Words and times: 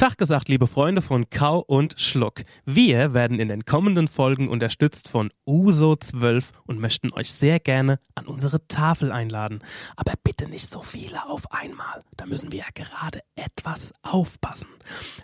Tag 0.00 0.16
gesagt, 0.16 0.48
liebe 0.48 0.66
Freunde 0.66 1.02
von 1.02 1.28
Kau 1.28 1.58
und 1.58 2.00
Schluck. 2.00 2.40
Wir 2.64 3.12
werden 3.12 3.38
in 3.38 3.48
den 3.48 3.66
kommenden 3.66 4.08
Folgen 4.08 4.48
unterstützt 4.48 5.08
von 5.08 5.30
Uso 5.46 5.94
12 5.94 6.52
und 6.64 6.80
möchten 6.80 7.12
euch 7.12 7.30
sehr 7.30 7.60
gerne 7.60 7.98
an 8.14 8.26
unsere 8.26 8.66
Tafel 8.66 9.12
einladen. 9.12 9.60
Aber 9.96 10.14
bitte 10.24 10.48
nicht 10.48 10.70
so 10.70 10.80
viele 10.80 11.28
auf 11.28 11.52
einmal. 11.52 12.02
Da 12.16 12.24
müssen 12.24 12.50
wir 12.50 12.60
ja 12.60 12.64
gerade 12.72 13.20
etwas 13.34 13.92
aufpassen. 14.00 14.68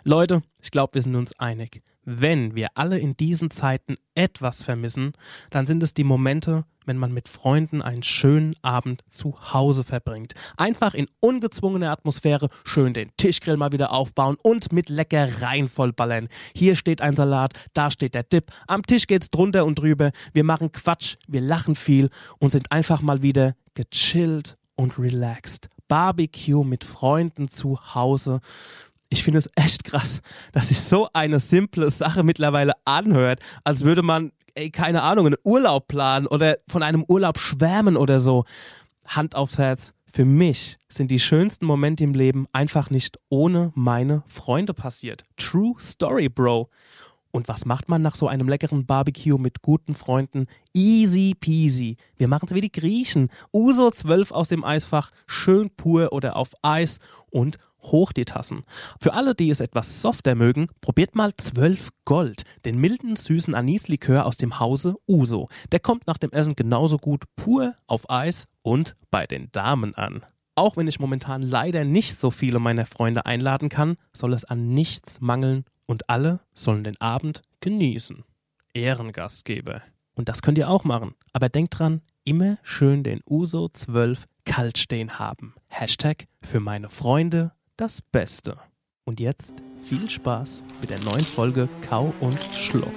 Leute, 0.03 0.43
ich 0.61 0.69
glaube, 0.69 0.93
wir 0.93 1.01
sind 1.01 1.15
uns 1.15 1.33
einig. 1.39 1.81
Wenn 2.03 2.55
wir 2.55 2.67
alle 2.75 2.99
in 2.99 3.17
diesen 3.17 3.49
Zeiten 3.49 3.95
etwas 4.13 4.61
vermissen, 4.61 5.13
dann 5.49 5.65
sind 5.65 5.81
es 5.81 5.95
die 5.95 6.03
Momente, 6.03 6.65
wenn 6.87 6.97
man 6.97 7.13
mit 7.13 7.27
Freunden 7.27 7.81
einen 7.81 8.03
schönen 8.03 8.55
Abend 8.61 9.03
zu 9.09 9.35
Hause 9.53 9.83
verbringt. 9.83 10.33
Einfach 10.55 10.93
in 10.93 11.07
ungezwungener 11.19 11.91
Atmosphäre 11.91 12.49
schön 12.63 12.93
den 12.93 13.11
Tischgrill 13.17 13.57
mal 13.57 13.71
wieder 13.71 13.91
aufbauen 13.91 14.37
und 14.41 14.71
mit 14.71 14.89
Leckereien 14.89 15.69
vollballern. 15.69 16.29
Hier 16.55 16.75
steht 16.75 17.01
ein 17.01 17.15
Salat, 17.15 17.53
da 17.73 17.91
steht 17.91 18.15
der 18.15 18.23
Dip, 18.23 18.51
am 18.67 18.83
Tisch 18.83 19.07
geht's 19.07 19.29
drunter 19.29 19.65
und 19.65 19.77
drüber. 19.79 20.11
Wir 20.33 20.43
machen 20.43 20.71
Quatsch, 20.71 21.17
wir 21.27 21.41
lachen 21.41 21.75
viel 21.75 22.09
und 22.39 22.51
sind 22.51 22.71
einfach 22.71 23.01
mal 23.01 23.21
wieder 23.21 23.55
gechillt 23.73 24.57
und 24.75 24.97
relaxed. 24.97 25.69
Barbecue 25.87 26.63
mit 26.63 26.83
Freunden 26.83 27.49
zu 27.49 27.77
Hause 27.93 28.41
ich 29.09 29.23
finde 29.23 29.39
es 29.39 29.49
echt 29.55 29.83
krass, 29.83 30.21
dass 30.51 30.67
sich 30.67 30.81
so 30.81 31.07
eine 31.13 31.39
simple 31.39 31.89
Sache 31.89 32.23
mittlerweile 32.23 32.73
anhört, 32.85 33.39
als 33.63 33.83
würde 33.83 34.03
man, 34.03 34.31
ey, 34.57 34.71
keine 34.71 35.03
Ahnung, 35.03 35.27
einen 35.27 35.37
Urlaub 35.43 35.87
planen 35.87 36.27
oder 36.27 36.57
von 36.67 36.83
einem 36.83 37.05
Urlaub 37.07 37.37
schwärmen 37.37 37.95
oder 37.95 38.19
so. 38.19 38.43
Hand 39.05 39.35
aufs 39.35 39.57
Herz. 39.57 39.93
Für 40.11 40.25
mich 40.25 40.77
sind 40.89 41.11
die 41.11 41.19
schönsten 41.19 41.65
Momente 41.65 42.03
im 42.03 42.13
Leben 42.13 42.47
einfach 42.53 42.89
nicht 42.89 43.19
ohne 43.29 43.71
meine 43.75 44.23
Freunde 44.25 44.73
passiert. 44.73 45.25
True 45.37 45.75
Story, 45.79 46.27
Bro. 46.27 46.69
Und 47.37 47.47
was 47.47 47.65
macht 47.67 47.87
man 47.87 48.01
nach 48.01 48.15
so 48.15 48.27
einem 48.27 48.49
leckeren 48.49 48.87
Barbecue 48.87 49.37
mit 49.37 49.61
guten 49.61 49.93
Freunden? 49.93 50.47
Easy 50.73 51.35
peasy. 51.39 51.97
Wir 52.15 52.27
machen 52.27 52.47
es 52.49 52.55
wie 52.55 52.61
die 52.61 52.71
Griechen. 52.71 53.29
Uso 53.53 53.91
12 53.91 54.31
aus 54.31 54.47
dem 54.47 54.63
Eisfach, 54.63 55.11
schön 55.27 55.69
pur 55.69 56.13
oder 56.13 56.35
auf 56.35 56.53
Eis 56.63 56.97
und 57.29 57.59
hoch 57.83 58.11
die 58.11 58.25
Tassen. 58.25 58.63
Für 58.99 59.13
alle, 59.13 59.35
die 59.35 59.51
es 59.51 59.59
etwas 59.59 60.01
softer 60.01 60.33
mögen, 60.33 60.69
probiert 60.81 61.13
mal 61.13 61.31
12 61.37 61.89
Gold, 62.05 62.41
den 62.65 62.81
milden, 62.81 63.15
süßen 63.15 63.53
Anislikör 63.53 64.25
aus 64.25 64.37
dem 64.37 64.59
Hause 64.59 64.95
Uso. 65.07 65.47
Der 65.71 65.79
kommt 65.79 66.07
nach 66.07 66.17
dem 66.17 66.31
Essen 66.31 66.55
genauso 66.55 66.97
gut 66.97 67.25
pur 67.35 67.75
auf 67.85 68.09
Eis 68.09 68.47
und 68.63 68.95
bei 69.11 69.27
den 69.27 69.51
Damen 69.51 69.93
an. 69.93 70.25
Auch 70.55 70.75
wenn 70.75 70.87
ich 70.87 70.99
momentan 70.99 71.43
leider 71.43 71.83
nicht 71.83 72.19
so 72.19 72.31
viele 72.31 72.57
meiner 72.57 72.87
Freunde 72.87 73.27
einladen 73.27 73.69
kann, 73.69 73.97
soll 74.11 74.33
es 74.33 74.43
an 74.43 74.69
nichts 74.69 75.21
mangeln 75.21 75.65
und 75.87 76.09
alle 76.09 76.39
sollen 76.53 76.83
den 76.83 77.01
Abend 77.01 77.41
genießen. 77.61 78.23
Ehrengastgeber. 78.73 79.81
Und 80.13 80.29
das 80.29 80.43
könnt 80.43 80.59
ihr 80.59 80.69
auch 80.69 80.83
machen. 80.83 81.15
Aber 81.33 81.49
denkt 81.49 81.79
dran, 81.79 82.01
immer 82.23 82.57
schön 82.61 83.03
den 83.03 83.21
Uso 83.27 83.67
12 83.67 84.25
kalt 84.45 84.77
stehen 84.77 85.17
haben. 85.17 85.55
Hashtag 85.67 86.27
für 86.43 86.59
meine 86.59 86.89
Freunde 86.89 87.51
das 87.77 88.01
Beste. 88.01 88.57
Und 89.05 89.19
jetzt 89.19 89.55
viel 89.81 90.09
Spaß 90.09 90.63
mit 90.81 90.89
der 90.89 90.99
neuen 90.99 91.23
Folge 91.23 91.69
Kau 91.81 92.13
und 92.19 92.37
Schluck. 92.53 92.93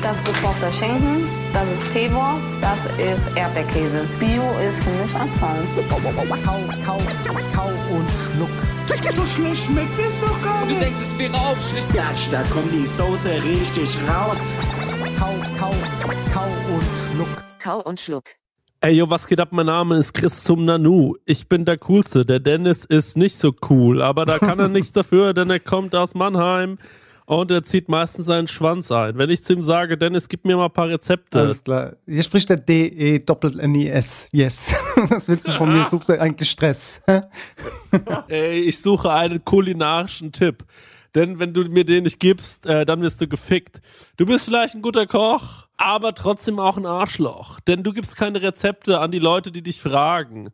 Das 0.00 0.16
ist 0.16 0.24
gekochter 0.24 0.72
Schinken, 0.72 1.28
das 1.52 1.70
ist 1.70 1.92
Teewurst, 1.92 2.44
das 2.60 2.86
ist 2.96 3.36
Erdbeerkäse. 3.36 4.08
Bio 4.18 4.42
ist 4.58 4.82
für 4.82 5.02
mich 5.02 5.14
Abfall. 5.14 5.62
Kau, 5.88 5.98
kau, 5.98 6.58
kau 7.52 7.68
und 7.94 8.10
schluck. 8.10 8.81
So 9.00 9.24
schlecht 9.24 9.64
schmeckt 9.64 9.98
es 10.06 10.20
doch 10.20 10.42
gar 10.42 10.62
Und 10.62 10.68
du 10.68 10.74
nicht. 10.74 10.82
denkst, 10.82 10.98
es 11.08 11.18
wäre 11.18 11.34
aufschlicht. 11.34 11.94
Ja, 11.94 12.04
da 12.30 12.42
kommt 12.52 12.72
die 12.72 12.86
Soße 12.86 13.42
richtig 13.42 13.96
raus. 14.08 14.42
Kau, 15.18 15.34
kau, 15.58 15.74
kau 16.32 16.46
und 16.74 16.84
schluck. 17.14 17.28
Kau 17.58 17.80
und 17.80 18.00
Schluck. 18.00 18.24
Ey, 18.80 18.96
yo, 18.96 19.08
was 19.08 19.26
geht 19.26 19.40
ab? 19.40 19.48
Mein 19.52 19.66
Name 19.66 19.96
ist 19.96 20.12
Chris 20.12 20.44
zum 20.44 20.64
Nanu. 20.66 21.14
Ich 21.24 21.48
bin 21.48 21.64
der 21.64 21.78
Coolste. 21.78 22.26
Der 22.26 22.38
Dennis 22.40 22.84
ist 22.84 23.16
nicht 23.16 23.38
so 23.38 23.52
cool, 23.70 24.02
aber 24.02 24.26
da 24.26 24.38
kann 24.38 24.58
er 24.58 24.68
nichts 24.68 24.92
dafür, 24.92 25.32
denn 25.32 25.48
er 25.50 25.60
kommt 25.60 25.94
aus 25.94 26.14
Mannheim 26.14 26.78
und 27.40 27.50
er 27.50 27.62
zieht 27.62 27.88
meistens 27.88 28.26
seinen 28.26 28.48
Schwanz 28.48 28.90
ein. 28.90 29.16
Wenn 29.16 29.30
ich 29.30 29.42
zu 29.42 29.52
ihm 29.52 29.62
sage, 29.62 29.96
Dennis, 29.96 30.28
gib 30.28 30.44
mir 30.44 30.56
mal 30.56 30.66
ein 30.66 30.72
paar 30.72 30.88
Rezepte. 30.88 31.40
Alles 31.40 31.64
klar. 31.64 31.92
Hier 32.06 32.22
spricht 32.22 32.48
der 32.48 32.58
D-E 32.58 33.20
Doppel-N-I-S. 33.20 34.28
Yes. 34.32 34.74
Was 35.08 35.28
willst 35.28 35.48
du 35.48 35.52
von 35.52 35.72
mir? 35.72 35.86
Suchst 35.88 36.08
du 36.08 36.20
eigentlich 36.20 36.50
Stress? 36.50 37.00
Ey, 38.28 38.60
ich 38.60 38.80
suche 38.80 39.12
einen 39.12 39.44
kulinarischen 39.44 40.32
Tipp. 40.32 40.64
Denn 41.14 41.38
wenn 41.38 41.52
du 41.52 41.64
mir 41.64 41.84
den 41.84 42.04
nicht 42.04 42.20
gibst, 42.20 42.64
äh, 42.64 42.86
dann 42.86 43.02
wirst 43.02 43.20
du 43.20 43.28
gefickt. 43.28 43.82
Du 44.16 44.24
bist 44.24 44.46
vielleicht 44.46 44.74
ein 44.74 44.82
guter 44.82 45.06
Koch, 45.06 45.66
aber 45.76 46.14
trotzdem 46.14 46.58
auch 46.58 46.78
ein 46.78 46.86
Arschloch. 46.86 47.60
Denn 47.60 47.82
du 47.82 47.92
gibst 47.92 48.16
keine 48.16 48.40
Rezepte 48.40 48.98
an 48.98 49.10
die 49.10 49.18
Leute, 49.18 49.52
die 49.52 49.62
dich 49.62 49.80
fragen. 49.80 50.50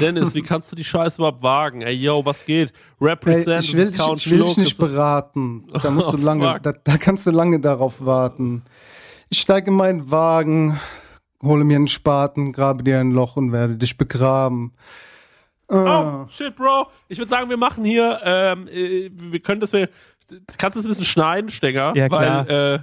Dennis, 0.00 0.34
wie 0.34 0.42
kannst 0.42 0.70
du 0.72 0.76
die 0.76 0.84
Scheiße 0.84 1.16
überhaupt 1.18 1.42
wagen? 1.42 1.82
Ey, 1.82 1.94
yo, 1.94 2.24
was 2.24 2.44
geht? 2.44 2.70
Ey, 2.70 3.06
Represent, 3.08 3.64
ich 3.64 3.76
will, 3.76 3.90
dich, 3.90 4.00
ich 4.16 4.30
will 4.30 4.42
dich 4.44 4.56
nicht 4.56 4.78
beraten. 4.78 5.66
Da 5.82 5.90
musst 5.90 6.12
du 6.12 6.16
Oh, 6.16 6.20
lange, 6.20 6.52
fuck. 6.52 6.62
da, 6.62 6.72
da 6.84 6.96
kannst 6.98 7.26
du 7.26 7.30
lange 7.30 7.60
darauf 7.60 8.04
warten. 8.04 8.62
Ich 9.30 9.40
steige 9.40 9.70
in 9.70 9.76
meinen 9.76 10.10
Wagen, 10.10 10.78
hole 11.42 11.64
mir 11.64 11.76
einen 11.76 11.88
Spaten, 11.88 12.52
grabe 12.52 12.82
dir 12.84 13.00
ein 13.00 13.12
Loch 13.12 13.36
und 13.36 13.52
werde 13.52 13.76
dich 13.76 13.96
begraben. 13.96 14.72
Oh, 15.68 16.26
shit, 16.28 16.54
Bro. 16.54 16.88
Ich 17.08 17.18
würde 17.18 17.30
sagen, 17.30 17.48
wir 17.48 17.56
machen 17.56 17.84
hier, 17.84 18.20
ähm, 18.24 18.68
äh, 18.68 19.10
wir 19.12 19.40
können 19.40 19.60
das, 19.60 19.72
wir, 19.72 19.88
kannst 20.58 20.76
du 20.76 20.80
das 20.80 20.84
ein 20.84 20.88
bisschen 20.88 21.04
schneiden, 21.04 21.50
Stenger? 21.50 21.94
Ja, 21.96 22.08
klar. 22.08 22.46
Weil, 22.46 22.74
äh, 22.74 22.78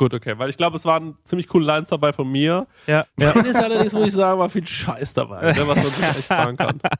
gut, 0.00 0.14
okay, 0.14 0.34
weil 0.38 0.48
ich 0.48 0.56
glaube, 0.56 0.78
es 0.78 0.86
waren 0.86 1.18
ziemlich 1.24 1.46
coole 1.46 1.66
Lines 1.66 1.90
dabei 1.90 2.14
von 2.14 2.26
mir. 2.26 2.66
Ja, 2.86 3.04
ja. 3.18 3.32
Dennis 3.32 3.54
allerdings, 3.56 3.92
muss 3.92 4.06
ich 4.06 4.12
sagen, 4.14 4.38
war 4.38 4.48
viel 4.48 4.66
Scheiß 4.66 5.12
dabei, 5.12 5.52
ne, 5.52 5.58
was 5.58 5.76
man 5.76 5.84
sich 5.84 6.02
echt 6.02 6.24
sparen 6.24 6.56
kann. 6.56 6.80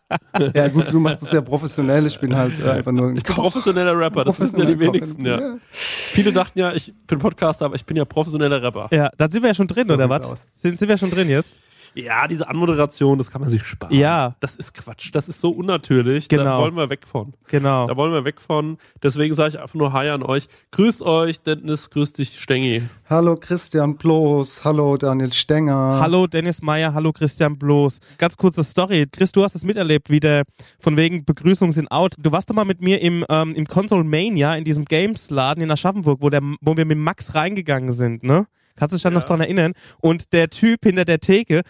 Ja 0.55 0.69
gut, 0.69 0.93
du 0.93 1.01
machst 1.01 1.23
das 1.23 1.33
ja 1.33 1.41
professionell. 1.41 2.07
Ich 2.07 2.19
bin 2.19 2.37
halt 2.37 2.59
äh, 2.59 2.71
einfach 2.71 2.93
nur 2.93 3.09
ein 3.09 3.17
Ich 3.17 3.23
bin 3.23 3.35
professioneller 3.35 3.99
Rapper, 3.99 4.25
das 4.25 4.39
wissen 4.39 4.59
ja 4.59 4.67
die 4.67 4.79
wenigsten, 4.79 5.23
Koch. 5.23 5.31
ja. 5.31 5.57
Viele 5.71 6.33
dachten 6.33 6.59
ja, 6.59 6.73
ich 6.73 6.93
bin 7.07 7.19
Podcaster, 7.19 7.65
aber 7.67 7.75
ich 7.77 7.85
bin 7.87 7.97
ja 7.97 8.05
professioneller 8.05 8.63
Rapper. 8.63 8.89
Ja, 8.93 9.11
da 9.17 9.31
sind 9.31 9.43
wir 9.43 9.49
ja 9.49 9.55
schon 9.55 9.67
drin, 9.67 9.87
So 9.87 9.95
oder 9.95 10.09
was? 10.09 10.47
Sind, 10.55 10.79
sind 10.79 10.89
wir 10.89 10.99
schon 10.99 11.11
drin 11.11 11.29
jetzt? 11.29 11.61
Ja, 11.95 12.29
diese 12.29 12.49
Anmoderation, 12.49 13.19
das 13.19 13.31
kann 13.31 13.41
man 13.41 13.51
sich 13.51 13.65
sparen. 13.65 13.95
Ja. 13.95 14.37
Das 14.41 14.57
ist 14.57 14.75
Quatsch, 14.75 15.11
das 15.13 15.29
ist 15.29 15.41
so 15.41 15.51
unnatürlich, 15.51 16.29
da 16.29 16.37
Genau. 16.37 16.61
wollen 16.63 16.77
wir 16.77 16.89
weg 16.91 17.07
von. 17.07 17.33
Genau. 17.49 17.87
Da 17.87 17.97
wollen 17.97 18.13
wir 18.13 18.25
weg 18.25 18.41
von. 18.41 18.79
Deswegen 19.03 19.35
sage 19.35 19.51
ich 19.57 19.61
einfach 19.61 19.75
nur 19.75 19.93
Hi 19.93 20.09
an 20.11 20.23
euch. 20.23 20.47
Grüßt 20.71 21.03
euch, 21.03 21.41
Dennis, 21.41 21.91
grüß 21.91 22.13
dich, 22.13 22.39
Stengi. 22.39 22.83
Hallo 23.09 23.37
Christian 23.37 23.97
Bloß, 23.97 24.65
hallo 24.65 24.97
Daniel 24.97 25.33
Stenger. 25.33 25.99
Hallo 26.01 26.27
Dennis 26.27 26.63
Meyer, 26.63 26.95
hallo 26.95 27.13
Christian 27.13 27.59
Bloß. 27.59 27.99
Ganz 28.19 28.37
kurze 28.37 28.63
Story. 28.63 29.07
Chris, 29.11 29.33
du 29.33 29.43
hast 29.43 29.55
es 29.57 29.65
miterlebt, 29.65 30.11
wie 30.11 30.21
der 30.21 30.45
von 30.79 30.97
wegen 30.97 31.25
Begrüßung 31.25 31.73
sind 31.73 31.91
out. 31.91 32.15
Du 32.19 32.31
warst 32.31 32.49
doch 32.51 32.55
mal 32.55 32.65
mit 32.65 32.81
mir 32.81 33.01
im, 33.03 33.25
ähm, 33.29 33.53
im 33.55 33.67
Console 33.67 34.05
Mania, 34.05 34.55
in 34.55 34.65
diesem 34.65 34.85
Games-Laden 34.85 35.63
in 35.63 35.71
Aschaffenburg, 35.71 36.19
wo, 36.23 36.31
der, 36.31 36.41
wo 36.61 36.77
wir 36.77 36.85
mit 36.85 36.99
Max 36.99 37.35
reingegangen 37.35 37.91
sind, 37.93 38.23
ne? 38.23 38.47
Kannst 38.81 38.95
du 38.95 38.97
dich 38.97 39.03
dann 39.03 39.13
noch 39.13 39.25
dran 39.25 39.43
erinnern? 39.43 39.75
Und 40.01 40.33
der 40.33 40.49
Typ 40.49 40.85
hinter 40.85 41.05
der 41.05 41.21
Theke, 41.21 41.61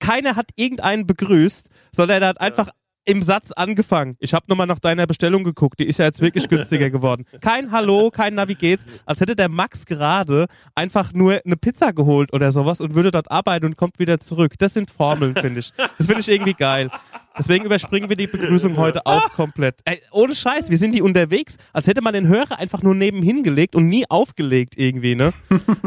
keiner 0.00 0.36
hat 0.36 0.48
irgendeinen 0.56 1.06
begrüßt, 1.06 1.68
sondern 1.92 2.22
er 2.22 2.28
hat 2.28 2.40
einfach 2.40 2.70
im 3.04 3.22
Satz 3.22 3.52
angefangen. 3.52 4.16
Ich 4.20 4.32
habe 4.32 4.46
nochmal 4.48 4.66
nach 4.66 4.78
deiner 4.78 5.06
Bestellung 5.06 5.44
geguckt. 5.44 5.78
Die 5.78 5.84
ist 5.84 5.98
ja 5.98 6.06
jetzt 6.06 6.22
wirklich 6.22 6.48
günstiger 6.48 6.88
geworden. 6.88 7.24
Kein 7.42 7.72
Hallo, 7.72 8.10
kein 8.10 8.34
Navi 8.34 8.54
geht's. 8.54 8.86
Als 9.04 9.20
hätte 9.20 9.36
der 9.36 9.50
Max 9.50 9.84
gerade 9.84 10.46
einfach 10.74 11.12
nur 11.12 11.40
eine 11.44 11.56
Pizza 11.58 11.92
geholt 11.92 12.32
oder 12.32 12.50
sowas 12.52 12.80
und 12.80 12.94
würde 12.94 13.10
dort 13.10 13.30
arbeiten 13.30 13.66
und 13.66 13.76
kommt 13.76 13.98
wieder 13.98 14.18
zurück. 14.18 14.54
Das 14.58 14.72
sind 14.72 14.90
Formeln, 14.90 15.36
finde 15.36 15.60
ich. 15.60 15.72
Das 15.98 16.06
finde 16.06 16.20
ich 16.20 16.28
irgendwie 16.28 16.54
geil. 16.54 16.90
Deswegen 17.38 17.64
überspringen 17.64 18.08
wir 18.08 18.16
die 18.16 18.26
Begrüßung 18.26 18.76
heute 18.76 19.04
auch 19.06 19.30
komplett. 19.32 19.80
Ey, 19.84 20.00
ohne 20.10 20.34
Scheiß, 20.34 20.70
wir 20.70 20.78
sind 20.78 20.94
die 20.94 21.02
unterwegs, 21.02 21.56
als 21.72 21.86
hätte 21.86 22.00
man 22.00 22.14
den 22.14 22.28
Hörer 22.28 22.58
einfach 22.58 22.82
nur 22.82 22.94
nebenhin 22.94 23.42
gelegt 23.42 23.76
und 23.76 23.88
nie 23.88 24.04
aufgelegt 24.08 24.74
irgendwie, 24.76 25.14
ne? 25.14 25.32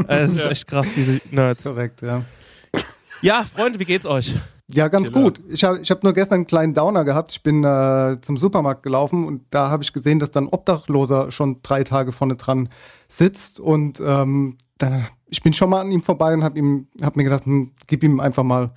Äh, 0.07 0.19
Es 0.19 0.33
ist 0.33 0.45
echt 0.45 0.67
krass, 0.67 0.87
diese 0.95 1.19
Nerds. 1.31 1.63
Korrekt, 1.63 2.01
ja. 2.01 2.23
Ja, 3.21 3.43
Freunde, 3.43 3.79
wie 3.79 3.85
geht's 3.85 4.05
euch? 4.05 4.35
Ja, 4.71 4.87
ganz 4.87 5.11
Killer. 5.11 5.23
gut. 5.25 5.41
Ich 5.49 5.63
habe 5.63 5.79
ich 5.79 5.89
hab 5.89 6.03
nur 6.03 6.13
gestern 6.13 6.35
einen 6.35 6.47
kleinen 6.47 6.73
Downer 6.75 7.03
gehabt. 7.03 7.31
Ich 7.31 7.41
bin 7.41 7.63
äh, 7.63 8.17
zum 8.21 8.37
Supermarkt 8.37 8.83
gelaufen 8.83 9.25
und 9.25 9.41
da 9.49 9.69
habe 9.69 9.81
ich 9.83 9.91
gesehen, 9.91 10.19
dass 10.19 10.29
dann 10.31 10.45
ein 10.45 10.49
Obdachloser 10.53 11.31
schon 11.31 11.59
drei 11.63 11.83
Tage 11.83 12.11
vorne 12.11 12.35
dran 12.35 12.69
sitzt. 13.07 13.59
Und 13.59 13.99
ähm, 13.99 14.57
dann, 14.77 15.07
ich 15.27 15.41
bin 15.41 15.53
schon 15.53 15.71
mal 15.71 15.81
an 15.81 15.91
ihm 15.91 16.03
vorbei 16.03 16.33
und 16.35 16.43
habe 16.43 16.59
ihm, 16.59 16.87
hab 17.01 17.15
mir 17.15 17.23
gedacht, 17.23 17.45
hm, 17.45 17.71
gib 17.87 18.03
ihm 18.03 18.19
einfach 18.19 18.43
mal 18.43 18.69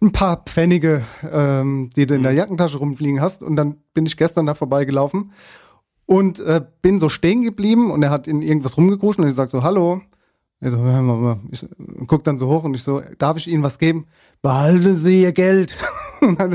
ein 0.00 0.12
paar 0.12 0.42
Pfennige, 0.44 1.02
ähm, 1.30 1.90
die 1.96 2.06
du 2.06 2.14
in 2.14 2.22
der 2.22 2.32
Jackentasche 2.32 2.78
rumfliegen 2.78 3.20
hast. 3.20 3.42
Und 3.42 3.56
dann 3.56 3.76
bin 3.94 4.06
ich 4.06 4.16
gestern 4.16 4.46
da 4.46 4.54
vorbeigelaufen 4.54 5.32
und 6.04 6.38
äh, 6.40 6.60
bin 6.82 6.98
so 6.98 7.08
stehen 7.08 7.42
geblieben 7.42 7.90
und 7.90 8.02
er 8.02 8.10
hat 8.10 8.26
in 8.28 8.42
irgendwas 8.42 8.76
rumgekruscht 8.76 9.18
und 9.18 9.26
ich 9.28 9.34
sag 9.34 9.50
so, 9.50 9.62
hallo. 9.62 10.02
Er 10.60 10.70
so, 10.70 10.78
hör 10.78 11.02
mal. 11.02 11.40
Ich 11.50 11.66
guck 12.06 12.24
dann 12.24 12.38
so 12.38 12.48
hoch 12.48 12.64
und 12.64 12.72
ich 12.74 12.82
so, 12.82 13.02
darf 13.18 13.36
ich 13.36 13.46
Ihnen 13.46 13.62
was 13.62 13.78
geben? 13.78 14.06
Behalten 14.40 14.94
Sie 14.96 15.22
Ihr 15.22 15.32
Geld. 15.32 15.76
und, 16.22 16.38
dann, 16.40 16.52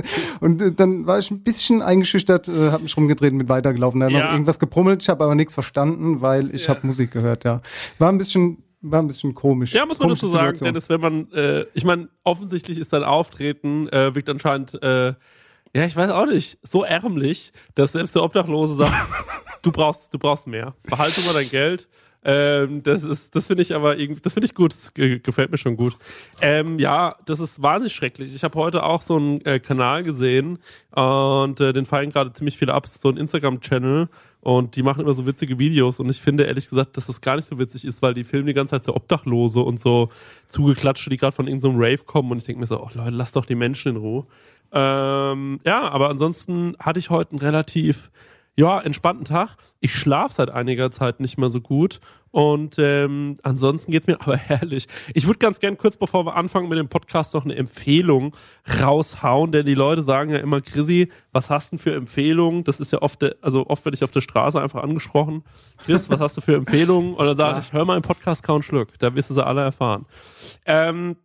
äh, 0.59 0.71
dann 0.71 1.05
war 1.05 1.19
ich 1.19 1.29
ein 1.29 1.43
bisschen 1.43 1.81
eingeschüchtert, 1.83 2.47
äh, 2.47 2.71
hab 2.71 2.81
mich 2.81 2.97
rumgedreht 2.97 3.31
und 3.31 3.37
bin 3.39 3.49
weitergelaufen. 3.49 4.01
Er 4.01 4.07
hat 4.07 4.13
Ja. 4.13 4.23
noch 4.25 4.31
irgendwas 4.31 4.57
gebrummelt, 4.59 5.03
ich 5.03 5.09
habe 5.09 5.23
aber 5.23 5.35
nichts 5.35 5.53
verstanden, 5.53 6.21
weil 6.21 6.53
ich 6.55 6.63
Ja. 6.65 6.69
habe 6.75 6.87
Musik 6.87 7.11
gehört, 7.11 7.43
ja. 7.43 7.61
War 7.99 8.09
ein 8.11 8.17
bisschen, 8.17 8.63
war 8.81 9.01
ein 9.01 9.07
bisschen 9.07 9.33
komisch. 9.33 9.73
Ja, 9.73 9.85
muss 9.85 9.99
man 9.99 10.09
dazu 10.09 10.27
sagen, 10.27 10.55
Situation. 10.55 10.65
Dennis, 10.65 10.89
wenn 10.89 11.01
man, 11.01 11.31
äh, 11.31 11.65
ich 11.73 11.83
meine, 11.83 12.09
offensichtlich 12.23 12.77
ist 12.77 12.93
dein 12.93 13.03
Auftreten, 13.03 13.87
äh, 13.89 14.13
wirkt 14.15 14.29
anscheinend, 14.29 14.81
äh, 14.81 15.13
ja, 15.73 15.85
ich 15.85 15.95
weiß 15.95 16.11
auch 16.11 16.25
nicht, 16.25 16.59
so 16.63 16.83
ärmlich, 16.83 17.53
dass 17.75 17.93
selbst 17.93 18.15
der 18.15 18.23
Obdachlose 18.23 18.73
sagt, 18.73 18.93
du 19.61 19.71
brauchst, 19.71 20.13
du 20.13 20.19
brauchst 20.19 20.47
mehr. 20.47 20.75
Behalte 20.83 21.21
mal 21.21 21.33
dein 21.33 21.49
Geld. 21.49 21.87
Ähm, 22.23 22.83
das 22.83 23.03
ist, 23.03 23.35
das 23.35 23.47
finde 23.47 23.63
ich 23.63 23.73
aber 23.73 23.97
irgendwie, 23.97 24.21
das 24.21 24.33
finde 24.33 24.45
ich 24.45 24.53
gut, 24.53 24.73
das 24.73 24.93
ge 24.93 25.19
gefällt 25.19 25.49
mir 25.49 25.57
schon 25.57 25.75
gut. 25.75 25.95
Ähm, 26.41 26.77
ja, 26.77 27.15
das 27.25 27.39
ist 27.39 27.61
wahnsinnig 27.61 27.95
schrecklich. 27.95 28.35
Ich 28.35 28.43
habe 28.43 28.59
heute 28.59 28.83
auch 28.83 29.01
so 29.01 29.15
einen 29.15 29.43
äh, 29.45 29.59
Kanal 29.59 30.03
gesehen 30.03 30.59
und 30.91 31.59
äh, 31.59 31.73
den 31.73 31.85
fallen 31.85 32.11
gerade 32.11 32.31
ziemlich 32.33 32.57
viele 32.57 32.75
ab, 32.75 32.85
so 32.87 33.09
ein 33.09 33.17
Instagram-Channel 33.17 34.07
und 34.41 34.75
die 34.75 34.83
machen 34.83 35.01
immer 35.01 35.13
so 35.13 35.25
witzige 35.25 35.57
Videos 35.59 35.99
und 35.99 36.09
ich 36.09 36.19
finde 36.19 36.45
ehrlich 36.45 36.67
gesagt, 36.67 36.97
dass 36.97 37.07
das 37.07 37.21
gar 37.21 37.35
nicht 37.35 37.47
so 37.47 37.57
witzig 37.59 37.85
ist, 37.85 38.01
weil 38.01 38.13
die 38.13 38.23
filmen 38.23 38.47
die 38.47 38.53
ganze 38.53 38.75
Zeit 38.75 38.85
so 38.85 38.95
Obdachlose 38.95 39.61
und 39.61 39.79
so 39.79 40.09
zugeklatschte, 40.47 41.09
die 41.09 41.17
gerade 41.17 41.35
von 41.35 41.47
irgendeinem 41.47 41.75
Rave 41.75 41.99
kommen 41.99 42.31
und 42.31 42.39
ich 42.39 42.45
denke 42.45 42.59
mir 42.59 42.67
so, 42.67 42.81
oh 42.81 42.89
Leute, 42.93 43.11
lasst 43.11 43.35
doch 43.35 43.45
die 43.45 43.55
Menschen 43.55 43.95
in 43.95 43.97
Ruhe. 43.97 44.25
Ähm, 44.73 45.59
ja, 45.65 45.87
aber 45.89 46.09
ansonsten 46.09 46.75
hatte 46.79 46.99
ich 46.99 47.09
heute 47.09 47.31
einen 47.31 47.39
relativ 47.39 48.09
ja, 48.55 48.79
entspannten 48.79 49.25
Tag. 49.25 49.55
Ich 49.79 49.95
schlafe 49.95 50.33
seit 50.33 50.49
einiger 50.49 50.91
Zeit 50.91 51.19
nicht 51.19 51.37
mehr 51.37 51.49
so 51.49 51.61
gut. 51.61 51.99
Und 52.31 52.75
ähm, 52.79 53.37
ansonsten 53.43 53.91
geht's 53.91 54.07
mir 54.07 54.19
aber 54.21 54.37
herrlich. 54.37 54.87
Ich 55.13 55.27
würde 55.27 55.39
ganz 55.39 55.59
gern 55.59 55.77
kurz 55.77 55.97
bevor 55.97 56.25
wir 56.25 56.35
anfangen 56.35 56.69
mit 56.69 56.77
dem 56.77 56.87
Podcast 56.87 57.33
noch 57.33 57.43
eine 57.43 57.55
Empfehlung 57.55 58.35
raushauen, 58.79 59.51
denn 59.51 59.65
die 59.65 59.75
Leute 59.75 60.01
sagen 60.01 60.31
ja 60.31 60.37
immer, 60.37 60.61
Chrissy, 60.61 61.09
was 61.31 61.49
hast 61.49 61.71
du 61.71 61.75
denn 61.75 61.83
für 61.83 61.95
Empfehlungen? 61.95 62.63
Das 62.63 62.79
ist 62.79 62.91
ja 62.91 63.01
oft, 63.01 63.23
also 63.43 63.67
oft 63.67 63.83
werde 63.85 63.95
ich 63.95 64.03
auf 64.03 64.11
der 64.11 64.21
Straße 64.21 64.61
einfach 64.61 64.83
angesprochen. 64.83 65.43
Chris, 65.85 66.09
was 66.09 66.19
hast 66.19 66.37
du 66.37 66.41
für 66.41 66.55
Empfehlungen? 66.55 67.13
Und 67.13 67.25
dann 67.25 67.37
sage 67.37 67.59
ich, 67.61 67.73
hör 67.73 67.85
mal 67.85 67.97
im 67.97 68.03
Podcast 68.03 68.43
Count 68.43 68.65
Schluck, 68.65 68.97
da 68.99 69.13
wirst 69.13 69.29
du 69.29 69.33
sie 69.33 69.45
alle 69.45 69.61
erfahren. 69.61 70.05
Ähm, 70.65 71.17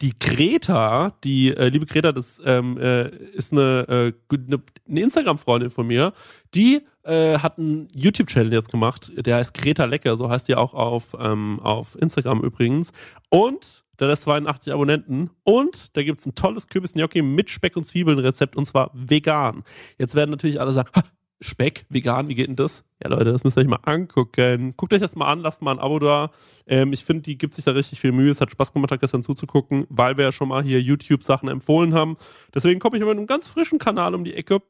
die 0.00 0.12
Greta, 0.18 1.16
die 1.22 1.54
äh, 1.54 1.68
liebe 1.68 1.86
Greta, 1.86 2.12
das 2.12 2.40
ähm, 2.44 2.78
äh, 2.78 3.08
ist 3.08 3.52
eine, 3.52 4.12
äh, 4.30 4.34
eine, 4.34 4.62
eine 4.88 5.00
Instagram-Freundin 5.00 5.70
von 5.70 5.86
mir, 5.86 6.12
die 6.54 6.82
äh, 7.04 7.38
hat 7.38 7.58
einen 7.58 7.88
YouTube-Channel 7.94 8.52
jetzt 8.52 8.70
gemacht, 8.70 9.12
der 9.14 9.36
heißt 9.36 9.54
Greta 9.54 9.84
Lecker, 9.84 10.16
so 10.16 10.28
heißt 10.28 10.48
die 10.48 10.56
auch 10.56 10.74
auf, 10.74 11.16
ähm, 11.18 11.60
auf 11.60 11.96
Instagram 12.00 12.40
übrigens. 12.42 12.92
Und 13.30 13.84
der 14.00 14.08
hat 14.08 14.18
82 14.18 14.72
Abonnenten 14.72 15.30
und 15.44 15.96
da 15.96 16.02
gibt's 16.02 16.26
ein 16.26 16.34
tolles 16.34 16.66
Kürbis-Gnocchi 16.66 17.22
mit 17.22 17.48
Speck 17.50 17.76
und 17.76 17.84
Zwiebeln-Rezept 17.84 18.56
und 18.56 18.64
zwar 18.64 18.90
vegan. 18.92 19.62
Jetzt 19.98 20.16
werden 20.16 20.30
natürlich 20.30 20.60
alle 20.60 20.72
sagen, 20.72 20.90
"Ha, 20.96 21.02
Speck, 21.44 21.84
vegan, 21.90 22.28
wie 22.28 22.34
geht 22.34 22.48
denn 22.48 22.56
das? 22.56 22.84
Ja, 23.02 23.10
Leute, 23.10 23.26
das 23.26 23.44
müsst 23.44 23.58
ihr 23.58 23.60
euch 23.60 23.68
mal 23.68 23.80
angucken. 23.84 24.72
Guckt 24.78 24.94
euch 24.94 25.00
das 25.00 25.14
mal 25.14 25.26
an, 25.26 25.40
lasst 25.40 25.60
mal 25.60 25.72
ein 25.72 25.78
Abo 25.78 25.98
da. 25.98 26.30
Ähm, 26.66 26.94
ich 26.94 27.04
finde, 27.04 27.22
die 27.22 27.36
gibt 27.36 27.54
sich 27.54 27.66
da 27.66 27.72
richtig 27.72 28.00
viel 28.00 28.12
Mühe. 28.12 28.30
Es 28.30 28.40
hat 28.40 28.50
Spaß 28.50 28.72
gemacht, 28.72 28.98
gestern 28.98 29.22
zuzugucken, 29.22 29.86
weil 29.90 30.16
wir 30.16 30.24
ja 30.24 30.32
schon 30.32 30.48
mal 30.48 30.62
hier 30.62 30.80
YouTube-Sachen 30.80 31.50
empfohlen 31.50 31.92
haben. 31.92 32.16
Deswegen 32.54 32.80
komme 32.80 32.96
ich 32.96 33.02
mit 33.02 33.10
einem 33.10 33.26
ganz 33.26 33.46
frischen 33.46 33.78
Kanal 33.78 34.14
um 34.14 34.24
die 34.24 34.32
Ecke. 34.32 34.62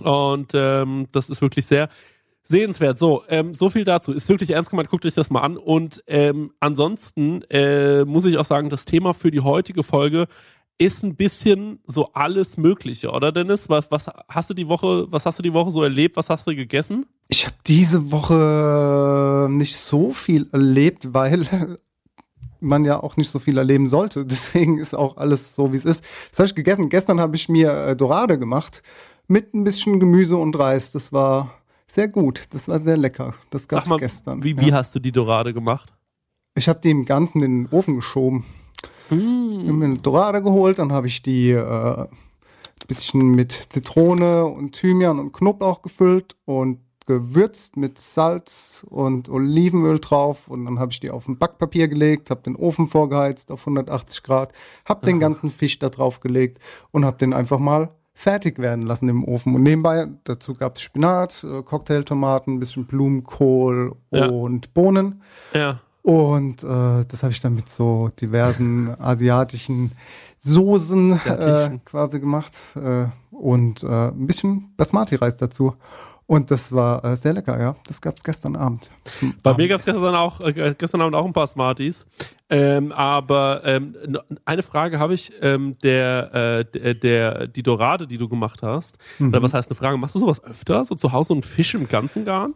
Und 0.00 0.52
ähm, 0.52 1.08
das 1.12 1.30
ist 1.30 1.40
wirklich 1.40 1.64
sehr 1.64 1.88
sehenswert. 2.42 2.98
So, 2.98 3.22
ähm, 3.28 3.54
so 3.54 3.70
viel 3.70 3.84
dazu. 3.84 4.12
Ist 4.12 4.28
wirklich 4.28 4.50
ernst 4.50 4.70
gemeint, 4.70 4.90
guckt 4.90 5.06
euch 5.06 5.14
das 5.14 5.30
mal 5.30 5.40
an. 5.40 5.56
Und 5.56 6.04
ähm, 6.06 6.52
ansonsten 6.60 7.42
äh, 7.48 8.04
muss 8.04 8.26
ich 8.26 8.36
auch 8.36 8.44
sagen, 8.44 8.68
das 8.68 8.84
Thema 8.84 9.14
für 9.14 9.30
die 9.30 9.40
heutige 9.40 9.82
Folge 9.82 10.26
ist 10.78 11.02
ein 11.02 11.16
bisschen 11.16 11.80
so 11.86 12.12
alles 12.12 12.56
Mögliche, 12.56 13.10
oder 13.10 13.32
Dennis? 13.32 13.68
Was, 13.68 13.90
was 13.90 14.10
hast 14.28 14.50
du 14.50 14.54
die 14.54 14.68
Woche, 14.68 15.10
was 15.10 15.24
hast 15.24 15.38
du 15.38 15.42
die 15.42 15.52
Woche 15.52 15.70
so 15.70 15.82
erlebt? 15.82 16.16
Was 16.16 16.28
hast 16.28 16.46
du 16.46 16.54
gegessen? 16.54 17.06
Ich 17.28 17.46
habe 17.46 17.56
diese 17.66 18.12
Woche 18.12 19.48
nicht 19.50 19.76
so 19.76 20.12
viel 20.12 20.48
erlebt, 20.52 21.14
weil 21.14 21.78
man 22.60 22.84
ja 22.84 23.02
auch 23.02 23.16
nicht 23.16 23.30
so 23.30 23.38
viel 23.38 23.58
erleben 23.58 23.86
sollte. 23.86 24.26
Deswegen 24.26 24.78
ist 24.78 24.94
auch 24.94 25.16
alles 25.16 25.54
so, 25.54 25.72
wie 25.72 25.76
es 25.76 25.84
ist. 25.84 26.04
Das 26.30 26.40
habe 26.40 26.46
ich 26.48 26.54
gegessen. 26.54 26.88
Gestern 26.88 27.20
habe 27.20 27.36
ich 27.36 27.48
mir 27.48 27.72
äh, 27.72 27.96
Dorade 27.96 28.38
gemacht 28.38 28.82
mit 29.28 29.54
ein 29.54 29.64
bisschen 29.64 29.98
Gemüse 29.98 30.36
und 30.36 30.58
Reis. 30.58 30.92
Das 30.92 31.12
war 31.12 31.50
sehr 31.86 32.08
gut. 32.08 32.44
Das 32.50 32.68
war 32.68 32.80
sehr 32.80 32.96
lecker. 32.96 33.34
Das 33.50 33.66
gab 33.66 33.90
es 33.90 33.96
gestern. 33.98 34.44
wie, 34.44 34.54
ja. 34.54 34.60
wie 34.60 34.72
hast 34.74 34.94
du 34.94 35.00
die 35.00 35.12
Dorade 35.12 35.54
gemacht? 35.54 35.92
Ich 36.54 36.68
habe 36.68 36.80
die 36.80 36.90
im 36.90 37.04
Ganzen 37.04 37.42
in 37.42 37.64
den 37.64 37.72
Ofen 37.72 37.96
geschoben. 37.96 38.44
Ich 39.10 39.16
Mm. 39.16 39.60
habe 39.68 39.72
mir 39.72 39.84
eine 39.86 39.98
Dorade 39.98 40.42
geholt, 40.42 40.78
dann 40.78 40.92
habe 40.92 41.06
ich 41.06 41.22
die 41.22 41.50
äh, 41.50 42.00
ein 42.00 42.08
bisschen 42.88 43.30
mit 43.30 43.52
Zitrone 43.52 44.44
und 44.46 44.72
Thymian 44.72 45.18
und 45.18 45.32
Knoblauch 45.32 45.82
gefüllt 45.82 46.36
und 46.44 46.80
gewürzt 47.06 47.76
mit 47.76 48.00
Salz 48.00 48.84
und 48.88 49.28
Olivenöl 49.28 50.00
drauf 50.00 50.48
und 50.48 50.64
dann 50.64 50.80
habe 50.80 50.90
ich 50.90 50.98
die 50.98 51.10
auf 51.12 51.28
ein 51.28 51.38
Backpapier 51.38 51.86
gelegt, 51.86 52.30
habe 52.30 52.42
den 52.42 52.56
Ofen 52.56 52.88
vorgeheizt 52.88 53.52
auf 53.52 53.60
180 53.60 54.24
Grad, 54.24 54.52
habe 54.84 55.06
den 55.06 55.20
ganzen 55.20 55.50
Fisch 55.50 55.78
da 55.78 55.88
drauf 55.88 56.18
gelegt 56.18 56.58
und 56.90 57.04
habe 57.04 57.16
den 57.16 57.32
einfach 57.32 57.60
mal 57.60 57.90
fertig 58.12 58.58
werden 58.58 58.82
lassen 58.82 59.08
im 59.08 59.22
Ofen. 59.24 59.54
Und 59.54 59.62
nebenbei, 59.62 60.08
dazu 60.24 60.54
gab 60.54 60.76
es 60.76 60.82
Spinat, 60.82 61.44
äh, 61.44 61.62
Cocktailtomaten, 61.62 62.54
ein 62.54 62.58
bisschen 62.60 62.86
Blumenkohl 62.86 63.94
Ja. 64.10 64.26
und 64.28 64.74
Bohnen. 64.74 65.22
Ja. 65.54 65.80
Und 66.06 66.62
äh, 66.62 67.04
das 67.04 67.24
habe 67.24 67.32
ich 67.32 67.40
dann 67.40 67.56
mit 67.56 67.68
so 67.68 68.10
diversen 68.20 68.94
asiatischen 69.00 69.90
Soßen 70.38 71.18
äh, 71.26 71.78
quasi 71.84 72.20
gemacht 72.20 72.56
äh, 72.76 73.06
und 73.32 73.82
äh, 73.82 74.10
ein 74.10 74.26
bisschen 74.28 74.72
Basmati-Reis 74.76 75.36
dazu. 75.36 75.74
Und 76.26 76.52
das 76.52 76.70
war 76.70 77.04
äh, 77.04 77.16
sehr 77.16 77.32
lecker, 77.32 77.60
ja. 77.60 77.74
Das 77.88 78.00
gab's 78.00 78.22
gestern 78.22 78.54
Abend. 78.54 78.88
zum 79.18 79.34
Bei 79.42 79.54
mir 79.56 79.66
gab 79.66 79.80
es 79.80 79.86
gestern 79.86 80.14
auch 80.14 80.40
äh, 80.40 80.76
gestern 80.78 81.00
Abend 81.00 81.16
auch 81.16 81.24
ein 81.26 81.32
paar 81.32 81.48
Smarties. 81.48 82.06
Ähm, 82.50 82.92
aber 82.92 83.62
ähm, 83.64 83.96
eine 84.44 84.62
Frage 84.62 85.00
habe 85.00 85.14
ich, 85.14 85.32
ähm, 85.42 85.76
der, 85.82 86.62
der, 86.62 86.94
der, 86.94 87.46
die 87.48 87.64
Dorade, 87.64 88.06
die 88.06 88.18
du 88.18 88.28
gemacht 88.28 88.62
hast, 88.62 88.96
Mhm. 89.18 89.30
oder 89.30 89.42
was 89.42 89.54
heißt 89.54 89.68
eine 89.70 89.76
Frage, 89.76 89.98
machst 89.98 90.14
du 90.14 90.20
sowas 90.20 90.42
öfter? 90.44 90.84
So 90.84 90.94
zu 90.94 91.10
Hause 91.10 91.32
einen 91.32 91.42
Fisch 91.42 91.74
im 91.74 91.88
ganzen 91.88 92.24
Garn? 92.24 92.54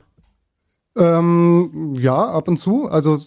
Ähm, 0.97 1.97
ja, 1.99 2.15
ab 2.31 2.47
und 2.47 2.57
zu. 2.57 2.89
Also 2.89 3.19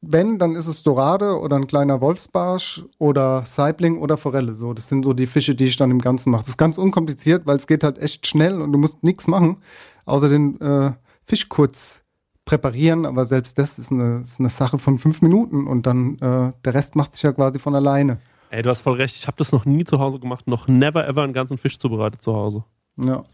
wenn, 0.00 0.38
dann 0.38 0.54
ist 0.54 0.66
es 0.66 0.82
Dorade 0.82 1.38
oder 1.40 1.56
ein 1.56 1.66
kleiner 1.66 2.00
Wolfsbarsch 2.00 2.84
oder 2.98 3.44
Saibling 3.44 3.98
oder 3.98 4.16
Forelle. 4.16 4.54
So, 4.54 4.72
das 4.72 4.88
sind 4.88 5.04
so 5.04 5.12
die 5.12 5.26
Fische, 5.26 5.54
die 5.54 5.66
ich 5.66 5.76
dann 5.76 5.90
im 5.90 6.00
Ganzen 6.00 6.30
mache. 6.30 6.42
Das 6.42 6.50
ist 6.50 6.56
ganz 6.56 6.78
unkompliziert, 6.78 7.46
weil 7.46 7.56
es 7.56 7.66
geht 7.66 7.82
halt 7.82 7.98
echt 7.98 8.26
schnell 8.26 8.60
und 8.60 8.72
du 8.72 8.78
musst 8.78 9.02
nichts 9.02 9.26
machen, 9.26 9.58
außer 10.04 10.28
den 10.28 10.60
äh, 10.60 10.92
Fisch 11.24 11.48
kurz 11.48 12.02
präparieren. 12.44 13.06
Aber 13.06 13.26
selbst 13.26 13.58
das 13.58 13.78
ist 13.78 13.90
eine, 13.90 14.20
ist 14.20 14.38
eine 14.38 14.50
Sache 14.50 14.78
von 14.78 14.98
fünf 14.98 15.20
Minuten 15.20 15.66
und 15.66 15.86
dann 15.86 16.14
äh, 16.18 16.52
der 16.64 16.74
Rest 16.74 16.94
macht 16.94 17.14
sich 17.14 17.22
ja 17.22 17.32
quasi 17.32 17.58
von 17.58 17.74
alleine. 17.74 18.18
Ey, 18.50 18.62
du 18.62 18.70
hast 18.70 18.82
voll 18.82 18.94
recht, 18.94 19.16
ich 19.16 19.26
habe 19.26 19.36
das 19.36 19.52
noch 19.52 19.66
nie 19.66 19.84
zu 19.84 19.98
Hause 19.98 20.20
gemacht, 20.20 20.46
noch 20.46 20.68
never 20.68 21.06
ever 21.06 21.22
einen 21.22 21.34
ganzen 21.34 21.58
Fisch 21.58 21.78
zubereitet 21.78 22.22
zu 22.22 22.34
Hause. 22.34 22.64
Ja. 22.96 23.24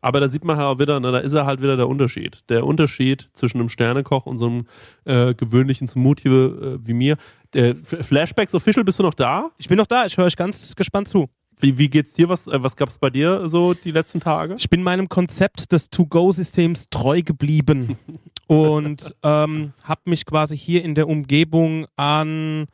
Aber 0.00 0.20
da 0.20 0.28
sieht 0.28 0.44
man 0.44 0.56
halt 0.56 0.66
auch 0.66 0.78
wieder, 0.78 1.00
ne, 1.00 1.12
da 1.12 1.18
ist 1.18 1.32
er 1.32 1.46
halt 1.46 1.62
wieder 1.62 1.76
der 1.76 1.88
Unterschied. 1.88 2.40
Der 2.48 2.66
Unterschied 2.66 3.28
zwischen 3.32 3.58
einem 3.58 3.68
Sternekoch 3.68 4.26
und 4.26 4.38
so 4.38 4.46
einem 4.46 4.66
äh, 5.04 5.34
gewöhnlichen 5.34 5.88
Smoothie 5.88 6.28
äh, 6.28 6.78
wie 6.82 6.92
mir. 6.92 7.16
Der 7.54 7.74
Flashbacks 7.76 8.54
Official, 8.54 8.84
bist 8.84 8.98
du 8.98 9.02
noch 9.02 9.14
da? 9.14 9.50
Ich 9.58 9.68
bin 9.68 9.78
noch 9.78 9.86
da, 9.86 10.06
ich 10.06 10.16
höre 10.16 10.26
euch 10.26 10.36
ganz 10.36 10.74
gespannt 10.76 11.08
zu. 11.08 11.28
Wie, 11.58 11.78
wie 11.78 11.88
geht's 11.88 12.14
dir? 12.14 12.28
Was, 12.28 12.46
äh, 12.46 12.62
was 12.62 12.76
gab's 12.76 12.98
bei 12.98 13.10
dir 13.10 13.48
so 13.48 13.72
die 13.74 13.90
letzten 13.90 14.20
Tage? 14.20 14.56
Ich 14.58 14.68
bin 14.68 14.82
meinem 14.82 15.08
Konzept 15.08 15.72
des 15.72 15.88
To-Go-Systems 15.90 16.90
treu 16.90 17.22
geblieben 17.22 17.98
und 18.46 19.14
ähm, 19.22 19.72
habe 19.82 20.00
mich 20.04 20.26
quasi 20.26 20.56
hier 20.56 20.84
in 20.84 20.94
der 20.94 21.08
Umgebung 21.08 21.86
an 21.96 22.66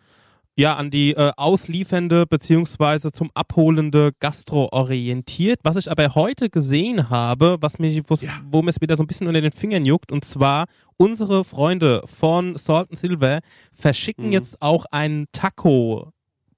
ja 0.56 0.74
an 0.76 0.90
die 0.90 1.12
äh, 1.12 1.32
ausliefernde 1.36 2.26
beziehungsweise 2.26 3.12
zum 3.12 3.30
abholende 3.34 4.12
Gastro 4.20 4.68
orientiert. 4.72 5.60
Was 5.62 5.76
ich 5.76 5.90
aber 5.90 6.14
heute 6.14 6.50
gesehen 6.50 7.10
habe, 7.10 7.56
was 7.60 7.78
mich, 7.78 8.02
wo, 8.08 8.16
wo 8.50 8.62
mir 8.62 8.70
es 8.70 8.80
wieder 8.80 8.96
so 8.96 9.02
ein 9.02 9.06
bisschen 9.06 9.28
unter 9.28 9.40
den 9.40 9.52
Fingern 9.52 9.84
juckt, 9.84 10.12
und 10.12 10.24
zwar 10.24 10.66
unsere 10.96 11.44
Freunde 11.44 12.02
von 12.06 12.56
Salt 12.56 12.90
and 12.90 12.98
Silver 12.98 13.40
verschicken 13.72 14.26
Mhm. 14.26 14.32
jetzt 14.32 14.60
auch 14.60 14.84
einen 14.90 15.26
Taco 15.32 16.12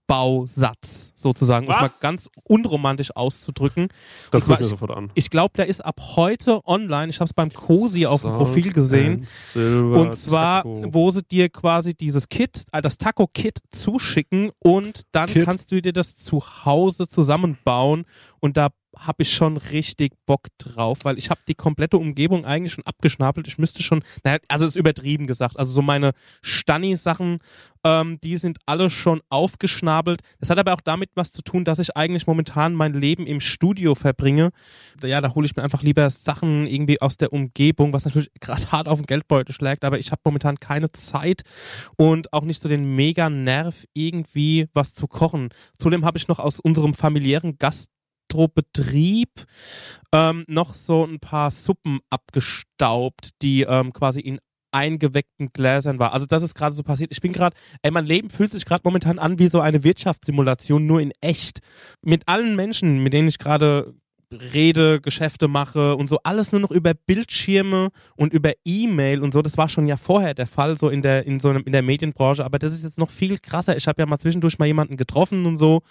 Bausatz 0.06 1.12
sozusagen, 1.14 1.66
um 1.66 1.72
es 1.72 1.80
mal 1.80 1.90
ganz 2.00 2.28
unromantisch 2.44 3.14
auszudrücken. 3.16 3.88
Das 4.30 4.44
gucke 4.44 4.54
ich 4.54 4.60
mir 4.60 4.70
sofort 4.70 4.90
an. 4.90 5.10
ich 5.14 5.30
glaube, 5.30 5.54
der 5.56 5.66
ist 5.66 5.84
ab 5.84 6.00
heute 6.16 6.60
online. 6.66 7.08
Ich 7.08 7.20
habe 7.20 7.26
es 7.26 7.32
beim 7.34 7.52
Cosi 7.52 8.06
auf 8.06 8.22
dem 8.22 8.32
Profil 8.32 8.72
gesehen. 8.72 9.26
Und 9.54 10.16
zwar, 10.16 10.64
wo 10.64 11.10
sie 11.10 11.22
dir 11.22 11.48
quasi 11.48 11.94
dieses 11.94 12.28
Kit, 12.28 12.64
äh, 12.72 12.82
das 12.82 12.98
Taco-Kit 12.98 13.60
zuschicken 13.70 14.50
und 14.58 15.02
dann 15.12 15.28
Kit. 15.28 15.44
kannst 15.44 15.72
du 15.72 15.80
dir 15.80 15.92
das 15.92 16.16
zu 16.16 16.40
Hause 16.64 17.08
zusammenbauen 17.08 18.04
und 18.40 18.56
da 18.56 18.68
habe 18.98 19.22
ich 19.22 19.32
schon 19.32 19.56
richtig 19.56 20.12
Bock 20.26 20.48
drauf, 20.58 20.98
weil 21.02 21.18
ich 21.18 21.30
habe 21.30 21.40
die 21.46 21.54
komplette 21.54 21.98
Umgebung 21.98 22.44
eigentlich 22.44 22.72
schon 22.72 22.86
abgeschnabelt. 22.86 23.46
Ich 23.46 23.58
müsste 23.58 23.82
schon, 23.82 24.02
naja, 24.24 24.38
also 24.48 24.66
ist 24.66 24.76
übertrieben 24.76 25.26
gesagt, 25.26 25.58
also 25.58 25.72
so 25.72 25.82
meine 25.82 26.12
Stanni-Sachen, 26.42 27.38
ähm, 27.84 28.18
die 28.22 28.36
sind 28.36 28.58
alle 28.66 28.90
schon 28.90 29.20
aufgeschnabelt. 29.28 30.22
Das 30.40 30.50
hat 30.50 30.58
aber 30.58 30.72
auch 30.72 30.80
damit 30.80 31.10
was 31.14 31.32
zu 31.32 31.42
tun, 31.42 31.64
dass 31.64 31.78
ich 31.78 31.96
eigentlich 31.96 32.26
momentan 32.26 32.74
mein 32.74 32.94
Leben 32.94 33.26
im 33.26 33.40
Studio 33.40 33.94
verbringe. 33.94 34.50
Ja, 35.02 35.20
da 35.20 35.34
hole 35.34 35.46
ich 35.46 35.54
mir 35.54 35.62
einfach 35.62 35.82
lieber 35.82 36.08
Sachen 36.10 36.66
irgendwie 36.66 37.00
aus 37.00 37.16
der 37.16 37.32
Umgebung, 37.32 37.92
was 37.92 38.06
natürlich 38.06 38.30
gerade 38.40 38.72
hart 38.72 38.88
auf 38.88 38.98
den 39.00 39.06
Geldbeutel 39.06 39.54
schlägt, 39.54 39.84
aber 39.84 39.98
ich 39.98 40.10
habe 40.10 40.22
momentan 40.24 40.58
keine 40.58 40.90
Zeit 40.92 41.42
und 41.96 42.32
auch 42.32 42.44
nicht 42.44 42.62
so 42.62 42.68
den 42.68 42.96
mega 42.96 43.28
Nerv, 43.28 43.84
irgendwie 43.92 44.68
was 44.72 44.94
zu 44.94 45.06
kochen. 45.06 45.50
Zudem 45.78 46.04
habe 46.04 46.18
ich 46.18 46.28
noch 46.28 46.38
aus 46.38 46.60
unserem 46.60 46.94
familiären 46.94 47.58
Gastrobetrieb 48.34 49.30
ähm, 50.12 50.44
noch 50.48 50.74
so 50.74 51.04
ein 51.04 51.20
paar 51.20 51.50
Suppen 51.50 52.00
abgestaubt, 52.10 53.30
die 53.42 53.62
ähm, 53.62 53.92
quasi 53.92 54.20
in 54.20 54.40
eingeweckten 54.72 55.52
Gläsern 55.52 56.00
war. 56.00 56.12
Also 56.12 56.26
das 56.26 56.42
ist 56.42 56.54
gerade 56.54 56.74
so 56.74 56.82
passiert. 56.82 57.12
Ich 57.12 57.20
bin 57.20 57.32
gerade, 57.32 57.56
ey, 57.82 57.92
mein 57.92 58.06
Leben 58.06 58.28
fühlt 58.28 58.50
sich 58.50 58.64
gerade 58.64 58.82
momentan 58.84 59.20
an 59.20 59.38
wie 59.38 59.46
so 59.46 59.60
eine 59.60 59.84
Wirtschaftssimulation, 59.84 60.84
nur 60.84 61.00
in 61.00 61.12
echt. 61.20 61.60
Mit 62.02 62.26
allen 62.26 62.56
Menschen, 62.56 63.02
mit 63.02 63.12
denen 63.12 63.28
ich 63.28 63.38
gerade 63.38 63.94
rede, 64.36 65.00
Geschäfte 65.00 65.48
mache 65.48 65.96
und 65.96 66.08
so 66.08 66.18
alles 66.22 66.52
nur 66.52 66.60
noch 66.60 66.70
über 66.70 66.92
Bildschirme 66.94 67.88
und 68.16 68.32
über 68.32 68.52
E-Mail 68.64 69.20
und 69.20 69.32
so. 69.34 69.42
Das 69.42 69.58
war 69.58 69.68
schon 69.68 69.86
ja 69.86 69.96
vorher 69.96 70.34
der 70.34 70.46
Fall, 70.46 70.76
so 70.78 70.88
in 70.88 71.02
der, 71.02 71.26
in 71.26 71.40
so 71.40 71.48
einem, 71.50 71.62
in 71.64 71.72
der 71.72 71.82
Medienbranche, 71.82 72.44
aber 72.44 72.58
das 72.58 72.72
ist 72.72 72.84
jetzt 72.84 72.98
noch 72.98 73.10
viel 73.10 73.38
krasser. 73.38 73.76
Ich 73.76 73.86
habe 73.86 74.00
ja 74.00 74.06
mal 74.06 74.18
zwischendurch 74.18 74.58
mal 74.58 74.66
jemanden 74.66 74.96
getroffen 74.96 75.46
und 75.46 75.56
so. 75.56 75.82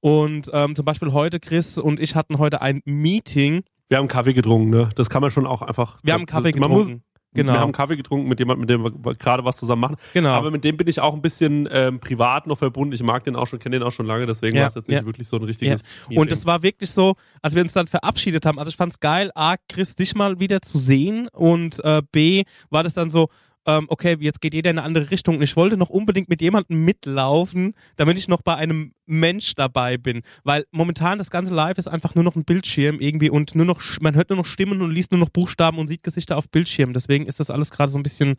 Und 0.00 0.50
ähm, 0.52 0.76
zum 0.76 0.84
Beispiel 0.84 1.12
heute, 1.12 1.40
Chris 1.40 1.78
und 1.78 1.98
ich 2.00 2.14
hatten 2.14 2.38
heute 2.38 2.60
ein 2.60 2.82
Meeting. 2.84 3.62
Wir 3.88 3.98
haben 3.98 4.08
Kaffee 4.08 4.34
getrunken, 4.34 4.70
ne? 4.70 4.88
Das 4.96 5.08
kann 5.08 5.22
man 5.22 5.30
schon 5.30 5.46
auch 5.46 5.62
einfach. 5.62 5.98
Wir 6.02 6.14
haben 6.14 6.26
Kaffee 6.26 6.52
getrunken. 6.52 7.02
Genau. 7.34 7.52
Wir 7.54 7.60
haben 7.60 7.72
Kaffee 7.72 7.96
getrunken 7.96 8.28
mit 8.28 8.38
jemandem, 8.38 8.60
mit 8.60 8.70
dem 8.70 9.04
wir 9.04 9.14
gerade 9.14 9.44
was 9.44 9.56
zusammen 9.56 9.80
machen. 9.80 9.96
Genau. 10.12 10.30
Aber 10.30 10.50
mit 10.50 10.64
dem 10.64 10.76
bin 10.76 10.86
ich 10.88 11.00
auch 11.00 11.14
ein 11.14 11.22
bisschen 11.22 11.68
ähm, 11.70 11.98
privat 12.00 12.46
noch 12.46 12.58
verbunden. 12.58 12.94
Ich 12.94 13.02
mag 13.02 13.24
den 13.24 13.36
auch 13.36 13.46
schon, 13.46 13.58
kenne 13.58 13.78
den 13.78 13.82
auch 13.86 13.92
schon 13.92 14.06
lange, 14.06 14.26
deswegen 14.26 14.56
Ja, 14.56 14.62
war 14.62 14.68
es 14.68 14.74
jetzt 14.76 14.88
nicht 14.88 15.00
ja. 15.00 15.04
wirklich 15.06 15.26
so 15.28 15.36
ein 15.36 15.42
Ja. 15.42 15.46
richtiges. 15.46 15.82
Und 16.14 16.30
es 16.32 16.46
war 16.46 16.62
wirklich 16.62 16.90
so, 16.90 17.14
als 17.42 17.54
wir 17.54 17.62
uns 17.62 17.72
dann 17.72 17.86
verabschiedet 17.86 18.46
haben, 18.46 18.58
also 18.58 18.68
ich 18.68 18.76
fand's 18.76 19.00
geil, 19.00 19.30
A, 19.34 19.56
Chris, 19.68 19.94
dich 19.96 20.14
mal 20.14 20.38
wieder 20.40 20.62
zu 20.62 20.78
sehen 20.78 21.28
und 21.32 21.82
äh, 21.84 22.02
B, 22.12 22.44
war 22.70 22.82
das 22.82 22.94
dann 22.94 23.10
so, 23.10 23.28
ähm, 23.66 23.86
okay, 23.88 24.16
jetzt 24.20 24.40
geht 24.40 24.54
jeder 24.54 24.70
in 24.70 24.78
eine 24.78 24.86
andere 24.86 25.10
Richtung 25.10 25.36
und 25.36 25.42
ich 25.42 25.56
wollte 25.56 25.76
noch 25.76 25.90
unbedingt 25.90 26.28
mit 26.28 26.40
jemandem 26.40 26.84
mitlaufen, 26.84 27.74
damit 27.96 28.18
ich 28.18 28.28
noch 28.28 28.42
bei 28.42 28.54
einem 28.54 28.92
Mensch 29.06 29.54
dabei 29.54 29.96
bin, 29.96 30.22
weil 30.44 30.64
momentan 30.70 31.18
das 31.18 31.30
ganze 31.30 31.52
Live 31.52 31.78
ist 31.78 31.88
einfach 31.88 32.14
nur 32.14 32.24
noch 32.24 32.36
ein 32.36 32.44
Bildschirm 32.44 33.00
irgendwie 33.00 33.30
und 33.30 33.54
nur 33.54 33.66
noch, 33.66 33.80
man 34.00 34.14
hört 34.14 34.30
nur 34.30 34.38
noch 34.38 34.46
Stimmen 34.46 34.80
und 34.80 34.90
liest 34.90 35.12
nur 35.12 35.18
noch 35.18 35.28
Buchstaben 35.28 35.78
und 35.78 35.88
sieht 35.88 36.02
Gesichter 36.02 36.36
auf 36.36 36.48
Bildschirmen, 36.48 36.94
deswegen 36.94 37.26
ist 37.26 37.40
das 37.40 37.50
alles 37.50 37.70
gerade 37.70 37.90
so 37.90 37.98
ein 37.98 38.02
bisschen 38.02 38.36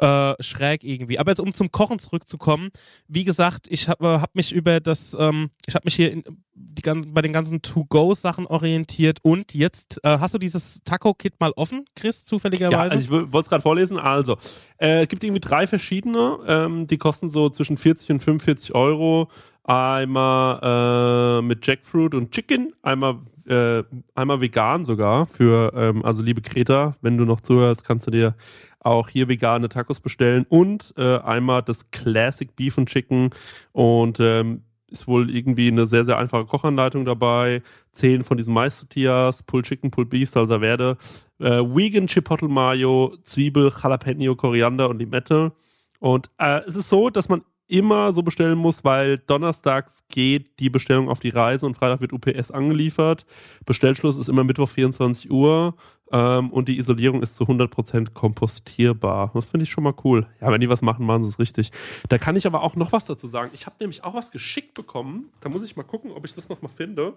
äh, 0.00 0.34
schräg 0.40 0.84
irgendwie. 0.84 1.18
Aber 1.18 1.30
jetzt 1.30 1.40
um 1.40 1.54
zum 1.54 1.72
Kochen 1.72 1.98
zurückzukommen, 1.98 2.70
wie 3.08 3.24
gesagt, 3.24 3.66
ich 3.68 3.88
habe 3.88 4.20
hab 4.20 4.34
mich 4.34 4.52
über 4.52 4.80
das, 4.80 5.16
ähm, 5.18 5.50
ich 5.66 5.74
habe 5.74 5.84
mich 5.86 5.94
hier 5.94 6.12
in, 6.12 6.24
die, 6.54 6.82
bei 6.82 7.22
den 7.22 7.32
ganzen 7.32 7.62
To-Go-Sachen 7.62 8.46
orientiert 8.46 9.18
und 9.22 9.54
jetzt, 9.54 9.98
äh, 10.04 10.18
hast 10.18 10.34
du 10.34 10.38
dieses 10.38 10.80
Taco-Kit 10.84 11.40
mal 11.40 11.52
offen, 11.56 11.86
Chris, 11.96 12.20
Ja, 12.20 12.26
zufälligerweise? 12.26 12.94
also 12.94 12.98
ich 12.98 13.10
wollte 13.10 13.38
es 13.38 13.48
gerade 13.48 13.62
vorlesen. 13.62 13.98
Also, 13.98 14.36
äh, 14.78 15.02
es 15.02 15.08
gibt 15.08 15.24
irgendwie 15.24 15.40
drei 15.40 15.66
verschiedene. 15.66 16.38
Ähm, 16.46 16.86
die 16.86 16.98
kosten 16.98 17.30
so 17.30 17.50
zwischen 17.50 17.76
40 17.76 18.10
und 18.10 18.22
45 18.22 18.74
Euro. 18.74 19.28
Einmal 19.64 21.38
äh, 21.38 21.42
mit 21.42 21.64
Jackfruit 21.64 22.14
und 22.14 22.32
Chicken, 22.32 22.72
einmal, 22.82 23.20
äh, 23.46 23.84
einmal 24.16 24.40
vegan 24.40 24.84
sogar. 24.84 25.26
Für, 25.26 25.72
ähm, 25.76 26.04
also 26.04 26.22
liebe 26.22 26.42
Kreta, 26.42 26.96
wenn 27.00 27.16
du 27.16 27.24
noch 27.24 27.40
zuhörst, 27.40 27.84
kannst 27.84 28.08
du 28.08 28.10
dir 28.10 28.34
auch 28.80 29.08
hier 29.08 29.28
vegane 29.28 29.68
Tacos 29.68 30.00
bestellen. 30.00 30.46
Und 30.48 30.94
äh, 30.96 31.18
einmal 31.18 31.62
das 31.62 31.90
Classic 31.92 32.54
Beef 32.56 32.76
and 32.76 32.88
Chicken. 32.88 33.30
Und 33.70 34.18
ähm, 34.18 34.62
ist 34.92 35.08
wohl 35.08 35.30
irgendwie 35.30 35.68
eine 35.68 35.86
sehr, 35.86 36.04
sehr 36.04 36.18
einfache 36.18 36.44
Kochanleitung 36.46 37.04
dabei. 37.04 37.62
Zehn 37.90 38.22
von 38.24 38.36
diesen 38.36 38.54
Mais-Tortillas, 38.54 39.42
Pulled 39.42 39.66
Chicken, 39.66 39.90
Pulled 39.90 40.10
Beef, 40.10 40.30
Salsa 40.30 40.60
Verde, 40.60 40.96
äh, 41.40 41.60
Vegan 41.60 42.06
Chipotle 42.06 42.48
Mayo, 42.48 43.16
Zwiebel, 43.22 43.70
Jalapeno, 43.70 44.36
Koriander 44.36 44.88
und 44.88 44.98
Limette. 44.98 45.52
Und 45.98 46.30
äh, 46.38 46.60
es 46.66 46.76
ist 46.76 46.88
so, 46.88 47.10
dass 47.10 47.28
man 47.28 47.42
immer 47.68 48.12
so 48.12 48.22
bestellen 48.22 48.58
muss, 48.58 48.84
weil 48.84 49.18
donnerstags 49.18 50.04
geht 50.08 50.58
die 50.60 50.68
Bestellung 50.68 51.08
auf 51.08 51.20
die 51.20 51.30
Reise 51.30 51.64
und 51.64 51.74
Freitag 51.74 52.00
wird 52.00 52.12
UPS 52.12 52.50
angeliefert. 52.50 53.24
Bestellschluss 53.64 54.18
ist 54.18 54.28
immer 54.28 54.44
Mittwoch 54.44 54.68
24 54.68 55.30
Uhr 55.30 55.74
ähm, 56.12 56.50
und 56.50 56.68
die 56.68 56.78
Isolierung 56.78 57.22
ist 57.22 57.34
zu 57.34 57.44
100% 57.44 58.12
kompostierbar. 58.12 59.30
Das 59.34 59.46
finde 59.46 59.64
ich 59.64 59.70
schon 59.70 59.84
mal 59.84 59.94
cool. 60.04 60.26
Ja, 60.40 60.52
wenn 60.52 60.60
die 60.60 60.68
was 60.68 60.82
machen, 60.82 61.06
machen 61.06 61.22
sie 61.22 61.30
es 61.30 61.38
richtig. 61.38 61.72
Da 62.08 62.18
kann 62.18 62.36
ich 62.36 62.46
aber 62.46 62.62
auch 62.62 62.76
noch 62.76 62.92
was 62.92 63.06
dazu 63.06 63.26
sagen. 63.26 63.50
Ich 63.54 63.66
habe 63.66 63.76
nämlich 63.80 64.04
auch 64.04 64.14
was 64.14 64.30
geschickt 64.30 64.74
bekommen. 64.74 65.30
Da 65.40 65.48
muss 65.48 65.62
ich 65.62 65.76
mal 65.76 65.82
gucken, 65.82 66.12
ob 66.12 66.24
ich 66.24 66.34
das 66.34 66.48
noch 66.48 66.60
mal 66.62 66.68
finde. 66.68 67.14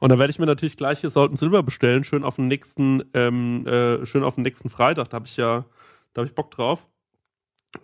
Und 0.00 0.10
dann 0.10 0.18
werde 0.18 0.30
ich 0.30 0.38
mir 0.38 0.46
natürlich 0.46 0.76
gleich 0.76 1.00
hier 1.00 1.10
Salt 1.10 1.30
and 1.30 1.38
Silver 1.38 1.62
bestellen, 1.62 2.04
schön 2.04 2.24
auf 2.24 2.36
den 2.36 2.48
nächsten, 2.48 3.04
ähm, 3.14 3.66
äh, 3.66 4.04
schön 4.06 4.24
auf 4.24 4.34
den 4.36 4.42
nächsten 4.42 4.68
Freitag. 4.68 5.10
Da 5.10 5.16
habe 5.16 5.26
ich 5.26 5.36
ja, 5.36 5.64
da 6.12 6.20
habe 6.20 6.28
ich 6.28 6.34
Bock 6.34 6.50
drauf. 6.50 6.86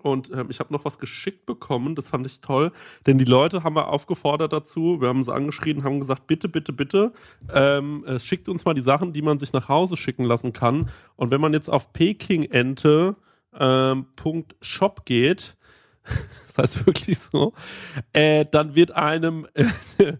Und 0.02 0.30
ähm, 0.32 0.46
ich 0.50 0.60
habe 0.60 0.72
noch 0.72 0.84
was 0.84 0.98
geschickt 0.98 1.46
bekommen, 1.46 1.94
das 1.94 2.08
fand 2.08 2.26
ich 2.26 2.40
toll, 2.40 2.72
denn 3.06 3.18
die 3.18 3.24
Leute 3.24 3.62
haben 3.62 3.76
wir 3.76 3.88
aufgefordert 3.88 4.52
dazu, 4.52 5.00
wir 5.00 5.08
haben 5.08 5.22
sie 5.22 5.32
angeschrien, 5.32 5.84
haben 5.84 6.00
gesagt, 6.00 6.26
bitte, 6.26 6.48
bitte, 6.48 6.72
bitte, 6.72 7.12
ähm, 7.52 8.04
es 8.06 8.24
schickt 8.24 8.48
uns 8.48 8.64
mal 8.64 8.74
die 8.74 8.80
Sachen, 8.80 9.12
die 9.12 9.22
man 9.22 9.38
sich 9.38 9.52
nach 9.52 9.68
Hause 9.68 9.96
schicken 9.96 10.24
lassen 10.24 10.52
kann. 10.52 10.90
Und 11.16 11.30
wenn 11.30 11.40
man 11.40 11.52
jetzt 11.52 11.68
auf 11.68 11.92
pekingente 11.92 13.16
ähm, 13.58 14.06
geht, 15.04 15.56
das 16.46 16.58
heißt 16.58 16.86
wirklich 16.86 17.18
so, 17.18 17.52
äh, 18.12 18.44
dann 18.50 18.74
wird 18.74 18.92
einem 18.92 19.46
äh, 19.54 19.66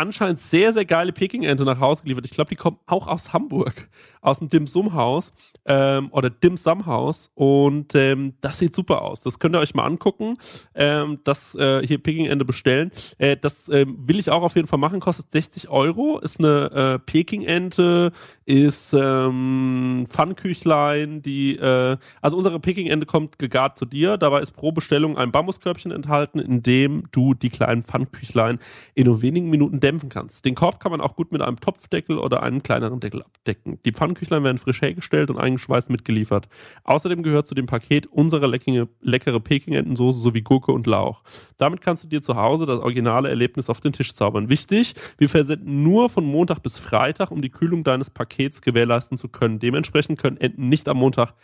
anscheinend 0.00 0.38
sehr, 0.38 0.72
sehr 0.72 0.86
geile 0.86 1.12
Peking-Ente 1.12 1.64
nach 1.64 1.78
Hause 1.78 2.02
geliefert. 2.02 2.24
Ich 2.24 2.30
glaube, 2.30 2.48
die 2.48 2.56
kommen 2.56 2.78
auch 2.86 3.06
aus 3.06 3.32
Hamburg, 3.32 3.88
aus 4.22 4.38
dem 4.38 4.48
Dim 4.48 4.66
Sum 4.66 4.94
Haus 4.94 5.32
ähm, 5.66 6.08
oder 6.12 6.30
Dim 6.30 6.56
Sum 6.56 6.86
Haus 6.86 7.30
und 7.34 7.94
ähm, 7.94 8.34
das 8.40 8.58
sieht 8.58 8.74
super 8.74 9.02
aus. 9.02 9.20
Das 9.20 9.38
könnt 9.38 9.54
ihr 9.54 9.60
euch 9.60 9.74
mal 9.74 9.84
angucken, 9.84 10.36
ähm, 10.74 11.20
das 11.24 11.54
äh, 11.54 11.86
hier 11.86 12.02
Peking-Ente 12.02 12.44
bestellen. 12.44 12.90
Äh, 13.18 13.36
das 13.36 13.68
ähm, 13.68 13.98
will 14.00 14.18
ich 14.18 14.30
auch 14.30 14.42
auf 14.42 14.56
jeden 14.56 14.68
Fall 14.68 14.78
machen, 14.78 15.00
kostet 15.00 15.30
60 15.32 15.68
Euro, 15.68 16.18
ist 16.18 16.38
eine 16.38 16.70
äh, 16.70 16.98
Peking-Ente, 16.98 18.12
ist 18.46 18.94
ähm, 18.94 20.06
Pfannküchlein, 20.08 21.22
die, 21.22 21.56
äh, 21.56 21.96
also 22.22 22.36
unsere 22.36 22.58
Peking-Ente 22.58 23.06
kommt 23.06 23.38
gegart 23.38 23.76
zu 23.76 23.84
dir, 23.84 24.16
dabei 24.16 24.40
ist 24.40 24.52
pro 24.52 24.72
Bestellung 24.72 25.18
ein 25.18 25.30
Bambuskörbchen 25.30 25.92
enthalten, 25.92 26.38
in 26.38 26.62
dem 26.62 27.04
du 27.12 27.34
die 27.34 27.50
kleinen 27.50 27.82
Pfannküchlein 27.82 28.58
in 28.94 29.10
nur 29.10 29.22
wenigen 29.22 29.50
Minuten 29.50 29.80
dämpfen 29.90 30.08
kannst. 30.08 30.44
Den 30.44 30.54
Korb 30.54 30.78
kann 30.78 30.92
man 30.92 31.00
auch 31.00 31.16
gut 31.16 31.32
mit 31.32 31.42
einem 31.42 31.58
Topfdeckel 31.58 32.18
oder 32.18 32.44
einem 32.44 32.62
kleineren 32.62 33.00
Deckel 33.00 33.22
abdecken. 33.22 33.80
Die 33.84 33.92
Pfannküchlein 33.92 34.44
werden 34.44 34.58
frisch 34.58 34.80
hergestellt 34.82 35.30
und 35.30 35.38
eingeschweißt 35.38 35.90
mitgeliefert. 35.90 36.48
Außerdem 36.84 37.24
gehört 37.24 37.48
zu 37.48 37.56
dem 37.56 37.66
Paket 37.66 38.06
unsere 38.06 38.46
leckere, 38.46 38.88
leckere 39.00 39.40
Peking-Entensoße 39.40 40.20
sowie 40.20 40.42
Gurke 40.42 40.70
und 40.70 40.86
Lauch. 40.86 41.22
Damit 41.56 41.80
kannst 41.80 42.04
du 42.04 42.08
dir 42.08 42.22
zu 42.22 42.36
Hause 42.36 42.66
das 42.66 42.78
originale 42.78 43.28
Erlebnis 43.28 43.68
auf 43.68 43.80
den 43.80 43.92
Tisch 43.92 44.14
zaubern. 44.14 44.48
Wichtig, 44.48 44.94
wir 45.18 45.28
versenden 45.28 45.82
nur 45.82 46.08
von 46.08 46.24
Montag 46.24 46.60
bis 46.60 46.78
Freitag, 46.78 47.32
um 47.32 47.42
die 47.42 47.50
Kühlung 47.50 47.82
deines 47.82 48.10
Pakets 48.10 48.62
gewährleisten 48.62 49.16
zu 49.16 49.28
können. 49.28 49.58
Dementsprechend 49.58 50.20
können 50.20 50.36
Enten 50.36 50.68
nicht 50.68 50.88
am 50.88 50.98
Montag 50.98 51.34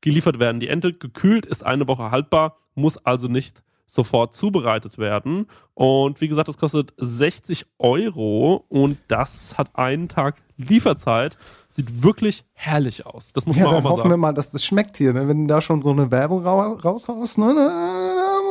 geliefert 0.00 0.38
werden. 0.38 0.60
Die 0.60 0.68
Ente 0.68 0.92
gekühlt 0.92 1.46
ist 1.46 1.66
eine 1.66 1.88
Woche 1.88 2.10
haltbar, 2.12 2.58
muss 2.74 2.98
also 2.98 3.26
nicht 3.26 3.62
sofort 3.86 4.34
zubereitet 4.34 4.98
werden. 4.98 5.46
Und 5.74 6.20
wie 6.20 6.28
gesagt, 6.28 6.48
das 6.48 6.58
kostet 6.58 6.92
60 6.96 7.66
Euro 7.78 8.64
und 8.68 8.98
das 9.08 9.56
hat 9.58 9.70
einen 9.74 10.08
Tag 10.08 10.42
Lieferzeit. 10.56 11.36
Sieht 11.68 12.02
wirklich 12.02 12.44
herrlich 12.54 13.04
aus. 13.06 13.32
Das 13.32 13.46
muss 13.46 13.56
Ja, 13.56 13.64
man 13.66 13.74
auch 13.76 13.82
mal 13.82 13.90
hoffen 13.90 14.04
wir 14.04 14.10
sagen. 14.10 14.20
mal, 14.20 14.32
dass 14.32 14.50
das 14.50 14.64
schmeckt 14.64 14.96
hier. 14.96 15.12
Ne? 15.12 15.28
Wenn 15.28 15.46
du 15.46 15.54
da 15.54 15.60
schon 15.60 15.82
so 15.82 15.90
eine 15.90 16.10
Werbung 16.10 16.42
ra 16.42 16.72
raushaust, 16.72 17.38
ne? 17.38 17.52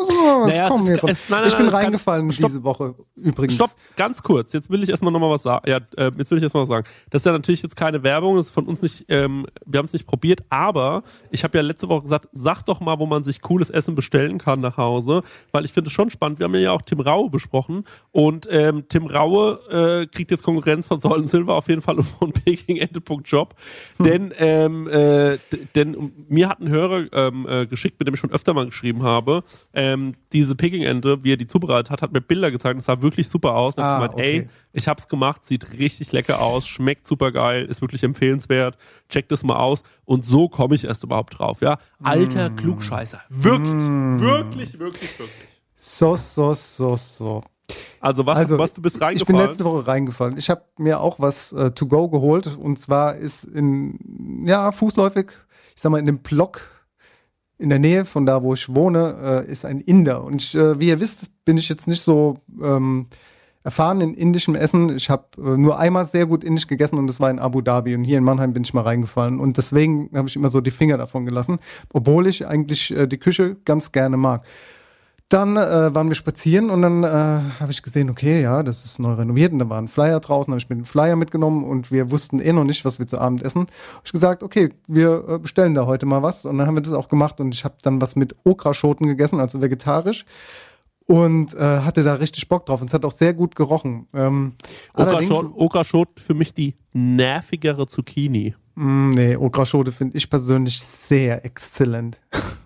Was 0.08 0.52
Naja, 0.54 0.64
es 0.66 0.70
kommt 0.72 0.90
ist- 0.90 1.02
hier 1.02 1.10
es- 1.10 1.30
nein, 1.30 1.40
nein, 1.42 1.48
ich 1.50 1.56
bin 1.56 1.66
nein, 1.66 1.72
kann- 1.74 1.82
reingefallen 1.84 2.32
Stopp. 2.32 2.48
diese 2.50 2.64
Woche 2.64 2.96
übrigens. 3.16 3.56
Stopp, 3.56 3.72
ganz 3.96 4.22
kurz. 4.24 4.54
Jetzt 4.54 4.70
will 4.70 4.84
ich 4.84 4.90
erstmal 4.90 5.12
nochmal 5.12 5.30
was 5.32 5.44
sagen. 5.44 5.70
Ja, 5.70 5.78
äh, 5.98 6.12
jetzt 6.18 6.32
will 6.32 6.38
ich 6.38 6.44
erstmal 6.44 6.64
was 6.64 6.70
sagen. 6.70 6.88
Das 7.10 7.22
ist 7.22 7.26
ja 7.26 7.32
natürlich 7.32 7.62
jetzt 7.64 7.76
keine 7.76 8.04
Werbung, 8.04 8.38
das 8.38 8.48
ist 8.48 8.52
von 8.54 8.66
uns 8.66 8.82
nicht, 8.82 9.06
ähm, 9.10 9.46
wir 9.66 9.78
haben 9.80 9.86
es 9.86 9.94
nicht 9.94 10.08
probiert, 10.08 10.42
aber 10.50 11.04
ich 11.32 11.44
habe 11.44 11.58
ja 11.58 11.64
letzte 11.64 11.90
Woche 11.90 12.04
gesagt, 12.04 12.28
sag 12.32 12.64
doch 12.64 12.80
mal, 12.82 13.00
wo 13.00 13.06
man 13.06 13.24
sich 13.24 13.42
cooles 13.42 13.70
Essen 13.70 13.96
bestellen 13.96 14.38
kann 14.38 14.60
nach 14.62 14.78
Hause, 14.78 15.22
weil 15.52 15.66
ich 15.66 15.74
finde 15.74 15.88
es 15.88 15.94
schon 15.94 16.10
spannend. 16.10 16.40
Wir 16.40 16.46
haben 16.46 16.56
ja 16.56 16.72
auch 16.72 16.82
Tim 16.82 17.00
Raue 17.00 17.30
besprochen 17.30 17.84
und 18.12 18.48
ähm, 18.52 18.86
Tim 18.90 19.06
Raue 19.08 19.60
äh, 19.70 20.08
kriegt 20.08 20.32
jetzt 20.32 20.44
Konkurrenz 20.44 20.88
von 20.88 21.00
Säulen 21.00 21.26
Silver 21.26 21.54
auf 21.56 21.68
jeden 21.70 21.82
Fall 21.82 21.98
und 21.98 22.04
von 22.04 22.32
pekingente.job, 22.80 23.56
denn 24.00 24.34
ähm, 24.38 24.88
äh, 24.88 25.38
denn 25.76 26.12
mir 26.28 26.50
hat 26.50 26.60
ein 26.62 26.70
Hörer 26.70 27.06
ähm, 27.14 27.48
äh, 27.50 27.66
geschickt, 27.66 28.00
mit 28.00 28.08
dem 28.08 28.14
ich 28.14 28.20
schon 28.20 28.32
öfter 28.32 28.54
mal 28.54 28.66
geschrieben 28.66 29.04
habe, 29.04 29.44
ähm, 29.74 29.95
diese 30.34 30.56
Peking-Ente, 30.56 31.24
wie 31.24 31.34
er 31.34 31.38
die 31.38 31.48
zubereitet 31.48 31.90
hat, 31.90 32.02
hat 32.02 32.12
mir 32.14 32.22
Bilder 32.22 32.52
gezeigt, 32.52 32.78
das 32.78 32.86
sah 32.86 33.02
wirklich 33.02 33.28
super 33.30 33.54
aus. 33.56 33.78
Und 33.78 33.84
Ah, 33.84 33.96
ich 33.98 34.02
gemeint, 34.02 34.14
okay. 34.14 34.40
ey, 34.42 34.50
ich 34.74 34.88
hab's 34.88 35.08
gemacht, 35.08 35.46
sieht 35.46 35.74
richtig 35.80 36.12
lecker 36.12 36.42
aus, 36.42 36.68
schmeckt 36.68 37.08
super 37.08 37.32
geil, 37.32 37.66
ist 37.66 37.82
wirklich 37.82 38.04
empfehlenswert. 38.04 38.78
Checkt 39.10 39.32
es 39.32 39.44
mal 39.44 39.56
aus. 39.58 39.84
Und 40.06 40.25
so 40.25 40.50
komme 40.50 40.75
ich 40.75 40.84
erst 40.86 41.04
überhaupt 41.04 41.40
drauf, 41.40 41.62
ja. 41.62 41.78
Alter 42.04 42.50
Mm. 42.50 42.56
Klugscheißer. 42.56 43.22
Wirklich, 43.30 44.20
wirklich, 44.22 44.80
wirklich, 44.80 45.20
wirklich. 45.20 45.50
So, 45.75 46.16
so, 46.16 46.54
so, 46.54 46.96
so. 46.96 47.42
Also 48.00 48.25
was, 48.25 48.38
Also, 48.38 48.60
was 48.60 48.74
du 48.75 48.82
bist 48.82 48.96
Ich 48.98 49.00
bin 49.00 49.08
reingefallen? 49.08 49.48
letzte 49.50 49.66
Woche 49.66 49.88
reingefallen. 49.88 50.38
Ich 50.38 50.50
habe 50.52 50.64
mir 50.78 51.00
auch 51.00 51.20
was 51.20 51.52
äh, 51.54 51.72
to 51.72 51.88
go 51.88 52.08
geholt 52.10 52.56
und 52.56 52.78
zwar 52.78 53.16
ist 53.16 53.44
in 53.46 54.44
ja 54.46 54.72
fußläufig, 54.72 55.32
ich 55.75 55.82
sag 55.82 55.92
mal 55.92 55.98
in 55.98 56.06
dem 56.06 56.20
Block 56.20 56.62
in 57.58 57.70
der 57.70 57.80
Nähe 57.80 58.06
von 58.06 58.26
da, 58.26 58.44
wo 58.44 58.54
ich 58.54 58.74
wohne, 58.74 59.44
äh, 59.48 59.52
ist 59.52 59.66
ein 59.66 59.80
Inder. 59.80 60.24
Und 60.24 60.42
ich, 60.42 60.56
äh, 60.56 60.80
wie 60.80 60.88
ihr 60.88 61.00
wisst, 61.00 61.26
bin 61.46 61.58
ich 61.58 61.70
jetzt 61.70 61.88
nicht 61.88 62.02
so 62.02 62.38
ähm, 62.62 63.08
erfahren 63.64 64.02
in 64.02 64.14
indischem 64.14 64.56
Essen. 64.56 64.96
Ich 64.96 65.10
habe 65.10 65.26
äh, 65.38 65.58
nur 65.58 65.80
einmal 65.80 66.06
sehr 66.06 66.26
gut 66.26 66.44
indisch 66.44 66.68
gegessen 66.68 67.00
und 67.00 67.08
das 67.08 67.20
war 67.20 67.30
in 67.30 67.40
Abu 67.40 67.62
Dhabi. 67.62 67.96
Und 67.96 68.04
hier 68.04 68.18
in 68.18 68.24
Mannheim 68.24 68.54
bin 68.54 68.64
ich 68.64 68.74
mal 68.74 68.82
reingefallen. 68.82 69.40
Und 69.40 69.58
deswegen 69.58 70.10
habe 70.14 70.28
ich 70.28 70.36
immer 70.36 70.50
so 70.50 70.62
die 70.62 70.72
Finger 70.72 70.98
davon 70.98 71.26
gelassen, 71.26 71.58
obwohl 71.92 72.28
ich 72.28 72.46
eigentlich 72.46 72.96
äh, 72.96 73.08
die 73.08 73.18
Küche 73.18 73.58
ganz 73.66 73.92
gerne 73.92 74.18
mag. 74.18 74.44
Dann 75.29 75.58
äh, 75.58 75.94
waren 75.96 76.08
wir 76.08 76.15
spazieren 76.15 76.70
und 76.70 76.84
dann 76.84 77.03
äh, 77.03 77.08
habe 77.60 77.72
ich 77.72 77.82
gesehen, 77.82 78.12
okay, 78.12 78.44
ja, 78.44 78.62
das 78.62 78.86
ist 78.86 79.00
neu 79.00 79.13
renoviert 79.13 79.53
und 79.53 79.60
da 79.60 79.67
war 79.70 79.79
ein 79.79 79.88
Flyer 79.88 80.20
draußen, 80.20 80.51
habe 80.53 80.60
ich 80.60 80.70
mir 80.70 80.75
den 80.75 80.86
Flyer 80.86 81.15
mitgenommen 81.15 81.63
und 81.63 81.91
wir 81.91 82.12
wussten 82.12 82.39
eh 82.39 82.53
noch 82.53 82.63
nicht, 82.63 82.86
was 82.86 83.00
wir 83.00 83.08
zu 83.08 83.17
Abend 83.20 83.41
essen. 83.41 83.62
Hab 83.96 84.05
ich 84.05 84.12
gesagt, 84.12 84.44
okay, 84.44 84.70
wir 84.88 85.25
äh, 85.27 85.39
bestellen 85.39 85.74
da 85.74 85.88
heute 85.88 86.05
mal 86.05 86.22
was 86.22 86.46
und 86.46 86.60
dann 86.60 86.67
haben 86.67 86.75
wir 86.75 86.84
das 86.84 86.94
auch 86.94 87.10
gemacht 87.10 87.39
und 87.39 87.55
ich 87.55 87.65
habe 87.65 87.75
dann 87.82 88.00
was 88.01 88.15
mit 88.15 88.36
Okraschoten 88.44 89.08
gegessen, 89.08 89.39
also 89.39 89.62
vegetarisch 89.62 90.25
und 91.08 91.55
äh, 91.55 91.79
hatte 91.79 92.03
da 92.03 92.13
richtig 92.15 92.48
Bock 92.48 92.67
drauf 92.67 92.82
und 92.82 92.88
es 92.89 92.94
hat 92.94 93.03
auch 93.03 93.12
sehr 93.12 93.34
gut 93.34 93.55
gerochen. 93.55 94.08
Ähm, 94.13 94.53
allerdings- 94.94 95.32
Okraschot, 95.32 95.53
Okraschot 95.58 96.20
für 96.20 96.36
mich 96.36 96.53
die 96.53 96.75
nervigere 96.94 97.88
Zucchini. 97.88 98.53
Mm, 98.75 99.10
Nee, 99.10 99.36
Okraschote 99.38 99.91
finde 99.91 100.17
ich 100.17 100.29
persönlich 100.29 100.79
sehr 100.84 101.44
exzellent. 101.46 102.20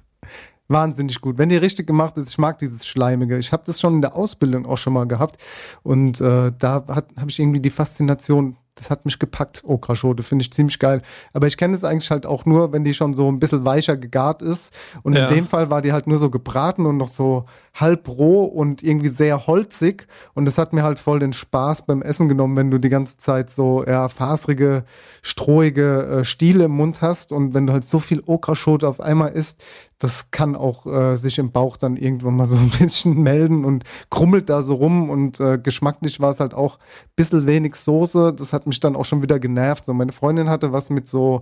Wahnsinnig 0.69 1.19
gut. 1.19 1.39
Wenn 1.39 1.49
die 1.49 1.57
richtig 1.57 1.88
gemacht 1.88 2.15
ist, 2.17 2.29
ich 2.29 2.38
mag 2.38 2.59
dieses 2.59 2.85
Schleimige. 2.85 3.39
Ich 3.39 3.51
habe 3.51 3.63
das 3.65 3.79
schon 3.81 3.95
in 3.95 4.01
der 4.01 4.15
Ausbildung 4.15 4.67
auch 4.67 4.77
schon 4.77 4.93
mal 4.93 5.07
gehabt. 5.07 5.41
Und 5.81 6.21
äh, 6.21 6.51
da 6.57 6.85
habe 6.88 7.05
ich 7.27 7.39
irgendwie 7.39 7.59
die 7.59 7.71
Faszination, 7.71 8.55
das 8.75 8.89
hat 8.91 9.03
mich 9.03 9.17
gepackt, 9.19 9.63
Okraschote, 9.65 10.21
finde 10.23 10.43
ich 10.43 10.53
ziemlich 10.53 10.77
geil. 10.79 11.01
Aber 11.33 11.47
ich 11.47 11.57
kenne 11.57 11.75
es 11.75 11.83
eigentlich 11.83 12.11
halt 12.11 12.25
auch 12.27 12.45
nur, 12.45 12.71
wenn 12.71 12.83
die 12.83 12.93
schon 12.93 13.13
so 13.15 13.29
ein 13.29 13.39
bisschen 13.39 13.65
weicher 13.65 13.97
gegart 13.97 14.41
ist. 14.43 14.71
Und 15.01 15.15
Ja. 15.15 15.27
in 15.27 15.35
dem 15.35 15.47
Fall 15.47 15.69
war 15.71 15.81
die 15.81 15.91
halt 15.91 16.05
nur 16.05 16.19
so 16.19 16.29
gebraten 16.29 16.85
und 16.85 16.97
noch 16.97 17.09
so 17.09 17.45
halb 17.73 18.07
roh 18.07 18.45
und 18.45 18.83
irgendwie 18.83 19.09
sehr 19.09 19.47
holzig. 19.47 20.07
Und 20.33 20.45
das 20.45 20.57
hat 20.57 20.71
mir 20.71 20.83
halt 20.83 20.99
voll 20.99 21.19
den 21.19 21.33
Spaß 21.33 21.88
beim 21.88 22.01
Essen 22.03 22.29
genommen, 22.29 22.55
wenn 22.55 22.71
du 22.71 22.77
die 22.77 22.89
ganze 22.89 23.17
Zeit 23.17 23.49
so 23.49 23.83
ja, 23.85 24.07
faserige, 24.07 24.85
strohige 25.23 26.19
äh, 26.19 26.23
Stiele 26.23 26.65
im 26.65 26.71
Mund 26.71 27.01
hast. 27.01 27.31
Und 27.31 27.53
wenn 27.53 27.67
du 27.67 27.73
halt 27.73 27.85
so 27.85 27.99
viel 27.99 28.21
Okraschote 28.25 28.88
auf 28.88 29.01
einmal 29.01 29.31
isst, 29.31 29.61
das 30.00 30.32
kann 30.32 30.56
auch 30.56 30.86
äh, 30.86 31.18
sich 31.18 31.38
im 31.39 31.51
Bauch 31.51 31.75
dann 31.75 31.98
irgendwann 31.98 32.38
mal 32.38 32.46
so 32.46 32.56
ein 32.56 32.72
bisschen 32.79 33.18
melden 33.22 33.65
und 33.65 33.84
krummelt 34.10 34.50
da 34.50 34.63
so 34.63 34.75
rum. 34.75 35.10
Und 35.10 35.41
äh, 35.41 35.58
geschmacklich 35.58 36.22
war 36.22 36.32
es 36.32 36.39
halt 36.39 36.53
auch 36.53 36.77
ein 36.77 37.12
bisschen 37.18 37.46
wenig 37.46 37.75
Soße. 37.75 38.34
Das 38.34 38.53
hat 38.53 38.65
mich 38.65 38.79
dann 38.79 38.96
auch 38.96 39.03
schon 39.03 39.22
wieder 39.22 39.39
genervt. 39.39 39.84
So, 39.84 39.94
meine 39.94 40.13
Freundin 40.13 40.50
hatte 40.50 40.72
was 40.72 40.89
mit 40.89 41.10
so 41.10 41.41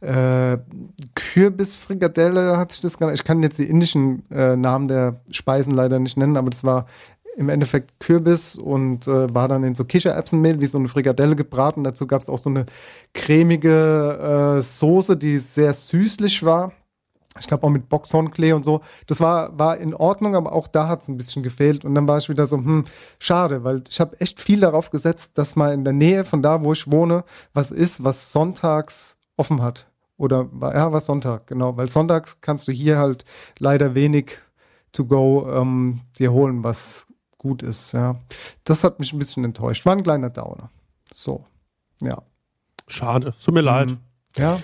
äh, 0.00 0.56
Kürbisfrikadelle, 1.14 2.56
hat 2.56 2.72
sich 2.72 2.80
das 2.80 2.96
genannt. 2.96 3.18
Ich 3.18 3.24
kann 3.24 3.42
jetzt 3.42 3.58
die 3.58 3.68
indischen 3.68 4.28
äh, 4.30 4.56
Namen 4.56 4.88
der 4.88 5.20
Speisen 5.30 5.74
leider 5.74 5.98
nicht 5.98 6.16
nennen, 6.16 6.38
aber 6.38 6.48
das 6.48 6.64
war 6.64 6.86
im 7.36 7.50
Endeffekt 7.50 8.00
Kürbis 8.00 8.56
und 8.56 9.06
äh, 9.06 9.32
war 9.32 9.48
dann 9.48 9.62
in 9.64 9.74
so 9.74 9.84
Kichererbsenmehl 9.84 10.60
wie 10.60 10.66
so 10.66 10.78
eine 10.78 10.88
Frikadelle 10.88 11.36
gebraten. 11.36 11.84
Dazu 11.84 12.06
gab 12.06 12.22
es 12.22 12.28
auch 12.28 12.38
so 12.38 12.48
eine 12.48 12.66
cremige 13.12 14.56
äh, 14.56 14.62
Soße, 14.62 15.16
die 15.16 15.38
sehr 15.38 15.74
süßlich 15.74 16.42
war. 16.42 16.72
Ich 17.40 17.46
glaube 17.46 17.66
auch 17.66 17.70
mit 17.70 17.88
Boxhornklee 17.88 18.52
und 18.52 18.64
so. 18.64 18.80
Das 19.06 19.20
war, 19.20 19.58
war 19.58 19.78
in 19.78 19.94
Ordnung, 19.94 20.34
aber 20.34 20.52
auch 20.52 20.68
da 20.68 20.88
hat 20.88 21.02
es 21.02 21.08
ein 21.08 21.16
bisschen 21.16 21.42
gefehlt. 21.42 21.84
Und 21.84 21.94
dann 21.94 22.06
war 22.08 22.18
ich 22.18 22.28
wieder 22.28 22.46
so, 22.46 22.56
hm, 22.56 22.84
schade, 23.18 23.64
weil 23.64 23.82
ich 23.88 24.00
habe 24.00 24.20
echt 24.20 24.40
viel 24.40 24.60
darauf 24.60 24.90
gesetzt, 24.90 25.38
dass 25.38 25.56
mal 25.56 25.72
in 25.72 25.84
der 25.84 25.92
Nähe 25.92 26.24
von 26.24 26.42
da, 26.42 26.62
wo 26.62 26.72
ich 26.72 26.90
wohne, 26.90 27.24
was 27.54 27.70
ist, 27.70 28.04
was 28.04 28.32
sonntags 28.32 29.16
offen 29.36 29.62
hat. 29.62 29.86
Oder 30.16 30.48
ja, 30.60 30.92
was 30.92 31.06
Sonntag, 31.06 31.46
genau. 31.46 31.76
Weil 31.76 31.88
sonntags 31.88 32.40
kannst 32.40 32.66
du 32.66 32.72
hier 32.72 32.98
halt 32.98 33.24
leider 33.58 33.94
wenig 33.94 34.38
to 34.92 35.04
go 35.04 35.48
ähm, 35.48 36.00
dir 36.18 36.32
holen, 36.32 36.64
was 36.64 37.06
gut 37.38 37.62
ist. 37.62 37.92
Ja, 37.92 38.16
das 38.64 38.82
hat 38.82 38.98
mich 38.98 39.12
ein 39.12 39.18
bisschen 39.18 39.44
enttäuscht. 39.44 39.86
War 39.86 39.94
ein 39.94 40.02
kleiner 40.02 40.30
Downer. 40.30 40.70
So, 41.12 41.44
ja, 42.02 42.22
Schade, 42.88 43.34
tut 43.44 43.54
mir 43.54 43.60
leid. 43.60 43.96
ja. 44.36 44.58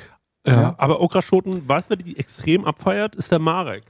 Ja. 0.47 0.53
Ja. 0.61 0.75
Aber 0.79 1.01
Okraschoten, 1.01 1.67
weißt 1.69 1.91
du, 1.91 1.97
wer 1.97 2.05
die 2.05 2.19
extrem 2.19 2.65
abfeiert, 2.65 3.15
ist 3.17 3.31
der 3.33 3.39
Marek. 3.39 3.85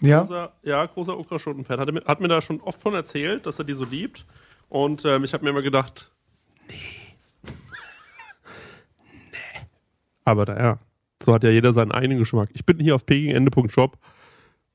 Ja, 0.00 0.20
Großer, 0.22 0.52
ja, 0.62 0.86
großer 0.86 1.18
Okraschoten-Fan. 1.18 1.78
Hat, 1.78 1.92
mir- 1.92 2.04
hat 2.06 2.20
mir 2.20 2.28
da 2.28 2.40
schon 2.40 2.60
oft 2.62 2.80
von 2.80 2.94
erzählt, 2.94 3.44
dass 3.44 3.58
er 3.58 3.64
die 3.66 3.74
so 3.74 3.84
liebt. 3.84 4.24
Und 4.70 5.04
ähm, 5.04 5.24
ich 5.24 5.34
habe 5.34 5.44
mir 5.44 5.50
immer 5.50 5.60
gedacht, 5.62 6.10
nee. 6.68 6.74
nee. 9.30 9.66
Aber 10.24 10.46
naja, 10.46 10.78
so 11.22 11.34
hat 11.34 11.44
ja 11.44 11.50
jeder 11.50 11.72
seinen 11.72 11.92
eigenen 11.92 12.18
Geschmack. 12.18 12.48
Ich 12.54 12.64
bin 12.64 12.78
hier 12.78 12.94
auf 12.94 13.04
pekingende.shop. 13.04 13.98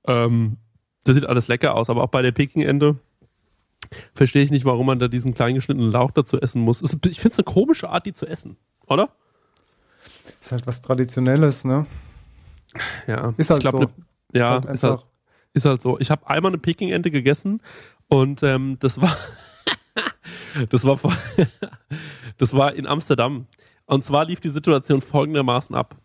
Ähm, 0.07 0.57
das 1.05 1.15
sieht 1.15 1.25
alles 1.25 1.47
lecker 1.47 1.75
aus, 1.75 1.89
aber 1.89 2.03
auch 2.03 2.09
bei 2.09 2.21
der 2.21 2.31
Pekingende 2.31 2.97
verstehe 4.13 4.43
ich 4.43 4.51
nicht, 4.51 4.65
warum 4.65 4.85
man 4.87 4.99
da 4.99 5.07
diesen 5.07 5.33
klein 5.33 5.55
geschnittenen 5.55 5.91
Lauch 5.91 6.11
dazu 6.11 6.39
essen 6.39 6.61
muss. 6.61 6.81
Ich 6.81 7.19
finde 7.19 7.33
es 7.33 7.37
eine 7.39 7.43
komische 7.45 7.89
Art, 7.89 8.05
die 8.05 8.13
zu 8.13 8.25
essen, 8.27 8.57
oder? 8.87 9.09
Ist 10.45 10.51
halt 10.51 10.67
was 10.67 10.81
Traditionelles, 10.81 11.65
ne? 11.65 11.85
Ja, 13.07 13.33
Ist 13.37 13.49
halt 13.49 13.63
ich 13.63 13.69
glaub, 13.69 13.81
so. 13.83 13.87
Ne, 13.87 14.39
ja, 14.39 14.49
halt 14.51 14.65
ist, 14.65 14.83
halt, 14.83 14.93
einfach- 14.93 15.05
ist 15.53 15.65
halt 15.65 15.81
so. 15.81 15.99
Ich 15.99 16.11
habe 16.11 16.27
einmal 16.29 16.51
eine 16.51 16.57
Pekingente 16.59 17.09
gegessen 17.11 17.61
und 18.07 18.43
ähm, 18.43 18.77
das 18.79 19.01
war 19.01 19.15
das 20.69 20.85
war 20.85 20.97
vor- 20.97 21.15
das 22.37 22.53
war 22.53 22.73
in 22.75 22.85
Amsterdam. 22.87 23.47
Und 23.85 24.03
zwar 24.03 24.25
lief 24.25 24.39
die 24.39 24.49
Situation 24.49 25.01
folgendermaßen 25.01 25.75
ab. 25.75 25.95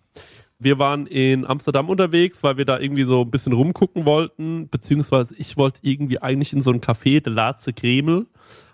Wir 0.58 0.78
waren 0.78 1.06
in 1.06 1.46
Amsterdam 1.46 1.88
unterwegs, 1.88 2.42
weil 2.42 2.58
wir 2.58 2.66
da 2.66 2.78
irgendwie 2.78 3.04
so 3.04 3.22
ein 3.22 3.30
bisschen 3.30 3.54
rumgucken 3.54 4.04
wollten, 4.04 4.68
beziehungsweise 4.68 5.34
ich 5.38 5.56
wollte 5.56 5.80
irgendwie 5.82 6.20
eigentlich 6.20 6.52
in 6.52 6.60
so 6.60 6.70
ein 6.70 6.80
Café, 6.82 7.22
der 7.22 7.32
Latze 7.32 7.72
Kreml. 7.72 8.26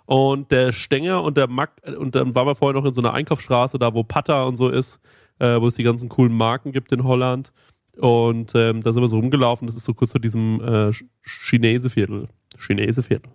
Und 0.05 0.53
der 0.53 0.71
Stenger 0.73 1.23
und 1.25 1.37
der 1.37 1.49
Mack, 1.49 1.73
und 1.99 2.15
dann 2.15 2.35
waren 2.37 2.47
wir 2.47 2.55
vorher 2.55 2.81
noch 2.81 2.87
in 2.87 2.93
so 2.93 3.01
einer 3.01 3.13
Einkaufsstraße, 3.13 3.77
da 3.79 3.93
wo 3.95 4.05
Pata 4.05 4.43
und 4.45 4.55
so 4.55 4.69
ist, 4.69 5.01
äh, 5.39 5.61
wo 5.61 5.67
es 5.67 5.75
die 5.75 5.83
ganzen 5.83 6.09
coolen 6.09 6.37
Marken 6.37 6.73
gibt 6.73 6.93
in 6.93 7.05
Holland. 7.05 7.53
Und 7.99 8.53
ähm, 8.55 8.83
da 8.83 8.93
sind 8.93 9.03
wir 9.03 9.09
so 9.09 9.17
rumgelaufen, 9.17 9.67
das 9.67 9.77
ist 9.77 9.85
so 9.85 9.95
kurz 9.95 10.13
vor 10.13 10.21
diesem 10.21 10.61
äh, 10.61 10.91
Ch- 10.91 11.07
Chineseviertel. 11.23 12.29
Chineseviertel. 12.59 13.33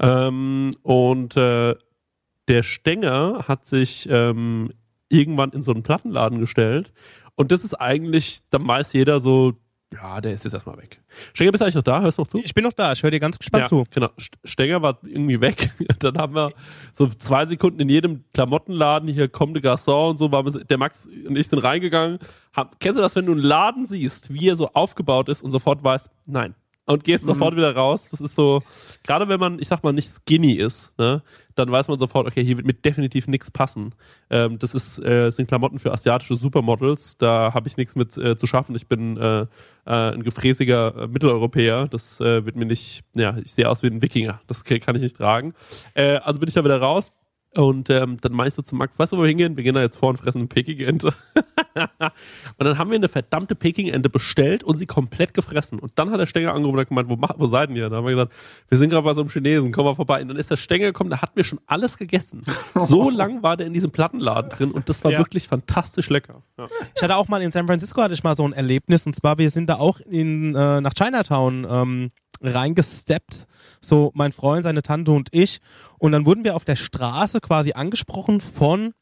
Ähm, 0.00 0.72
und 0.82 1.36
äh, 1.36 1.76
der 2.48 2.62
Stenger 2.62 3.44
hat 3.46 3.66
sich 3.66 4.08
ähm, 4.10 4.72
irgendwann 5.08 5.50
in 5.50 5.62
so 5.62 5.72
einen 5.72 5.82
Plattenladen 5.82 6.40
gestellt. 6.40 6.92
Und 7.36 7.52
das 7.52 7.62
ist 7.62 7.74
eigentlich, 7.74 8.40
da 8.50 8.58
weiß 8.60 8.94
jeder 8.94 9.20
so, 9.20 9.54
ja, 9.92 10.20
der 10.20 10.34
ist 10.34 10.44
jetzt 10.44 10.52
erstmal 10.52 10.76
weg. 10.76 11.00
Stenger, 11.32 11.50
bist 11.50 11.60
du 11.60 11.64
eigentlich 11.64 11.74
noch 11.76 11.82
da? 11.82 12.00
Hörst 12.02 12.18
du 12.18 12.22
noch 12.22 12.28
zu? 12.28 12.38
Ich 12.44 12.52
bin 12.52 12.62
noch 12.64 12.72
da, 12.74 12.92
ich 12.92 13.02
höre 13.02 13.10
dir 13.10 13.20
ganz 13.20 13.38
gespannt 13.38 13.64
ja, 13.64 13.68
zu. 13.68 13.84
Genau. 13.90 14.08
St- 14.18 14.34
Stenger 14.44 14.82
war 14.82 14.98
irgendwie 15.02 15.40
weg. 15.40 15.70
Dann 16.00 16.18
haben 16.18 16.34
wir 16.34 16.50
so 16.92 17.06
zwei 17.06 17.46
Sekunden 17.46 17.80
in 17.80 17.88
jedem 17.88 18.24
Klamottenladen 18.34 19.08
hier 19.08 19.28
Comme 19.28 19.54
de 19.54 19.62
Garçon 19.62 20.10
und 20.10 20.16
so, 20.18 20.30
waren 20.30 20.44
wir, 20.52 20.64
der 20.64 20.78
Max 20.78 21.06
und 21.06 21.36
ich 21.36 21.48
sind 21.48 21.60
reingegangen. 21.60 22.18
Haben, 22.52 22.70
kennst 22.80 22.98
du 22.98 23.02
das, 23.02 23.16
wenn 23.16 23.26
du 23.26 23.32
einen 23.32 23.40
Laden 23.40 23.86
siehst, 23.86 24.32
wie 24.32 24.48
er 24.48 24.56
so 24.56 24.68
aufgebaut 24.72 25.28
ist 25.30 25.42
und 25.42 25.50
sofort 25.50 25.82
weißt, 25.82 26.10
nein, 26.26 26.54
und 26.88 27.04
gehst 27.04 27.26
sofort 27.26 27.54
wieder 27.54 27.74
raus. 27.74 28.08
Das 28.10 28.20
ist 28.20 28.34
so, 28.34 28.62
gerade 29.04 29.28
wenn 29.28 29.38
man, 29.38 29.58
ich 29.58 29.68
sag 29.68 29.84
mal, 29.84 29.92
nicht 29.92 30.10
skinny 30.10 30.54
ist, 30.54 30.92
ne, 30.98 31.22
dann 31.54 31.70
weiß 31.70 31.88
man 31.88 31.98
sofort, 31.98 32.26
okay, 32.26 32.42
hier 32.42 32.56
wird 32.56 32.66
mir 32.66 32.72
definitiv 32.72 33.28
nichts 33.28 33.50
passen. 33.50 33.94
Ähm, 34.30 34.58
das 34.58 34.74
ist, 34.74 34.98
äh, 35.04 35.30
sind 35.30 35.48
Klamotten 35.48 35.78
für 35.78 35.92
asiatische 35.92 36.36
Supermodels, 36.36 37.18
da 37.18 37.52
habe 37.52 37.68
ich 37.68 37.76
nichts 37.76 37.94
mit 37.94 38.16
äh, 38.16 38.36
zu 38.36 38.46
schaffen. 38.46 38.74
Ich 38.74 38.86
bin 38.86 39.18
äh, 39.18 39.42
äh, 39.42 39.46
ein 39.84 40.22
gefräßiger 40.22 41.02
äh, 41.02 41.06
Mitteleuropäer, 41.08 41.88
das 41.88 42.20
äh, 42.20 42.46
wird 42.46 42.56
mir 42.56 42.66
nicht, 42.66 43.04
ja, 43.14 43.36
ich 43.44 43.52
sehe 43.52 43.68
aus 43.68 43.82
wie 43.82 43.88
ein 43.88 44.00
Wikinger, 44.00 44.40
das 44.46 44.64
kann 44.64 44.96
ich 44.96 45.02
nicht 45.02 45.16
tragen. 45.16 45.54
Also 45.94 46.40
bin 46.40 46.48
ich 46.48 46.54
da 46.54 46.64
wieder 46.64 46.80
raus. 46.80 47.12
Und 47.58 47.90
ähm, 47.90 48.18
dann 48.20 48.32
meinst 48.32 48.56
du 48.56 48.62
zu 48.62 48.76
Max, 48.76 48.98
weißt 49.00 49.12
du, 49.12 49.16
wo 49.18 49.22
wir 49.22 49.28
hingehen? 49.28 49.56
Wir 49.56 49.64
gehen 49.64 49.74
da 49.74 49.80
jetzt 49.80 49.96
vor 49.96 50.10
und 50.10 50.16
fressen 50.18 50.38
eine 50.38 50.46
Peking-Ente. 50.46 51.08
und 51.74 52.64
dann 52.66 52.78
haben 52.78 52.90
wir 52.90 52.94
eine 52.96 53.08
verdammte 53.08 53.56
Peking-Ente 53.56 54.08
bestellt 54.08 54.62
und 54.62 54.76
sie 54.76 54.86
komplett 54.86 55.34
gefressen. 55.34 55.80
Und 55.80 55.92
dann 55.96 56.10
hat 56.12 56.20
der 56.20 56.26
Stänger 56.26 56.54
angerufen 56.54 56.76
und 56.76 56.80
hat 56.82 56.88
gemeint, 56.88 57.08
wo, 57.08 57.18
wo 57.36 57.46
seid 57.48 57.70
ihr? 57.70 57.88
Dann 57.90 57.98
haben 57.98 58.04
wir 58.06 58.12
gesagt, 58.12 58.32
wir 58.68 58.78
sind 58.78 58.90
gerade 58.90 59.02
bei 59.02 59.12
so 59.12 59.22
einem 59.22 59.30
Chinesen, 59.30 59.72
komm 59.72 59.86
mal 59.86 59.94
vorbei. 59.96 60.22
Und 60.22 60.28
dann 60.28 60.36
ist 60.36 60.52
der 60.52 60.56
Stänger 60.56 60.86
gekommen, 60.86 61.10
da 61.10 61.20
hatten 61.20 61.34
wir 61.34 61.42
schon 61.44 61.58
alles 61.66 61.98
gegessen. 61.98 62.42
So 62.78 63.10
lang 63.10 63.42
war 63.42 63.56
der 63.56 63.66
in 63.66 63.72
diesem 63.72 63.90
Plattenladen 63.90 64.50
drin 64.50 64.70
und 64.70 64.88
das 64.88 65.02
war 65.02 65.10
Ja. 65.10 65.18
wirklich 65.18 65.48
fantastisch 65.48 66.08
lecker. 66.10 66.42
Ja. 66.58 66.66
Ich 66.94 67.02
hatte 67.02 67.16
auch 67.16 67.26
mal 67.28 67.42
in 67.42 67.50
San 67.50 67.66
Francisco 67.66 68.00
hatte 68.00 68.14
ich 68.14 68.22
mal 68.22 68.34
so 68.36 68.44
ein 68.44 68.52
Erlebnis 68.52 69.04
und 69.06 69.14
zwar 69.14 69.36
wir 69.38 69.50
sind 69.50 69.68
da 69.68 69.76
auch 69.76 70.00
in 70.00 70.54
äh, 70.54 70.80
nach 70.80 70.94
Chinatown 70.94 71.66
ähm, 71.68 72.10
reingesteppt, 72.40 73.46
so 73.80 74.10
mein 74.14 74.32
Freund, 74.32 74.64
seine 74.64 74.82
Tante 74.82 75.12
und 75.12 75.28
ich 75.32 75.60
und 75.98 76.12
dann 76.12 76.26
wurden 76.26 76.44
wir 76.44 76.56
auf 76.56 76.64
der 76.64 76.76
Straße 76.76 77.40
quasi 77.40 77.72
angesprochen 77.72 78.40
von 78.40 78.94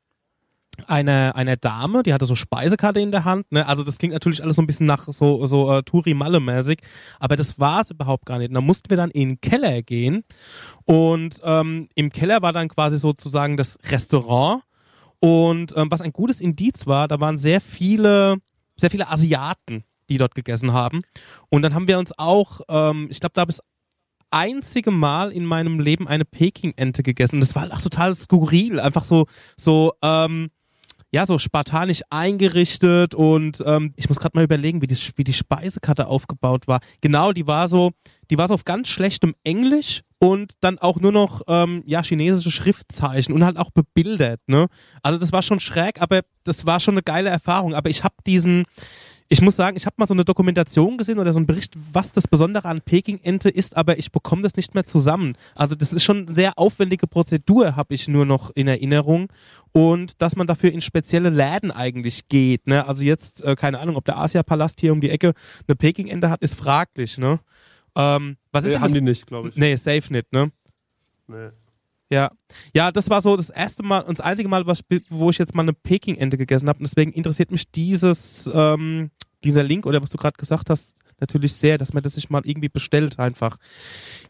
einer 0.87 1.35
einer 1.37 1.57
Dame, 1.57 2.03
die 2.03 2.13
hatte 2.13 2.27
so 2.27 2.35
Speisekarte 2.35 3.01
in 3.01 3.11
der 3.11 3.25
Hand, 3.25 3.51
ne? 3.51 3.67
Also 3.67 3.83
das 3.83 3.99
klingt 3.99 4.13
natürlich 4.13 4.43
alles 4.43 4.57
so 4.57 4.63
ein 4.63 4.67
bisschen 4.67 4.87
nach 4.87 5.11
so 5.11 5.47
so 5.47 5.73
äh, 5.73 5.83
Touri 5.83 6.15
Malle 6.15 6.41
mäßig, 6.41 6.81
aber 7.19 7.37
das 7.37 7.59
war 7.59 7.81
es 7.81 7.91
überhaupt 7.91 8.27
gar 8.27 8.39
nicht. 8.39 8.49
Und 8.49 8.55
dann 8.55 8.67
mussten 8.67 8.91
wir 8.91 8.97
dann 8.97 9.11
in 9.11 9.31
den 9.31 9.41
Keller 9.41 9.83
gehen 9.83 10.25
und 10.85 11.41
ähm, 11.45 11.89
im 11.95 12.11
Keller 12.11 12.43
war 12.43 12.53
dann 12.53 12.69
quasi 12.69 12.99
sozusagen 12.99 13.57
das 13.57 13.79
Restaurant 13.91 14.63
und 15.21 15.75
ähm, 15.77 15.91
was 15.91 16.03
ein 16.03 16.13
gutes 16.13 16.41
Indiz 16.41 16.87
war, 16.87 17.09
da 17.09 17.21
waren 17.21 17.39
sehr 17.39 17.61
viele, 17.61 18.37
sehr 18.77 18.91
viele 18.91 19.11
Asiaten, 19.11 19.85
die 20.09 20.19
dort 20.19 20.35
gegessen 20.35 20.73
haben. 20.73 21.03
Und 21.49 21.63
dann 21.63 21.75
haben 21.75 21.89
wir 21.89 21.99
uns 21.99 22.13
auch, 22.19 22.61
ähm, 22.69 23.09
ich 23.11 23.21
glaube, 23.21 23.33
da 23.35 23.43
habe 23.43 23.51
ich 23.51 23.59
das 23.59 23.67
einzige 24.31 24.91
Mal 24.91 25.33
in 25.33 25.45
meinem 25.45 25.81
Leben 25.81 26.09
eine 26.09 26.25
Peking-Ente 26.25 27.03
gegessen. 27.03 27.37
Und 27.37 27.41
das 27.41 27.55
war 27.55 27.63
halt 27.63 27.73
auch 27.73 27.81
total 27.81 28.15
skurril. 28.15 28.81
Einfach 28.81 29.05
so, 29.05 29.27
so, 29.57 29.93
ähm, 30.03 30.51
ja, 31.13 31.25
so 31.25 31.39
spartanisch 31.39 32.03
eingerichtet 32.11 33.15
und 33.15 33.63
ähm, 33.65 33.93
ich 33.97 34.09
muss 34.09 34.19
gerade 34.19 34.37
mal 34.37 34.45
überlegen, 34.45 34.83
wie 34.83 34.87
die, 34.87 34.99
wie 35.15 35.25
die 35.25 35.33
Speisekarte 35.33 36.09
aufgebaut 36.09 36.67
war. 36.67 36.81
Genau, 37.01 37.33
die 37.33 37.47
war 37.47 37.69
so, 37.69 37.93
die 38.29 38.37
war 38.39 38.49
so 38.49 38.55
auf 38.55 38.65
ganz 38.65 38.89
schlechtem 38.89 39.35
Englisch 39.45 40.03
und 40.19 40.55
dann 40.61 40.79
auch 40.79 40.99
nur 40.99 41.13
noch 41.13 41.43
ähm, 41.47 41.83
ja 41.87 42.03
chinesische 42.03 42.51
Schriftzeichen 42.51 43.35
und 43.35 43.45
halt 43.45 43.57
auch 43.57 43.71
bebildert. 43.71 44.41
Ne? 44.47 44.67
Also 45.03 45.19
das 45.19 45.33
war 45.33 45.43
schon 45.43 45.61
schräg, 45.61 46.03
aber 46.03 46.23
das 46.45 46.67
war 46.67 46.81
schon 46.81 46.95
eine 46.95 47.03
geile 47.03 47.31
Erfahrung. 47.31 47.75
Aber 47.75 47.89
ich 47.89 48.03
habe 48.03 48.17
diesen, 48.27 48.65
ich 49.29 49.41
muss 49.43 49.57
sagen, 49.57 49.77
ich 49.77 49.87
habe 49.87 49.95
mal 49.99 50.07
so 50.07 50.15
eine 50.15 50.25
Dokumentation 50.25 50.99
gesehen 50.99 51.19
oder 51.19 51.33
so 51.33 51.39
einen 51.39 51.47
Bericht, 51.47 51.75
was 51.93 52.13
das 52.13 52.29
Besondere 52.29 52.69
an 52.69 52.81
Peking-Ente 52.81 53.49
ist, 53.49 53.77
aber 53.77 53.99
ich 53.99 54.13
bekomme 54.13 54.43
das 54.43 54.57
nicht 54.57 54.75
mehr 54.75 54.85
zusammen. 54.85 55.37
Also 55.55 55.75
das 55.75 55.93
ist 55.93 56.05
schon 56.05 56.27
eine 56.27 56.35
sehr 56.35 56.59
aufwendige 56.59 57.07
Prozedur, 57.07 57.75
habe 57.77 57.95
ich 57.95 58.07
nur 58.09 58.25
noch 58.25 58.51
in 58.55 58.69
Erinnerung. 58.69 59.29
Und 59.73 60.23
dass 60.23 60.37
man 60.37 60.47
dafür 60.47 60.73
in 60.73 60.81
spezielle 60.81 61.31
Läden 61.31 61.71
eigentlich 61.71 62.29
geht. 62.29 62.67
Ne? 62.67 62.87
Also 62.87 63.03
jetzt, 63.03 63.45
äh, 63.45 63.57
keine 63.57 63.81
Ahnung, 63.81 63.97
ob 63.97 64.05
der 64.05 64.17
Asia-Palast 64.19 64.81
hier 64.81 64.93
um 64.93 65.01
die 65.01 65.11
Ecke 65.11 65.35
eine 65.67 65.77
Peking-Ente 65.77 66.31
hat, 66.31 66.41
ist 66.43 66.55
fraglich. 66.55 67.19
Ne? 67.19 67.41
Ähm, 67.97 68.37
was 68.53 68.65
ist 68.65 68.69
Nee, 68.69 68.75
denn 68.75 68.83
haben 68.83 68.89
das? 68.89 68.93
die 68.93 69.01
nicht, 69.03 69.27
glaube 69.27 69.49
ich. 69.49 69.57
Nee, 69.57 69.75
safe 69.75 70.13
nicht, 70.13 70.33
ne? 70.33 70.51
Nee. 71.27 71.49
Ja. 72.09 72.31
Ja, 72.73 72.93
das 72.93 73.11
war 73.11 73.21
so 73.21 73.37
das 73.37 73.51
erste 73.51 73.83
Mal 73.83 74.01
und 74.03 74.19
das 74.19 74.25
einzige 74.25 74.49
Mal, 74.49 74.65
was, 74.67 74.81
wo 75.11 75.31
ich 75.31 75.39
jetzt 75.39 75.55
mal 75.57 75.63
eine 75.63 75.73
Peking-Ente 75.73 76.37
gegessen 76.37 76.69
habe. 76.69 76.79
Und 76.79 76.85
deswegen 76.87 77.13
interessiert 77.13 77.51
mich 77.51 77.71
dieses, 77.73 78.49
ähm, 78.55 79.11
dieser 79.47 79.63
Link 79.63 79.87
oder 79.87 80.03
was 80.03 80.11
du 80.11 80.19
gerade 80.19 80.37
gesagt 80.37 80.69
hast, 80.71 80.97
natürlich 81.21 81.55
sehr, 81.55 81.79
dass 81.79 81.93
man 81.93 82.03
das 82.03 82.15
sich 82.15 82.29
mal 82.29 82.43
irgendwie 82.45 82.69
bestellt 82.69 83.19
einfach. 83.19 83.57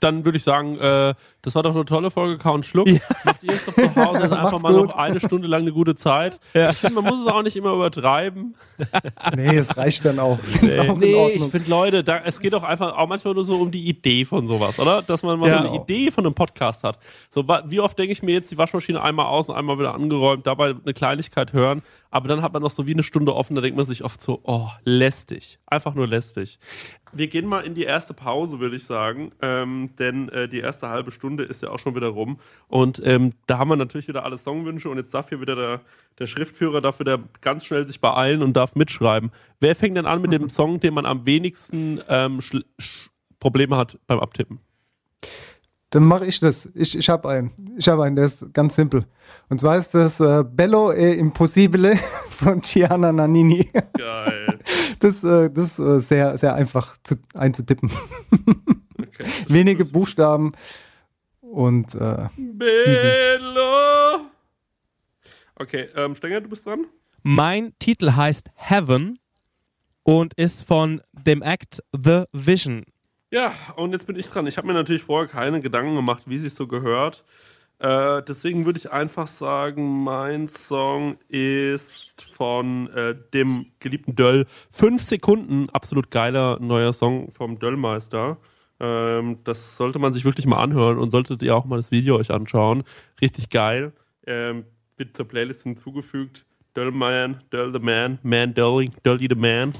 Dann 0.00 0.24
würde 0.24 0.38
ich 0.38 0.44
sagen, 0.44 0.79
äh, 0.79 1.14
das 1.46 1.54
war 1.54 1.62
doch 1.62 1.74
eine 1.76 1.85
tolle 1.85 2.11
Folge 2.11 2.38
Count 2.38 2.66
Schluck. 2.66 2.88
Macht 3.24 3.42
ihr 3.44 3.52
es 3.52 3.64
doch 3.64 3.72
zu 3.74 3.94
Hause 3.94 4.22
jetzt 4.24 4.32
einfach 4.32 4.61
mal 4.61 4.72
gut. 4.74 4.88
noch 4.88 4.96
eine 4.96 5.20
Stunde 5.20 5.46
lang 5.46 5.62
eine 5.62 5.72
gute 5.72 5.94
Zeit. 5.94 6.40
Ja. 6.54 6.70
Ich 6.70 6.78
finde, 6.78 6.96
man 7.00 7.04
muss 7.04 7.24
es 7.24 7.32
auch 7.32 7.42
nicht 7.42 7.56
immer 7.56 7.72
übertreiben. 7.72 8.54
Nee, 9.35 9.56
es 9.56 9.76
reicht 9.76 10.04
dann 10.04 10.18
auch. 10.18 10.38
Ist 10.38 10.78
auch 10.78 10.96
nee, 10.96 11.30
ich 11.30 11.42
finde, 11.44 11.68
Leute, 11.70 12.04
da, 12.04 12.18
es 12.24 12.40
geht 12.40 12.52
doch 12.52 12.62
einfach 12.62 12.96
auch 12.96 13.06
manchmal 13.09 13.35
nur 13.35 13.44
so 13.44 13.56
um 13.56 13.70
die 13.70 13.87
Idee 13.88 14.24
von 14.24 14.46
sowas, 14.46 14.78
oder? 14.78 15.02
Dass 15.02 15.22
man 15.22 15.38
mal 15.38 15.48
Ja. 15.48 15.62
so 15.62 15.68
eine 15.68 15.76
Idee 15.82 16.11
von 16.11 16.24
einem 16.26 16.35
Podcast 16.35 16.82
hat. 16.85 16.98
So, 17.30 17.46
wie 17.66 17.80
oft 17.80 17.98
denke 17.98 18.12
ich 18.12 18.22
mir 18.22 18.32
jetzt 18.32 18.50
die 18.50 18.59
Waschmaschine 18.59 19.00
einmal 19.00 19.26
aus 19.26 19.48
und 19.48 19.56
einmal 19.56 19.78
wieder 19.78 19.94
angeräumt, 19.94 20.46
dabei 20.46 20.70
eine 20.82 20.94
Kleinigkeit 20.94 21.52
hören, 21.52 21.82
aber 22.11 22.28
dann 22.28 22.42
hat 22.42 22.52
man 22.52 22.62
noch 22.62 22.70
so 22.70 22.87
wie 22.87 22.92
eine 22.92 23.02
Stunde 23.02 23.35
offen, 23.35 23.54
da 23.54 23.61
denkt 23.62 23.76
man 23.76 23.87
sich 23.87 24.04
oft 24.04 24.20
so, 24.20 24.40
oh, 24.44 24.68
lästig. 24.85 25.59
Einfach 25.66 25.94
nur 25.94 26.06
lästig. 26.06 26.59
Wir 27.12 27.28
gehen 27.28 27.46
mal 27.46 27.61
in 27.61 27.74
die 27.74 27.85
erste 27.85 28.14
Pause, 28.14 28.59
würde 28.61 28.76
ich 28.76 28.85
sagen, 28.85 29.32
ähm, 29.42 29.90
denn 29.98 30.28
äh, 30.30 30.48
die 30.48 30.61
erste 30.61 30.88
halbe 30.88 31.11
Stunde 31.11 31.36
ist 31.42 31.62
ja 31.62 31.70
auch 31.70 31.79
schon 31.79 31.94
wieder 31.94 32.09
rum 32.09 32.38
und 32.68 33.01
ähm, 33.05 33.33
da 33.46 33.59
haben 33.59 33.68
wir 33.68 33.77
natürlich 33.77 34.09
wieder 34.09 34.25
alle 34.25 34.38
Songwünsche 34.38 34.88
und 34.88 34.99
jetzt 34.99 35.12
darf 35.14 35.29
hier 35.29 35.40
wieder 35.40 35.57
der, 35.57 35.81
der 36.18 36.27
Schriftführer 36.27 36.81
dafür 36.81 37.05
der 37.05 37.20
ganz 37.40 37.64
schnell 37.64 37.87
sich 37.87 38.01
beeilen 38.01 38.42
und 38.42 38.57
darf 38.57 38.75
mitschreiben. 38.75 39.31
Wer 39.61 39.75
fängt 39.75 39.96
denn 39.96 40.07
an 40.07 40.20
mit 40.20 40.33
dem 40.33 40.49
Song, 40.51 40.81
den 40.81 40.94
man 40.94 41.07
am 41.07 41.27
wenigsten 41.27 42.01
ähm, 42.09 42.40
Probleme 43.38 43.77
hat 43.77 43.99
beim 44.07 44.20
Abtippen? 44.20 44.61
Dann 45.90 46.05
mache 46.05 46.27
ich 46.27 46.40
das. 46.40 46.68
Ich, 46.75 46.99
ich 46.99 47.09
habe 47.09 47.29
einen. 47.29 47.53
Ich 47.79 47.88
habe 47.88 48.05
einen, 48.05 48.16
der 48.16 48.27
ist 48.27 48.53
ganz 48.53 48.75
simpel. 48.75 49.07
Und 49.49 49.61
zwar 49.61 49.77
ist 49.77 49.94
das 49.94 50.18
äh, 50.20 50.44
Bello 50.44 50.92
e 50.92 51.14
Impossibile 51.14 51.96
von 52.29 52.61
Gianna 52.61 53.12
Nannini. 53.12 53.70
Geil. 53.96 54.59
Das, 54.99 55.22
äh, 55.22 55.51
das 55.51 55.72
ist 55.72 55.79
äh, 55.79 56.01
sehr, 56.01 56.38
sehr 56.38 56.55
einfach 56.55 56.96
zu, 57.03 57.16
einzutippen. 57.35 57.90
Okay. 58.99 59.27
Wenige 59.49 59.85
Buchstaben 59.85 60.53
und 61.52 61.94
äh, 61.94 62.28
Bello. 62.37 64.26
Okay, 65.56 65.88
ähm, 65.96 66.14
Stenger, 66.14 66.40
du 66.40 66.48
bist 66.48 66.66
dran? 66.66 66.87
Mein 67.22 67.72
Titel 67.78 68.12
heißt 68.12 68.50
Heaven 68.54 69.18
und 70.02 70.35
ist 70.35 70.64
von 70.64 71.00
dem 71.12 71.42
Act 71.42 71.82
The 71.92 72.24
Vision. 72.32 72.85
Ja, 73.30 73.52
und 73.76 73.92
jetzt 73.92 74.06
bin 74.06 74.16
ich 74.16 74.28
dran. 74.28 74.46
Ich 74.46 74.56
habe 74.56 74.66
mir 74.66 74.74
natürlich 74.74 75.02
vorher 75.02 75.28
keine 75.28 75.61
Gedanken 75.61 75.96
gemacht, 75.96 76.24
wie 76.26 76.38
sich 76.38 76.54
so 76.54 76.66
gehört. 76.66 77.24
Äh, 77.78 78.22
deswegen 78.22 78.64
würde 78.64 78.78
ich 78.78 78.90
einfach 78.90 79.26
sagen, 79.26 80.04
mein 80.04 80.46
Song 80.46 81.18
ist 81.28 82.22
von 82.22 82.88
äh, 82.92 83.14
dem 83.35 83.66
geliebten 83.80 84.14
Döll. 84.14 84.46
Fünf 84.70 85.02
Sekunden, 85.02 85.68
absolut 85.70 86.11
geiler 86.11 86.59
neuer 86.61 86.92
Song 86.92 87.30
vom 87.32 87.59
Döllmeister. 87.59 88.38
Ähm, 88.78 89.38
das 89.44 89.76
sollte 89.76 89.98
man 89.98 90.12
sich 90.12 90.24
wirklich 90.24 90.46
mal 90.46 90.58
anhören 90.58 90.98
und 90.98 91.10
solltet 91.10 91.42
ihr 91.42 91.56
auch 91.56 91.64
mal 91.64 91.76
das 91.76 91.90
Video 91.90 92.16
euch 92.16 92.30
anschauen. 92.30 92.84
Richtig 93.20 93.48
geil. 93.50 93.92
Ähm, 94.26 94.64
wird 94.96 95.16
zur 95.16 95.26
Playlist 95.26 95.62
hinzugefügt. 95.62 96.44
Döllman, 96.76 97.42
Döll 97.50 97.72
the 97.72 97.78
Man, 97.78 98.18
Man 98.22 98.52
Dölling, 98.52 98.92
Dölly 99.04 99.28
the 99.30 99.40
Man. 99.40 99.72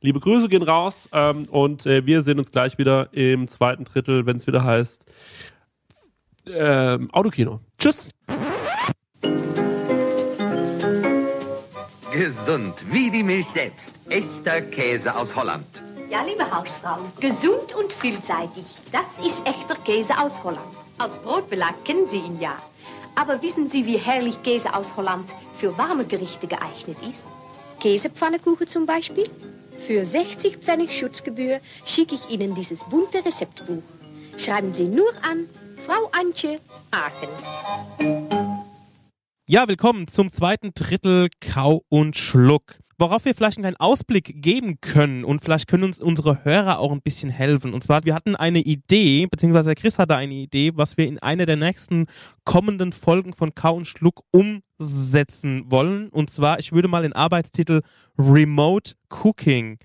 Liebe 0.00 0.18
Grüße 0.18 0.48
gehen 0.48 0.62
raus 0.62 1.08
ähm, 1.12 1.44
und 1.50 1.84
äh, 1.84 2.06
wir 2.06 2.22
sehen 2.22 2.38
uns 2.38 2.50
gleich 2.50 2.78
wieder 2.78 3.12
im 3.12 3.48
zweiten 3.48 3.84
Drittel, 3.84 4.24
wenn 4.24 4.36
es 4.36 4.46
wieder 4.46 4.64
heißt 4.64 5.04
ähm, 6.54 7.10
Autokino. 7.12 7.60
Tschüss. 7.78 8.10
Gesund 12.12 12.84
wie 12.90 13.10
die 13.10 13.22
Milch 13.22 13.46
selbst. 13.46 13.94
Echter 14.08 14.62
Käse 14.62 15.14
aus 15.14 15.36
Holland. 15.36 15.82
Ja, 16.10 16.22
liebe 16.22 16.50
Hausfrau, 16.50 16.96
gesund 17.20 17.74
und 17.78 17.92
vielseitig. 17.92 18.64
Das 18.92 19.18
ist 19.18 19.46
echter 19.46 19.74
Käse 19.74 20.18
aus 20.18 20.42
Holland. 20.42 20.74
Als 20.96 21.18
Brotbelag 21.18 21.74
kennen 21.84 22.06
Sie 22.06 22.16
ihn 22.16 22.40
ja. 22.40 22.56
Aber 23.14 23.42
wissen 23.42 23.68
Sie, 23.68 23.84
wie 23.84 23.98
herrlich 23.98 24.42
Käse 24.42 24.74
aus 24.74 24.96
Holland 24.96 25.34
für 25.58 25.76
warme 25.76 26.06
Gerichte 26.06 26.46
geeignet 26.46 26.96
ist? 27.06 27.28
Käsepfannekuchen 27.80 28.66
zum 28.66 28.86
Beispiel? 28.86 29.28
Für 29.86 30.02
60 30.02 30.56
Pfennig 30.56 30.98
Schutzgebühr 30.98 31.60
schicke 31.84 32.14
ich 32.14 32.30
Ihnen 32.30 32.54
dieses 32.54 32.84
bunte 32.84 33.22
Rezeptbuch. 33.22 33.82
Schreiben 34.38 34.72
Sie 34.72 34.84
nur 34.84 35.10
an 35.22 35.46
Frau 35.84 36.08
Antje 36.12 36.58
Aachen. 36.90 37.28
Ja, 39.46 39.68
willkommen 39.68 40.08
zum 40.08 40.32
zweiten 40.32 40.70
Drittel 40.74 41.28
Kau 41.40 41.82
und 41.90 42.16
Schluck. 42.16 42.76
Worauf 43.00 43.24
wir 43.24 43.34
vielleicht 43.34 43.58
einen 43.58 43.62
kleinen 43.62 43.76
Ausblick 43.76 44.42
geben 44.42 44.80
können 44.80 45.24
und 45.24 45.40
vielleicht 45.40 45.68
können 45.68 45.84
uns 45.84 46.00
unsere 46.00 46.44
Hörer 46.44 46.80
auch 46.80 46.90
ein 46.90 47.00
bisschen 47.00 47.30
helfen. 47.30 47.72
Und 47.72 47.84
zwar, 47.84 48.04
wir 48.04 48.12
hatten 48.12 48.34
eine 48.34 48.58
Idee, 48.58 49.26
beziehungsweise 49.30 49.76
Chris 49.76 50.00
hatte 50.00 50.16
eine 50.16 50.34
Idee, 50.34 50.72
was 50.74 50.96
wir 50.96 51.06
in 51.06 51.20
einer 51.20 51.46
der 51.46 51.54
nächsten 51.54 52.06
kommenden 52.44 52.92
Folgen 52.92 53.34
von 53.34 53.54
Kau 53.54 53.76
und 53.76 53.86
Schluck 53.86 54.24
umsetzen 54.32 55.70
wollen. 55.70 56.08
Und 56.08 56.30
zwar, 56.30 56.58
ich 56.58 56.72
würde 56.72 56.88
mal 56.88 57.02
den 57.02 57.12
Arbeitstitel 57.12 57.82
Remote 58.18 58.94
Cooking 59.10 59.78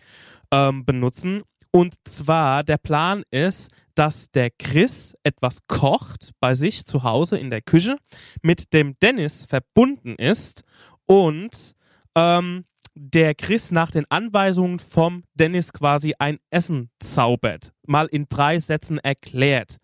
ähm, 0.49 0.84
benutzen. 0.84 1.43
Und 1.69 1.93
zwar, 2.06 2.63
der 2.63 2.78
Plan 2.78 3.23
ist, 3.30 3.69
dass 3.93 4.32
der 4.32 4.49
Chris 4.49 5.15
etwas 5.21 5.60
kocht 5.67 6.32
bei 6.39 6.56
sich 6.56 6.86
zu 6.86 7.04
Hause 7.04 7.38
in 7.38 7.52
der 7.52 7.62
Küche, 7.62 7.97
mit 8.41 8.73
dem 8.73 8.95
Dennis 9.04 9.45
verbunden 9.45 10.15
ist 10.15 10.63
und 11.06 11.73
ähm, 12.15 12.65
der 12.95 13.36
Chris 13.36 13.71
nach 13.71 13.91
den 13.91 14.06
Anweisungen 14.10 14.79
vom 14.79 15.23
Dennis 15.34 15.73
quasi 15.73 16.13
ein 16.19 16.38
Essen 16.49 16.89
zaubert. 16.99 17.73
Mal 17.88 18.08
in 18.08 18.27
drei 18.29 18.60
Sätzen 18.60 18.99
erklärt. 18.99 19.77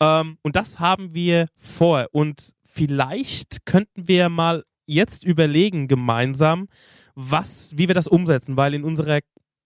Ähm, 0.00 0.38
und 0.42 0.56
das 0.56 0.78
haben 0.78 1.14
wir 1.14 1.46
vor. 1.56 2.06
Und 2.12 2.52
vielleicht 2.64 3.64
könnten 3.66 4.08
wir 4.08 4.28
mal 4.28 4.64
jetzt 4.86 5.24
überlegen 5.24 5.88
gemeinsam, 5.88 6.68
was, 7.14 7.72
wie 7.76 7.88
wir 7.88 7.94
das 7.94 8.08
umsetzen, 8.08 8.56
weil 8.56 8.74
in 8.74 8.84
unserer 8.84 9.20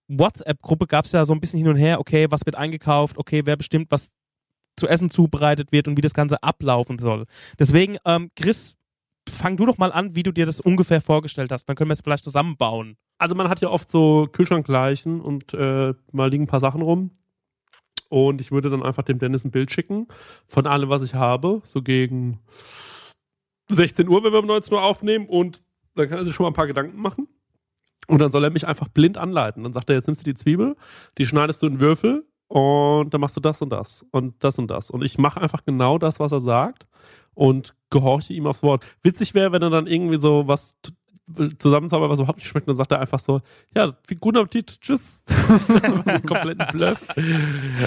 WhatsApp-Gruppe 0.07 0.87
gab 0.87 1.05
es 1.05 1.11
ja 1.11 1.25
so 1.25 1.33
ein 1.33 1.39
bisschen 1.39 1.59
hin 1.59 1.67
und 1.67 1.77
her, 1.77 1.99
okay, 1.99 2.27
was 2.29 2.45
wird 2.45 2.55
eingekauft, 2.55 3.17
okay, 3.17 3.41
wer 3.45 3.57
bestimmt, 3.57 3.87
was 3.89 4.11
zu 4.77 4.87
essen 4.87 5.09
zubereitet 5.09 5.71
wird 5.71 5.87
und 5.87 5.97
wie 5.97 6.01
das 6.01 6.13
Ganze 6.13 6.41
ablaufen 6.43 6.99
soll. 6.99 7.25
Deswegen, 7.57 7.97
ähm, 8.05 8.29
Chris, 8.35 8.75
fang 9.29 9.57
du 9.57 9.65
doch 9.65 9.77
mal 9.77 9.91
an, 9.91 10.15
wie 10.15 10.23
du 10.23 10.31
dir 10.31 10.45
das 10.45 10.59
ungefähr 10.59 11.01
vorgestellt 11.01 11.51
hast. 11.51 11.65
Dann 11.65 11.75
können 11.75 11.89
wir 11.89 11.93
es 11.93 12.01
vielleicht 12.01 12.23
zusammenbauen. 12.23 12.97
Also 13.17 13.35
man 13.35 13.49
hat 13.49 13.61
ja 13.61 13.69
oft 13.69 13.89
so 13.89 14.27
Kühlschrankleichen 14.31 15.21
und 15.21 15.53
äh, 15.53 15.93
mal 16.11 16.29
liegen 16.29 16.43
ein 16.43 16.47
paar 16.47 16.59
Sachen 16.59 16.81
rum. 16.81 17.11
Und 18.09 18.39
ich 18.39 18.51
würde 18.51 18.69
dann 18.69 18.83
einfach 18.83 19.03
dem 19.03 19.19
Dennis 19.19 19.45
ein 19.45 19.51
Bild 19.51 19.71
schicken 19.71 20.07
von 20.47 20.67
allem, 20.67 20.89
was 20.89 21.01
ich 21.01 21.15
habe. 21.15 21.61
So 21.65 21.81
gegen 21.81 22.39
16 23.69 24.07
Uhr, 24.07 24.23
wenn 24.23 24.31
wir 24.31 24.39
um 24.39 24.45
19 24.45 24.73
Uhr 24.73 24.83
aufnehmen. 24.83 25.27
Und 25.27 25.61
dann 25.95 26.09
kann 26.09 26.19
er 26.19 26.25
sich 26.25 26.35
schon 26.35 26.43
mal 26.43 26.51
ein 26.51 26.55
paar 26.55 26.67
Gedanken 26.67 27.01
machen. 27.01 27.27
Und 28.07 28.19
dann 28.19 28.31
soll 28.31 28.43
er 28.43 28.51
mich 28.51 28.67
einfach 28.67 28.87
blind 28.87 29.17
anleiten. 29.17 29.63
Dann 29.63 29.73
sagt 29.73 29.89
er, 29.89 29.95
jetzt 29.95 30.07
nimmst 30.07 30.21
du 30.21 30.25
die 30.25 30.35
Zwiebel, 30.35 30.75
die 31.17 31.25
schneidest 31.25 31.63
du 31.63 31.67
in 31.67 31.79
Würfel 31.79 32.27
und 32.47 33.11
dann 33.11 33.21
machst 33.21 33.35
du 33.35 33.41
das 33.41 33.61
und 33.61 33.71
das 33.71 34.05
und 34.11 34.43
das 34.43 34.59
und 34.59 34.67
das. 34.67 34.91
Und 34.91 35.03
ich 35.03 35.17
mache 35.17 35.41
einfach 35.41 35.65
genau 35.65 35.97
das, 35.97 36.19
was 36.19 36.31
er 36.31 36.39
sagt 36.39 36.87
und 37.35 37.75
gehorche 37.89 38.33
ihm 38.33 38.47
aufs 38.47 38.63
Wort. 38.63 38.83
Witzig 39.03 39.33
wäre, 39.33 39.51
wenn 39.51 39.61
er 39.61 39.69
dann 39.69 39.87
irgendwie 39.87 40.17
so 40.17 40.47
was 40.47 40.75
zusammenzaubert, 41.57 42.09
was 42.09 42.19
überhaupt 42.19 42.37
nicht 42.37 42.47
schmeckt, 42.47 42.67
dann 42.67 42.75
sagt 42.75 42.91
er 42.91 42.99
einfach 42.99 43.19
so, 43.19 43.41
ja, 43.75 43.93
guten 44.19 44.37
Appetit, 44.37 44.79
tschüss. 44.79 45.23
Kompletten 46.27 46.67
Bluff. 46.71 47.07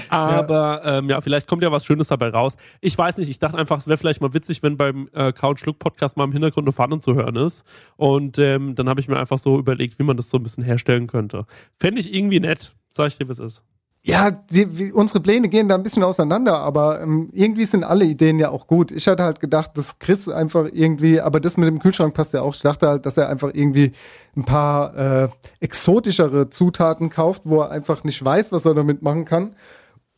Aber 0.08 0.82
ja. 0.84 0.98
Ähm, 0.98 1.08
ja, 1.08 1.20
vielleicht 1.20 1.46
kommt 1.46 1.62
ja 1.62 1.70
was 1.70 1.84
Schönes 1.84 2.08
dabei 2.08 2.30
raus. 2.30 2.56
Ich 2.80 2.98
weiß 2.98 3.18
nicht, 3.18 3.28
ich 3.28 3.38
dachte 3.38 3.56
einfach, 3.56 3.78
es 3.78 3.86
wäre 3.86 3.96
vielleicht 3.96 4.20
mal 4.20 4.34
witzig, 4.34 4.62
wenn 4.62 4.76
beim 4.76 5.08
äh, 5.12 5.32
Couch 5.32 5.60
Schluck 5.60 5.78
Podcast 5.78 6.16
mal 6.16 6.24
im 6.24 6.32
Hintergrund 6.32 6.66
eine 6.66 6.72
Pfanne 6.72 6.98
zu 6.98 7.14
hören 7.14 7.36
ist. 7.36 7.64
Und 7.96 8.38
ähm, 8.38 8.74
dann 8.74 8.88
habe 8.88 9.00
ich 9.00 9.08
mir 9.08 9.18
einfach 9.18 9.38
so 9.38 9.58
überlegt, 9.58 9.98
wie 10.00 10.04
man 10.04 10.16
das 10.16 10.30
so 10.30 10.38
ein 10.38 10.42
bisschen 10.42 10.64
herstellen 10.64 11.06
könnte. 11.06 11.46
Fände 11.76 12.00
ich 12.00 12.12
irgendwie 12.12 12.40
nett, 12.40 12.74
sag 12.88 13.08
ich 13.08 13.18
dir, 13.18 13.28
wie 13.28 13.32
es 13.32 13.38
ist. 13.38 13.62
Ja, 14.08 14.30
die, 14.30 14.90
unsere 14.94 15.20
Pläne 15.20 15.50
gehen 15.50 15.68
da 15.68 15.74
ein 15.74 15.82
bisschen 15.82 16.02
auseinander, 16.02 16.60
aber 16.60 17.02
ähm, 17.02 17.28
irgendwie 17.30 17.66
sind 17.66 17.84
alle 17.84 18.06
Ideen 18.06 18.38
ja 18.38 18.48
auch 18.48 18.66
gut. 18.66 18.90
Ich 18.90 19.06
hatte 19.06 19.22
halt 19.22 19.38
gedacht, 19.38 19.72
dass 19.76 19.98
Chris 19.98 20.30
einfach 20.30 20.66
irgendwie, 20.72 21.20
aber 21.20 21.40
das 21.40 21.58
mit 21.58 21.68
dem 21.68 21.78
Kühlschrank 21.78 22.14
passt 22.14 22.32
ja 22.32 22.40
auch. 22.40 22.54
Ich 22.54 22.62
dachte 22.62 22.88
halt, 22.88 23.04
dass 23.04 23.18
er 23.18 23.28
einfach 23.28 23.50
irgendwie 23.52 23.92
ein 24.34 24.46
paar 24.46 24.96
äh, 24.96 25.28
exotischere 25.60 26.48
Zutaten 26.48 27.10
kauft, 27.10 27.42
wo 27.44 27.60
er 27.60 27.70
einfach 27.70 28.02
nicht 28.02 28.24
weiß, 28.24 28.50
was 28.50 28.64
er 28.64 28.72
damit 28.72 29.02
machen 29.02 29.26
kann. 29.26 29.54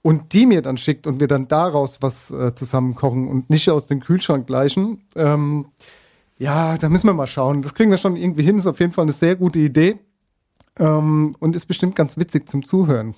Und 0.03 0.35
die 0.35 0.47
mir 0.47 0.63
dann 0.63 0.77
schickt 0.77 1.09
und 1.09 1.19
wir 1.19 1.27
dann 1.27 1.49
daraus 1.49 2.01
was 2.01 2.31
äh, 2.31 2.55
zusammen 2.55 2.95
kochen 2.95 3.27
und 3.27 3.51
nicht 3.51 3.69
aus 3.71 3.87
dem 3.87 3.99
Kühlschrank 3.99 4.47
gleichen. 4.47 5.03
Ähm, 5.17 5.67
ja, 6.39 6.79
da 6.79 6.89
müssen 6.89 7.09
wir 7.09 7.15
mal 7.15 7.27
schauen. 7.27 7.63
Das 7.63 7.75
kriegen 7.75 7.91
wir 7.91 7.99
schon 7.99 8.15
irgendwie 8.15 8.45
hin. 8.45 8.57
Ist 8.57 8.69
auf 8.69 8.79
jeden 8.79 8.93
Fall 8.93 9.03
eine 9.03 9.13
sehr 9.13 9.35
gute 9.35 9.59
Idee. 9.59 9.99
Ähm, 10.79 11.35
und 11.41 11.57
ist 11.57 11.67
bestimmt 11.67 11.97
ganz 11.97 12.17
witzig 12.17 12.49
zum 12.49 12.65
Zuhören 12.65 13.17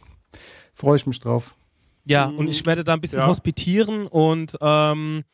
freue 0.74 0.96
ich 0.96 1.06
mich 1.06 1.20
drauf. 1.20 1.54
Ja, 2.04 2.26
und 2.26 2.48
ich 2.48 2.66
werde 2.66 2.82
da 2.82 2.94
ein 2.94 3.00
bisschen 3.00 3.20
ja. 3.20 3.28
hospitieren 3.28 4.06
und 4.08 4.56
ähm, 4.61 5.24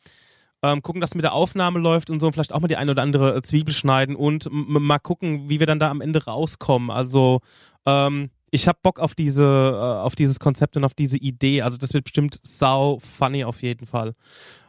ähm, 0.61 0.81
gucken, 0.81 1.01
dass 1.01 1.15
mit 1.15 1.23
der 1.23 1.33
Aufnahme 1.33 1.79
läuft 1.79 2.09
und 2.09 2.19
so 2.19 2.27
und 2.27 2.33
vielleicht 2.33 2.53
auch 2.53 2.59
mal 2.59 2.67
die 2.67 2.75
eine 2.75 2.91
oder 2.91 3.01
andere 3.01 3.35
äh, 3.35 3.41
Zwiebel 3.41 3.73
schneiden 3.73 4.15
und 4.15 4.47
mal 4.51 4.99
gucken, 4.99 5.49
wie 5.49 5.59
wir 5.59 5.67
dann 5.67 5.79
da 5.79 5.89
am 5.89 6.01
Ende 6.01 6.25
rauskommen. 6.25 6.91
Also 6.91 7.41
ähm, 7.85 8.29
ich 8.51 8.67
habe 8.67 8.79
Bock 8.81 8.99
auf 8.99 9.15
diese, 9.15 9.43
äh, 9.43 10.03
auf 10.03 10.15
dieses 10.15 10.39
Konzept 10.39 10.75
und 10.77 10.83
auf 10.83 10.93
diese 10.93 11.17
Idee. 11.17 11.61
Also 11.61 11.77
das 11.77 11.93
wird 11.93 12.03
bestimmt 12.03 12.39
sau 12.43 12.99
funny 12.99 13.43
auf 13.43 13.61
jeden 13.61 13.87
Fall. 13.87 14.13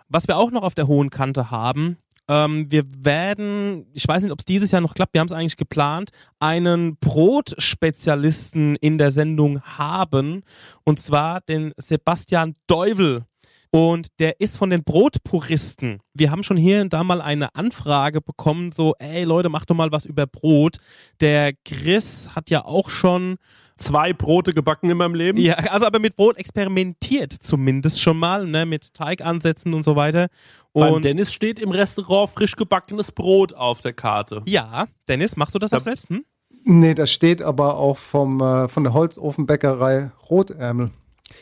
Was 0.09 0.29
wir 0.29 0.37
auch 0.37 0.51
noch 0.51 0.63
auf 0.63 0.75
der 0.75 0.87
hohen 0.87 1.11
Kante 1.11 1.51
haben, 1.51 1.99
ähm, 2.31 2.71
wir 2.71 2.85
werden, 2.97 3.87
ich 3.93 4.07
weiß 4.07 4.23
nicht, 4.23 4.31
ob 4.31 4.39
es 4.39 4.45
dieses 4.45 4.71
Jahr 4.71 4.81
noch 4.81 4.95
klappt, 4.95 5.15
wir 5.15 5.21
haben 5.21 5.27
es 5.27 5.33
eigentlich 5.33 5.57
geplant, 5.57 6.11
einen 6.39 6.97
Brotspezialisten 6.97 8.77
in 8.77 8.99
der 8.99 9.11
Sendung 9.11 9.61
haben. 9.63 10.45
Und 10.85 11.01
zwar 11.01 11.41
den 11.41 11.73
Sebastian 11.77 12.55
Deuvel. 12.69 13.25
Und 13.73 14.09
der 14.21 14.41
ist 14.41 14.57
von 14.57 14.71
den 14.71 14.85
Brotpuristen. 14.85 15.99
Wir 16.15 16.31
haben 16.31 16.45
schon 16.45 16.57
hier 16.57 16.81
und 16.81 16.93
da 16.93 17.03
mal 17.03 17.21
eine 17.21 17.55
Anfrage 17.57 18.21
bekommen, 18.21 18.71
so, 18.71 18.95
ey 19.01 19.25
Leute, 19.25 19.49
mach 19.49 19.65
doch 19.65 19.77
mal 19.77 19.91
was 19.91 20.05
über 20.05 20.27
Brot. 20.27 20.79
Der 21.21 21.53
Chris 21.65 22.31
hat 22.37 22.51
ja 22.51 22.65
auch 22.65 22.91
schon 22.91 23.39
zwei 23.81 24.13
Brote 24.13 24.53
gebacken 24.53 24.91
in 24.91 24.97
meinem 24.97 25.15
Leben. 25.15 25.39
Ja, 25.41 25.55
also 25.55 25.87
aber 25.87 25.99
mit 25.99 26.17
Brot 26.17 26.37
experimentiert 26.37 27.33
zumindest 27.33 28.01
schon 28.01 28.19
mal, 28.19 28.47
ne, 28.47 28.67
mit 28.67 28.95
Teigansätzen 28.95 29.75
und 29.75 29.83
so 29.83 29.97
weiter. 29.97 30.29
Und 30.73 30.93
Beim 30.93 31.03
Dennis 31.03 31.33
steht 31.33 31.59
im 31.59 31.71
Restaurant 31.71 32.31
frisch 32.31 32.55
gebackenes 32.57 33.11
Brot 33.11 33.55
auf 33.55 33.81
der 33.81 33.93
Karte. 33.93 34.43
Ja, 34.47 34.87
Dennis, 35.09 35.37
machst 35.37 35.55
du 35.55 35.59
das 35.59 35.71
da, 35.71 35.79
auch 35.79 35.83
selbst? 35.83 36.09
Hm? 36.09 36.25
Nee, 36.65 36.95
das 36.95 37.11
steht 37.11 37.43
aber 37.43 37.77
auch 37.77 37.97
vom, 37.97 38.41
äh, 38.41 38.69
von 38.69 38.85
der 38.85 38.93
Holzofenbäckerei 38.93 40.13
Rotärmel. 40.29 40.91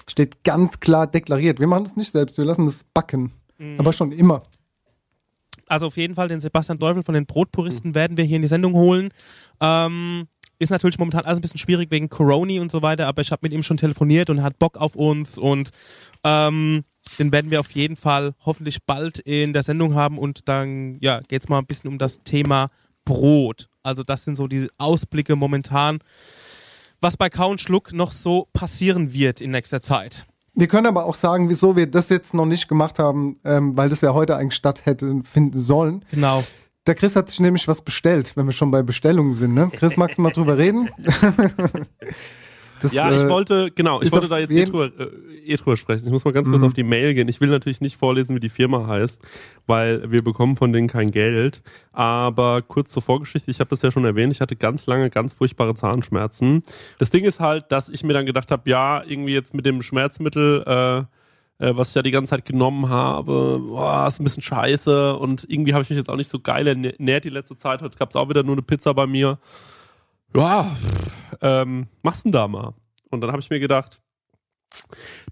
Steht 0.07 0.45
ganz 0.45 0.81
klar 0.81 1.07
deklariert. 1.07 1.61
Wir 1.61 1.67
machen 1.67 1.85
das 1.85 1.97
nicht 1.97 2.13
selbst, 2.13 2.39
wir 2.39 2.45
lassen 2.45 2.67
das 2.67 2.85
backen. 2.95 3.33
Mhm. 3.59 3.79
Aber 3.79 3.93
schon 3.93 4.13
immer. 4.13 4.43
Also 5.67 5.87
auf 5.87 5.97
jeden 5.97 6.15
Fall 6.15 6.29
den 6.29 6.41
Sebastian 6.41 6.79
Teufel 6.79 7.03
von 7.03 7.15
den 7.15 7.27
Brotpuristen 7.27 7.91
mhm. 7.91 7.95
werden 7.95 8.17
wir 8.17 8.25
hier 8.25 8.37
in 8.37 8.43
die 8.43 8.49
Sendung 8.49 8.75
holen. 8.75 9.11
Ähm, 9.61 10.29
ist 10.59 10.71
natürlich 10.71 10.99
momentan 10.99 11.25
alles 11.25 11.39
ein 11.39 11.43
bisschen 11.43 11.59
schwierig 11.59 11.91
wegen 11.91 12.09
Corona 12.09 12.61
und 12.61 12.71
so 12.71 12.83
weiter, 12.83 13.07
aber 13.07 13.23
ich 13.23 13.31
habe 13.31 13.41
mit 13.43 13.53
ihm 13.53 13.63
schon 13.63 13.77
telefoniert 13.77 14.31
und 14.31 14.39
er 14.39 14.45
hat 14.45 14.59
Bock 14.59 14.77
auf 14.77 14.97
uns 14.97 15.39
und 15.39 15.71
ähm, 16.25 16.85
den 17.19 17.33
werden 17.33 17.51
wir 17.51 17.61
auf 17.61 17.71
jeden 17.73 17.97
Fall 17.97 18.35
hoffentlich 18.45 18.85
bald 18.85 19.19
in 19.19 19.53
der 19.53 19.63
Sendung 19.63 19.95
haben 19.95 20.19
und 20.19 20.49
dann 20.49 20.99
ja, 21.01 21.21
geht 21.21 21.43
es 21.43 21.49
mal 21.49 21.59
ein 21.59 21.67
bisschen 21.67 21.89
um 21.89 21.99
das 21.99 22.23
Thema 22.23 22.69
Brot. 23.05 23.69
Also 23.83 24.03
das 24.03 24.25
sind 24.25 24.35
so 24.35 24.49
die 24.49 24.67
Ausblicke 24.77 25.37
momentan, 25.37 25.99
was 27.01 27.17
bei 27.17 27.31
Kau 27.31 27.51
und 27.51 27.61
Schluck 27.61 27.93
noch 27.93 28.13
so 28.13 28.49
passieren 28.53 29.13
wird 29.13 29.41
in 29.41 29.51
nächster 29.51 29.81
Zeit. 29.81 30.27
Wir 30.55 30.67
können 30.67 30.87
aber 30.87 31.05
auch 31.05 31.15
sagen, 31.15 31.49
wieso 31.49 31.77
wir 31.77 31.87
das 31.87 32.09
jetzt 32.09 32.35
noch 32.35 32.45
nicht 32.45 32.67
gemacht 32.67 32.99
haben, 32.99 33.39
ähm, 33.45 33.77
weil 33.77 33.89
das 33.89 34.01
ja 34.01 34.13
heute 34.13 34.37
eigentlich 34.37 34.57
statt 34.57 34.87
hätte 34.87 35.23
finden 35.23 35.61
sollen. 35.61 36.05
Genau. 36.11 36.43
Der 36.89 36.95
Chris 36.95 37.17
hat 37.17 37.29
sich 37.29 37.39
nämlich 37.39 37.69
was 37.69 37.83
bestellt, 37.83 38.35
wenn 38.35 38.47
wir 38.47 38.53
schon 38.53 38.71
bei 38.71 38.83
Bestellungen 38.83 39.35
sind. 39.35 39.53
Ne? 39.53 39.71
Chris, 39.75 39.99
magst 39.99 40.17
du 40.17 40.23
mal 40.23 40.33
drüber 40.33 40.57
reden? 40.57 40.89
Das, 42.81 42.93
ja, 42.93 43.11
ich 43.11 43.23
äh, 43.23 43.29
wollte, 43.29 43.73
genau, 43.75 44.01
ich 44.03 44.13
wollte 44.13 44.29
da 44.29 44.39
jetzt 44.39 44.53
eh 44.53 44.65
drüber, 44.65 44.85
äh, 44.87 45.09
eh 45.45 45.57
drüber 45.57 45.77
sprechen. 45.77 46.05
Ich 46.07 46.13
muss 46.13 46.25
mal 46.25 46.31
ganz 46.31 46.49
kurz 46.49 46.61
mhm. 46.61 46.69
auf 46.69 46.75
die 46.75 46.85
Mail 46.85 47.13
gehen. 47.13 47.27
Ich 47.27 47.41
will 47.41 47.49
natürlich 47.49 47.81
nicht 47.81 47.97
vorlesen, 47.97 48.37
wie 48.37 48.41
die 48.41 48.51
Firma 48.51 48.87
heißt, 48.87 49.21
weil 49.67 50.09
wir 50.13 50.23
bekommen 50.23 50.55
von 50.55 50.73
denen 50.73 50.87
kein 50.87 51.11
Geld. 51.11 51.61
Aber 51.91 52.63
kurz 52.63 52.93
zur 52.93 53.03
Vorgeschichte, 53.03 53.51
ich 53.51 53.59
habe 53.59 53.71
das 53.71 53.83
ja 53.83 53.91
schon 53.91 54.05
erwähnt, 54.05 54.33
ich 54.33 54.41
hatte 54.41 54.55
ganz 54.55 54.87
lange 54.87 55.11
ganz 55.11 55.33
furchtbare 55.33 55.75
Zahnschmerzen. 55.75 56.63
Das 57.01 57.11
Ding 57.11 57.25
ist 57.25 57.41
halt, 57.41 57.65
dass 57.73 57.89
ich 57.89 58.05
mir 58.05 58.13
dann 58.13 58.27
gedacht 58.27 58.53
habe, 58.53 58.71
ja, 58.71 59.03
irgendwie 59.05 59.35
jetzt 59.35 59.55
mit 59.55 59.67
dem 59.67 59.83
Schmerzmittel, 59.83 60.63
äh, 60.65 61.03
äh, 61.59 61.77
was 61.77 61.91
ich 61.91 61.95
ja 61.95 62.03
die 62.03 62.11
ganze 62.11 62.31
Zeit 62.31 62.45
genommen 62.45 62.89
habe, 62.89 63.61
boah, 63.61 64.07
ist 64.07 64.21
ein 64.21 64.25
bisschen 64.25 64.43
scheiße 64.43 65.17
und 65.17 65.47
irgendwie 65.49 65.75
habe 65.75 65.83
ich 65.83 65.91
mich 65.91 65.99
jetzt 65.99 66.09
auch 66.09 66.17
nicht 66.17 66.31
so 66.31 66.39
geil 66.39 66.67
ernährt 66.67 67.25
die 67.25 67.31
letzte 67.31 67.57
Zeit. 67.57 67.83
Heute 67.83 67.99
gab 67.99 68.11
es 68.11 68.17
auch 68.17 68.29
wieder 68.29 68.43
nur 68.43 68.55
eine 68.55 68.63
Pizza 68.63 68.95
bei 68.95 69.07
mir. 69.07 69.39
Ja, 70.35 70.77
ähm, 71.41 71.87
machst 72.03 72.25
denn 72.25 72.33
da 72.33 72.49
mal? 72.49 72.75
Und 73.11 73.21
dann 73.21 73.31
habe 73.31 73.41
ich 73.41 73.51
mir 73.51 73.61
gedacht, 73.61 74.01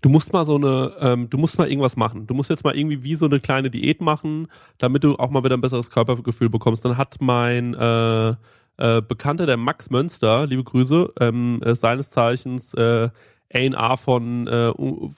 du 0.00 0.08
musst 0.08 0.32
mal 0.32 0.44
so 0.44 0.56
eine, 0.56 0.94
ähm, 1.00 1.30
du 1.30 1.38
musst 1.38 1.58
mal 1.58 1.68
irgendwas 1.68 1.96
machen. 1.96 2.26
Du 2.26 2.34
musst 2.34 2.50
jetzt 2.50 2.64
mal 2.64 2.76
irgendwie 2.76 3.02
wie 3.02 3.16
so 3.16 3.26
eine 3.26 3.40
kleine 3.40 3.70
Diät 3.70 4.00
machen, 4.00 4.48
damit 4.78 5.04
du 5.04 5.16
auch 5.16 5.30
mal 5.30 5.44
wieder 5.44 5.56
ein 5.56 5.60
besseres 5.60 5.90
Körpergefühl 5.90 6.48
bekommst. 6.48 6.84
Dann 6.84 6.96
hat 6.96 7.16
mein 7.20 7.74
äh, 7.74 8.30
äh, 8.78 9.02
Bekannter, 9.02 9.46
der 9.46 9.56
Max 9.56 9.90
Mönster, 9.90 10.46
liebe 10.46 10.64
Grüße, 10.64 11.12
ähm, 11.20 11.60
äh, 11.62 11.74
seines 11.74 12.10
Zeichens 12.10 12.74
äh, 12.74 13.10
A&R 13.54 13.96
von 13.96 14.46
äh, 14.46 14.72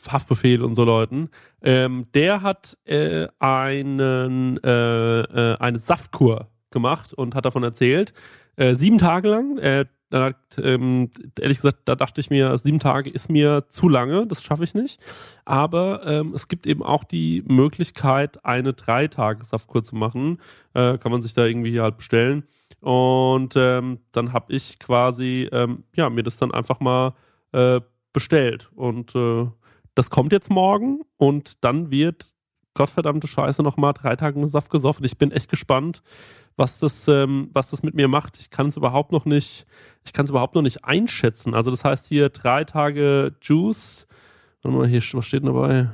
Haftbefehl 0.08 0.62
und 0.62 0.74
so 0.74 0.84
Leuten, 0.84 1.30
ähm, 1.62 2.06
der 2.14 2.42
hat 2.42 2.76
äh, 2.84 3.28
einen 3.38 4.58
äh, 4.62 5.20
äh, 5.20 5.56
eine 5.58 5.78
Saftkur 5.78 6.48
gemacht 6.70 7.14
und 7.14 7.34
hat 7.34 7.44
davon 7.44 7.62
erzählt. 7.62 8.12
Äh, 8.56 8.74
sieben 8.74 8.98
Tage 8.98 9.28
lang. 9.28 9.86
Hat, 10.10 10.36
ähm, 10.56 11.10
ehrlich 11.38 11.58
gesagt, 11.58 11.80
da 11.84 11.94
dachte 11.94 12.22
ich 12.22 12.30
mir, 12.30 12.56
sieben 12.56 12.78
Tage 12.78 13.10
ist 13.10 13.28
mir 13.28 13.66
zu 13.68 13.90
lange, 13.90 14.26
das 14.26 14.42
schaffe 14.42 14.64
ich 14.64 14.72
nicht. 14.72 14.98
Aber 15.44 16.06
ähm, 16.06 16.32
es 16.34 16.48
gibt 16.48 16.66
eben 16.66 16.82
auch 16.82 17.04
die 17.04 17.44
Möglichkeit, 17.46 18.42
eine 18.42 18.72
drei 18.72 19.08
Tage 19.08 19.44
Saftkur 19.44 19.82
zu 19.82 19.96
machen. 19.96 20.40
Äh, 20.72 20.96
kann 20.96 21.12
man 21.12 21.20
sich 21.20 21.34
da 21.34 21.44
irgendwie 21.44 21.78
halt 21.78 21.98
bestellen. 21.98 22.44
Und 22.80 23.54
ähm, 23.56 23.98
dann 24.12 24.32
habe 24.32 24.52
ich 24.54 24.78
quasi, 24.78 25.46
ähm, 25.52 25.84
ja, 25.94 26.08
mir 26.08 26.22
das 26.22 26.38
dann 26.38 26.52
einfach 26.52 26.80
mal 26.80 27.12
bestellt. 28.12 28.70
Und 28.74 29.14
äh, 29.14 29.46
das 29.94 30.10
kommt 30.10 30.32
jetzt 30.32 30.50
morgen 30.50 31.00
und 31.16 31.64
dann 31.64 31.90
wird 31.90 32.34
gottverdammte 32.74 33.26
Scheiße 33.26 33.62
nochmal 33.62 33.92
drei 33.92 34.14
Tage 34.14 34.38
nur 34.38 34.48
Saft 34.48 34.70
gesoffen. 34.70 35.04
Ich 35.04 35.18
bin 35.18 35.32
echt 35.32 35.50
gespannt, 35.50 36.02
was 36.56 36.78
das, 36.78 37.08
ähm, 37.08 37.50
was 37.52 37.70
das 37.70 37.82
mit 37.82 37.94
mir 37.94 38.08
macht. 38.08 38.38
Ich 38.38 38.50
kann 38.50 38.68
es 38.68 38.76
überhaupt 38.76 39.10
noch 39.10 39.24
nicht, 39.24 39.66
ich 40.04 40.12
kann 40.12 40.24
es 40.24 40.30
überhaupt 40.30 40.54
noch 40.54 40.62
nicht 40.62 40.84
einschätzen. 40.84 41.54
Also 41.54 41.70
das 41.70 41.84
heißt 41.84 42.06
hier 42.06 42.28
drei 42.28 42.64
Tage 42.64 43.34
Juice. 43.42 44.06
Warte 44.62 44.76
mal, 44.76 44.86
hier, 44.86 45.02
was 45.12 45.26
steht 45.26 45.44
dabei? 45.44 45.90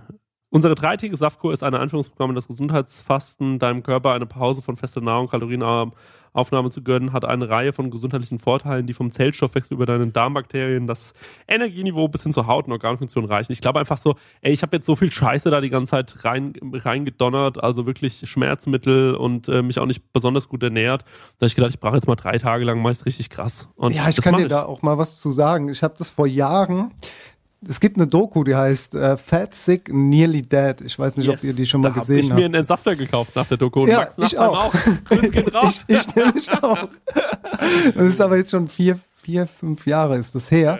Unsere 0.54 0.76
dreitägige 0.76 1.16
Saftkur 1.16 1.52
ist 1.52 1.64
eine 1.64 1.80
Anführungsprogramm 1.80 2.30
in 2.30 2.36
das 2.36 2.46
Gesundheitsfasten, 2.46 3.58
deinem 3.58 3.82
Körper 3.82 4.12
eine 4.12 4.24
Pause 4.24 4.62
von 4.62 4.76
fester 4.76 5.00
Nahrung, 5.00 5.26
Kalorienaufnahme 5.26 6.70
zu 6.70 6.80
gönnen, 6.84 7.12
hat 7.12 7.24
eine 7.24 7.48
Reihe 7.48 7.72
von 7.72 7.90
gesundheitlichen 7.90 8.38
Vorteilen, 8.38 8.86
die 8.86 8.94
vom 8.94 9.10
Zellstoffwechsel 9.10 9.74
über 9.74 9.84
deine 9.84 10.06
Darmbakterien, 10.06 10.86
das 10.86 11.14
Energieniveau 11.48 12.06
bis 12.06 12.22
hin 12.22 12.32
zur 12.32 12.46
Haut 12.46 12.66
und 12.66 12.72
Organfunktion 12.72 13.24
reichen. 13.24 13.50
Ich 13.50 13.62
glaube 13.62 13.80
einfach 13.80 13.98
so, 13.98 14.14
ey, 14.42 14.52
ich 14.52 14.62
habe 14.62 14.76
jetzt 14.76 14.86
so 14.86 14.94
viel 14.94 15.10
Scheiße 15.10 15.50
da 15.50 15.60
die 15.60 15.70
ganze 15.70 15.90
Zeit 15.90 16.24
rein 16.24 16.52
reingedonnert, 16.62 17.60
also 17.60 17.84
wirklich 17.84 18.22
Schmerzmittel 18.24 19.16
und 19.16 19.48
äh, 19.48 19.60
mich 19.60 19.80
auch 19.80 19.86
nicht 19.86 20.12
besonders 20.12 20.48
gut 20.48 20.62
ernährt. 20.62 21.02
Da 21.02 21.06
habe 21.38 21.46
ich 21.46 21.56
gedacht, 21.56 21.70
ich 21.70 21.80
brauche 21.80 21.96
jetzt 21.96 22.06
mal 22.06 22.14
drei 22.14 22.38
Tage 22.38 22.64
lang 22.64 22.80
meist 22.80 23.06
richtig 23.06 23.28
krass. 23.28 23.66
Und 23.74 23.92
ja, 23.92 24.08
ich 24.08 24.22
kann 24.22 24.36
dir 24.36 24.46
da 24.46 24.66
auch 24.66 24.82
mal 24.82 24.98
was 24.98 25.20
zu 25.20 25.32
sagen. 25.32 25.68
Ich 25.68 25.82
habe 25.82 25.96
das 25.98 26.10
vor 26.10 26.28
Jahren. 26.28 26.92
Es 27.68 27.81
gibt 27.81 27.96
eine 27.96 28.07
Doku, 28.07 28.44
die 28.44 28.55
heißt 28.55 28.94
äh, 28.94 29.16
Fat, 29.16 29.55
Sick, 29.55 29.92
Nearly 29.92 30.42
Dead. 30.42 30.81
Ich 30.85 30.98
weiß 30.98 31.16
nicht, 31.16 31.29
ob 31.29 31.35
Yes. 31.37 31.44
ihr 31.44 31.55
die 31.55 31.66
schon 31.66 31.81
mal 31.81 31.92
da 31.92 32.00
gesehen 32.00 32.16
hab 32.16 32.22
ich 32.24 32.31
habt. 32.31 32.38
mir 32.40 32.44
einen 32.46 32.55
Entsafter 32.55 32.96
gekauft 32.96 33.35
nach 33.37 33.46
der 33.46 33.57
Doku 33.57 33.83
und 33.83 33.88
Ja, 33.88 33.98
Max 34.00 34.18
ich 34.18 34.38
einem 34.38 34.50
auch. 34.50 34.74
Grüße 35.09 35.31
gehen 35.31 35.48
raus. 35.55 35.85
ich, 35.87 35.96
ich 35.98 36.14
nämlich 36.16 36.50
auch. 36.62 36.88
Das 37.94 38.05
ist 38.05 38.20
aber 38.20 38.37
jetzt 38.37 38.50
schon 38.50 38.68
vier, 38.68 38.98
vier, 39.16 39.46
fünf 39.46 39.87
Jahre 39.87 40.16
ist 40.18 40.35
das 40.35 40.50
her. 40.50 40.79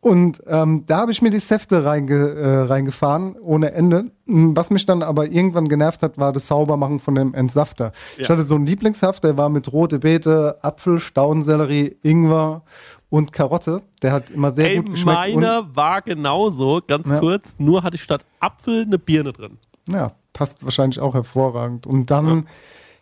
Und 0.00 0.40
ähm, 0.46 0.84
da 0.86 0.98
habe 0.98 1.10
ich 1.10 1.22
mir 1.22 1.30
die 1.30 1.40
Säfte 1.40 1.84
reinge, 1.84 2.14
äh, 2.14 2.58
reingefahren, 2.62 3.34
ohne 3.40 3.72
Ende. 3.72 4.04
Mm, 4.26 4.54
Was 4.54 4.70
mich 4.70 4.86
dann 4.86 5.02
aber 5.02 5.26
irgendwann 5.26 5.66
genervt 5.68 6.02
hat, 6.04 6.18
war 6.18 6.32
das 6.32 6.46
Saubermachen 6.46 7.00
von 7.00 7.16
dem 7.16 7.34
Entsafter. 7.34 7.90
Ich 8.16 8.28
Ja. 8.28 8.34
hatte 8.34 8.44
so 8.44 8.54
einen 8.54 8.64
Lieblingssaft, 8.66 9.24
der 9.24 9.36
war 9.36 9.48
mit 9.48 9.72
rote 9.72 9.98
Beete, 9.98 10.58
Apfel, 10.62 11.00
Staudensellerie, 11.00 11.96
Ingwer 12.02 12.62
und 13.10 13.32
Karotte. 13.32 13.82
Der 14.02 14.12
hat 14.12 14.30
immer 14.30 14.52
sehr 14.52 14.68
Ey, 14.70 14.76
gut 14.76 14.90
geschmeckt. 14.90 15.18
meiner 15.34 15.74
war 15.74 16.02
genauso, 16.02 16.80
ganz 16.86 17.08
Ja. 17.08 17.18
kurz, 17.20 17.56
nur 17.58 17.82
hatte 17.82 17.96
ich 17.96 18.02
statt 18.02 18.24
Apfel 18.40 18.82
eine 18.82 18.98
Birne 18.98 19.32
drin. 19.32 19.58
Ja, 19.88 20.12
passt 20.32 20.62
wahrscheinlich 20.64 21.00
auch 21.00 21.14
hervorragend. 21.14 21.86
Und 21.86 22.10
dann 22.10 22.46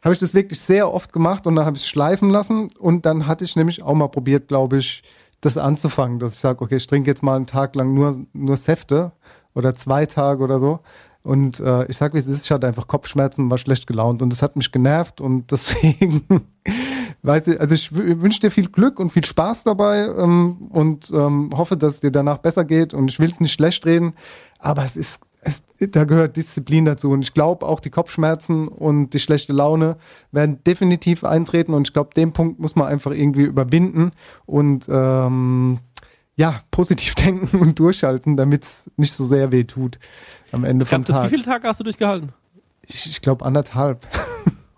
habe 0.03 0.13
ich 0.13 0.19
das 0.21 0.35
wirklich 0.35 0.61
sehr 0.61 0.93
oft 0.93 1.13
gemacht 1.13 1.47
und 1.47 1.57
dann 1.57 1.67
habe 1.67 1.77
ich 1.77 1.83
es 1.83 1.89
schleifen 1.89 2.31
lassen 2.31 2.71
und 2.79 3.05
dann 3.07 3.27
hatte 3.27 3.45
ich 3.45 3.57
nämlich 3.57 3.83
auch 3.83 3.95
mal 3.95 4.09
probiert, 4.09 4.47
glaube 4.49 4.79
ich, 4.79 5.03
das 5.41 5.59
anzufangen, 5.59 6.19
dass 6.21 6.35
ich 6.35 6.41
sage, 6.41 6.63
okay, 6.65 6.77
ich 6.77 6.87
trinke 6.87 7.11
jetzt 7.11 7.23
mal 7.23 7.37
einen 7.37 7.47
Tag 7.47 7.75
lang 7.75 7.93
nur, 7.93 8.25
nur 8.33 8.57
Säfte 8.57 9.13
oder 9.55 9.75
zwei 9.75 10.07
Tage 10.07 10.43
oder 10.45 10.59
so. 10.61 10.81
Und 11.23 11.59
äh, 11.59 11.85
ich 11.87 11.97
sag, 11.97 12.15
wie 12.15 12.19
es 12.19 12.29
ist, 12.29 12.45
ich 12.45 12.53
hatte 12.53 12.69
einfach 12.69 12.87
Kopfschmerzen, 12.87 13.51
war 13.51 13.59
schlecht 13.59 13.89
gelaunt 13.89 14.23
und 14.23 14.31
das 14.31 14.43
hat 14.43 14.55
mich 14.55 14.71
genervt 14.71 15.21
und 15.21 15.51
deswegen 15.51 16.25
weiß 17.27 17.49
ich, 17.49 17.61
also 17.61 17.75
ich 17.75 17.93
wünsche 17.93 18.41
dir 18.41 18.51
viel 18.51 18.69
Glück 18.69 19.01
und 19.01 19.11
viel 19.11 19.25
Spaß 19.25 19.65
dabei 19.65 20.07
ähm, 20.17 20.69
und 20.71 21.11
ähm, 21.11 21.51
hoffe, 21.55 21.77
dass 21.77 21.95
es 21.95 22.01
dir 22.01 22.11
danach 22.13 22.39
besser 22.39 22.65
geht 22.65 22.95
und 22.95 23.11
ich 23.11 23.19
will 23.19 23.31
es 23.31 23.41
nicht 23.41 23.53
schlecht 23.53 23.85
reden, 23.85 24.15
aber 24.59 24.85
es 24.85 24.97
ist, 24.97 25.23
es, 25.41 25.65
da 25.79 26.05
gehört 26.05 26.37
Disziplin 26.37 26.85
dazu 26.85 27.11
und 27.11 27.23
ich 27.23 27.35
glaube 27.35 27.67
auch 27.67 27.81
die 27.81 27.91
Kopfschmerzen 27.91 28.69
und 28.69 29.11
die 29.11 29.19
schlechte 29.19 29.53
Laune 29.53 29.97
werden 30.31 30.63
definitiv 30.65 31.25
eintreten 31.25 31.75
und 31.75 31.89
ich 31.89 31.93
glaube, 31.93 32.11
den 32.15 32.33
Punkt 32.33 32.61
muss 32.61 32.77
man 32.77 32.87
einfach 32.87 33.11
irgendwie 33.11 33.45
überwinden 33.45 34.13
und 34.47 34.87
ähm, 34.89 35.81
ja, 36.37 36.61
positiv 36.71 37.15
denken 37.17 37.59
und 37.59 37.79
durchhalten, 37.79 38.37
damit 38.37 38.63
es 38.63 38.91
nicht 38.97 39.13
so 39.13 39.25
sehr 39.25 39.51
weh 39.53 39.65
tut 39.65 39.99
am 40.53 40.65
Ende 40.65 40.85
vom 40.85 40.99
Ganz, 40.99 41.09
wie 41.09 41.13
Tag. 41.13 41.31
viele 41.31 41.45
Tage 41.45 41.69
hast 41.69 41.81
du 41.81 41.85
durchgehalten? 41.85 42.33
Ich, 42.83 43.11
ich 43.11 43.21
glaube 43.21 43.45
anderthalb. 43.45 44.07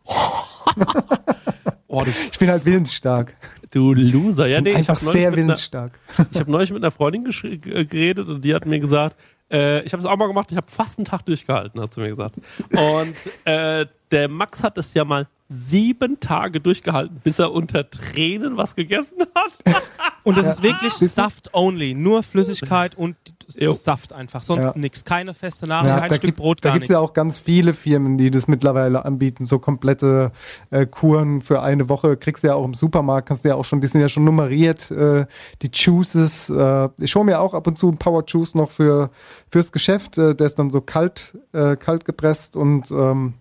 Oh, 1.88 2.04
du, 2.04 2.10
Ich 2.30 2.38
bin 2.38 2.48
halt 2.50 2.64
willensstark. 2.64 3.34
du 3.70 3.94
Loser. 3.94 4.46
Ja, 4.46 4.60
nee, 4.60 4.70
ich 4.70 4.76
Einfach 4.76 4.96
habe 4.96 5.04
neulich, 5.06 5.20
sehr 5.22 5.30
mit 5.30 5.38
einer- 5.38 5.46
willensstark. 5.48 5.98
ich 6.32 6.38
hab 6.40 6.48
neulich 6.48 6.70
mit 6.72 6.82
einer 6.82 6.90
Freundin 6.90 7.24
g- 7.24 7.56
geredet 7.58 8.28
und 8.28 8.44
die 8.44 8.54
hat 8.54 8.66
mir 8.66 8.78
gesagt, 8.78 9.16
äh, 9.50 9.80
ich 9.84 9.92
habe 9.94 10.02
es 10.02 10.06
auch 10.06 10.16
mal 10.18 10.26
gemacht, 10.26 10.48
ich 10.50 10.56
habe 10.58 10.70
fast 10.70 10.98
einen 10.98 11.06
Tag 11.06 11.24
durchgehalten, 11.24 11.80
hat 11.80 11.94
sie 11.94 12.00
mir 12.02 12.10
gesagt. 12.10 12.34
Und 12.72 13.14
äh, 13.46 13.86
der 14.10 14.28
Max 14.28 14.62
hat 14.62 14.76
es 14.76 14.92
ja 14.94 15.04
mal 15.06 15.26
sieben 15.48 16.20
Tage 16.20 16.60
durchgehalten, 16.60 17.20
bis 17.24 17.38
er 17.38 17.52
unter 17.52 17.88
Tränen 17.90 18.58
was 18.58 18.76
gegessen 18.76 19.22
hat. 19.34 19.82
Und 20.24 20.36
das 20.36 20.50
ist 20.50 20.62
wirklich? 20.62 20.92
Saft 20.92 21.54
only. 21.54 21.94
Nur 21.94 22.22
Flüssigkeit 22.22 22.94
und 22.96 23.16
Jo. 23.56 23.72
Saft 23.72 24.12
einfach. 24.12 24.42
Sonst 24.42 24.64
Ja. 24.64 24.72
nichts. 24.76 25.04
Keine 25.04 25.32
feste 25.34 25.66
Nahrung, 25.66 25.88
Ja, 25.88 26.00
kein 26.00 26.08
da 26.10 26.14
Stück 26.16 26.28
gibt, 26.28 26.38
Brot, 26.38 26.64
da 26.64 26.70
gar 26.70 26.78
gibt's 26.78 26.92
ja 26.92 26.98
auch 26.98 27.12
ganz 27.12 27.38
viele 27.38 27.72
Firmen, 27.74 28.18
die 28.18 28.30
das 28.30 28.48
mittlerweile 28.48 29.04
anbieten, 29.04 29.46
so 29.46 29.58
komplette 29.58 30.32
äh, 30.70 30.86
Kuren 30.86 31.40
für 31.42 31.62
eine 31.62 31.88
Woche. 31.88 32.16
Kriegst 32.16 32.42
du 32.44 32.48
ja 32.48 32.54
auch 32.54 32.64
im 32.64 32.74
Supermarkt, 32.74 33.28
kannst 33.28 33.44
du 33.44 33.48
ja 33.48 33.54
auch 33.54 33.64
schon, 33.64 33.80
die 33.80 33.86
sind 33.86 34.00
ja 34.00 34.08
schon 34.08 34.24
nummeriert, 34.24 34.90
äh, 34.90 35.26
die 35.62 35.70
Juices. 35.72 36.50
Äh, 36.50 36.88
ich 36.98 37.14
hole 37.14 37.24
mir 37.24 37.40
auch 37.40 37.54
ab 37.54 37.66
und 37.66 37.78
zu 37.78 37.88
einen 37.88 37.98
Power 37.98 38.24
Juice 38.26 38.54
noch 38.54 38.70
für 38.70 39.10
fürs 39.50 39.72
Geschäft. 39.72 40.18
Äh, 40.18 40.34
der 40.34 40.46
ist 40.46 40.58
dann 40.58 40.70
so 40.70 40.80
kalt, 40.80 41.36
äh, 41.52 41.76
kalt 41.76 42.04
gepresst 42.04 42.56
und 42.56 42.90
ähm, 42.90 43.34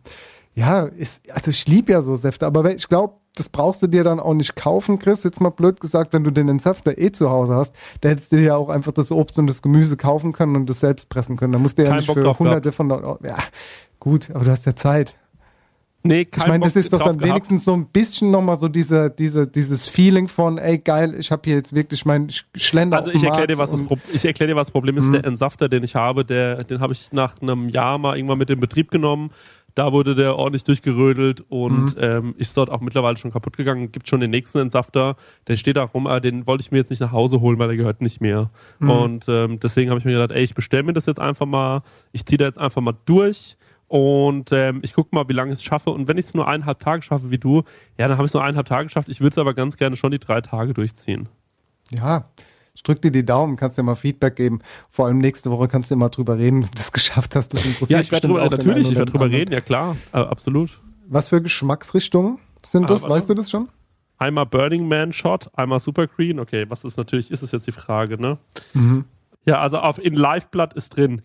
ja, 0.55 0.83
ist, 0.83 1.29
also 1.31 1.51
ich 1.51 1.67
liebe 1.67 1.91
ja 1.91 2.01
so 2.01 2.15
Säfte, 2.15 2.45
aber 2.47 2.63
wenn- 2.63 2.77
ich 2.77 2.87
glaube, 2.89 3.13
das 3.37 3.49
brauchst 3.49 3.81
du 3.83 3.87
dir 3.87 4.03
dann 4.03 4.19
auch 4.19 4.33
nicht 4.33 4.55
kaufen, 4.55 4.99
Chris. 4.99 5.23
Jetzt 5.23 5.39
mal 5.41 5.49
blöd 5.49 5.79
gesagt, 5.79 6.13
wenn 6.13 6.23
du 6.23 6.31
den 6.31 6.49
Entsafter 6.49 6.97
eh 6.97 7.11
zu 7.11 7.29
Hause 7.29 7.55
hast, 7.55 7.73
da 8.01 8.09
hättest 8.09 8.31
du 8.31 8.37
dir 8.37 8.43
ja 8.43 8.55
auch 8.55 8.69
einfach 8.69 8.91
das 8.91 9.11
Obst 9.11 9.37
und 9.39 9.47
das 9.47 9.61
Gemüse 9.61 9.97
kaufen 9.97 10.33
können 10.33 10.55
und 10.55 10.69
das 10.69 10.79
selbst 10.79 11.09
pressen 11.09 11.37
können. 11.37 11.53
Da 11.53 11.59
musst 11.59 11.77
du 11.77 11.83
ja 11.83 11.89
Kein 11.89 11.97
nicht 11.97 12.07
Bock 12.07 12.15
für 12.17 12.23
drauf 12.23 12.39
hunderte 12.39 12.71
von 12.71 12.91
Euro- 12.91 13.19
Ja, 13.23 13.37
gut, 13.99 14.29
aber 14.33 14.45
du 14.45 14.51
hast 14.51 14.65
ja 14.65 14.75
Zeit. 14.75 15.15
Nee, 16.03 16.21
Ich 16.21 16.31
kein 16.31 16.47
meine, 16.47 16.63
das 16.63 16.75
ist 16.77 16.93
doch 16.93 16.99
dann 16.99 17.17
gehabt. 17.17 17.29
wenigstens 17.31 17.65
so 17.65 17.73
ein 17.73 17.87
bisschen 17.87 18.31
nochmal 18.31 18.57
so 18.57 18.69
diese, 18.69 19.09
diese, 19.09 19.45
dieses 19.45 19.89
Feeling 19.89 20.29
von, 20.29 20.57
ey 20.57 20.77
geil, 20.77 21.15
ich 21.19 21.31
habe 21.31 21.41
hier 21.45 21.55
jetzt 21.55 21.73
wirklich 21.75 22.05
mein 22.05 22.29
Sch- 22.29 22.43
Schlender 22.55 22.97
Also 22.97 23.11
ich 23.11 23.23
erkläre 23.23 23.47
dir, 23.47 23.57
was 23.57 23.71
das 23.71 23.81
Pro 23.83 23.97
ich 24.13 24.23
erklär 24.23 24.47
dir, 24.47 24.55
was 24.55 24.67
das 24.67 24.71
Problem 24.71 24.95
ist. 24.97 25.11
Der 25.11 25.25
Entsafter, 25.25 25.67
den 25.67 25.83
ich 25.83 25.95
habe, 25.95 26.23
der, 26.23 26.63
den 26.63 26.79
habe 26.79 26.93
ich 26.93 27.11
nach 27.11 27.41
einem 27.41 27.67
Jahr 27.67 27.97
mal 27.97 28.15
irgendwann 28.15 28.37
mit 28.37 28.49
in 28.49 28.59
Betrieb 28.59 28.89
genommen. 28.89 29.31
Da 29.77 29.93
wurde 29.93 30.15
der 30.15 30.37
ordentlich 30.37 30.63
durchgerödelt 30.63 31.45
und 31.49 31.95
ähm, 31.99 32.33
ist 32.37 32.57
dort 32.57 32.71
auch 32.71 32.81
mittlerweile 32.81 33.15
schon 33.17 33.29
kaputt 33.29 33.57
gegangen. 33.57 33.91
Gibt 33.91 34.09
schon 34.09 34.19
den 34.19 34.31
nächsten 34.31 34.57
Entsafter, 34.57 35.15
der 35.47 35.55
steht 35.55 35.77
da 35.77 35.83
rum, 35.83 36.07
aber 36.07 36.19
den 36.19 36.47
wollte 36.47 36.61
ich 36.61 36.71
mir 36.71 36.79
jetzt 36.79 36.89
nicht 36.89 36.99
nach 36.99 37.11
Hause 37.11 37.41
holen, 37.41 37.59
weil 37.59 37.67
der 37.67 37.77
gehört 37.77 38.01
nicht 38.01 38.19
mehr. 38.19 38.49
Und 38.89 39.25
ähm, 39.27 39.59
deswegen 39.59 39.91
habe 39.91 39.99
ich 39.99 40.05
mir 40.05 40.13
gedacht, 40.13 40.31
ey, 40.31 40.43
ich 40.43 40.55
bestelle 40.55 40.81
mir 40.81 40.93
das 40.93 41.05
jetzt 41.05 41.19
einfach 41.19 41.45
mal, 41.45 41.83
ich 42.11 42.25
ziehe 42.25 42.39
da 42.39 42.45
jetzt 42.45 42.57
einfach 42.57 42.81
mal 42.81 42.95
durch 43.05 43.55
und 43.87 44.51
ähm, 44.51 44.79
ich 44.81 44.93
gucke 44.93 45.15
mal, 45.15 45.29
wie 45.29 45.33
lange 45.33 45.53
ich 45.53 45.59
es 45.59 45.63
schaffe. 45.63 45.91
Und 45.91 46.07
wenn 46.07 46.17
ich 46.17 46.25
es 46.25 46.33
nur 46.33 46.47
eineinhalb 46.47 46.79
Tage 46.79 47.03
schaffe 47.03 47.29
wie 47.29 47.37
du, 47.37 47.63
ja, 47.99 48.07
dann 48.07 48.17
habe 48.17 48.25
ich 48.25 48.31
es 48.31 48.33
nur 48.33 48.43
eineinhalb 48.43 48.65
Tage 48.65 48.87
geschafft. 48.87 49.09
Ich 49.09 49.21
würde 49.21 49.35
es 49.35 49.37
aber 49.37 49.53
ganz 49.53 49.77
gerne 49.77 49.95
schon 49.95 50.11
die 50.11 50.19
drei 50.19 50.41
Tage 50.41 50.73
durchziehen. 50.73 51.29
Ja, 51.91 52.23
ich 52.77 52.83
drück 52.83 53.01
dir 53.01 53.09
die 53.09 53.25
Daumen, 53.25 53.55
kannst 53.55 53.75
dir 53.77 53.81
mal 53.83 53.95
Feedback 53.95 54.35
geben. 54.35 54.59
Vor 54.91 55.07
allem 55.07 55.17
nächste 55.17 55.49
Woche 55.49 55.67
kannst 55.67 55.89
du 55.89 55.95
mal 55.95 56.09
drüber 56.09 56.37
reden, 56.37 56.59
wie 56.63 56.67
du 56.69 56.75
das 56.75 56.91
geschafft 56.91 57.35
hast. 57.35 57.51
Das 57.55 57.65
interessiert 57.65 57.89
Ja, 57.89 57.99
ich 57.99 58.11
werde 58.11 58.27
drüber, 58.27 58.47
natürlich, 58.47 58.91
ich 58.91 58.95
werde 58.97 59.11
drüber 59.11 59.25
anderen. 59.25 59.39
reden, 59.41 59.51
ja 59.53 59.61
klar, 59.61 59.97
äh, 60.13 60.17
absolut. 60.19 60.79
Was 61.07 61.29
für 61.29 61.41
Geschmacksrichtungen 61.41 62.37
sind 62.63 62.87
das? 62.89 63.03
Aber- 63.03 63.15
weißt 63.15 63.29
du 63.29 63.33
das 63.33 63.49
schon? 63.49 63.67
Einmal 64.19 64.45
Burning 64.45 64.87
Man 64.87 65.11
Shot, 65.11 65.49
einmal 65.57 65.79
Super 65.79 66.05
Green. 66.07 66.39
Okay, 66.39 66.65
was 66.69 66.83
ist 66.83 66.97
natürlich, 66.97 67.31
ist 67.31 67.41
es 67.41 67.51
jetzt 67.51 67.65
die 67.65 67.71
Frage, 67.71 68.21
ne? 68.21 68.37
Mhm. 68.73 69.05
Ja, 69.45 69.59
also 69.59 69.79
auf 69.79 69.97
in 70.03 70.13
Liveblatt 70.15 70.73
ist 70.75 70.95
drin 70.95 71.23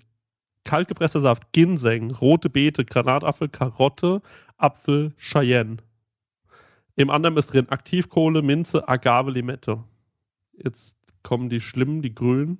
kaltgepresster 0.64 1.20
Saft, 1.20 1.52
Ginseng, 1.52 2.12
rote 2.12 2.48
Beete, 2.48 2.84
Granatapfel, 2.84 3.48
Karotte, 3.48 4.22
Apfel, 4.56 5.12
Cheyenne. 5.18 5.78
Im 6.96 7.10
anderen 7.10 7.36
ist 7.36 7.52
drin 7.52 7.68
Aktivkohle, 7.68 8.42
Minze, 8.42 8.88
Agave, 8.88 9.30
Limette. 9.30 9.82
Jetzt 10.62 10.96
kommen 11.22 11.48
die 11.48 11.60
schlimmen, 11.60 12.02
die 12.02 12.14
grünen. 12.14 12.58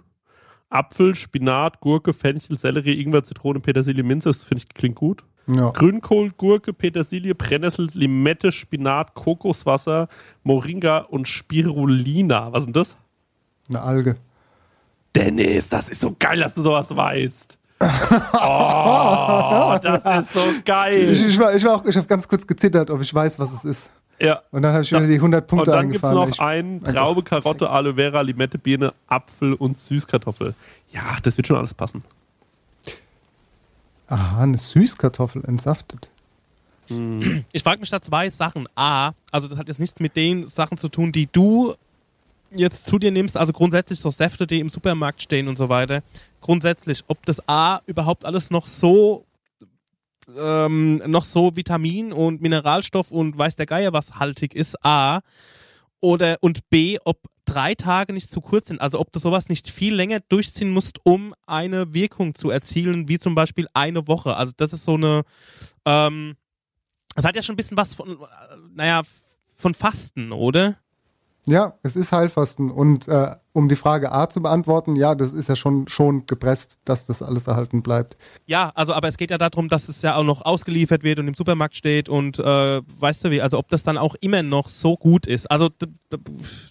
Apfel, 0.70 1.14
Spinat, 1.14 1.80
Gurke, 1.80 2.14
Fenchel, 2.14 2.58
Sellerie, 2.58 3.00
Ingwer, 3.02 3.24
Zitrone, 3.24 3.60
Petersilie, 3.60 4.02
Minze. 4.02 4.30
Das 4.30 4.42
finde 4.42 4.62
ich 4.62 4.68
klingt 4.74 4.94
gut. 4.96 5.22
Ja. 5.46 5.70
Grünkohl, 5.70 6.30
Gurke, 6.30 6.72
Petersilie, 6.72 7.34
Brennnessel, 7.34 7.88
Limette, 7.92 8.52
Spinat, 8.52 9.14
Kokoswasser, 9.14 10.08
Moringa 10.44 10.98
und 10.98 11.26
Spirulina. 11.28 12.52
Was 12.52 12.60
ist 12.60 12.66
denn 12.66 12.72
das? 12.72 12.96
Eine 13.68 13.82
Alge. 13.82 14.14
Dennis, 15.14 15.68
das 15.68 15.88
ist 15.90 16.00
so 16.00 16.16
geil, 16.18 16.40
dass 16.40 16.54
du 16.54 16.62
sowas 16.62 16.94
weißt. 16.94 17.58
Oh, 18.34 19.76
das 19.82 20.04
ist 20.26 20.32
so 20.34 20.40
Ich, 20.58 20.64
geil. 20.64 21.12
ich 21.12 21.38
war, 21.38 21.54
ich 21.54 21.64
war 21.64 21.74
auch, 21.76 21.84
ich 21.84 21.96
habe 21.96 22.06
ganz 22.06 22.26
kurz 22.28 22.46
gezittert, 22.46 22.90
ob 22.90 23.00
ich 23.00 23.12
weiß, 23.12 23.38
was 23.38 23.52
es 23.52 23.64
ist. 23.64 23.90
Ja. 24.22 24.42
Und 24.52 24.62
dann 24.62 24.72
habe 24.72 24.82
ich 24.84 24.90
wieder 24.90 25.06
die 25.06 25.14
100 25.20 25.42
Und 25.42 25.48
Punkte 25.48 25.70
dann 25.72 25.90
gibt 25.90 26.04
es 26.04 26.10
noch 26.10 26.28
Ich- 26.28 26.40
einen 26.40 26.82
Traube, 26.84 27.22
Karotte, 27.22 27.68
Aloe 27.70 27.94
Vera, 27.94 28.20
Limette, 28.20 28.56
Birne, 28.58 28.92
Apfel 29.08 29.54
und 29.54 29.78
Süßkartoffel. 29.78 30.54
Ja, 30.92 31.16
das 31.22 31.36
wird 31.36 31.46
schon 31.48 31.56
alles 31.56 31.74
passen. 31.74 32.04
Aha, 34.08 34.42
eine 34.42 34.58
Süßkartoffel 34.58 35.44
entsaftet. 35.44 36.10
Ich 37.52 37.62
frage 37.62 37.80
mich 37.80 37.88
da 37.90 38.02
zwei 38.02 38.28
Sachen. 38.28 38.68
A, 38.74 39.12
also 39.30 39.48
das 39.48 39.56
hat 39.56 39.68
jetzt 39.68 39.80
nichts 39.80 39.98
mit 40.00 40.14
den 40.16 40.46
Sachen 40.48 40.76
zu 40.76 40.88
tun, 40.88 41.10
die 41.10 41.26
du 41.30 41.74
jetzt 42.54 42.84
zu 42.84 42.98
dir 42.98 43.10
nimmst, 43.10 43.36
also 43.38 43.52
grundsätzlich 43.54 43.98
so 43.98 44.10
Säfte, 44.10 44.46
die 44.46 44.60
im 44.60 44.68
Supermarkt 44.68 45.22
stehen 45.22 45.48
und 45.48 45.56
so 45.56 45.70
weiter, 45.70 46.02
grundsätzlich, 46.42 47.02
ob 47.08 47.24
das 47.24 47.48
A 47.48 47.80
überhaupt 47.86 48.26
alles 48.26 48.50
noch 48.50 48.66
so 48.66 49.24
ähm, 50.36 51.02
noch 51.06 51.24
so 51.24 51.56
Vitamin 51.56 52.12
und 52.12 52.40
Mineralstoff 52.40 53.10
und 53.10 53.36
weiß 53.36 53.56
der 53.56 53.66
Geier 53.66 53.92
was 53.92 54.16
haltig 54.16 54.54
ist, 54.54 54.84
A. 54.84 55.20
Oder 56.00 56.38
und 56.40 56.68
B, 56.68 56.98
ob 57.04 57.18
drei 57.44 57.74
Tage 57.74 58.12
nicht 58.12 58.30
zu 58.30 58.40
kurz 58.40 58.68
sind, 58.68 58.80
also 58.80 58.98
ob 58.98 59.12
du 59.12 59.18
sowas 59.18 59.48
nicht 59.48 59.70
viel 59.70 59.94
länger 59.94 60.20
durchziehen 60.20 60.70
musst, 60.70 60.98
um 61.04 61.34
eine 61.46 61.94
Wirkung 61.94 62.34
zu 62.34 62.50
erzielen, 62.50 63.08
wie 63.08 63.18
zum 63.18 63.34
Beispiel 63.34 63.68
eine 63.74 64.08
Woche. 64.08 64.36
Also 64.36 64.52
das 64.56 64.72
ist 64.72 64.84
so 64.84 64.94
eine, 64.94 65.22
ähm, 65.84 66.34
das 67.14 67.24
hat 67.24 67.36
ja 67.36 67.42
schon 67.42 67.54
ein 67.54 67.56
bisschen 67.56 67.76
was 67.76 67.94
von, 67.94 68.10
äh, 68.10 68.16
naja, 68.74 69.02
von 69.56 69.74
Fasten, 69.74 70.32
oder? 70.32 70.78
Ja, 71.44 71.76
es 71.82 71.96
ist 71.96 72.12
Heilfasten. 72.12 72.70
Und 72.70 73.08
äh, 73.08 73.34
um 73.52 73.68
die 73.68 73.74
Frage 73.74 74.12
A 74.12 74.28
zu 74.28 74.40
beantworten, 74.40 74.94
ja, 74.94 75.16
das 75.16 75.32
ist 75.32 75.48
ja 75.48 75.56
schon, 75.56 75.88
schon 75.88 76.24
gepresst, 76.26 76.78
dass 76.84 77.06
das 77.06 77.20
alles 77.20 77.48
erhalten 77.48 77.82
bleibt. 77.82 78.14
Ja, 78.46 78.70
also 78.76 78.94
aber 78.94 79.08
es 79.08 79.16
geht 79.16 79.32
ja 79.32 79.38
darum, 79.38 79.68
dass 79.68 79.88
es 79.88 80.02
ja 80.02 80.14
auch 80.14 80.22
noch 80.22 80.42
ausgeliefert 80.42 81.02
wird 81.02 81.18
und 81.18 81.26
im 81.26 81.34
Supermarkt 81.34 81.74
steht 81.74 82.08
und 82.08 82.38
äh, 82.38 82.80
weißt 83.00 83.24
du 83.24 83.30
wie, 83.32 83.42
also 83.42 83.58
ob 83.58 83.68
das 83.70 83.82
dann 83.82 83.98
auch 83.98 84.14
immer 84.20 84.44
noch 84.44 84.68
so 84.68 84.96
gut 84.96 85.26
ist. 85.26 85.50
Also 85.50 85.68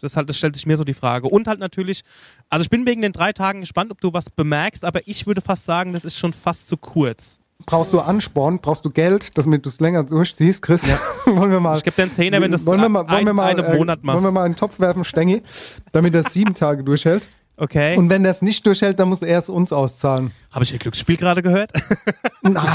das, 0.02 0.16
halt, 0.16 0.30
das 0.30 0.38
stellt 0.38 0.56
sich 0.56 0.66
mir 0.66 0.78
so 0.78 0.86
die 0.86 0.94
Frage. 0.94 1.28
Und 1.28 1.50
halt 1.50 1.60
natürlich, 1.60 2.04
also 2.50 2.64
ich 2.64 2.70
bin 2.70 2.86
wegen 2.86 3.02
den 3.02 3.12
drei 3.12 3.34
Tagen 3.34 3.60
gespannt, 3.60 3.92
ob 3.92 4.00
du 4.00 4.14
was 4.14 4.30
bemerkst, 4.30 4.86
aber 4.86 5.02
ich 5.06 5.28
würde 5.28 5.42
fast 5.42 5.66
sagen, 5.66 5.92
das 5.92 6.06
ist 6.06 6.18
schon 6.18 6.32
fast 6.32 6.70
zu 6.70 6.78
kurz 6.78 7.41
brauchst 7.66 7.94
du 7.94 8.00
Ansporn, 8.00 8.60
brauchst 8.60 8.86
du 8.86 8.90
Geld, 8.90 9.38
damit 9.38 9.66
du 9.66 9.70
es 9.70 9.80
länger 9.80 10.04
durchziehst, 10.04 10.62
Chris. 10.62 10.88
Ja. 10.88 11.00
wollen 11.26 11.52
wir 11.52 11.60
mal. 11.60 11.78
Ich 11.78 11.84
gebe 11.84 11.96
dir 11.96 12.04
einen 12.04 12.12
Zehner, 12.12 12.42
wenn 12.42 12.52
das 12.52 12.66
wollen 12.66 12.82
wir 12.82 12.90
mal, 12.90 13.08
wollen 13.10 13.26
wir 13.26 13.34
mal, 13.34 13.52
einen 13.52 13.66
äh, 13.66 13.78
Monat 13.78 14.04
machst. 14.04 14.16
Wollen 14.16 14.26
wir 14.26 14.40
mal 14.40 14.46
einen 14.46 14.56
Topf 14.56 14.80
werfen, 14.80 15.04
Stengi, 15.04 15.44
damit 15.92 16.14
er 16.14 16.24
sieben 16.24 16.54
Tage 16.54 16.84
durchhält. 16.84 17.28
Okay. 17.58 17.96
Und 17.98 18.10
wenn 18.10 18.26
er 18.26 18.32
es 18.32 18.42
nicht 18.42 18.66
durchhält, 18.66 19.00
dann 19.00 19.10
muss 19.10 19.22
er 19.22 19.38
es 19.38 19.50
uns 19.50 19.72
auszahlen. 19.72 20.32
Habe 20.52 20.64
ich 20.64 20.74
ihr 20.74 20.80
Glücksspiel 20.80 21.18
gerade 21.18 21.42
gehört? 21.42 21.72
Nein. 22.42 22.66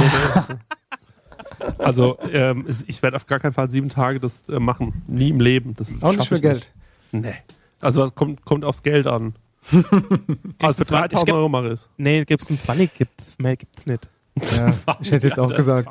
Also 1.79 2.19
ähm, 2.33 2.67
ich 2.87 3.03
werde 3.03 3.17
auf 3.17 3.27
gar 3.27 3.41
keinen 3.41 3.53
Fall 3.53 3.69
sieben 3.69 3.89
Tage 3.89 4.21
das 4.21 4.49
äh, 4.49 4.61
machen. 4.61 5.03
Nie 5.09 5.31
im 5.31 5.41
Leben. 5.41 5.75
Das 5.75 5.91
Auch 6.03 6.15
nicht 6.15 6.29
für 6.29 6.41
Geld. 6.41 6.71
Nicht. 7.11 7.25
Nee. 7.25 7.35
Also 7.81 8.03
das 8.03 8.15
kommt, 8.15 8.45
kommt 8.45 8.65
aufs 8.65 8.83
Geld 8.83 9.07
an. 9.07 9.35
also 10.63 10.85
für 10.85 10.93
3000 10.93 11.33
Euro 11.33 11.49
mache 11.49 11.67
ich 11.67 11.73
es. 11.73 11.89
Nee, 11.97 12.25
gibt's 12.25 12.49
einen 12.49 12.61
20, 12.61 12.95
gibt's, 12.95 13.35
mehr 13.39 13.57
gibt's 13.57 13.87
nicht. 13.87 14.09
Ja, 14.57 14.71
ich 15.01 15.11
hätte 15.11 15.29
jetzt 15.29 15.39
auch 15.39 15.53
gesagt. 15.53 15.89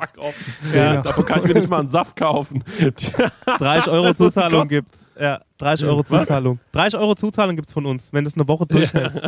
Ja, 0.72 0.94
ja. 0.94 1.02
Davon 1.02 1.24
kann 1.24 1.40
ich 1.40 1.46
mir 1.46 1.54
nicht 1.54 1.68
mal 1.68 1.80
einen 1.80 1.88
Saft 1.88 2.16
kaufen. 2.16 2.62
30 3.58 3.88
Euro 3.92 4.14
Zuzahlung 4.14 4.68
gibt's. 4.68 5.10
Ja, 5.20 5.40
30 5.58 5.86
Euro 5.86 6.02
Zuzahlung. 6.04 6.60
30 6.72 7.00
Euro 7.00 7.14
Zuzahlung 7.16 7.56
gibt's 7.56 7.72
von 7.72 7.86
uns, 7.86 8.12
wenn 8.12 8.24
du 8.24 8.28
es 8.28 8.36
eine 8.36 8.46
Woche 8.46 8.66
durchhältst. 8.66 9.20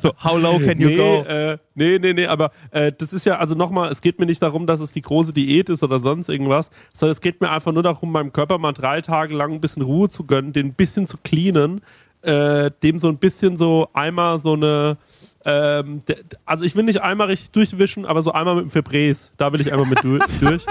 So, 0.00 0.12
how 0.24 0.40
low 0.40 0.58
can 0.58 0.80
you 0.80 0.88
nee, 0.88 0.96
go? 0.96 1.22
Äh, 1.22 1.58
nee, 1.74 1.98
nee, 1.98 2.14
nee, 2.14 2.26
aber 2.26 2.50
äh, 2.70 2.92
das 2.96 3.12
ist 3.12 3.26
ja, 3.26 3.38
also 3.38 3.54
nochmal, 3.54 3.90
es 3.90 4.00
geht 4.00 4.18
mir 4.18 4.26
nicht 4.26 4.40
darum, 4.40 4.66
dass 4.66 4.80
es 4.80 4.92
die 4.92 5.02
große 5.02 5.32
Diät 5.32 5.68
ist 5.68 5.82
oder 5.82 5.98
sonst 5.98 6.28
irgendwas, 6.28 6.70
sondern 6.94 7.12
es 7.12 7.20
geht 7.20 7.40
mir 7.40 7.50
einfach 7.50 7.72
nur 7.72 7.82
darum, 7.82 8.10
meinem 8.10 8.32
Körper 8.32 8.58
mal 8.58 8.72
drei 8.72 9.02
Tage 9.02 9.34
lang 9.34 9.52
ein 9.52 9.60
bisschen 9.60 9.82
Ruhe 9.82 10.08
zu 10.08 10.24
gönnen, 10.24 10.52
den 10.52 10.68
ein 10.68 10.74
bisschen 10.74 11.06
zu 11.06 11.18
cleanen, 11.22 11.82
äh, 12.22 12.70
dem 12.82 12.98
so 12.98 13.08
ein 13.08 13.18
bisschen 13.18 13.58
so 13.58 13.88
einmal 13.92 14.38
so 14.38 14.54
eine 14.54 14.96
ähm, 15.44 16.02
also 16.44 16.64
ich 16.64 16.76
will 16.76 16.84
nicht 16.84 17.02
einmal 17.02 17.26
richtig 17.28 17.50
durchwischen, 17.50 18.06
aber 18.06 18.22
so 18.22 18.32
einmal 18.32 18.56
mit 18.56 18.64
dem 18.64 18.70
Febreze, 18.70 19.30
da 19.36 19.52
will 19.52 19.60
ich 19.60 19.72
einmal 19.72 19.86
mit 19.86 20.02
durch. 20.40 20.64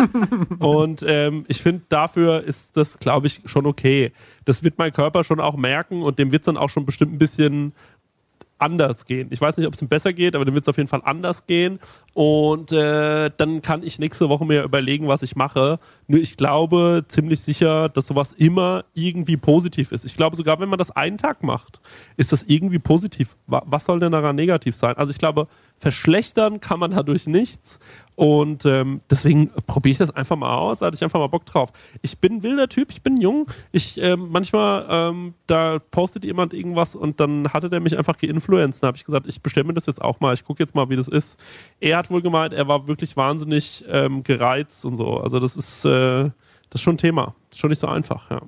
Und 0.59 1.03
ähm, 1.05 1.45
ich 1.47 1.61
finde, 1.61 1.83
dafür 1.89 2.43
ist 2.43 2.77
das, 2.77 2.99
glaube 2.99 3.27
ich, 3.27 3.41
schon 3.45 3.65
okay. 3.65 4.11
Das 4.45 4.63
wird 4.63 4.77
mein 4.77 4.93
Körper 4.93 5.23
schon 5.23 5.39
auch 5.39 5.55
merken 5.55 6.01
und 6.01 6.19
dem 6.19 6.31
wird 6.31 6.43
es 6.43 6.45
dann 6.45 6.57
auch 6.57 6.69
schon 6.69 6.85
bestimmt 6.85 7.13
ein 7.13 7.17
bisschen 7.17 7.73
anders 8.61 9.05
gehen. 9.05 9.27
Ich 9.31 9.41
weiß 9.41 9.57
nicht, 9.57 9.67
ob 9.67 9.73
es 9.73 9.81
ihm 9.81 9.87
besser 9.87 10.13
geht, 10.13 10.35
aber 10.35 10.45
dann 10.45 10.53
wird 10.53 10.63
es 10.63 10.67
auf 10.67 10.77
jeden 10.77 10.87
Fall 10.89 11.01
anders 11.03 11.47
gehen. 11.47 11.79
Und 12.13 12.71
äh, 12.71 13.31
dann 13.35 13.61
kann 13.61 13.83
ich 13.83 13.99
nächste 13.99 14.29
Woche 14.29 14.45
mir 14.45 14.63
überlegen, 14.63 15.07
was 15.07 15.21
ich 15.21 15.35
mache. 15.35 15.79
Nur 16.07 16.19
ich 16.19 16.37
glaube 16.37 17.05
ziemlich 17.07 17.39
sicher, 17.39 17.89
dass 17.89 18.07
sowas 18.07 18.33
immer 18.33 18.85
irgendwie 18.93 19.37
positiv 19.37 19.91
ist. 19.91 20.05
Ich 20.05 20.15
glaube 20.15 20.35
sogar, 20.35 20.59
wenn 20.59 20.69
man 20.69 20.79
das 20.79 20.91
einen 20.91 21.17
Tag 21.17 21.43
macht, 21.43 21.81
ist 22.17 22.31
das 22.31 22.43
irgendwie 22.43 22.79
positiv. 22.79 23.35
Was 23.47 23.85
soll 23.85 23.99
denn 23.99 24.11
daran 24.11 24.35
negativ 24.35 24.75
sein? 24.75 24.97
Also 24.97 25.11
ich 25.11 25.17
glaube, 25.17 25.47
verschlechtern 25.77 26.59
kann 26.59 26.79
man 26.79 26.91
dadurch 26.91 27.27
nichts. 27.27 27.79
Und 28.15 28.65
ähm, 28.65 29.01
deswegen 29.09 29.49
probiere 29.67 29.93
ich 29.93 29.97
das 29.97 30.11
einfach 30.11 30.35
mal 30.35 30.55
aus, 30.55 30.81
hatte 30.81 30.95
ich 30.95 31.03
einfach 31.03 31.19
mal 31.19 31.27
Bock 31.27 31.45
drauf. 31.45 31.71
Ich 32.01 32.19
bin 32.19 32.35
ein 32.35 32.43
wilder 32.43 32.67
Typ, 32.67 32.91
ich 32.91 33.01
bin 33.01 33.17
jung. 33.17 33.49
Ich 33.71 33.99
ähm, 34.01 34.27
manchmal, 34.31 34.85
ähm, 34.89 35.33
da 35.47 35.79
postet 35.79 36.23
jemand 36.23 36.53
irgendwas 36.53 36.95
und 36.95 37.19
dann 37.19 37.53
hatte 37.53 37.69
der 37.69 37.79
mich 37.79 37.97
einfach 37.97 38.17
geinfluenced. 38.17 38.83
Da 38.83 38.87
habe 38.87 38.97
ich 38.97 39.05
gesagt, 39.05 39.27
ich 39.27 39.41
bestelle 39.41 39.65
mir 39.65 39.73
das 39.73 39.85
jetzt 39.85 40.01
auch 40.01 40.19
mal, 40.19 40.33
ich 40.33 40.43
gucke 40.43 40.61
jetzt 40.61 40.75
mal, 40.75 40.89
wie 40.89 40.97
das 40.97 41.07
ist. 41.07 41.37
Er 41.79 41.97
hat 41.97 42.09
wohl 42.09 42.21
gemeint, 42.21 42.53
er 42.53 42.67
war 42.67 42.87
wirklich 42.87 43.15
wahnsinnig 43.17 43.85
ähm, 43.87 44.23
gereizt 44.23 44.85
und 44.85 44.95
so. 44.95 45.17
Also 45.17 45.39
das 45.39 45.55
ist, 45.55 45.85
äh, 45.85 46.29
das 46.69 46.75
ist 46.75 46.81
schon 46.81 46.95
ein 46.95 46.99
Thema. 46.99 47.35
Das 47.49 47.57
ist 47.57 47.59
schon 47.59 47.69
nicht 47.69 47.79
so 47.79 47.87
einfach, 47.87 48.29
ja. 48.29 48.41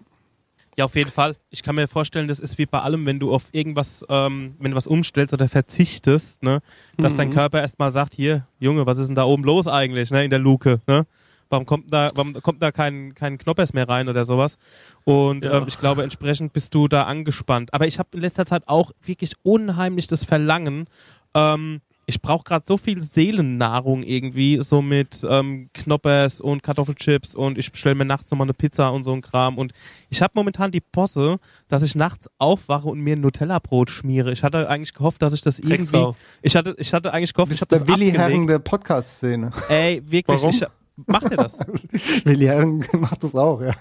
Ja, 0.78 0.86
auf 0.86 0.96
jeden 0.96 1.12
Fall. 1.12 1.36
Ich 1.50 1.62
kann 1.62 1.76
mir 1.76 1.88
vorstellen, 1.88 2.28
das 2.28 2.40
ist 2.40 2.58
wie 2.58 2.66
bei 2.66 2.80
allem, 2.80 3.06
wenn 3.06 3.20
du 3.20 3.34
auf 3.34 3.46
irgendwas, 3.52 4.04
ähm, 4.10 4.56
wenn 4.60 4.72
du 4.72 4.78
was 4.78 4.88
umstellst 4.88 5.34
oder 5.34 5.48
verzichtest, 5.48 6.42
ne, 6.42 6.62
dass 6.98 7.14
mhm. 7.14 7.18
dein 7.18 7.30
Körper 7.30 7.62
erstmal 7.62 7.92
sagt, 7.92 8.16
hier, 8.16 8.48
Junge, 8.60 8.86
was 8.86 8.98
ist 8.98 9.08
denn 9.08 9.16
da 9.16 9.24
oben 9.24 9.44
los 9.44 9.68
eigentlich, 9.68 10.10
ne, 10.10 10.24
in 10.24 10.30
der 10.30 10.40
Luke, 10.40 10.82
ne? 10.88 11.06
Warum 11.50 11.68
kommt 11.68 11.94
da, 11.94 12.10
warum 12.16 12.34
kommt 12.42 12.64
da 12.64 12.72
kein, 12.72 13.14
kein 13.14 13.38
Knoppers 13.38 13.74
mehr 13.74 13.88
rein 13.88 14.10
oder 14.10 14.26
sowas? 14.26 14.58
Und 15.04 15.46
ja. 15.46 15.58
ähm, 15.58 15.66
ich 15.68 15.80
glaube, 15.80 16.02
entsprechend 16.02 16.52
bist 16.52 16.74
du 16.74 16.88
da 16.88 17.04
angespannt. 17.04 17.72
Aber 17.76 17.86
ich 17.86 18.00
habe 18.00 18.10
in 18.14 18.22
letzter 18.22 18.48
Zeit 18.48 18.64
auch 18.66 18.92
wirklich 19.04 19.34
unheimlich 19.44 20.08
das 20.08 20.24
Verlangen, 20.24 20.88
ähm, 21.36 21.82
ich 22.06 22.22
brauche 22.22 22.44
gerade 22.44 22.66
so 22.68 22.78
viel 22.78 23.02
Seelennahrung 23.02 24.04
irgendwie, 24.04 24.60
so 24.62 24.82
mit 24.82 25.26
ähm, 25.28 25.70
Knoppers 25.74 26.42
und 26.42 26.62
Kartoffelchips 26.62 27.36
und 27.36 27.58
ich 27.58 27.72
bestelle 27.72 27.96
mir 27.96 28.06
nachts 28.06 28.30
nochmal 28.32 28.46
eine 28.46 28.54
Pizza 28.54 28.90
und 28.92 29.04
so 29.04 29.14
ein 29.14 29.22
Kram. 29.22 29.58
Und 29.58 29.74
ich 30.10 30.22
habe 30.22 30.34
momentan 30.36 30.72
die 30.72 30.82
Posse, 30.82 31.38
dass 31.68 31.84
ich 31.84 31.96
nachts 31.96 32.30
aufwache 32.38 32.90
und 32.90 33.00
mir 33.00 33.16
ein 33.16 33.22
Nutella-Brot 33.22 33.90
schmiere. 33.90 34.32
Ich 34.32 34.44
hatte 34.44 34.70
eigentlich 34.70 34.94
gehofft, 34.94 35.22
dass 35.22 35.34
ich 35.34 35.42
das 35.42 35.60
irgendwie. 35.60 36.12
Ich 36.42 36.56
hatte, 36.56 36.76
ich 36.78 36.94
hatte 36.94 37.14
eigentlich 37.14 37.34
gehofft, 37.34 37.54
ich 37.54 37.62
habe 37.62 37.70
das. 37.70 37.84
Der 37.84 37.88
Willi 37.88 38.12
Herren 38.12 38.48
der 38.48 38.60
Podcast-Szene. 38.60 39.52
Ey, 39.70 40.02
wirklich. 40.06 40.42
Warum? 40.42 40.50
Ich, 40.50 40.66
Macht 40.96 41.24
er 41.24 41.38
das? 41.38 41.58
Willi 42.24 42.46
Herren 42.46 42.86
macht 42.94 43.24
das 43.24 43.34
auch, 43.34 43.62
ja. 43.62 43.74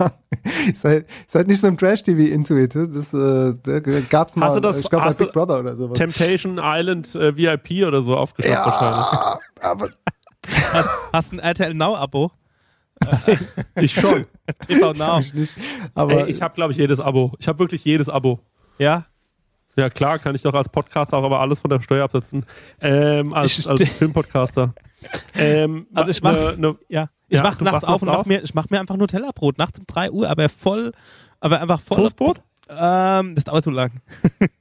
seid, 0.75 1.07
seid 1.29 1.47
nicht 1.47 1.61
so 1.61 1.67
ein 1.67 1.77
Trash-TV-Intuit. 1.77 2.75
Das 2.75 3.13
äh, 3.13 4.03
gab's 4.09 4.35
mal, 4.35 4.47
hast 4.47 4.57
du 4.57 4.61
das, 4.61 4.79
ich 4.79 4.89
glaube, 4.89 5.07
bei 5.07 5.13
Big 5.15 5.33
Brother 5.33 5.61
oder 5.61 5.77
sowas. 5.77 5.99
Temptation 5.99 6.59
Island 6.63 7.15
äh, 7.15 7.37
VIP 7.37 7.87
oder 7.87 8.01
so 8.01 8.17
aufgeschafft 8.17 8.55
ja, 8.55 8.65
wahrscheinlich. 8.65 9.45
aber... 9.61 9.89
hast, 10.73 10.91
hast 11.13 11.33
du 11.33 11.37
ein 11.37 11.41
RTL 11.41 11.75
Now-Abo? 11.75 12.33
ich 13.81 13.93
schon. 13.93 14.27
TV 14.67 14.93
Now. 14.95 15.21
Ich 15.21 15.35
nicht, 15.35 15.55
aber 15.95 16.25
Ey, 16.27 16.31
ich 16.31 16.41
habe, 16.41 16.55
glaube 16.55 16.73
ich, 16.73 16.79
jedes 16.79 17.01
Abo. 17.01 17.33
Ich 17.39 17.49
habe 17.49 17.59
wirklich 17.59 17.85
jedes 17.85 18.09
Abo. 18.09 18.41
Ja? 18.79 19.07
Ja, 19.77 19.89
klar, 19.89 20.18
kann 20.18 20.35
ich 20.35 20.43
doch 20.43 20.53
als 20.55 20.68
Podcaster 20.68 21.16
auch 21.16 21.25
aber 21.25 21.41
alles 21.41 21.61
von 21.61 21.70
der 21.70 21.81
Steuer 21.81 22.05
absetzen. 22.05 22.45
Ähm, 22.81 23.33
als, 23.33 23.66
als 23.66 23.89
Filmpodcaster. 23.89 24.75
ähm, 25.35 25.87
also 25.95 26.11
ich 26.11 26.23
mach, 26.23 26.33
ne, 26.33 26.55
ne, 26.59 26.77
ja, 26.89 27.09
ich 27.29 27.39
ja, 27.39 27.43
mach 27.43 27.61
nachts 27.61 27.85
auf 27.85 28.03
und 28.03 28.09
mach 28.09 28.27
mir, 28.27 28.43
ich 28.43 28.53
mach 28.53 28.68
mir 28.68 28.81
einfach 28.81 28.97
Nutella-Brot 28.97 29.57
nachts 29.57 29.79
um 29.79 29.87
3 29.87 30.11
Uhr, 30.11 30.29
aber 30.29 30.49
voll, 30.51 30.93
aber 31.41 31.61
einfach 31.61 31.81
voll. 31.81 31.97
Toastbrot? 31.97 32.43
Ähm, 32.68 33.35
das 33.35 33.45
dauert 33.45 33.64
zu 33.64 33.70
lang. 33.70 33.91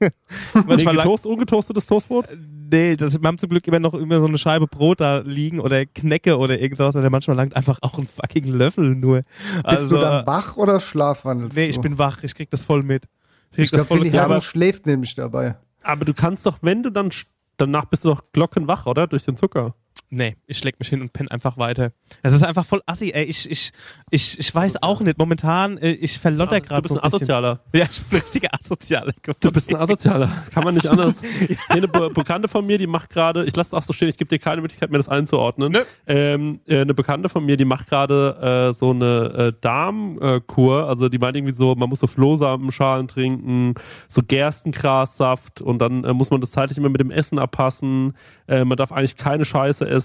nee, 0.00 0.84
getoast, 0.84 1.26
ungetoastetes 1.26 1.86
Toastbrot? 1.86 2.26
Nee, 2.70 2.96
das, 2.96 3.20
wir 3.20 3.26
haben 3.26 3.38
zum 3.38 3.50
Glück 3.50 3.66
immer 3.66 3.78
noch 3.78 3.94
immer 3.94 4.18
so 4.18 4.26
eine 4.26 4.38
Scheibe 4.38 4.66
Brot 4.66 5.00
da 5.00 5.18
liegen 5.18 5.60
oder 5.60 5.84
Knecke 5.86 6.38
oder 6.38 6.58
irgendwas 6.58 6.96
oder 6.96 7.10
manchmal 7.10 7.36
langt 7.36 7.54
einfach 7.54 7.78
auch 7.82 7.98
ein 7.98 8.06
fucking 8.06 8.44
Löffel 8.44 8.94
nur. 8.94 9.18
Bist 9.18 9.64
also, 9.64 9.96
du 9.96 10.00
dann 10.00 10.26
wach 10.26 10.56
oder 10.56 10.80
schlafwandelst 10.80 11.56
Nee, 11.56 11.66
ich 11.66 11.80
bin 11.80 11.98
wach, 11.98 12.22
ich 12.22 12.34
krieg 12.34 12.50
das 12.50 12.62
voll 12.62 12.82
mit. 12.82 13.04
Ich, 13.52 13.64
ich 13.64 13.70
glaube, 13.70 13.90
Willi 13.90 14.10
Herren 14.10 14.40
schläft 14.40 14.86
nämlich 14.86 15.14
dabei. 15.14 15.56
Aber 15.82 16.04
du 16.04 16.14
kannst 16.14 16.46
doch, 16.46 16.58
wenn 16.62 16.82
du 16.82 16.90
dann, 16.90 17.10
danach 17.56 17.84
bist 17.86 18.04
du 18.04 18.08
doch 18.08 18.22
glockenwach, 18.32 18.86
oder? 18.86 19.06
Durch 19.06 19.24
den 19.24 19.36
Zucker. 19.36 19.74
Nee, 20.14 20.36
ich 20.46 20.58
schläg 20.58 20.78
mich 20.78 20.90
hin 20.90 21.00
und 21.00 21.14
penne 21.14 21.30
einfach 21.30 21.56
weiter. 21.56 21.92
Es 22.22 22.34
ist 22.34 22.42
einfach 22.42 22.66
voll 22.66 22.82
assi, 22.84 23.12
ey. 23.14 23.24
Ich, 23.24 23.50
ich, 23.50 23.72
ich, 24.10 24.38
ich 24.38 24.54
weiß 24.54 24.82
auch 24.82 25.00
nicht. 25.00 25.16
Momentan, 25.16 25.78
äh, 25.78 25.92
ich 25.92 26.18
verlotter 26.18 26.60
gerade 26.60 26.86
so 26.86 26.96
ein, 26.96 27.00
ein 27.00 27.06
Asozialer. 27.06 27.60
Ja, 27.74 27.86
ich 27.90 28.02
bin 28.02 28.18
ein 28.18 28.22
richtiger 28.22 28.50
Asozialer 28.52 29.14
geworden. 29.22 29.38
Du 29.40 29.50
bist 29.50 29.70
ein 29.70 29.76
Asozialer. 29.76 30.30
Kann 30.52 30.64
man 30.64 30.74
nicht 30.74 30.86
anders. 30.86 31.22
ja. 31.48 31.56
Eine 31.70 31.88
Be 31.88 32.10
Bekannte 32.10 32.48
von 32.48 32.66
mir, 32.66 32.76
die 32.76 32.86
macht 32.86 33.08
gerade, 33.08 33.46
ich 33.46 33.56
lasse 33.56 33.68
es 33.68 33.72
auch 33.72 33.82
so 33.82 33.94
stehen, 33.94 34.08
ich 34.08 34.18
gebe 34.18 34.28
dir 34.28 34.38
keine 34.38 34.60
Möglichkeit, 34.60 34.90
mir 34.90 34.98
das 34.98 35.08
einzuordnen. 35.08 35.72
Ne? 35.72 35.86
Ähm, 36.06 36.60
äh, 36.66 36.82
eine 36.82 36.92
Bekannte 36.92 37.30
von 37.30 37.46
mir, 37.46 37.56
die 37.56 37.64
macht 37.64 37.88
gerade 37.88 38.68
äh, 38.68 38.74
so 38.74 38.90
eine 38.90 39.32
äh, 39.32 39.52
Darmkur. 39.62 40.88
also 40.88 41.08
die 41.08 41.16
meint 41.16 41.38
irgendwie 41.38 41.54
so, 41.54 41.74
man 41.74 41.88
muss 41.88 42.00
so 42.00 42.06
Flohsamenschalen 42.06 43.08
trinken, 43.08 43.76
so 44.08 44.20
Gerstengrassaft 44.22 45.62
und 45.62 45.78
dann 45.78 46.04
äh, 46.04 46.12
muss 46.12 46.28
man 46.28 46.42
das 46.42 46.50
zeitlich 46.50 46.76
immer 46.76 46.90
mit 46.90 47.00
dem 47.00 47.10
Essen 47.10 47.38
abpassen. 47.38 48.12
Äh, 48.46 48.66
man 48.66 48.76
darf 48.76 48.92
eigentlich 48.92 49.16
keine 49.16 49.46
Scheiße 49.46 49.88
essen. 49.88 50.01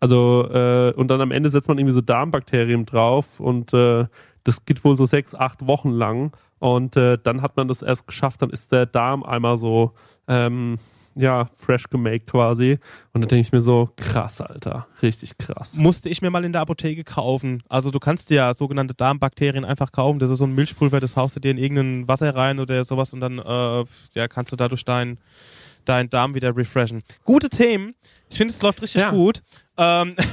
Also, 0.00 0.48
äh, 0.50 0.92
und 0.96 1.08
dann 1.08 1.20
am 1.20 1.30
Ende 1.30 1.50
setzt 1.50 1.68
man 1.68 1.78
irgendwie 1.78 1.94
so 1.94 2.00
Darmbakterien 2.00 2.86
drauf 2.86 3.40
und 3.40 3.72
äh, 3.72 4.06
Das 4.44 4.64
geht 4.66 4.84
wohl 4.84 4.96
so 4.96 5.06
sechs, 5.06 5.34
acht 5.34 5.66
Wochen 5.66 5.90
lang. 5.90 6.32
Und 6.58 6.96
äh, 6.96 7.18
dann 7.22 7.40
hat 7.42 7.56
man 7.56 7.66
das 7.68 7.82
erst 7.82 8.06
geschafft, 8.06 8.42
dann 8.42 8.50
ist 8.50 8.72
der 8.72 8.86
Darm 8.86 9.22
einmal 9.22 9.56
so, 9.56 9.92
ähm, 10.28 10.78
ja, 11.14 11.48
fresh 11.56 11.88
gemaked 11.88 12.26
quasi. 12.26 12.78
Und 13.12 13.22
dann 13.22 13.28
denke 13.28 13.40
ich 13.40 13.52
mir 13.52 13.62
so, 13.62 13.88
krass, 13.96 14.40
Alter. 14.40 14.86
Richtig 15.00 15.38
krass. 15.38 15.76
Musste 15.76 16.08
ich 16.08 16.20
mir 16.22 16.30
mal 16.30 16.44
in 16.44 16.52
der 16.52 16.60
Apotheke 16.62 17.04
kaufen. 17.04 17.62
Also 17.68 17.90
du 17.90 18.00
kannst 18.00 18.30
dir 18.30 18.36
ja 18.36 18.54
sogenannte 18.54 18.94
Darmbakterien 18.94 19.64
einfach 19.64 19.92
kaufen. 19.92 20.18
Das 20.18 20.30
ist 20.30 20.38
so 20.38 20.44
ein 20.44 20.54
Milchpulver, 20.54 21.00
das 21.00 21.16
haust 21.16 21.36
du 21.36 21.40
dir 21.40 21.52
in 21.52 21.58
irgendein 21.58 22.08
Wasser 22.08 22.34
rein 22.34 22.58
oder 22.58 22.84
sowas 22.84 23.12
und 23.12 23.20
dann 23.20 23.38
äh, 23.38 23.84
ja, 24.14 24.28
kannst 24.28 24.52
du 24.52 24.56
dadurch 24.56 24.84
deinen 24.84 25.18
dein 25.84 26.10
Darm 26.10 26.34
wieder 26.34 26.56
refreshen. 26.56 27.02
Gute 27.24 27.48
Themen. 27.50 27.94
Ich 28.30 28.36
finde, 28.38 28.52
es 28.52 28.62
läuft 28.62 28.82
richtig 28.82 29.00
Ja. 29.02 29.10
gut. 29.10 29.42
Ähm, 29.76 30.14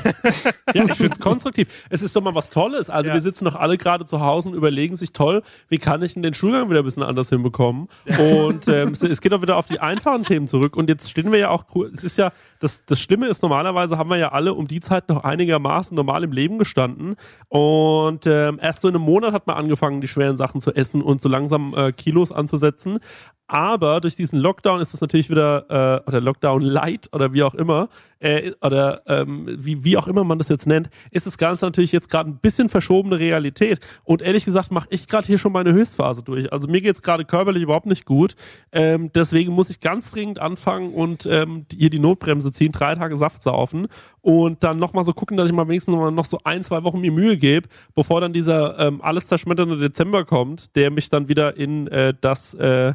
Ja, 0.73 0.85
ich 0.85 0.93
finde 0.93 1.13
es 1.13 1.19
konstruktiv. 1.19 1.67
Es 1.89 2.01
ist 2.01 2.15
doch 2.15 2.21
mal 2.21 2.33
was 2.35 2.49
Tolles. 2.49 2.89
Also 2.89 3.09
Ja. 3.09 3.13
wir 3.15 3.21
sitzen 3.21 3.45
doch 3.45 3.55
alle 3.55 3.77
gerade 3.77 4.05
zu 4.05 4.21
Hause 4.21 4.49
und 4.49 4.55
überlegen 4.55 4.95
sich, 4.95 5.11
toll, 5.11 5.41
wie 5.67 5.77
kann 5.77 6.01
ich 6.01 6.13
denn 6.13 6.23
den 6.23 6.33
Schulgang 6.33 6.69
wieder 6.69 6.79
ein 6.79 6.85
bisschen 6.85 7.03
anders 7.03 7.29
hinbekommen? 7.29 7.87
Und 8.05 8.67
ähm, 8.67 8.93
es, 9.01 9.21
geht 9.21 9.33
auch 9.33 9.41
wieder 9.41 9.57
auf 9.57 9.67
die 9.67 9.79
einfachen 9.79 10.23
Themen 10.23 10.47
zurück. 10.47 10.75
Und 10.77 10.89
jetzt 10.89 11.09
stehen 11.09 11.31
wir 11.31 11.39
ja 11.39 11.49
auch, 11.49 11.65
es 11.93 12.03
ist 12.03 12.17
ja, 12.17 12.31
das, 12.59 12.85
das 12.85 12.99
Schlimme 13.01 13.27
ist, 13.27 13.41
normalerweise 13.41 13.97
haben 13.97 14.09
wir 14.09 14.17
ja 14.17 14.31
alle 14.31 14.53
um 14.53 14.67
die 14.67 14.79
Zeit 14.79 15.09
noch 15.09 15.23
einigermaßen 15.23 15.95
normal 15.95 16.23
im 16.23 16.31
Leben 16.31 16.57
gestanden. 16.57 17.15
Und 17.49 18.25
ähm, 18.27 18.59
erst 18.61 18.81
so 18.81 18.87
in 18.87 18.95
einem 18.95 19.03
Monat 19.03 19.33
hat 19.33 19.47
man 19.47 19.57
angefangen, 19.57 20.01
die 20.01 20.07
schweren 20.07 20.37
Sachen 20.37 20.61
zu 20.61 20.73
essen 20.73 21.01
und 21.01 21.21
so 21.21 21.27
langsam 21.29 21.73
äh, 21.75 21.91
Kilos 21.91 22.31
anzusetzen. 22.31 22.99
Aber 23.47 23.99
durch 23.99 24.15
diesen 24.15 24.39
Lockdown 24.39 24.79
ist 24.79 24.93
das 24.93 25.01
natürlich 25.01 25.29
wieder, 25.29 25.65
äh, 26.05 26.07
oder 26.07 26.21
Lockdown 26.21 26.61
Light 26.61 27.09
oder 27.11 27.33
wie 27.33 27.43
auch 27.43 27.53
immer, 27.53 27.89
äh, 28.21 28.53
oder 28.61 29.01
ähm, 29.07 29.47
wie, 29.59 29.83
wie 29.83 29.97
auch 29.97 30.07
immer 30.07 30.23
man 30.23 30.37
das 30.37 30.49
jetzt 30.49 30.67
nennt, 30.67 30.89
ist 31.11 31.25
das 31.25 31.37
Ganze 31.37 31.65
natürlich 31.65 31.91
jetzt 31.91 32.09
gerade 32.09 32.29
ein 32.29 32.37
bisschen 32.37 32.69
verschobene 32.69 33.19
Realität. 33.19 33.79
Und 34.03 34.21
ehrlich 34.21 34.45
gesagt 34.45 34.71
mache 34.71 34.87
ich 34.91 35.07
gerade 35.07 35.27
hier 35.27 35.37
schon 35.37 35.51
meine 35.51 35.73
Höchstphase 35.73 36.23
durch. 36.23 36.51
Also 36.53 36.67
mir 36.67 36.81
geht's 36.81 37.01
gerade 37.01 37.25
körperlich 37.25 37.63
überhaupt 37.63 37.87
nicht 37.87 38.05
gut. 38.05 38.35
Ähm, 38.71 39.11
deswegen 39.13 39.53
muss 39.53 39.69
ich 39.69 39.79
ganz 39.79 40.11
dringend 40.11 40.39
anfangen 40.39 40.93
und 40.93 41.25
ähm, 41.25 41.65
hier 41.71 41.89
die 41.89 41.99
Notbremse 41.99 42.51
ziehen, 42.51 42.71
drei 42.71 42.95
Tage 42.95 43.17
Saft 43.17 43.41
saufen 43.41 43.87
und 44.21 44.63
dann 44.63 44.77
nochmal 44.77 45.03
so 45.03 45.13
gucken, 45.13 45.37
dass 45.37 45.49
ich 45.49 45.55
mal 45.55 45.67
wenigstens 45.67 45.95
noch, 45.95 46.25
so 46.25 46.39
ein, 46.43 46.63
zwei 46.63 46.83
Wochen 46.83 47.01
mir 47.01 47.11
Mühe 47.11 47.37
gebe, 47.37 47.67
bevor 47.95 48.21
dann 48.21 48.33
dieser 48.33 48.77
ähm, 48.79 49.01
alles 49.01 49.27
zerschmetternde 49.27 49.77
Dezember 49.77 50.25
kommt, 50.25 50.75
der 50.75 50.91
mich 50.91 51.09
dann 51.09 51.27
wieder 51.27 51.57
in 51.57 51.87
äh, 51.87 52.13
das 52.19 52.53
äh, 52.53 52.93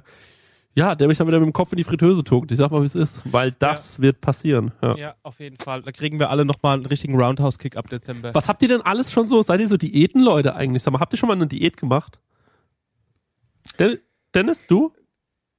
ja, 0.76 0.94
der 0.94 1.08
mich 1.08 1.16
dann 1.16 1.26
wieder 1.26 1.40
mit 1.40 1.46
dem 1.46 1.54
Kopf 1.54 1.72
in 1.72 1.78
die 1.78 1.84
Fritteuse 1.84 2.22
tuckt. 2.22 2.52
Ich 2.52 2.58
sag 2.58 2.70
mal, 2.70 2.82
wie 2.82 2.86
es 2.86 2.94
ist. 2.94 3.20
Weil 3.24 3.52
das 3.52 3.98
wird 4.00 4.20
passieren. 4.20 4.72
Ja. 4.82 4.96
ja, 4.96 5.14
auf 5.22 5.40
jeden 5.40 5.56
Fall. 5.56 5.80
Da 5.80 5.90
kriegen 5.90 6.18
wir 6.18 6.28
alle 6.28 6.44
nochmal 6.44 6.74
einen 6.74 6.84
richtigen 6.84 7.18
Roundhouse-Kick 7.18 7.78
ab 7.78 7.88
Dezember. 7.88 8.34
Was 8.34 8.46
habt 8.46 8.60
ihr 8.60 8.68
denn 8.68 8.82
alles 8.82 9.10
schon 9.10 9.26
so? 9.26 9.40
Seid 9.40 9.60
ihr 9.60 9.68
so 9.68 9.78
Diätenleute 9.78 10.54
eigentlich? 10.54 10.82
Sag 10.82 10.92
mal, 10.92 11.00
habt 11.00 11.14
ihr 11.14 11.16
schon 11.16 11.28
mal 11.28 11.34
eine 11.34 11.46
Diät 11.46 11.78
gemacht? 11.78 12.20
Den 13.78 13.98
Dennis, 14.34 14.66
du? 14.66 14.92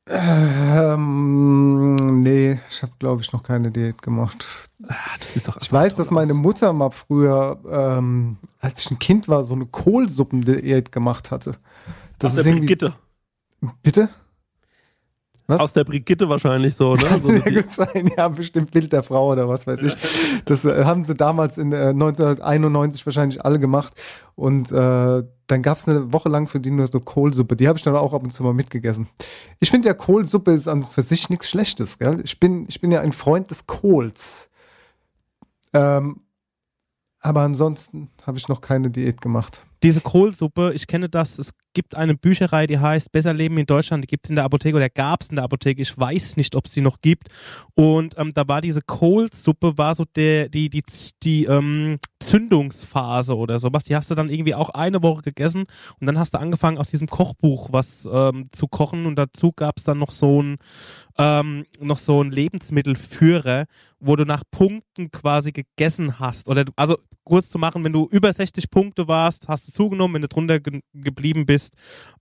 Ähm, 0.08 1.96
nee, 2.22 2.60
ich 2.70 2.84
habe, 2.84 2.94
glaube 3.00 3.24
ich, 3.24 3.34
noch 3.34 3.42
keine 3.42 3.72
Diät 3.72 4.04
gemacht. 4.04 4.46
Ah, 4.88 4.94
das 5.20 5.36
ist 5.36 5.48
doch 5.48 5.58
Ich 5.60 5.74
weiß, 5.74 5.96
dass 5.96 6.12
meine 6.12 6.36
Mutter 6.36 6.74
mal 6.74 6.92
früher, 6.92 7.60
ähm, 7.68 8.38
als 8.60 8.82
ich 8.82 8.92
ein 8.92 9.00
Kind 9.00 9.28
war, 9.28 9.44
so 9.44 9.56
eine 9.56 9.66
Kohlsuppendiät 9.66 10.92
gemacht 10.92 11.32
hatte. 11.32 11.54
Das 12.20 12.34
Aus 12.34 12.38
ist 12.38 12.46
irgendwie. 12.46 12.68
Brigitte. 12.68 12.94
Bitte? 13.82 14.10
Was? 15.48 15.62
Aus 15.62 15.74
der 15.74 15.86
Brigitte 15.86 16.28
wahrscheinlich 16.28 16.76
so, 16.76 16.96
ne? 16.96 17.04
Kann 17.04 17.22
So 17.22 17.30
sehr 17.30 17.64
gut 17.64 17.72
sein, 17.72 18.12
ja, 18.18 18.28
bestimmt 18.28 18.72
Bild 18.72 18.92
der 18.92 19.02
Frau 19.02 19.32
oder 19.32 19.48
was 19.48 19.66
weiß 19.66 19.82
ich. 19.82 19.96
Das 20.44 20.66
äh, 20.66 20.84
haben 20.84 21.06
sie 21.06 21.16
damals 21.16 21.58
in 21.58 21.72
äh, 21.72 21.88
1991 21.88 23.06
wahrscheinlich 23.06 23.44
alle 23.46 23.58
gemacht. 23.58 23.94
Und 24.36 24.72
äh, 24.74 25.24
dann 25.48 25.62
gab 25.62 25.78
es 25.78 25.88
eine 25.88 26.12
Woche 26.12 26.28
lang 26.28 26.48
für 26.48 26.60
die 26.60 26.70
nur 26.70 26.88
so 26.88 27.00
Kohlsuppe. 27.00 27.56
Die 27.56 27.70
habe 27.70 27.78
ich 27.78 27.84
dann 27.84 27.96
auch 27.96 28.14
ab 28.14 28.24
und 28.24 28.32
zu 28.32 28.44
mal 28.44 28.54
mitgegessen. 28.54 29.08
Ich 29.60 29.72
finde 29.72 29.88
ja, 29.88 29.94
Kohlsuppe 29.94 30.52
ist 30.52 30.68
an 30.68 30.84
für 30.84 31.02
sich 31.02 31.30
nichts 31.30 31.50
Schlechtes. 31.50 31.98
Gell? 31.98 32.20
Ich, 32.26 32.40
bin, 32.42 32.66
ich 32.68 32.82
bin 32.82 32.92
ja 32.92 33.00
ein 33.00 33.14
Freund 33.14 33.50
des 33.50 33.66
Kohls. 33.68 34.50
Ähm, 35.72 36.22
aber 37.22 37.42
ansonsten 37.42 38.10
habe 38.26 38.38
ich 38.38 38.50
noch 38.50 38.60
keine 38.60 38.90
Diät 38.90 39.22
gemacht. 39.22 39.66
Diese 39.82 40.02
Kohlsuppe, 40.02 40.74
ich 40.74 40.88
kenne 40.88 41.08
das, 41.08 41.40
es 41.40 41.54
gibt 41.78 41.94
eine 41.94 42.16
Bücherei, 42.16 42.66
die 42.66 42.80
heißt 42.80 43.12
Besser 43.12 43.36
Leben 43.36 43.56
in 43.60 43.68
Deutschland, 43.68 44.04
die 44.04 44.08
gibt 44.08 44.26
es 44.26 44.32
in 44.32 44.36
der 44.36 44.46
Apotheke 44.46 44.76
oder 44.76 44.90
gab 44.90 45.22
es 45.22 45.30
in 45.30 45.36
der 45.36 45.46
Apotheke, 45.46 45.80
ich 45.80 45.96
weiß 45.96 46.36
nicht, 46.36 46.56
ob 46.56 46.66
es 46.66 46.72
die 46.72 46.82
noch 46.82 47.02
gibt. 47.02 47.28
Und 47.76 48.18
ähm, 48.18 48.34
da 48.34 48.48
war 48.48 48.62
diese 48.62 48.82
Kohlsuppe, 48.82 49.78
war 49.78 49.94
so 49.94 50.04
der, 50.16 50.50
die, 50.50 50.72
die, 50.72 50.82
die 51.22 51.46
ähm, 51.46 52.00
Zündungsphase 52.20 53.38
oder 53.38 53.60
sowas. 53.60 53.84
Die 53.84 53.96
hast 53.96 54.10
du 54.10 54.16
dann 54.16 54.30
irgendwie 54.30 54.56
auch 54.56 54.70
eine 54.70 55.04
Woche 55.04 55.22
gegessen 55.22 55.66
und 56.00 56.08
dann 56.08 56.18
hast 56.18 56.34
du 56.34 56.40
angefangen, 56.40 56.80
aus 56.80 56.90
diesem 56.90 57.08
Kochbuch 57.08 57.68
was 57.72 58.10
ähm, 58.12 58.50
zu 58.52 58.68
kochen 58.68 59.06
und 59.06 59.16
dazu 59.16 59.52
gab 59.52 59.78
es 59.78 59.84
dann 59.84 60.00
noch 60.00 60.10
so 60.10 60.42
ein 60.42 60.58
ähm, 61.20 61.66
noch 61.80 62.00
so 62.00 62.24
ein 62.24 62.32
Lebensmittelführer, 62.32 63.66
wo 64.00 64.16
du 64.16 64.26
nach 64.26 64.44
Punkten 64.50 65.12
quasi 65.12 65.52
gegessen 65.52 66.20
hast. 66.20 66.48
Oder 66.48 66.66
also 66.76 66.98
kurz 67.28 67.50
zu 67.50 67.60
machen, 67.60 67.84
wenn 67.84 67.92
du 67.92 68.08
über 68.10 68.32
60 68.32 68.70
Punkte 68.70 69.08
warst, 69.08 69.48
hast 69.48 69.68
du 69.68 69.72
zugenommen, 69.72 70.16
wenn 70.16 70.22
du 70.22 70.28
drunter 70.30 70.60
ge 70.60 70.80
geblieben 70.94 71.46
bist, 71.46 71.67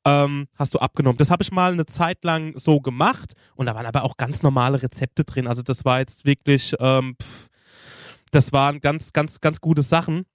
ähm, 0.05 0.49
hast 0.57 0.75
du 0.75 0.79
abgenommen. 0.79 1.19
Das 1.19 1.31
habe 1.31 1.43
ich 1.43 1.53
mal 1.53 1.73
eine 1.73 1.87
Zeit 1.87 2.25
lang 2.25 2.57
so 2.57 2.81
gemacht 2.81 3.35
und 3.55 3.67
da 3.67 3.75
waren 3.75 3.87
aber 3.87 4.05
auch 4.05 4.17
ganz 4.17 4.43
normale 4.43 4.83
Rezepte 4.83 5.25
drin. 5.25 5.47
Also 5.47 5.63
das 5.63 5.85
war 5.85 5.99
jetzt 5.99 6.25
wirklich, 6.25 6.75
ähm, 6.79 7.17
pff, 7.21 7.49
das 8.31 8.53
waren 8.53 8.81
ganz, 8.81 9.13
ganz, 9.13 9.41
ganz 9.41 9.61
gute 9.61 9.83
Sachen. 9.83 10.27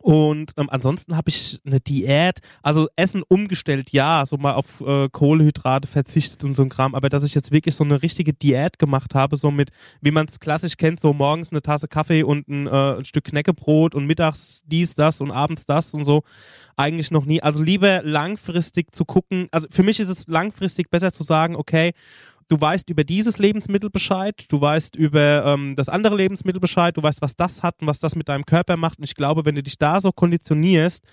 Und 0.00 0.52
ähm, 0.56 0.68
ansonsten 0.70 1.16
habe 1.16 1.30
ich 1.30 1.60
eine 1.64 1.80
Diät, 1.80 2.40
also 2.62 2.88
Essen 2.96 3.22
umgestellt, 3.26 3.90
ja, 3.92 4.24
so 4.26 4.36
mal 4.36 4.54
auf 4.54 4.80
äh, 4.80 5.08
Kohlenhydrate 5.08 5.88
verzichtet 5.88 6.44
und 6.44 6.54
so 6.54 6.62
ein 6.62 6.68
Kram, 6.68 6.94
aber 6.94 7.08
dass 7.08 7.24
ich 7.24 7.34
jetzt 7.34 7.52
wirklich 7.52 7.74
so 7.74 7.84
eine 7.84 8.02
richtige 8.02 8.32
Diät 8.32 8.78
gemacht 8.78 9.14
habe, 9.14 9.36
so 9.36 9.50
mit, 9.50 9.70
wie 10.00 10.10
man 10.10 10.26
es 10.26 10.40
klassisch 10.40 10.76
kennt, 10.76 11.00
so 11.00 11.12
morgens 11.12 11.52
eine 11.52 11.62
Tasse 11.62 11.88
Kaffee 11.88 12.22
und 12.22 12.48
ein, 12.48 12.66
äh, 12.66 12.96
ein 12.98 13.04
Stück 13.04 13.24
Knäckebrot 13.24 13.94
und 13.94 14.06
mittags 14.06 14.62
dies, 14.66 14.94
das 14.94 15.20
und 15.20 15.30
abends 15.30 15.64
das 15.66 15.94
und 15.94 16.04
so, 16.04 16.22
eigentlich 16.76 17.10
noch 17.10 17.24
nie. 17.24 17.42
Also 17.42 17.62
lieber 17.62 18.02
langfristig 18.02 18.94
zu 18.94 19.04
gucken, 19.04 19.48
also 19.52 19.68
für 19.70 19.82
mich 19.82 20.00
ist 20.00 20.08
es 20.08 20.26
langfristig 20.26 20.90
besser 20.90 21.12
zu 21.12 21.22
sagen, 21.22 21.56
okay, 21.56 21.92
du 22.48 22.60
weißt 22.60 22.90
über 22.90 23.04
dieses 23.04 23.38
Lebensmittel 23.38 23.90
Bescheid, 23.90 24.44
du 24.48 24.60
weißt 24.60 24.96
über 24.96 25.44
ähm, 25.46 25.76
das 25.76 25.88
andere 25.88 26.16
Lebensmittel 26.16 26.60
Bescheid, 26.60 26.96
du 26.96 27.02
weißt, 27.02 27.22
was 27.22 27.36
das 27.36 27.62
hat 27.62 27.80
und 27.80 27.86
was 27.86 28.00
das 28.00 28.16
mit 28.16 28.28
deinem 28.28 28.46
Körper 28.46 28.76
macht. 28.76 28.98
Und 28.98 29.04
ich 29.04 29.14
glaube, 29.14 29.44
wenn 29.44 29.54
du 29.54 29.62
dich 29.62 29.78
da 29.78 30.00
so 30.00 30.12
konditionierst, 30.12 31.04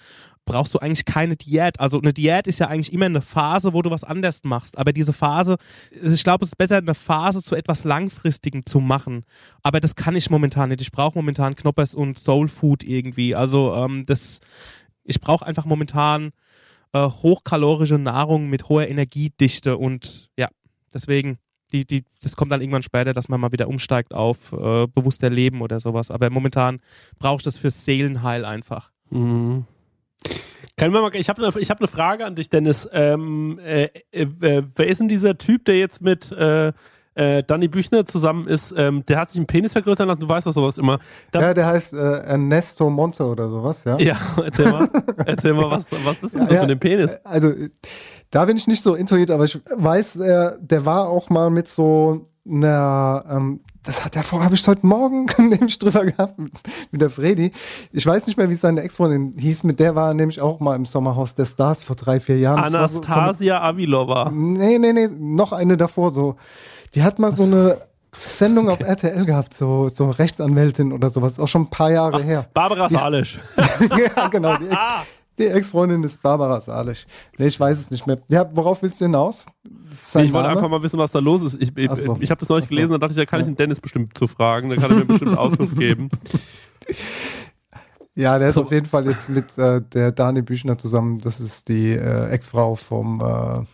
brauchst 0.45 0.73
du 0.73 0.79
eigentlich 0.79 1.05
keine 1.05 1.35
Diät. 1.35 1.79
Also 1.79 1.99
eine 1.99 2.13
Diät 2.13 2.47
ist 2.47 2.59
ja 2.59 2.67
eigentlich 2.67 2.93
immer 2.93 3.05
eine 3.05 3.21
Phase, 3.21 3.73
wo 3.73 3.81
du 3.81 3.91
was 3.91 4.03
anders 4.03 4.43
machst. 4.43 4.77
Aber 4.77 4.91
diese 4.91 5.13
Phase, 5.13 5.57
ich 5.91 6.23
glaube, 6.23 6.43
es 6.43 6.49
ist 6.49 6.57
besser, 6.57 6.77
eine 6.77 6.95
Phase 6.95 7.43
zu 7.43 7.55
etwas 7.55 7.83
Langfristigem 7.83 8.65
zu 8.65 8.79
machen. 8.79 9.23
Aber 9.63 9.79
das 9.79 9.95
kann 9.95 10.15
ich 10.15 10.29
momentan 10.29 10.69
nicht. 10.69 10.81
Ich 10.81 10.91
brauche 10.91 11.17
momentan 11.17 11.55
Knoppers 11.55 11.93
und 11.93 12.17
Soul 12.17 12.47
Food 12.47 12.83
irgendwie. 12.83 13.35
Also 13.35 13.73
ähm, 13.75 14.05
das, 14.05 14.39
ich 15.03 15.19
brauche 15.19 15.45
einfach 15.45 15.65
momentan 15.65 16.31
äh, 16.93 17.07
hochkalorische 17.07 17.97
Nahrung 17.97 18.49
mit 18.49 18.67
hoher 18.67 18.87
Energiedichte 18.87 19.77
und 19.77 20.29
ja, 20.37 20.49
deswegen, 20.93 21.37
die, 21.71 21.85
die, 21.85 22.03
das 22.21 22.35
kommt 22.35 22.51
dann 22.51 22.61
irgendwann 22.61 22.83
später, 22.83 23.13
dass 23.13 23.29
man 23.29 23.39
mal 23.39 23.51
wieder 23.51 23.67
umsteigt 23.67 24.13
auf 24.13 24.51
äh, 24.51 24.87
bewusster 24.87 25.29
Leben 25.29 25.61
oder 25.61 25.79
sowas. 25.79 26.11
Aber 26.11 26.29
momentan 26.29 26.81
brauche 27.19 27.37
ich 27.37 27.43
das 27.43 27.57
fürs 27.57 27.85
Seelenheil 27.85 28.45
einfach. 28.45 28.91
Mhm. 29.09 29.65
Können 30.77 30.93
wir 30.93 31.01
mal, 31.01 31.15
ich 31.15 31.29
habe 31.29 31.45
eine 31.45 31.53
hab 31.53 31.81
ne 31.81 31.87
Frage 31.87 32.25
an 32.25 32.35
dich, 32.35 32.49
Dennis. 32.49 32.89
Ähm, 32.91 33.59
äh, 33.59 33.89
äh, 34.11 34.23
äh, 34.23 34.63
wer 34.75 34.87
ist 34.87 34.99
denn 34.99 35.09
dieser 35.09 35.37
Typ, 35.37 35.65
der 35.65 35.77
jetzt 35.77 36.01
mit 36.01 36.31
äh, 37.21 37.43
Danny 37.43 37.67
Büchner 37.67 38.05
zusammen 38.05 38.47
ist? 38.47 38.73
Ähm, 38.75 39.03
der 39.07 39.19
hat 39.19 39.29
sich 39.29 39.37
einen 39.37 39.47
Penis 39.47 39.73
vergrößern 39.73 40.07
lassen, 40.07 40.21
du 40.21 40.27
weißt 40.27 40.47
doch 40.47 40.53
sowas 40.53 40.77
immer. 40.77 40.99
Da, 41.31 41.41
Ja, 41.41 41.53
der 41.53 41.65
heißt 41.67 41.93
äh, 41.93 41.97
Ernesto 41.97 42.89
Monte 42.89 43.25
oder 43.25 43.49
sowas, 43.49 43.83
ja? 43.83 43.97
ja, 43.99 44.17
erzähl 44.43 44.71
mal, 44.71 44.89
erzähl 45.25 45.53
mal, 45.53 45.69
was, 45.71 45.87
was 46.03 46.23
ist 46.23 46.33
denn 46.35 46.45
das 46.45 46.53
Ja, 46.53 46.61
mit 46.61 46.69
dem 46.71 46.79
Penis? 46.79 47.11
Also, 47.23 47.53
da 48.31 48.45
bin 48.45 48.57
ich 48.57 48.67
nicht 48.67 48.81
so 48.83 48.95
intuit, 48.95 49.29
aber 49.31 49.43
ich 49.45 49.59
weiß, 49.69 50.15
äh, 50.17 50.51
der 50.59 50.85
war 50.85 51.09
auch 51.09 51.29
mal 51.29 51.49
mit 51.49 51.67
so 51.67 52.30
einer, 52.49 53.23
ähm, 53.29 53.61
das 53.83 54.03
hat 54.05 54.15
er 54.15 54.23
vor, 54.23 54.43
habe 54.43 54.55
ich 54.55 54.67
heute 54.67 54.85
Morgen 54.85 55.27
nämlich 55.37 55.77
drüber 55.79 56.05
gehabt 56.05 56.37
mit, 56.39 56.51
mit 56.91 57.01
der 57.01 57.09
Fredi. 57.09 57.51
Ich 57.91 58.05
weiß 58.05 58.27
nicht 58.27 58.37
mehr, 58.37 58.49
wie 58.49 58.55
seine 58.55 58.81
Ex-Freundin 58.81 59.35
hieß, 59.37 59.63
mit 59.63 59.79
der 59.79 59.95
war 59.95 60.09
er 60.09 60.13
nämlich 60.13 60.41
auch 60.41 60.59
mal 60.59 60.75
im 60.75 60.85
Sommerhaus 60.85 61.35
der 61.35 61.45
Stars 61.45 61.83
vor 61.83 61.95
drei, 61.95 62.19
vier 62.19 62.39
Jahren. 62.39 62.59
War 62.73 62.87
so- 62.89 63.01
so 63.01 63.03
Anastasia 63.03 63.61
Avilova. 63.61 64.29
Nee, 64.31 64.77
nee, 64.79 64.93
nee, 64.93 65.07
noch 65.07 65.51
eine 65.51 65.77
davor 65.77 66.11
so. 66.11 66.35
Die 66.95 67.03
hat 67.03 67.19
mal 67.19 67.31
so 67.31 67.43
eine 67.43 67.77
Sendung 68.13 68.69
auf 68.69 68.81
RTL 68.81 69.23
gehabt, 69.25 69.53
so, 69.53 69.87
so 69.87 70.09
Rechtsanwältin 70.09 70.91
oder 70.91 71.09
sowas, 71.09 71.39
auch 71.39 71.47
schon 71.47 71.61
ein 71.63 71.69
paar 71.69 71.91
Jahre 71.91 72.21
her. 72.21 72.45
Barbara 72.53 72.89
Salisch. 72.89 73.39
ja, 74.15 74.27
genau. 74.27 74.57
Die, 74.57 74.65
Ex, 74.67 74.75
die 75.41 75.47
Ex-Freundin 75.47 76.03
ist 76.03 76.21
Barbara 76.21 76.61
Salisch. 76.61 77.05
Nee, 77.37 77.47
ich 77.47 77.59
weiß 77.59 77.79
es 77.79 77.89
nicht 77.89 78.05
mehr. 78.07 78.19
Ja, 78.27 78.49
worauf 78.53 78.81
willst 78.81 79.01
du 79.01 79.05
hinaus? 79.05 79.45
Sein 79.91 80.25
ich 80.25 80.33
wollte 80.33 80.49
einfach 80.49 80.69
mal 80.69 80.81
wissen, 80.81 80.99
was 80.99 81.11
da 81.11 81.19
los 81.19 81.41
ist. 81.43 81.61
Ich, 81.61 81.75
ich, 81.75 81.91
so. 81.91 82.17
ich 82.19 82.29
habe 82.29 82.39
das 82.39 82.49
neulich 82.49 82.65
so. 82.65 82.69
gelesen, 82.69 82.91
da 82.91 82.97
dachte 82.99 83.13
ich, 83.13 83.17
da 83.17 83.25
kann 83.25 83.41
ich 83.41 83.47
den 83.47 83.55
Dennis 83.55 83.81
bestimmt 83.81 84.17
zu 84.17 84.27
fragen, 84.27 84.69
da 84.69 84.75
kann 84.75 84.91
er 84.91 84.97
mir 84.97 85.05
bestimmt 85.05 85.37
Auskunft 85.37 85.75
geben. 85.77 86.09
Ja, 88.13 88.37
der 88.37 88.49
ist 88.49 88.57
auf 88.57 88.71
jeden 88.71 88.85
Fall 88.85 89.07
jetzt 89.07 89.29
mit 89.29 89.57
äh, 89.57 89.81
der 89.81 90.11
Dani 90.11 90.41
Büchner 90.41 90.77
zusammen. 90.77 91.19
Das 91.21 91.39
ist 91.39 91.69
die 91.69 91.91
äh, 91.91 92.29
Ex-Frau 92.29 92.75
vom, 92.75 93.21
äh, 93.21 93.65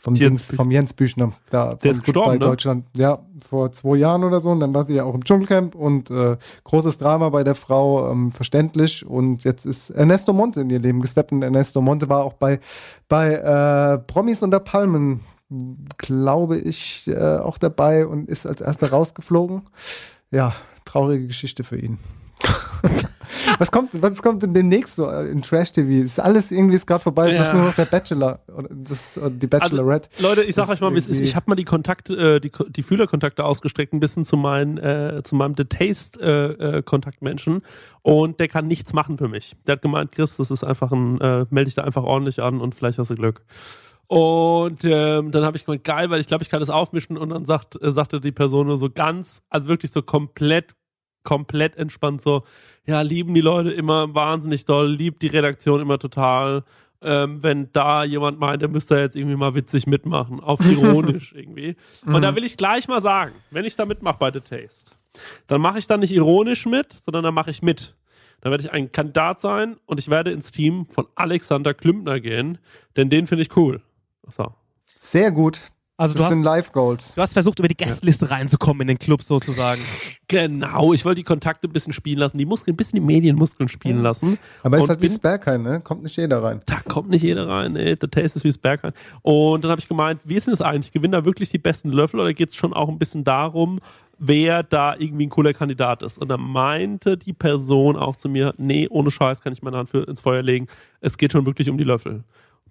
vom, 0.00 0.14
Jens 0.14 0.48
Jens, 0.48 0.56
vom 0.56 0.70
Jens 0.70 0.92
Büchner. 0.92 1.32
Da 1.50 1.74
Der 1.74 1.90
ist 1.90 2.04
gestorben, 2.04 2.32
Goodbye 2.32 2.46
ne? 2.46 2.50
Deutschland. 2.50 2.84
Ja, 2.96 3.18
vor 3.46 3.72
zwei 3.72 3.96
Jahren 3.96 4.24
oder 4.24 4.40
so. 4.40 4.50
Und 4.50 4.60
dann 4.60 4.74
war 4.74 4.84
sie 4.84 4.94
ja 4.94 5.04
auch 5.04 5.14
im 5.14 5.24
Dschungelcamp 5.24 5.74
und 5.74 6.10
äh, 6.10 6.36
großes 6.64 6.98
Drama 6.98 7.28
bei 7.30 7.44
der 7.44 7.54
Frau, 7.54 8.10
ähm, 8.10 8.32
verständlich. 8.32 9.04
Und 9.04 9.44
jetzt 9.44 9.66
ist 9.66 9.90
Ernesto 9.90 10.32
Monte 10.32 10.60
in 10.60 10.70
ihr 10.70 10.78
Leben 10.78 11.00
gesteppt. 11.00 11.32
Und 11.32 11.42
Ernesto 11.42 11.80
Monte 11.80 12.08
war 12.08 12.24
auch 12.24 12.34
bei, 12.34 12.60
bei 13.08 13.34
äh, 13.34 13.98
Promis 13.98 14.42
unter 14.42 14.60
Palmen, 14.60 15.20
glaube 15.96 16.58
ich, 16.58 17.08
äh, 17.08 17.38
auch 17.38 17.58
dabei 17.58 18.06
und 18.06 18.28
ist 18.28 18.46
als 18.46 18.60
erster 18.60 18.90
rausgeflogen. 18.90 19.62
Ja, 20.30 20.54
traurige 20.84 21.26
Geschichte 21.26 21.64
für 21.64 21.78
ihn. 21.78 21.98
Was 23.58 23.70
kommt, 23.70 23.90
was 24.02 24.20
kommt 24.22 24.42
denn 24.42 24.54
demnächst 24.54 24.96
so 24.96 25.08
äh, 25.08 25.30
in 25.30 25.42
Trash 25.42 25.72
TV? 25.72 26.04
Ist 26.04 26.20
alles 26.20 26.50
irgendwie 26.50 26.76
ist 26.76 26.86
gerade 26.86 27.02
vorbei, 27.02 27.32
Ja. 27.32 27.40
läuft 27.42 27.54
nur 27.54 27.62
noch 27.64 27.74
der 27.74 27.84
Bachelor 27.86 28.40
oder 28.56 28.68
das, 28.70 29.16
oder 29.18 29.30
die 29.30 29.46
Bachelorette. 29.46 30.08
Also, 30.16 30.28
Leute, 30.28 30.42
ich 30.44 30.54
sag 30.54 30.68
euch 30.68 30.80
mal, 30.80 30.92
wie 30.94 30.98
es 30.98 31.06
ist. 31.06 31.20
Ich 31.20 31.34
habe 31.36 31.44
mal 31.48 31.54
die 31.56 31.64
Kontakte, 31.64 32.36
äh, 32.36 32.40
die, 32.40 32.50
die 32.70 32.82
Fühlerkontakte 32.82 33.44
ausgestreckt, 33.44 33.92
ein 33.92 34.00
bisschen 34.00 34.24
zu 34.24 34.36
meinen, 34.36 34.78
äh, 34.78 35.22
zu 35.24 35.34
meinem 35.36 35.54
The 35.56 35.64
Taste 35.64 36.20
äh, 36.20 36.78
äh, 36.78 36.82
Kontaktmenschen 36.82 37.62
und 38.02 38.40
der 38.40 38.48
kann 38.48 38.66
nichts 38.66 38.92
machen 38.92 39.18
für 39.18 39.28
mich. 39.28 39.56
Der 39.66 39.74
hat 39.74 39.82
gemeint, 39.82 40.12
Chris, 40.12 40.36
das 40.36 40.50
ist 40.50 40.64
einfach 40.64 40.92
ein, 40.92 41.20
äh, 41.20 41.46
melde 41.50 41.66
dich 41.66 41.74
da 41.74 41.84
einfach 41.84 42.04
ordentlich 42.04 42.42
an 42.42 42.60
und 42.60 42.74
vielleicht 42.74 42.98
hast 42.98 43.10
du 43.10 43.14
Glück. 43.14 43.42
Und 44.06 44.84
ähm, 44.84 45.30
dann 45.32 45.44
habe 45.44 45.58
ich 45.58 45.66
gemeint, 45.66 45.84
geil, 45.84 46.08
weil 46.08 46.18
ich 46.18 46.26
glaube, 46.26 46.42
ich 46.42 46.48
kann 46.48 46.60
das 46.60 46.70
aufmischen 46.70 47.18
und 47.18 47.28
dann 47.28 47.44
sagt, 47.44 47.80
äh, 47.82 47.92
sagte 47.92 48.22
die 48.22 48.32
Person 48.32 48.66
nur 48.68 48.78
so 48.78 48.88
ganz, 48.88 49.42
also 49.50 49.68
wirklich 49.68 49.90
so 49.90 50.00
komplett, 50.00 50.74
komplett 51.28 51.76
entspannt 51.76 52.22
so, 52.22 52.44
ja, 52.86 53.02
lieben 53.02 53.34
die 53.34 53.42
Leute 53.42 53.70
immer 53.70 54.14
wahnsinnig 54.14 54.64
doll, 54.64 54.90
liebt 54.90 55.20
die 55.20 55.26
Redaktion 55.26 55.78
immer 55.78 55.98
total. 55.98 56.64
Ähm, 57.02 57.42
wenn 57.42 57.70
da 57.74 58.02
jemand 58.02 58.40
meint, 58.40 58.62
er 58.62 58.68
müsste 58.68 58.98
jetzt 58.98 59.14
irgendwie 59.14 59.36
mal 59.36 59.54
witzig 59.54 59.86
mitmachen, 59.86 60.40
auf 60.40 60.58
ironisch 60.64 61.34
irgendwie. 61.36 61.76
Und 62.06 62.22
da 62.22 62.34
will 62.34 62.44
ich 62.44 62.56
gleich 62.56 62.88
mal 62.88 63.02
sagen, 63.02 63.34
wenn 63.50 63.66
ich 63.66 63.76
da 63.76 63.84
mitmache 63.84 64.16
bei 64.18 64.32
The 64.32 64.40
Taste, 64.40 64.90
dann 65.48 65.60
mache 65.60 65.78
ich 65.78 65.86
da 65.86 65.98
nicht 65.98 66.12
ironisch 66.12 66.64
mit, 66.64 66.94
sondern 66.98 67.24
dann 67.24 67.34
mache 67.34 67.50
ich 67.50 67.60
mit. 67.60 67.94
Dann 68.40 68.50
werde 68.50 68.64
ich 68.64 68.72
ein 68.72 68.90
Kandidat 68.90 69.38
sein 69.38 69.76
und 69.84 70.00
ich 70.00 70.08
werde 70.08 70.32
ins 70.32 70.50
Team 70.50 70.86
von 70.86 71.06
Alexander 71.14 71.74
Klümpner 71.74 72.20
gehen, 72.20 72.56
denn 72.96 73.10
den 73.10 73.26
finde 73.26 73.42
ich 73.42 73.54
cool. 73.54 73.82
So. 74.34 74.54
Sehr 74.96 75.30
gut. 75.30 75.60
Also 76.00 76.14
du 76.14 76.18
das 76.18 76.26
hast, 76.26 76.34
sind 76.34 76.44
Live 76.44 76.70
Goals. 76.70 77.12
du 77.16 77.20
hast 77.20 77.32
versucht, 77.32 77.58
über 77.58 77.66
die 77.66 77.76
Gästeliste 77.76 78.30
reinzukommen 78.30 78.82
in 78.82 78.88
den 78.88 78.98
Club 79.00 79.20
sozusagen. 79.20 79.82
Genau, 80.28 80.92
ich 80.92 81.04
wollte 81.04 81.16
die 81.16 81.24
Kontakte 81.24 81.66
ein 81.66 81.72
bisschen 81.72 81.92
spielen 81.92 82.18
lassen, 82.18 82.38
die 82.38 82.46
Muskeln, 82.46 82.74
ein 82.74 82.76
bisschen 82.76 83.00
die 83.00 83.04
Medienmuskeln 83.04 83.68
spielen 83.68 84.00
lassen. 84.02 84.38
Aber 84.62 84.76
ist 84.76 84.84
Und 84.84 84.90
halt 84.90 85.02
wie 85.02 85.08
Sperrkein, 85.08 85.62
ne? 85.62 85.80
Kommt 85.80 86.04
nicht 86.04 86.16
jeder 86.16 86.40
rein. 86.40 86.62
da 86.66 86.76
kommt 86.88 87.10
nicht 87.10 87.22
jeder 87.22 87.48
rein, 87.48 87.74
ey, 87.74 87.96
der 87.96 88.08
Taste 88.10 88.38
ist 88.38 88.44
wie 88.44 88.48
das 88.48 88.58
Berghain. 88.58 88.92
Und 89.22 89.64
dann 89.64 89.72
habe 89.72 89.80
ich 89.80 89.88
gemeint, 89.88 90.20
wie 90.22 90.36
ist 90.36 90.46
denn 90.46 90.52
das 90.52 90.62
eigentlich? 90.62 90.92
Gewinnen 90.92 91.12
da 91.12 91.24
wirklich 91.24 91.50
die 91.50 91.58
besten 91.58 91.90
Löffel 91.90 92.20
oder 92.20 92.32
geht 92.32 92.50
es 92.50 92.54
schon 92.54 92.72
auch 92.72 92.88
ein 92.88 92.98
bisschen 93.00 93.24
darum, 93.24 93.80
wer 94.18 94.62
da 94.62 94.94
irgendwie 94.96 95.26
ein 95.26 95.30
cooler 95.30 95.52
Kandidat 95.52 96.04
ist? 96.04 96.16
Und 96.18 96.28
dann 96.28 96.40
meinte 96.40 97.16
die 97.16 97.32
Person 97.32 97.96
auch 97.96 98.14
zu 98.14 98.28
mir, 98.28 98.54
nee, 98.56 98.86
ohne 98.88 99.10
Scheiß 99.10 99.40
kann 99.40 99.52
ich 99.52 99.62
meine 99.62 99.76
Hand 99.76 99.90
für, 99.90 100.04
ins 100.04 100.20
Feuer 100.20 100.42
legen. 100.42 100.68
Es 101.00 101.18
geht 101.18 101.32
schon 101.32 101.44
wirklich 101.44 101.68
um 101.68 101.76
die 101.76 101.84
Löffel. 101.84 102.22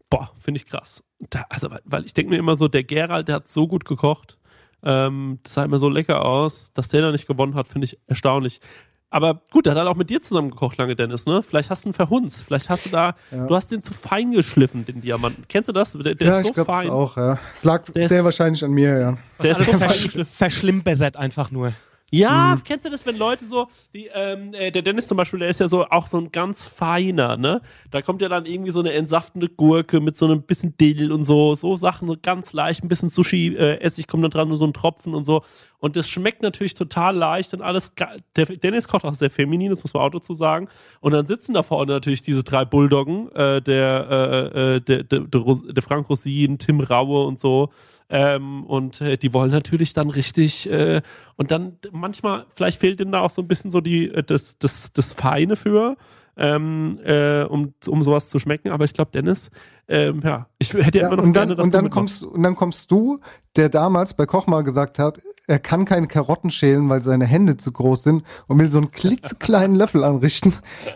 Boah, 0.10 0.32
finde 0.40 0.60
ich 0.60 0.66
krass. 0.66 1.04
Da, 1.30 1.46
also, 1.50 1.70
weil, 1.70 1.82
weil 1.86 2.06
ich 2.06 2.14
denke 2.14 2.30
mir 2.30 2.38
immer 2.38 2.56
so, 2.56 2.68
der 2.68 2.84
Gerald, 2.84 3.28
der 3.28 3.36
hat 3.36 3.50
so 3.50 3.68
gut 3.68 3.86
gekocht. 3.86 4.38
Ähm, 4.84 5.40
das 5.44 5.56
sah 5.56 5.64
immer 5.66 5.80
so 5.80 5.90
lecker 5.90 6.24
aus. 6.26 6.72
Dass 6.74 6.90
der 6.90 7.02
da 7.02 7.12
nicht 7.12 7.28
gewonnen 7.28 7.56
hat, 7.56 7.68
finde 7.68 7.86
ich 7.86 7.98
erstaunlich. 8.08 8.62
Aber 9.10 9.42
gut, 9.52 9.66
der 9.66 9.72
hat 9.72 9.80
halt 9.80 9.88
auch 9.88 9.96
mit 9.96 10.10
dir 10.10 10.20
zusammen 10.20 10.50
gekocht 10.50 10.78
lange, 10.78 10.94
Dennis, 10.96 11.26
ne? 11.26 11.42
Vielleicht 11.42 11.70
hast 11.70 11.86
du 11.86 11.88
einen 11.88 11.94
Verhunz. 11.94 12.42
Vielleicht 12.42 12.70
hast 12.70 12.86
du 12.88 12.90
da, 12.90 13.16
du 13.32 13.56
hast 13.56 13.72
den 13.72 13.82
zu 13.82 13.94
fein 13.94 14.34
geschliffen, 14.34 14.86
den 14.86 15.00
Diamanten. 15.00 15.46
Kennst 15.48 15.70
du 15.70 15.74
das? 15.74 15.94
Der, 15.94 16.14
der 16.14 16.28
ja, 16.28 16.36
ist 16.38 16.44
so 16.44 16.50
ich 16.50 16.54
glaube 16.56 16.72
das 16.74 16.82
fein. 16.82 16.90
auch, 16.90 17.16
ja. 17.16 17.40
Es 17.54 17.64
lag 17.64 17.86
Der 17.86 18.10
sehr 18.10 18.20
ist- 18.20 18.26
wahrscheinlich 18.26 18.64
an 18.66 18.72
mir, 18.72 19.00
ja. 19.00 19.18
Der 19.42 19.52
ist 19.52 19.60
so 19.66 19.72
fein 19.72 19.80
versch 19.80 20.04
geschliffen. 20.04 20.34
verschlimmbessert 20.34 21.16
einfach 21.16 21.52
nur. 21.52 21.72
Ja, 22.10 22.56
Mhm. 22.56 22.64
kennst 22.64 22.86
du 22.86 22.90
das, 22.90 23.06
wenn 23.06 23.18
Leute 23.18 23.44
so, 23.44 23.68
die, 23.94 24.10
ähm, 24.14 24.54
äh, 24.54 24.72
der 24.72 24.82
Dennis 24.82 25.08
zum 25.10 25.18
Beispiel, 25.18 25.40
der 25.40 25.50
ist 25.50 25.60
ja 25.60 25.68
so 25.68 25.86
auch 25.90 26.08
so 26.08 26.18
ein 26.18 26.32
ganz 26.32 26.64
feiner, 26.64 27.36
ne? 27.36 27.62
Da 27.92 28.02
kommt 28.02 28.22
ja 28.22 28.30
dann 28.30 28.46
irgendwie 28.46 28.72
so 28.72 28.80
eine 28.80 28.94
entsaftende 28.94 29.50
Gurke 29.50 30.00
mit 30.00 30.16
so 30.16 30.26
einem 30.26 30.44
bisschen 30.44 30.78
Dill 30.78 31.12
und 31.12 31.26
so, 31.26 31.54
so 31.56 31.76
Sachen, 31.76 32.08
so 32.08 32.16
ganz 32.22 32.54
leicht, 32.54 32.82
ein 32.82 32.88
bisschen 32.88 33.10
Sushi, 33.10 33.56
äh, 33.58 33.82
Essig 33.82 34.08
kommt 34.08 34.24
dann 34.24 34.32
dran, 34.32 34.48
nur 34.48 34.58
so 34.58 34.66
ein 34.66 34.72
Tropfen 34.72 35.14
und 35.14 35.26
so. 35.26 35.44
Und 35.80 35.98
das 35.98 36.08
schmeckt 36.08 36.42
natürlich 36.44 36.76
total 36.76 37.14
leicht 37.14 37.54
und 37.54 37.62
alles. 37.62 37.92
Der 38.38 38.46
Dennis 38.46 38.88
kocht 38.88 39.04
auch 39.04 39.14
sehr 39.14 39.30
feminin, 39.30 39.70
das 39.70 39.84
muss 39.84 39.94
man 39.94 40.04
auch 40.04 40.10
dazu 40.10 40.34
sagen. 40.34 40.70
Und 41.02 41.12
dann 41.12 41.28
sitzen 41.28 41.54
da 41.54 41.62
vorne 41.62 41.92
natürlich 41.92 42.24
diese 42.24 42.42
drei 42.44 42.64
Bulldoggen, 42.64 43.30
äh, 43.34 43.62
der, 43.62 44.08
äh, 44.56 44.76
äh, 44.76 44.80
der, 44.82 45.04
der, 45.04 45.20
der, 45.20 45.42
Ros- 45.42 45.68
der 45.68 45.84
Frank 45.84 46.10
Rosin, 46.10 46.58
Tim 46.58 46.80
Raue 46.80 47.26
und 47.26 47.40
so. 47.42 47.70
Ähm, 48.10 48.64
und 48.64 49.02
äh, 49.02 49.18
die 49.18 49.34
wollen 49.34 49.52
natürlich 49.52 49.94
dann 49.94 50.10
richtig 50.10 50.70
äh, 50.70 51.02
und 51.36 51.52
dann 51.52 51.78
manchmal, 51.92 52.46
vielleicht 52.56 52.80
fehlt 52.80 53.02
ihnen 53.02 53.12
da 53.12 53.20
auch 53.20 53.30
so 53.30 53.42
ein 53.42 53.48
bisschen 53.50 53.70
so 53.70 53.82
die, 53.82 54.10
äh, 54.10 54.24
das, 54.24 54.58
das, 54.58 54.94
das 54.94 55.12
Feine 55.12 55.58
für, 55.58 55.98
ähm, 56.38 57.00
äh, 57.04 57.44
um, 57.44 57.74
um 57.88 58.04
sowas 58.04 58.30
zu 58.30 58.40
schmecken. 58.40 58.72
Aber 58.72 58.86
ich 58.86 58.94
glaube, 58.94 59.12
Dennis, 59.12 59.50
ähm, 59.90 60.22
ja, 60.24 60.48
ich 60.58 60.74
hätte 60.74 61.00
ja 61.00 61.08
immer 61.08 61.18
noch 61.18 61.24
und 61.24 61.34
dann, 61.34 61.48
gerne, 61.50 61.56
dass 61.56 61.66
und 61.66 61.74
dann 61.74 61.90
kommst 61.90 62.24
und 62.24 62.44
dann 62.44 62.56
kommst 62.56 62.92
du, 62.92 63.20
der 63.58 63.68
damals 63.68 64.14
bei 64.14 64.26
Koch 64.26 64.48
mal 64.48 64.64
gesagt 64.64 65.00
hat, 65.00 65.20
er 65.48 65.60
kann 65.60 65.86
keine 65.86 66.08
Karotten 66.08 66.52
schälen, 66.52 66.90
weil 66.90 67.02
seine 67.02 67.26
Hände 67.26 67.58
zu 67.58 67.72
groß 67.72 68.04
sind 68.04 68.24
und 68.48 68.60
will 68.60 68.70
so 68.70 68.78
einen 68.78 68.92
klitzekleinen 68.92 69.78
Löffel 69.78 70.04
anrichten. 70.04 70.54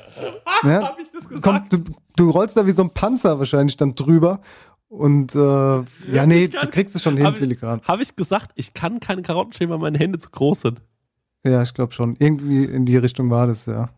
ja? 0.64 0.84
Hab 0.84 0.99
ich 0.99 1.12
das 1.12 1.28
gesagt? 1.28 1.72
Kommt, 1.72 1.74
du, 1.74 1.93
du 2.18 2.30
rollst 2.30 2.57
da 2.57 2.68
wie 2.68 2.74
so 2.74 2.84
ein 2.84 2.89
Panzer 2.89 3.39
wahrscheinlich 3.39 3.78
dann 3.78 3.95
drüber. 3.95 4.41
Und 4.91 5.33
äh, 5.35 5.39
ja, 5.39 6.25
nee, 6.25 6.49
kann- 6.49 6.65
du 6.65 6.67
kriegst 6.71 6.93
es 6.95 7.01
schon 7.01 7.15
hin, 7.15 7.25
Habe 7.25 7.37
filigran. 7.37 7.79
ich, 7.81 7.87
hab 7.87 8.01
ich 8.01 8.13
gesagt, 8.15 8.51
ich 8.55 8.73
kann 8.73 8.99
keine 8.99 9.21
Karotten 9.21 9.53
schälen, 9.53 9.69
weil 9.71 9.77
meine 9.79 9.97
Hände 9.97 10.19
zu 10.19 10.29
groß 10.29 10.59
sind. 10.61 10.81
Ja, 11.45 11.63
ich 11.63 11.73
glaube 11.73 11.93
schon. 11.93 12.17
Irgendwie 12.19 12.65
in 12.65 12.85
die 12.85 12.97
Richtung 12.97 13.29
war 13.31 13.47
das, 13.47 13.65
ja. 13.67 13.89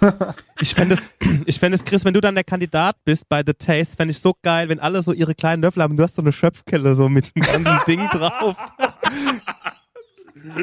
Ich 0.60 0.74
fände 0.74 0.96
es, 0.96 1.08
ich 1.46 1.58
fänd 1.60 1.74
es, 1.74 1.84
Chris, 1.84 2.04
wenn 2.04 2.12
du 2.14 2.20
dann 2.20 2.34
der 2.34 2.42
Kandidat 2.44 2.96
bist 3.04 3.28
bei 3.28 3.42
The 3.46 3.54
Taste, 3.54 3.96
fände 3.96 4.10
ich 4.10 4.18
so 4.18 4.34
geil, 4.42 4.68
wenn 4.68 4.80
alle 4.80 5.00
so 5.02 5.12
ihre 5.12 5.34
kleinen 5.34 5.62
Löffel 5.62 5.82
haben 5.82 5.92
und 5.92 5.96
du 5.98 6.02
hast 6.02 6.16
so 6.16 6.22
eine 6.22 6.32
Schöpfkelle 6.32 6.94
so 6.94 7.08
mit 7.08 7.34
dem 7.36 7.42
ganzen 7.42 7.78
Ding 7.86 8.06
drauf. 8.10 8.56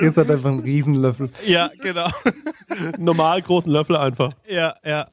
Jetzt 0.01 0.17
hat 0.17 0.29
einfach 0.29 0.49
einen 0.49 0.59
Riesenlöffel. 0.59 1.29
Ja, 1.45 1.69
genau. 1.81 2.07
Normal 2.97 3.41
großen 3.41 3.71
Löffel 3.71 3.95
einfach. 3.95 4.31
Ja, 4.49 4.73
ja. 4.83 5.07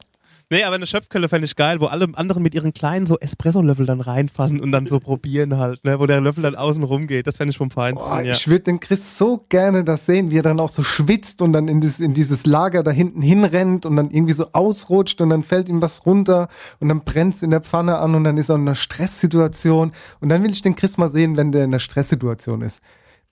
Nee, 0.51 0.63
aber 0.63 0.75
eine 0.75 0.85
Schöpfkelle 0.85 1.27
fände 1.27 1.45
ich 1.45 1.55
geil, 1.55 1.81
wo 1.81 1.87
alle 1.87 2.07
anderen 2.13 2.43
mit 2.43 2.53
ihren 2.53 2.71
kleinen 2.71 3.07
so 3.07 3.17
Espresso-Löffel 3.17 3.87
dann 3.87 3.99
reinfassen 3.99 4.59
und 4.59 4.71
dann 4.71 4.85
so 4.85 4.99
probieren 4.99 5.57
halt, 5.57 5.83
ne, 5.83 5.99
wo 5.99 6.05
der 6.05 6.21
Löffel 6.21 6.43
dann 6.43 6.55
außen 6.55 6.83
rum 6.83 7.07
geht. 7.07 7.25
Das 7.25 7.37
fände 7.37 7.49
ich 7.49 7.57
vom 7.57 7.71
Feinsten. 7.71 8.07
Boah, 8.07 8.21
ja. 8.21 8.33
Ich 8.33 8.47
würde 8.47 8.65
den 8.65 8.79
Chris 8.79 9.17
so 9.17 9.43
gerne 9.49 9.83
das 9.83 10.05
sehen, 10.05 10.29
wie 10.29 10.37
er 10.37 10.43
dann 10.43 10.59
auch 10.59 10.69
so 10.69 10.83
schwitzt 10.83 11.41
und 11.41 11.51
dann 11.51 11.67
in, 11.67 11.81
dieses 11.81 11.99
in 11.99 12.13
dieses 12.13 12.45
Lager 12.45 12.83
da 12.83 12.91
hinten 12.91 13.23
hinrennt 13.23 13.87
und 13.87 13.95
dann 13.95 14.11
irgendwie 14.11 14.33
so 14.33 14.51
ausrutscht 14.51 15.19
und 15.19 15.29
dann 15.29 15.41
fällt 15.41 15.67
ihm 15.67 15.81
was 15.81 16.05
runter 16.05 16.47
und 16.79 16.89
dann 16.89 17.03
brennt 17.03 17.35
es 17.35 17.41
in 17.41 17.49
der 17.49 17.61
Pfanne 17.61 17.97
an 17.97 18.13
und 18.13 18.23
dann 18.23 18.37
ist 18.37 18.49
er 18.49 18.55
in 18.55 18.61
einer 18.61 18.75
Stresssituation. 18.75 19.93
Und 20.19 20.29
dann 20.29 20.43
will 20.43 20.51
ich 20.51 20.61
den 20.61 20.75
Chris 20.75 20.97
mal 20.97 21.09
sehen, 21.09 21.37
wenn 21.37 21.51
der 21.51 21.63
in 21.63 21.71
einer 21.71 21.79
Stresssituation 21.79 22.61
ist. 22.61 22.81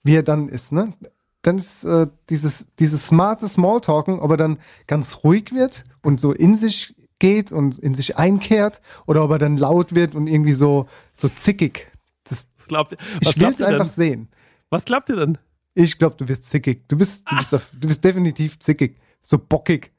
Wie 0.02 0.16
er 0.16 0.24
dann 0.24 0.48
ist, 0.48 0.72
ne? 0.72 0.92
Dann 1.42 1.58
ist 1.58 1.84
äh, 1.84 2.06
dieses, 2.30 2.66
dieses 2.78 3.06
smarte 3.06 3.46
Smalltalken, 3.48 4.18
ob 4.18 4.30
er 4.30 4.36
dann 4.38 4.58
ganz 4.86 5.20
ruhig 5.24 5.52
wird 5.52 5.84
und 6.02 6.18
so 6.18 6.32
in 6.32 6.56
sich 6.56 6.94
geht 7.18 7.52
und 7.52 7.78
in 7.78 7.94
sich 7.94 8.16
einkehrt 8.16 8.80
oder 9.06 9.24
ob 9.24 9.30
er 9.30 9.38
dann 9.38 9.56
laut 9.56 9.94
wird 9.94 10.14
und 10.14 10.26
irgendwie 10.26 10.52
so, 10.52 10.86
so 11.14 11.28
zickig. 11.28 11.90
Das, 12.24 12.46
Was 12.56 12.66
glaubt, 12.66 12.92
ihr- 12.92 12.98
ich 13.20 13.28
was 13.28 13.38
will 13.40 13.48
es 13.52 13.60
ihr 13.60 13.66
einfach 13.68 13.84
denn? 13.86 13.88
sehen. 13.94 14.28
Was 14.70 14.84
glaubt 14.84 15.08
ihr 15.10 15.16
denn? 15.16 15.38
Ich 15.74 15.98
glaube, 15.98 16.16
du 16.16 16.24
bist 16.26 16.44
zickig. 16.44 16.88
Du 16.88 16.96
bist, 16.96 17.28
du 17.30 17.36
bist, 17.36 17.54
auf- 17.54 17.68
du 17.72 17.88
bist 17.88 18.02
definitiv 18.04 18.58
zickig. 18.58 18.96
So 19.22 19.38
bockig. 19.38 19.92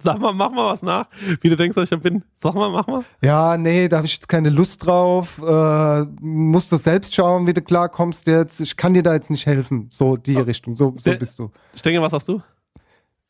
Sag 0.00 0.20
mal, 0.20 0.32
mach 0.32 0.52
mal 0.52 0.66
was 0.70 0.82
nach. 0.82 1.08
Wie 1.40 1.48
du 1.48 1.56
denkst, 1.56 1.74
dass 1.74 1.90
ich 1.90 2.00
bin. 2.00 2.22
Sag 2.36 2.54
mal, 2.54 2.70
mach 2.70 2.86
mal. 2.86 3.04
Ja, 3.20 3.56
nee, 3.56 3.88
da 3.88 3.96
habe 3.96 4.06
ich 4.06 4.14
jetzt 4.14 4.28
keine 4.28 4.48
Lust 4.48 4.86
drauf. 4.86 5.38
Äh, 5.44 6.04
musst 6.20 6.70
du 6.70 6.76
selbst 6.76 7.12
schauen, 7.14 7.48
wie 7.48 7.54
du 7.54 7.62
klarkommst 7.62 8.26
jetzt. 8.28 8.60
Ich 8.60 8.76
kann 8.76 8.94
dir 8.94 9.02
da 9.02 9.14
jetzt 9.14 9.28
nicht 9.28 9.46
helfen. 9.46 9.88
So 9.90 10.16
die 10.16 10.36
Richtung. 10.36 10.76
So, 10.76 10.94
so 10.98 11.10
Der- 11.10 11.18
bist 11.18 11.36
du. 11.40 11.50
Ich 11.74 11.82
denke, 11.82 12.00
was 12.00 12.12
sagst 12.12 12.28
du? 12.28 12.40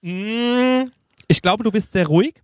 Mm, 0.03 0.91
Ich 1.26 1.43
glaube, 1.43 1.64
du 1.64 1.70
bist 1.70 1.93
sehr 1.93 2.07
ruhig. 2.07 2.35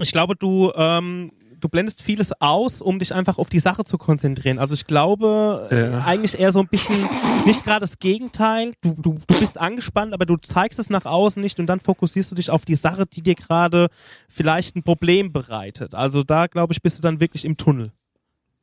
Ich 0.00 0.12
glaube, 0.12 0.36
du, 0.36 0.72
ähm, 0.76 1.32
du 1.60 1.68
blendest 1.68 2.02
vieles 2.02 2.32
aus, 2.40 2.82
um 2.82 2.98
dich 2.98 3.14
einfach 3.14 3.38
auf 3.38 3.48
die 3.48 3.58
Sache 3.58 3.84
zu 3.84 3.96
konzentrieren. 3.98 4.58
Also 4.58 4.74
ich 4.74 4.86
glaube 4.86 5.68
äh, 5.70 5.90
Ja. 5.92 6.04
eigentlich 6.04 6.38
eher 6.38 6.52
so 6.52 6.60
ein 6.60 6.68
bisschen, 6.68 7.08
nicht 7.46 7.64
gerade 7.64 7.80
das 7.80 7.98
Gegenteil. 7.98 8.72
Du, 8.82 8.92
du, 8.92 9.18
du 9.26 9.38
bist 9.40 9.58
angespannt, 9.58 10.12
aber 10.12 10.26
du 10.26 10.36
zeigst 10.36 10.78
es 10.78 10.90
nach 10.90 11.04
außen 11.06 11.40
nicht 11.40 11.58
und 11.60 11.66
dann 11.66 11.80
fokussierst 11.80 12.30
du 12.30 12.34
dich 12.34 12.50
auf 12.50 12.64
die 12.64 12.74
Sache, 12.74 13.06
die 13.06 13.22
dir 13.22 13.34
gerade 13.34 13.88
vielleicht 14.28 14.76
ein 14.76 14.82
Problem 14.82 15.32
bereitet. 15.32 15.94
Also 15.94 16.22
da, 16.22 16.46
glaube 16.46 16.72
ich, 16.72 16.82
bist 16.82 16.98
du 16.98 17.02
dann 17.02 17.20
wirklich 17.20 17.44
im 17.44 17.56
Tunnel. 17.56 17.92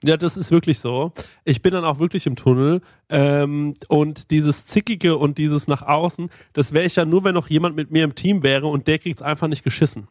Ja, 0.03 0.17
das 0.17 0.35
ist 0.35 0.51
wirklich 0.51 0.79
so. 0.79 1.11
Ich 1.43 1.61
bin 1.61 1.73
dann 1.73 1.85
auch 1.85 1.99
wirklich 1.99 2.25
im 2.25 2.35
Tunnel. 2.35 2.81
Ähm, 3.09 3.75
und 3.87 4.31
dieses 4.31 4.65
Zickige 4.65 5.17
und 5.17 5.37
dieses 5.37 5.67
nach 5.67 5.83
außen, 5.83 6.29
das 6.53 6.73
wäre 6.73 6.85
ich 6.85 6.95
ja 6.95 7.05
nur, 7.05 7.23
wenn 7.23 7.35
noch 7.35 7.49
jemand 7.49 7.75
mit 7.75 7.91
mir 7.91 8.03
im 8.03 8.15
Team 8.15 8.41
wäre 8.41 8.67
und 8.67 8.87
der 8.87 8.97
kriegt's 8.97 9.21
einfach 9.21 9.47
nicht 9.47 9.63
geschissen. 9.63 10.07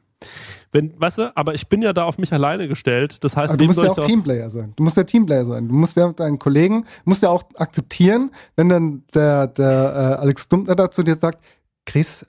Wenn, 0.72 0.98
weißt 1.00 1.18
du, 1.18 1.36
aber 1.36 1.54
ich 1.54 1.68
bin 1.68 1.82
ja 1.82 1.92
da 1.92 2.04
auf 2.04 2.18
mich 2.18 2.32
alleine 2.32 2.68
gestellt. 2.68 3.24
Das 3.24 3.36
heißt, 3.36 3.54
Aber 3.54 3.58
du 3.58 3.64
musst 3.64 3.82
ja 3.82 3.90
auch 3.90 4.06
Teamplayer 4.06 4.50
sein. 4.50 4.72
Du 4.76 4.84
musst 4.84 4.96
ja 4.96 5.04
Teamplayer 5.04 5.44
sein. 5.44 5.66
Du 5.66 5.74
musst 5.74 5.96
ja 5.96 6.12
deinen 6.12 6.38
Kollegen, 6.38 6.86
musst 7.04 7.22
ja 7.22 7.30
auch 7.30 7.42
akzeptieren, 7.56 8.30
wenn 8.54 8.68
dann 8.68 9.04
der, 9.14 9.48
der 9.48 10.16
äh, 10.18 10.20
Alex 10.20 10.48
Dumpner 10.48 10.76
da 10.76 10.90
zu 10.90 11.02
dir 11.02 11.16
sagt, 11.16 11.42
Chris, 11.86 12.26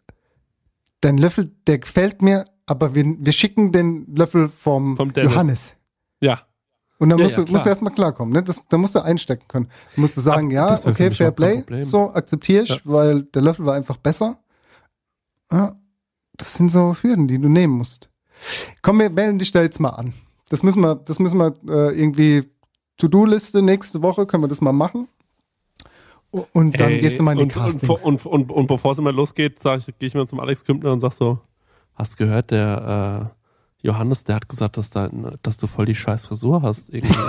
dein 1.02 1.18
Löffel, 1.18 1.52
der 1.68 1.80
gefällt 1.80 2.22
mir, 2.22 2.46
aber 2.66 2.96
wir, 2.96 3.06
wir 3.20 3.32
schicken 3.34 3.72
den 3.72 4.08
Löffel 4.16 4.50
vom, 4.50 4.98
Vom 4.98 5.14
Dennis. 5.14 5.32
Johannes. 5.32 5.76
Ja. 6.22 6.42
Und 7.02 7.10
dann 7.10 7.18
Ja, 7.18 7.24
musst, 7.24 7.38
ja, 7.38 7.44
du, 7.44 7.52
musst 7.52 7.66
du 7.66 7.70
erstmal 7.70 7.94
klarkommen. 7.94 8.32
Ne? 8.32 8.44
Das, 8.44 8.62
da 8.70 8.78
musst 8.78 8.94
du 8.94 9.00
einstecken 9.04 9.48
können. 9.48 9.68
Du 9.96 10.02
musst 10.02 10.16
du 10.16 10.22
sagen, 10.22 10.56
Aber 10.56 10.76
ja, 10.76 10.80
okay, 10.86 11.10
Fair 11.10 11.32
Play, 11.32 11.64
so 11.82 12.14
akzeptiere 12.14 12.62
ich, 12.62 12.70
Ja. 12.70 12.78
weil 12.84 13.24
der 13.24 13.42
Löffel 13.42 13.66
war 13.66 13.74
einfach 13.74 13.98
besser. 13.98 14.38
Ja, 15.52 15.74
das 16.38 16.54
sind 16.54 16.70
so 16.70 16.96
Hürden, 17.02 17.28
die 17.28 17.40
du 17.40 17.50
nehmen 17.50 17.74
musst. 17.74 18.12
Komm, 18.84 19.00
wir 19.00 19.10
melden 19.10 19.40
dich 19.40 19.52
da 19.52 19.64
jetzt 19.64 19.80
mal 19.80 19.90
an. 19.90 20.14
Das 20.50 20.62
müssen 20.62 20.82
wir, 20.82 20.94
das 20.94 21.18
müssen 21.18 21.40
wir 21.40 21.56
äh, 21.68 22.00
irgendwie 22.00 22.44
To-Do-Liste 22.98 23.64
nächste 23.64 24.04
Woche, 24.04 24.28
können 24.28 24.44
wir 24.44 24.48
das 24.48 24.62
mal 24.62 24.72
machen. 24.72 25.08
Und 26.30 26.80
dann 26.80 26.92
Ey, 26.92 27.02
gehst 27.02 27.18
du 27.20 27.24
mal 27.24 27.32
in 27.32 27.40
die 27.40 27.44
und, 27.46 27.58
und, 27.58 27.64
Castings. 27.82 28.04
und, 28.04 28.26
und, 28.28 28.52
und 28.52 28.68
bevor 28.68 28.92
es 28.92 29.00
immer 29.00 29.12
losgeht, 29.12 29.58
ich, 29.58 29.86
gehe 29.98 30.08
ich 30.08 30.14
mal 30.14 30.28
zum 30.28 30.40
Alex 30.40 30.64
Kümpner 30.64 30.94
und 30.94 31.00
sag 31.00 31.14
so, 31.14 31.40
hast 31.96 32.14
du 32.14 32.26
gehört, 32.26 32.52
der 32.52 33.32
äh, 33.34 33.41
Johannes, 33.82 34.24
der 34.24 34.36
hat 34.36 34.50
gesagt, 34.50 34.78
dass, 34.78 34.90
dein, 34.90 35.36
dass 35.42 35.58
du 35.58 35.68
voll 35.68 35.86
die 35.86 35.96
scheiß 35.96 36.26
Frisur 36.28 36.62
hast 36.62 36.94
irgendwie. 36.94 37.14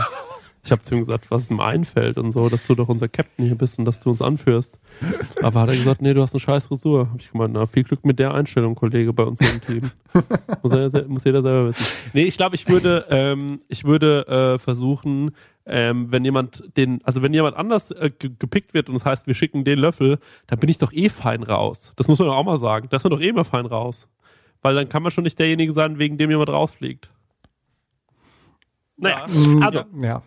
Ich 0.64 0.70
habe 0.70 0.80
zu 0.80 0.94
ihm 0.94 1.00
gesagt, 1.00 1.28
was 1.32 1.50
ihm 1.50 1.58
einfällt 1.58 2.18
und 2.18 2.30
so, 2.30 2.48
dass 2.48 2.68
du 2.68 2.76
doch 2.76 2.88
unser 2.88 3.08
Captain 3.08 3.44
hier 3.44 3.56
bist 3.56 3.80
und 3.80 3.84
dass 3.84 3.98
du 3.98 4.10
uns 4.10 4.22
anführst. 4.22 4.78
Aber 5.42 5.62
hat 5.62 5.70
er 5.70 5.74
gesagt, 5.74 6.02
nee, 6.02 6.14
du 6.14 6.22
hast 6.22 6.34
eine 6.34 6.38
scheiß 6.40 6.68
Frisur. 6.68 7.10
Hab 7.10 7.20
ich 7.20 7.32
gemeint, 7.32 7.52
na, 7.54 7.66
viel 7.66 7.82
Glück 7.82 8.04
mit 8.04 8.20
der 8.20 8.32
Einstellung, 8.32 8.76
Kollege, 8.76 9.12
bei 9.12 9.24
uns 9.24 9.40
im 9.40 9.60
Team. 9.60 9.90
muss, 10.62 10.70
er, 10.70 11.08
muss 11.08 11.24
jeder 11.24 11.42
selber 11.42 11.66
wissen. 11.66 11.84
Nee, 12.12 12.22
ich 12.26 12.36
glaube, 12.36 12.54
ich 12.54 12.68
würde, 12.68 13.06
ähm, 13.10 13.58
ich 13.66 13.82
würde 13.82 14.24
äh, 14.28 14.58
versuchen, 14.60 15.32
ähm, 15.66 16.12
wenn 16.12 16.24
jemand 16.24 16.62
den, 16.76 17.00
also 17.02 17.22
wenn 17.22 17.34
jemand 17.34 17.56
anders 17.56 17.90
äh, 17.90 18.12
ge- 18.16 18.30
gepickt 18.38 18.72
wird 18.72 18.88
und 18.88 18.94
das 18.94 19.04
heißt, 19.04 19.26
wir 19.26 19.34
schicken 19.34 19.64
den 19.64 19.80
Löffel, 19.80 20.20
dann 20.46 20.60
bin 20.60 20.68
ich 20.68 20.78
doch 20.78 20.92
eh 20.92 21.08
fein 21.08 21.42
raus. 21.42 21.92
Das 21.96 22.06
muss 22.06 22.20
man 22.20 22.28
doch 22.28 22.36
auch 22.36 22.44
mal 22.44 22.58
sagen. 22.58 22.86
Da 22.88 22.98
ist 22.98 23.02
man 23.02 23.10
doch 23.10 23.20
eh 23.20 23.30
immer 23.30 23.44
fein 23.44 23.66
raus. 23.66 24.06
Weil 24.62 24.74
dann 24.74 24.88
kann 24.88 25.02
man 25.02 25.12
schon 25.12 25.24
nicht 25.24 25.38
derjenige 25.38 25.72
sein, 25.72 25.98
wegen 25.98 26.16
dem 26.16 26.30
jemand 26.30 26.48
rausfliegt. 26.48 27.10
Naja, 28.96 29.26
also 29.60 29.84
ja. 30.00 30.22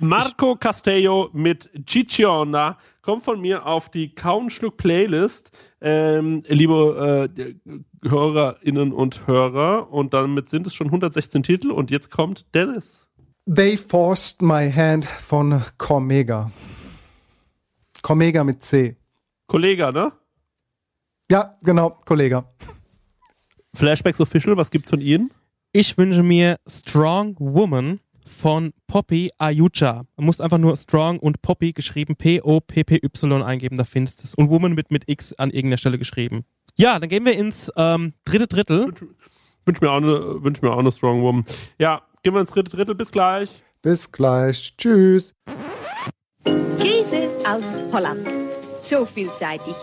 Marco 0.00 0.56
Castello 0.56 1.30
mit 1.32 1.70
Cicciona 1.88 2.76
kommt 3.02 3.24
von 3.24 3.40
mir 3.40 3.66
auf 3.66 3.88
die 3.88 4.14
Kaunschluck 4.14 4.76
Playlist, 4.76 5.50
ähm, 5.80 6.42
liebe 6.46 7.30
äh, 7.36 8.08
Hörerinnen 8.08 8.92
und 8.92 9.26
Hörer. 9.28 9.92
Und 9.92 10.12
damit 10.12 10.48
sind 10.48 10.66
es 10.66 10.74
schon 10.74 10.88
116 10.88 11.44
Titel 11.44 11.70
und 11.70 11.92
jetzt 11.92 12.10
kommt 12.10 12.46
Dennis. 12.54 13.06
They 13.52 13.76
Forced 13.76 14.42
My 14.42 14.70
Hand 14.70 15.04
von 15.04 15.62
Cormega. 15.78 16.50
Cormega 18.02 18.42
mit 18.42 18.62
C. 18.62 18.96
Kollege, 19.46 19.92
ne? 19.92 20.12
Ja, 21.30 21.56
genau, 21.62 22.00
Kollege. 22.04 22.44
Flashbacks 23.74 24.20
Official, 24.20 24.56
was 24.56 24.70
gibt's 24.70 24.90
von 24.90 25.00
Ihnen? 25.00 25.30
Ich 25.72 25.96
wünsche 25.96 26.22
mir 26.22 26.56
Strong 26.68 27.36
Woman 27.38 28.00
von 28.26 28.74
Poppy 28.86 29.30
Ayucha. 29.38 30.04
Du 30.16 30.22
musst 30.22 30.42
einfach 30.42 30.58
nur 30.58 30.76
Strong 30.76 31.18
und 31.18 31.40
Poppy 31.40 31.72
geschrieben 31.72 32.14
P-O-P-P-Y 32.16 33.42
eingeben, 33.42 33.76
da 33.76 33.84
findest 33.84 34.20
du 34.20 34.24
es. 34.24 34.34
Und 34.34 34.50
Woman 34.50 34.74
mit, 34.74 34.90
mit 34.90 35.04
X 35.06 35.32
an 35.32 35.48
irgendeiner 35.50 35.78
Stelle 35.78 35.98
geschrieben. 35.98 36.44
Ja, 36.76 36.98
dann 36.98 37.08
gehen 37.08 37.24
wir 37.24 37.32
ins 37.32 37.72
ähm, 37.76 38.12
dritte 38.26 38.46
Drittel. 38.46 38.92
Wünsch 39.64 39.80
mir, 39.80 39.90
auch 39.90 39.96
eine, 39.96 40.44
wünsch 40.44 40.60
mir 40.60 40.70
auch 40.70 40.78
eine 40.78 40.92
Strong 40.92 41.22
Woman. 41.22 41.44
Ja, 41.78 42.02
gehen 42.22 42.34
wir 42.34 42.40
ins 42.40 42.50
dritte 42.50 42.70
Drittel. 42.76 42.94
Bis 42.94 43.10
gleich. 43.10 43.62
Bis 43.80 44.12
gleich. 44.12 44.74
Tschüss. 44.76 45.34
Käse 46.78 47.28
aus 47.48 47.82
Holland. 47.90 48.28
So 48.82 49.06
vielseitig. 49.06 49.74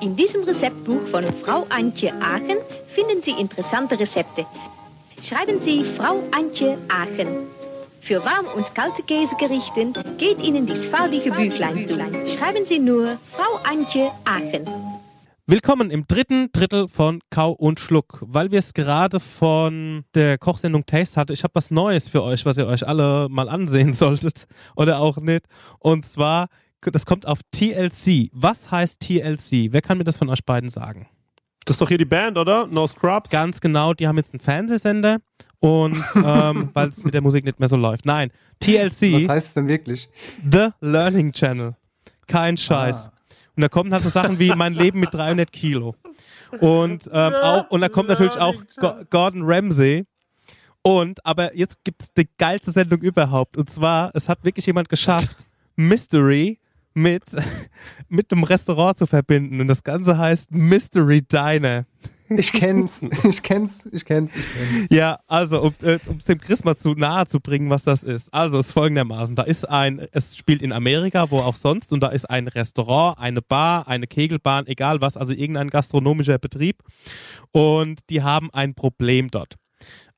In 0.00 0.16
diesem 0.16 0.42
Rezeptbuch 0.42 1.06
von 1.08 1.24
Frau 1.44 1.66
Antje 1.68 2.12
Aachen 2.20 2.56
finden 3.00 3.22
Sie 3.22 3.30
interessante 3.30 3.98
Rezepte. 3.98 4.44
Schreiben 5.22 5.60
Sie 5.60 5.84
Frau 5.84 6.22
Antje 6.32 6.76
Aachen. 6.88 7.46
Für 8.02 8.22
warm 8.24 8.46
und 8.56 8.74
kalte 8.74 9.02
Käsegerichten 9.02 9.94
geht 10.18 10.42
Ihnen 10.42 10.66
dies 10.66 10.84
farbige 10.84 11.30
Büchlein 11.30 11.86
zu. 11.86 11.94
Schreiben 12.28 12.66
Sie 12.66 12.78
nur 12.78 13.18
Frau 13.32 13.58
Antje 13.64 14.10
Aachen. 14.24 14.66
Willkommen 15.46 15.90
im 15.90 16.06
dritten 16.06 16.52
Drittel 16.52 16.88
von 16.88 17.20
Kau 17.30 17.52
und 17.52 17.80
Schluck. 17.80 18.22
Weil 18.26 18.50
wir 18.50 18.58
es 18.58 18.74
gerade 18.74 19.18
von 19.18 20.04
der 20.14 20.36
Kochsendung 20.36 20.84
Taste 20.84 21.18
hatte, 21.18 21.32
ich 21.32 21.42
habe 21.42 21.54
was 21.54 21.70
Neues 21.70 22.06
für 22.08 22.22
euch, 22.22 22.44
was 22.44 22.58
ihr 22.58 22.66
euch 22.66 22.86
alle 22.86 23.28
mal 23.30 23.48
ansehen 23.48 23.92
solltet 23.94 24.46
oder 24.76 25.00
auch 25.00 25.16
nicht. 25.16 25.46
Und 25.78 26.06
zwar, 26.06 26.48
das 26.82 27.06
kommt 27.06 27.26
auf 27.26 27.38
TLC. 27.50 28.28
Was 28.32 28.70
heißt 28.70 29.00
TLC? 29.00 29.72
Wer 29.72 29.80
kann 29.80 29.96
mir 29.96 30.04
das 30.04 30.18
von 30.18 30.28
euch 30.28 30.44
beiden 30.44 30.68
sagen? 30.68 31.08
Das 31.64 31.74
ist 31.74 31.80
doch 31.80 31.88
hier 31.88 31.98
die 31.98 32.04
Band, 32.04 32.38
oder? 32.38 32.66
No 32.66 32.86
Scrubs? 32.86 33.30
Ganz 33.30 33.60
genau, 33.60 33.92
die 33.94 34.08
haben 34.08 34.16
jetzt 34.16 34.32
einen 34.32 34.40
Fernsehsender 34.40 35.18
und 35.58 36.02
ähm, 36.16 36.70
weil 36.72 36.88
es 36.88 37.04
mit 37.04 37.14
der 37.14 37.20
Musik 37.20 37.44
nicht 37.44 37.60
mehr 37.60 37.68
so 37.68 37.76
läuft. 37.76 38.06
Nein, 38.06 38.30
TLC. 38.60 39.22
Was 39.22 39.28
heißt 39.28 39.46
es 39.48 39.54
denn 39.54 39.68
wirklich? 39.68 40.08
The 40.50 40.70
Learning 40.80 41.32
Channel. 41.32 41.76
Kein 42.26 42.56
Scheiß. 42.56 43.08
Ah. 43.08 43.12
Und 43.56 43.62
da 43.62 43.68
kommen 43.68 43.92
halt 43.92 44.02
so 44.02 44.08
Sachen 44.08 44.38
wie 44.38 44.54
mein 44.54 44.74
Leben 44.74 45.00
mit 45.00 45.12
300 45.12 45.50
Kilo. 45.52 45.94
Und, 46.60 47.10
ähm, 47.12 47.32
auch, 47.34 47.70
und 47.70 47.80
da 47.80 47.88
kommt 47.88 48.08
natürlich 48.08 48.36
auch 48.36 48.54
Go 48.76 48.94
Gordon 49.10 49.42
Ramsay. 49.44 50.06
Und, 50.82 51.24
aber 51.26 51.54
jetzt 51.56 51.84
gibt 51.84 52.02
es 52.02 52.12
die 52.12 52.28
geilste 52.38 52.70
Sendung 52.70 53.00
überhaupt. 53.00 53.56
Und 53.56 53.68
zwar, 53.70 54.12
es 54.14 54.28
hat 54.28 54.44
wirklich 54.44 54.66
jemand 54.66 54.88
geschafft, 54.88 55.46
Mystery 55.76 56.59
mit, 56.94 57.22
mit 58.08 58.32
einem 58.32 58.44
Restaurant 58.44 58.98
zu 58.98 59.06
verbinden. 59.06 59.60
Und 59.60 59.68
das 59.68 59.84
Ganze 59.84 60.18
heißt 60.18 60.52
Mystery 60.52 61.22
Diner. 61.22 61.86
Ich 62.32 62.52
kenn's, 62.52 63.02
ich 63.28 63.42
kenn's, 63.42 63.88
ich 63.90 64.04
kenn's, 64.04 64.32
ich 64.36 64.44
kenn's. 64.54 64.88
Ja, 64.88 65.18
also 65.26 65.62
um 65.62 65.72
äh, 65.82 65.98
es 66.16 66.26
dem 66.26 66.40
Chris 66.40 66.62
mal 66.62 66.76
zu 66.76 66.94
nahe 66.94 67.26
zu 67.26 67.40
bringen, 67.40 67.70
was 67.70 67.82
das 67.82 68.04
ist. 68.04 68.32
Also 68.32 68.58
es 68.58 68.68
ist 68.68 68.72
folgendermaßen, 68.72 69.34
da 69.34 69.42
ist 69.42 69.68
ein, 69.68 70.06
es 70.12 70.36
spielt 70.36 70.62
in 70.62 70.72
Amerika, 70.72 71.30
wo 71.32 71.40
auch 71.40 71.56
sonst, 71.56 71.92
und 71.92 72.00
da 72.00 72.08
ist 72.08 72.30
ein 72.30 72.46
Restaurant, 72.46 73.18
eine 73.18 73.42
Bar, 73.42 73.88
eine 73.88 74.06
Kegelbahn, 74.06 74.68
egal 74.68 75.00
was, 75.00 75.16
also 75.16 75.32
irgendein 75.32 75.70
gastronomischer 75.70 76.38
Betrieb. 76.38 76.84
Und 77.50 78.08
die 78.10 78.22
haben 78.22 78.48
ein 78.52 78.74
Problem 78.74 79.28
dort. 79.28 79.56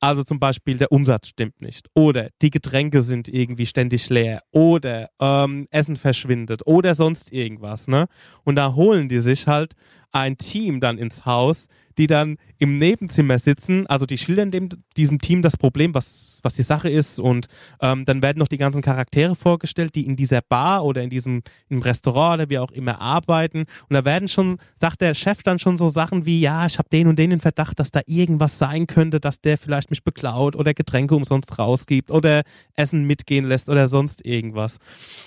Also 0.03 0.25
zum 0.25 0.41
Beispiel 0.41 0.79
der 0.79 0.91
Umsatz 0.91 1.29
stimmt 1.29 1.61
nicht. 1.61 1.89
Oder 1.95 2.31
die 2.43 2.51
Getränke 2.51 3.03
sind 3.03 3.29
irgendwie 3.29 3.67
ständig 3.67 4.11
leer. 4.11 4.43
Oder 4.51 5.11
ähm, 5.21 5.69
Essen 5.71 5.95
verschwindet. 5.95 6.67
Oder 6.67 6.95
sonst 6.95 7.33
irgendwas. 7.33 7.87
Ne? 7.87 8.09
Und 8.43 8.57
da 8.57 8.75
holen 8.75 9.09
die 9.09 9.21
sich 9.21 9.47
halt 9.47 9.75
ein 10.11 10.37
Team 10.39 10.81
dann 10.81 10.99
ins 10.99 11.25
Haus, 11.25 11.69
die 11.99 12.07
dann 12.07 12.37
im 12.59 12.79
Nebenzimmer 12.79 13.39
sitzen. 13.39 13.87
Also 13.87 14.07
die 14.07 14.19
schildern 14.19 14.51
dem, 14.51 14.69
diesem 14.97 15.21
Team 15.21 15.43
das 15.43 15.57
Problem, 15.57 15.95
was, 15.95 16.39
was 16.43 16.55
die 16.55 16.63
Sache 16.63 16.91
ist. 16.91 17.19
Und 17.19 17.47
ähm, 17.81 18.05
dann 18.05 18.23
werden 18.23 18.39
noch 18.39 18.49
die 18.49 18.59
ganzen 18.59 18.83
Charaktere 18.83 19.37
vorgestellt, 19.37 19.95
die 19.95 20.07
in 20.07 20.17
dieser 20.17 20.41
Bar 20.41 20.85
oder 20.85 21.03
in 21.03 21.11
diesem 21.11 21.43
im 21.69 21.83
Restaurant 21.83 22.41
oder 22.41 22.51
wie 22.51 22.59
auch 22.59 22.71
immer 22.71 23.01
arbeiten. 23.01 23.65
Und 23.89 23.95
da 23.95 24.05
werden 24.05 24.29
schon, 24.29 24.59
sagt 24.79 25.01
der 25.01 25.15
Chef 25.15 25.43
dann 25.43 25.59
schon 25.59 25.77
so 25.77 25.89
Sachen 25.89 26.27
wie, 26.27 26.41
ja, 26.41 26.67
ich 26.67 26.79
habe 26.79 26.89
den 26.91 27.09
und 27.09 27.19
den 27.19 27.33
in 27.33 27.41
Verdacht, 27.41 27.79
dass 27.79 27.91
da 27.91 28.01
irgendwas 28.07 28.59
sein 28.59 28.87
könnte, 28.87 29.21
dass 29.21 29.41
der 29.41 29.59
vielleicht 29.59 29.91
mich 29.91 30.05
beklaut 30.05 30.57
oder 30.57 30.75
Getränke 30.75 31.15
umsonst 31.15 31.59
rausgibt 31.59 32.11
oder 32.11 32.43
Essen 32.75 33.07
mitgehen 33.07 33.47
lässt 33.47 33.69
oder 33.69 33.87
sonst 33.87 34.25
irgendwas. 34.25 34.79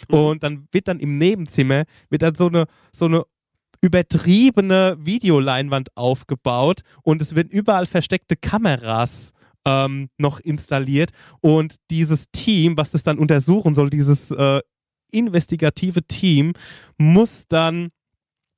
Und 0.07 0.43
dann 0.43 0.68
wird 0.72 0.88
dann 0.88 0.99
im 0.99 1.18
Nebenzimmer, 1.18 1.84
wird 2.09 2.22
dann 2.22 2.36
so 2.36 2.47
eine, 2.47 2.66
so 2.91 3.05
eine 3.05 3.24
übertriebene 3.86 4.97
Videoleinwand 4.99 5.95
aufgebaut 5.95 6.81
und 7.03 7.21
es 7.21 7.36
werden 7.36 7.51
überall 7.51 7.86
versteckte 7.86 8.36
Kameras 8.36 9.31
ähm, 9.63 10.09
noch 10.17 10.39
installiert 10.39 11.11
und 11.39 11.75
dieses 11.91 12.31
Team, 12.31 12.77
was 12.77 12.89
das 12.89 13.03
dann 13.03 13.19
untersuchen 13.19 13.75
soll, 13.75 13.91
dieses 13.91 14.31
äh, 14.31 14.59
investigative 15.11 16.01
Team, 16.01 16.53
muss 16.97 17.47
dann 17.47 17.89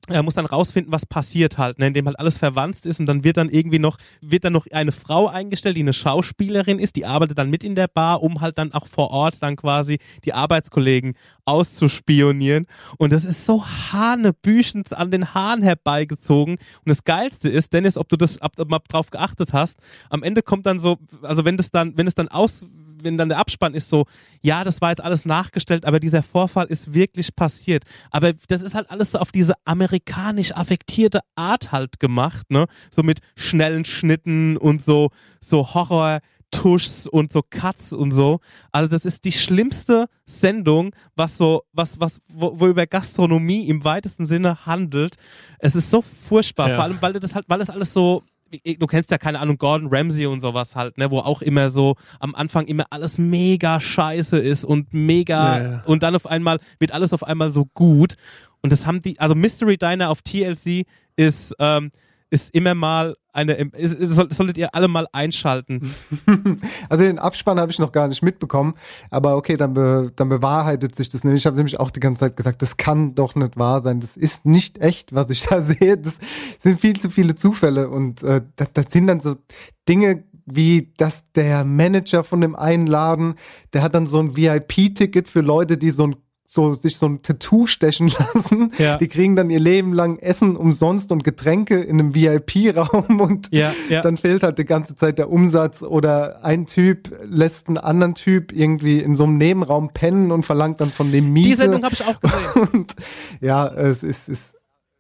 er 0.08 0.24
muss 0.24 0.34
dann 0.34 0.46
rausfinden, 0.46 0.92
was 0.92 1.06
passiert 1.06 1.58
halt, 1.58 1.80
ne, 1.80 1.88
indem 1.88 2.06
halt 2.06 2.20
alles 2.20 2.38
verwandt 2.38 2.86
ist 2.86 3.00
und 3.00 3.06
dann 3.06 3.24
wird 3.24 3.38
dann 3.38 3.50
irgendwie 3.50 3.80
noch, 3.80 3.98
wird 4.22 4.44
dann 4.44 4.54
noch 4.54 4.68
eine 4.72 4.92
Frau 4.92 5.28
eingestellt, 5.28 5.76
die 5.76 5.82
eine 5.82 5.94
Schauspielerin 5.94 6.80
ist, 6.80 6.96
die 6.96 7.06
arbeitet 7.06 7.38
dann 7.38 7.50
mit 7.50 7.64
in 7.64 7.76
der 7.76 7.88
Bar, 7.88 8.24
um 8.24 8.42
halt 8.42 8.58
dann 8.58 8.74
auch 8.74 8.88
vor 8.88 9.12
Ort 9.12 9.42
dann 9.42 9.56
quasi 9.56 10.00
die 10.24 10.34
Arbeitskollegen 10.34 11.16
auszuspionieren. 11.46 12.68
Und 12.98 13.12
das 13.12 13.26
ist 13.26 13.46
so 13.46 13.66
hanebüchend 13.66 14.94
an 14.94 15.12
den 15.12 15.34
Haaren 15.34 15.62
herbeigezogen. 15.62 16.56
Und 16.56 16.90
das 16.90 17.04
Geilste 17.04 17.50
ist, 17.50 17.74
Dennis, 17.74 17.98
ob 17.98 18.10
du 18.10 18.18
das, 18.18 18.42
ob 18.42 18.56
du 18.56 18.66
mal 18.66 18.80
drauf 18.88 19.10
geachtet 19.12 19.54
hast, 19.54 19.80
am 20.10 20.24
Ende 20.24 20.42
kommt 20.42 20.66
dann 20.66 20.80
so, 20.80 20.98
also 21.22 21.46
wenn 21.46 21.58
das 21.58 21.72
dann, 21.72 21.98
wenn 21.98 22.08
es 22.08 22.16
dann 22.16 22.28
aus, 22.28 22.66
wenn 23.04 23.18
dann 23.18 23.30
der 23.30 23.40
Abspann 23.40 23.74
ist 23.74 23.90
so, 23.90 24.06
ja, 24.42 24.64
das 24.64 24.82
war 24.82 24.90
jetzt 24.90 25.02
alles 25.02 25.26
nachgestellt, 25.26 25.86
aber 25.86 26.00
dieser 26.00 26.24
Vorfall 26.24 26.66
ist 26.68 26.94
wirklich 26.94 27.36
passiert. 27.36 27.84
Aber 28.12 28.34
das 28.48 28.62
ist 28.62 28.76
halt 28.76 28.90
alles 28.92 29.12
so 29.12 29.20
auf 29.20 29.32
diese 29.32 29.54
amerikanisch 29.66 30.52
affektierte 30.54 31.20
Art 31.36 31.72
halt 31.72 32.00
gemacht, 32.00 32.50
ne? 32.52 32.66
So 32.92 33.04
mit 33.04 33.20
schnellen 33.36 33.86
Schnitten 33.86 34.58
und 34.58 34.84
so, 34.84 35.10
so 35.40 35.74
Horror. 35.74 36.20
Tuschs 36.50 37.08
und 37.08 37.34
so 37.34 37.42
Cuts 37.48 37.92
und 37.92 38.14
so. 38.14 38.40
Also 38.72 38.88
das 38.88 39.04
ist 39.04 39.26
die 39.26 39.34
schlimmste 39.34 40.06
Sendung, 40.26 40.96
was 41.14 41.38
so, 41.38 41.64
was, 41.74 42.00
was, 42.00 42.22
wo, 42.30 42.58
wo 42.58 42.68
über 42.68 42.88
Gastronomie 42.88 43.68
im 43.68 43.84
weitesten 43.84 44.26
Sinne 44.26 44.66
handelt. 44.66 45.18
Es 45.60 45.76
ist 45.76 45.92
so 45.92 46.02
furchtbar, 46.02 46.70
Ja. 46.70 46.76
vor 46.76 46.86
allem, 46.86 47.02
weil 47.02 47.12
das 47.14 47.36
halt, 47.36 47.44
weil 47.50 47.60
das 47.60 47.70
alles 47.70 47.92
so, 47.92 48.24
du 48.80 48.88
kennst 48.88 49.12
ja 49.12 49.18
keine 49.18 49.40
Ahnung, 49.40 49.58
Gordon 49.58 49.90
Ramsay 49.92 50.26
und 50.26 50.40
sowas 50.42 50.76
halt, 50.76 50.98
ne, 50.98 51.12
wo 51.12 51.20
auch 51.20 51.42
immer 51.42 51.70
so 51.70 51.96
am 52.20 52.36
Anfang 52.36 52.66
immer 52.66 52.86
alles 52.90 53.18
mega 53.18 53.80
scheiße 53.80 54.38
ist 54.38 54.66
und 54.66 54.94
mega 54.94 55.58
Ja, 55.58 55.64
ja. 55.64 55.84
und 55.86 56.04
dann 56.04 56.16
auf 56.16 56.26
einmal 56.26 56.60
wird 56.80 56.92
alles 56.92 57.14
auf 57.14 57.24
einmal 57.24 57.50
so 57.50 57.66
gut. 57.74 58.16
Und 58.62 58.72
das 58.72 58.86
haben 58.86 59.02
die, 59.02 59.20
also 59.20 59.36
Mystery 59.36 59.78
Diner 59.78 60.10
auf 60.10 60.22
TLC 60.22 60.86
ist, 61.16 61.56
ähm, 61.60 61.92
ist 62.30 62.54
immer 62.54 62.74
mal 62.74 63.16
eine, 63.34 63.54
ist, 63.54 63.94
ist, 63.94 64.10
soll- 64.12 64.32
solltet 64.32 64.58
ihr 64.58 64.74
alle 64.76 64.88
mal 64.88 65.08
einschalten. 65.12 65.94
Also 66.90 67.04
den 67.04 67.20
Abspann 67.20 67.60
habe 67.60 67.72
ich 67.72 67.80
noch 67.80 67.92
gar 67.92 68.08
nicht 68.08 68.24
mitbekommen, 68.24 68.74
aber 69.12 69.36
okay, 69.38 69.58
dann, 69.58 69.74
be, 69.74 70.12
dann 70.16 70.30
bewahrheitet 70.30 70.96
sich 70.96 71.10
das 71.10 71.24
nämlich. 71.24 71.42
Ich 71.42 71.46
habe 71.46 71.58
nämlich 71.58 71.80
auch 71.80 71.92
die 71.92 72.00
ganze 72.00 72.22
Zeit 72.22 72.38
gesagt, 72.38 72.62
das 72.62 72.78
kann 72.78 73.14
doch 73.16 73.36
nicht 73.36 73.58
wahr 73.58 73.82
sein. 73.82 74.00
Das 74.00 74.16
ist 74.18 74.46
nicht 74.46 74.80
echt, 74.80 75.14
was 75.14 75.30
ich 75.30 75.44
da 75.48 75.62
sehe. 75.62 75.98
Das 75.98 76.18
sind 76.60 76.80
viel 76.80 77.00
zu 77.00 77.10
viele 77.10 77.36
Zufälle 77.36 77.90
und 77.90 78.24
äh, 78.24 78.42
das, 78.56 78.70
das 78.74 78.86
sind 78.92 79.08
dann 79.08 79.20
so 79.20 79.36
Dinge 79.88 80.24
wie 80.50 80.94
dass 80.96 81.30
der 81.34 81.66
Manager 81.66 82.24
von 82.24 82.40
dem 82.40 82.56
einen 82.56 82.88
Laden, 82.88 83.36
der 83.74 83.82
hat 83.84 83.94
dann 83.94 84.08
so 84.08 84.20
ein 84.20 84.38
VIP-Ticket 84.38 85.28
für 85.28 85.42
Leute, 85.42 85.78
die 85.78 85.92
so 85.92 86.08
ein 86.08 86.16
so 86.50 86.74
sich 86.74 86.98
so 86.98 87.08
ein 87.08 87.22
Tattoo 87.22 87.68
stechen 87.68 88.08
lassen. 88.34 88.72
Ja. 88.78 88.98
Die 88.98 89.10
kriegen 89.10 89.36
dann 89.36 89.50
ihr 89.50 89.60
Leben 89.60 89.92
lang 89.92 90.18
Essen 90.18 90.56
umsonst 90.56 91.12
und 91.12 91.26
Getränke 91.26 91.82
in 91.82 92.00
einem 92.00 92.16
VIP-Raum 92.16 93.20
und 93.20 93.50
Ja, 93.54 93.74
ja. 93.90 94.02
dann 94.02 94.16
fehlt 94.18 94.44
halt 94.44 94.58
die 94.58 94.64
ganze 94.66 94.96
Zeit 94.96 95.18
der 95.18 95.30
Umsatz 95.30 95.84
oder 95.84 96.46
ein 96.46 96.66
Typ 96.66 97.14
lässt 97.26 97.68
einen 97.68 97.78
anderen 97.78 98.16
Typ 98.16 98.54
irgendwie 98.54 99.00
in 99.00 99.16
so 99.16 99.26
einem 99.26 99.38
Nebenraum 99.38 99.90
pennen 99.94 100.32
und 100.32 100.44
verlangt 100.44 100.80
dann 100.80 100.90
von 100.90 101.12
dem 101.12 101.34
Miete. 101.34 101.50
Die 101.50 101.56
Sendung 101.56 101.84
habe 101.84 101.94
ich 101.94 102.06
auch 102.06 102.20
gesehen. 102.20 102.70
und 102.72 102.96
ja, 103.42 103.68
es 103.68 104.04
ist, 104.04 104.30
ist 104.30 104.54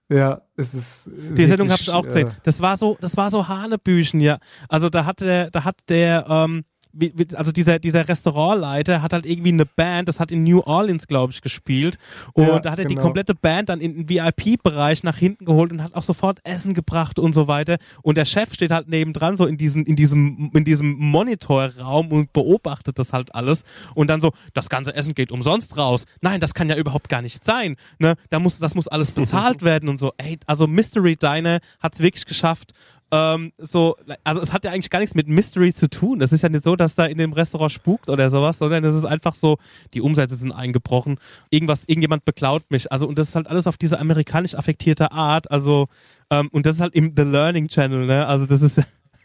ja, 0.10 0.42
es 0.56 0.74
ist 0.74 0.86
Die 1.06 1.46
Sendung 1.46 1.70
habe 1.70 1.82
ich 1.82 1.90
auch 1.90 2.04
gesehen. 2.04 2.28
Äh, 2.28 2.32
Das 2.44 2.62
war 2.62 2.78
so, 2.78 2.98
das 3.02 3.18
war 3.18 3.30
so 3.30 3.48
Hanebüchen, 3.48 4.20
ja. 4.22 4.38
Also 4.70 4.90
da 4.90 5.06
hat 5.06 5.22
der, 5.22 5.50
da 5.52 5.64
hat 5.66 5.80
der, 5.90 6.26
ähm, 6.30 6.64
wie, 7.00 7.14
also 7.36 7.52
dieser, 7.52 7.80
dieser 7.80 8.08
Restaurantleiter 8.08 9.02
hat 9.02 9.14
halt 9.14 9.26
irgendwie 9.26 9.50
eine 9.50 9.66
Band, 9.66 10.08
das 10.08 10.20
hat 10.20 10.32
in 10.32 10.44
New 10.44 10.62
Orleans, 10.62 11.08
glaube 11.08 11.32
ich, 11.32 11.42
gespielt. 11.42 11.98
Und 12.34 12.48
Ja, 12.48 12.60
da 12.60 12.72
hat 12.72 12.80
er 12.80 12.86
die 12.86 12.96
genau. 12.96 13.06
komplette 13.06 13.36
Band 13.36 13.70
dann 13.70 13.80
in 13.80 14.08
den 14.08 14.10
VIP-Bereich 14.10 15.04
nach 15.04 15.18
hinten 15.18 15.46
geholt 15.46 15.72
und 15.72 15.84
hat 15.84 15.94
auch 15.94 16.04
sofort 16.04 16.40
Essen 16.44 16.74
gebracht 16.74 17.20
und 17.20 17.34
so 17.34 17.48
weiter. 17.48 17.78
Und 18.02 18.18
der 18.18 18.26
Chef 18.26 18.54
steht 18.54 18.72
halt 18.72 18.88
nebendran, 18.90 19.38
so 19.38 19.46
in 19.46 19.58
diesem, 19.58 19.84
in 19.84 19.96
diesem, 19.96 20.52
in 20.54 20.64
diesem 20.64 20.96
Monitorraum 20.98 22.12
und 22.12 22.34
beobachtet 22.34 23.00
das 23.00 23.14
halt 23.14 23.34
alles. 23.36 23.64
Und 23.96 24.10
dann 24.10 24.22
so, 24.22 24.32
das 24.54 24.70
ganze 24.70 24.96
Essen 24.96 25.14
geht 25.14 25.32
umsonst 25.32 25.78
raus. 25.78 26.06
Nein, 26.22 26.40
das 26.40 26.54
kann 26.54 26.70
ja 26.70 26.76
überhaupt 26.76 27.10
gar 27.10 27.22
nicht 27.22 27.44
sein. 27.46 27.76
Ne? 28.00 28.16
Da 28.30 28.40
muss, 28.40 28.60
das 28.60 28.76
muss 28.76 28.88
alles 28.88 29.12
bezahlt 29.12 29.62
werden 29.64 29.90
und 29.90 30.00
so. 30.00 30.14
Ey, 30.18 30.40
also 30.46 30.68
Mystery 30.68 31.16
Diner 31.16 31.60
hat 31.80 31.94
es 31.94 32.00
wirklich 32.00 32.26
geschafft, 32.26 32.74
ähm, 33.12 33.54
so, 33.58 33.96
also 34.24 34.42
es 34.42 34.52
hat 34.52 34.66
ja 34.66 34.72
eigentlich 34.72 34.90
gar 34.90 35.00
nichts 35.00 35.14
mit 35.16 35.28
Mystery 35.28 35.74
zu 35.74 35.90
tun. 35.90 36.20
Das 36.20 36.34
ist 36.34 36.42
ja 36.42 36.50
nicht 36.50 36.64
so, 36.64 36.76
dass 36.76 36.96
da 36.96 37.06
in 37.06 37.18
dem 37.18 37.34
Restaurant 37.34 37.72
spukt 37.72 38.10
oder 38.10 38.30
sowas, 38.30 38.58
sondern 38.58 38.84
es 38.84 38.96
ist 38.96 39.06
einfach 39.06 39.34
so, 39.34 39.58
die 39.94 40.02
Umsätze 40.02 40.36
sind 40.36 40.52
eingebrochen, 40.52 41.18
irgendwas, 41.50 41.86
irgendjemand 41.88 42.26
beklaut 42.26 42.64
mich. 42.70 42.92
Also 42.92 43.08
und 43.08 43.18
das 43.18 43.30
ist 43.30 43.36
halt 43.36 43.48
alles 43.48 43.66
auf 43.68 43.78
diese 43.78 44.00
amerikanisch 44.00 44.56
affektierte 44.56 45.14
Art. 45.14 45.50
Also 45.52 45.88
ähm, 46.30 46.50
und 46.52 46.66
das 46.66 46.76
ist 46.76 46.82
halt 46.82 46.96
im 46.96 47.14
The 47.16 47.24
Learning 47.24 47.70
Channel, 47.70 48.06
ne? 48.06 48.28
Also 48.28 48.46
das 48.46 48.62
ist, 48.62 48.82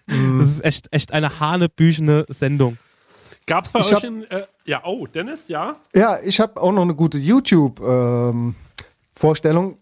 das 0.06 0.48
ist 0.48 0.64
echt, 0.64 0.86
echt 0.92 1.12
eine 1.12 1.40
hanebüchene 1.40 2.24
Sendung. 2.28 2.78
Gab's 3.46 3.72
bei 3.72 3.80
Ich 3.80 3.92
euch 3.92 4.04
in, 4.04 4.22
äh, 4.30 4.44
ja, 4.64 4.82
oh, 4.84 5.08
Dennis, 5.08 5.48
ja? 5.48 5.74
Ja, 5.92 6.20
ich 6.22 6.38
habe 6.38 6.62
auch 6.62 6.70
noch 6.70 6.82
eine 6.82 6.94
gute 6.94 7.18
YouTube-Vorstellung 7.18 9.78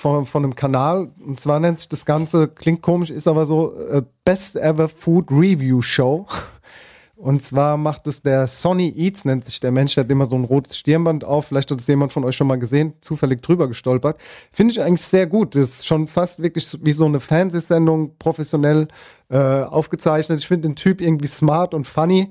von, 0.00 0.24
von 0.24 0.44
einem 0.44 0.54
Kanal. 0.54 1.10
Und 1.24 1.40
zwar 1.40 1.60
nennt 1.60 1.78
sich 1.78 1.88
das 1.88 2.06
Ganze, 2.06 2.48
klingt 2.48 2.80
komisch, 2.80 3.10
ist 3.10 3.28
aber 3.28 3.44
so 3.44 3.74
äh, 3.74 4.02
Best 4.24 4.56
Ever 4.56 4.88
Food 4.88 5.30
Review 5.30 5.82
Show. 5.82 6.26
Und 7.16 7.44
zwar 7.44 7.76
macht 7.76 8.06
es 8.06 8.22
der 8.22 8.46
Sonny 8.46 8.94
Eats, 8.96 9.26
nennt 9.26 9.44
sich 9.44 9.60
der 9.60 9.72
Mensch, 9.72 9.94
der 9.94 10.04
hat 10.04 10.10
immer 10.10 10.24
so 10.24 10.36
ein 10.36 10.44
rotes 10.44 10.78
Stirnband 10.78 11.22
auf. 11.22 11.48
Vielleicht 11.48 11.70
hat 11.70 11.80
es 11.80 11.86
jemand 11.86 12.14
von 12.14 12.24
euch 12.24 12.34
schon 12.34 12.46
mal 12.46 12.58
gesehen, 12.58 12.94
zufällig 13.02 13.42
drüber 13.42 13.68
gestolpert. 13.68 14.18
Finde 14.50 14.72
ich 14.72 14.80
eigentlich 14.80 15.04
sehr 15.04 15.26
gut. 15.26 15.54
Das 15.54 15.68
ist 15.68 15.86
schon 15.86 16.06
fast 16.06 16.40
wirklich 16.40 16.78
wie 16.80 16.92
so 16.92 17.04
eine 17.04 17.20
Fernsehsendung, 17.20 18.16
professionell 18.18 18.88
äh, 19.28 19.36
aufgezeichnet. 19.36 20.38
Ich 20.38 20.48
finde 20.48 20.68
den 20.68 20.76
Typ 20.76 21.02
irgendwie 21.02 21.26
smart 21.26 21.74
und 21.74 21.86
funny. 21.86 22.30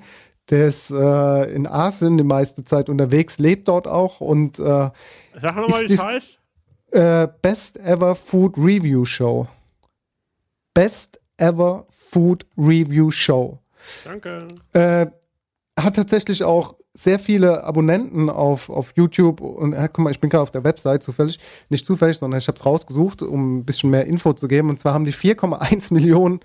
Der 0.50 0.70
ist 0.70 0.90
äh, 0.90 1.54
in 1.54 1.68
Asien 1.68 2.18
die 2.18 2.24
meiste 2.24 2.66
Zeit 2.66 2.90
unterwegs, 2.90 3.38
lebt 3.38 3.68
dort 3.68 3.88
auch 3.88 4.22
und 4.22 4.58
äh, 4.58 4.64
Sag 4.64 5.56
nochmal, 5.56 5.88
wie 5.88 5.94
es 5.94 6.04
heißt. 6.04 6.39
Äh, 6.92 7.28
Best 7.42 7.78
Ever 7.78 8.16
Food 8.16 8.58
Review 8.58 9.06
Show. 9.06 9.48
Best 10.74 11.20
Ever 11.38 11.86
Food 11.90 12.46
Review 12.58 13.12
Show. 13.12 13.60
Danke. 14.04 14.48
Äh, 14.74 15.08
hat 15.78 15.96
tatsächlich 15.96 16.44
auch 16.44 16.76
sehr 16.94 17.20
viele 17.20 17.64
Abonnenten 17.64 18.30
auf, 18.30 18.70
auf 18.70 18.94
YouTube 18.96 19.42
und 19.42 19.74
äh, 19.74 19.88
guck 19.92 20.04
mal, 20.04 20.12
ich 20.12 20.20
bin 20.20 20.30
gerade 20.30 20.42
auf 20.44 20.52
der 20.52 20.64
Website 20.64 21.04
zufällig, 21.04 21.40
nicht 21.70 21.86
zufällig, 21.86 22.18
sondern 22.18 22.40
ich 22.40 22.48
habe 22.48 22.58
es 22.58 22.66
rausgesucht, 22.66 23.22
um 23.22 23.60
ein 23.60 23.66
bisschen 23.66 23.90
mehr 23.90 24.06
Info 24.06 24.34
zu 24.34 24.48
geben. 24.48 24.70
Und 24.70 24.80
zwar 24.80 24.94
haben 24.94 25.06
die 25.06 25.14
4,1 25.14 25.94
Millionen 25.94 26.42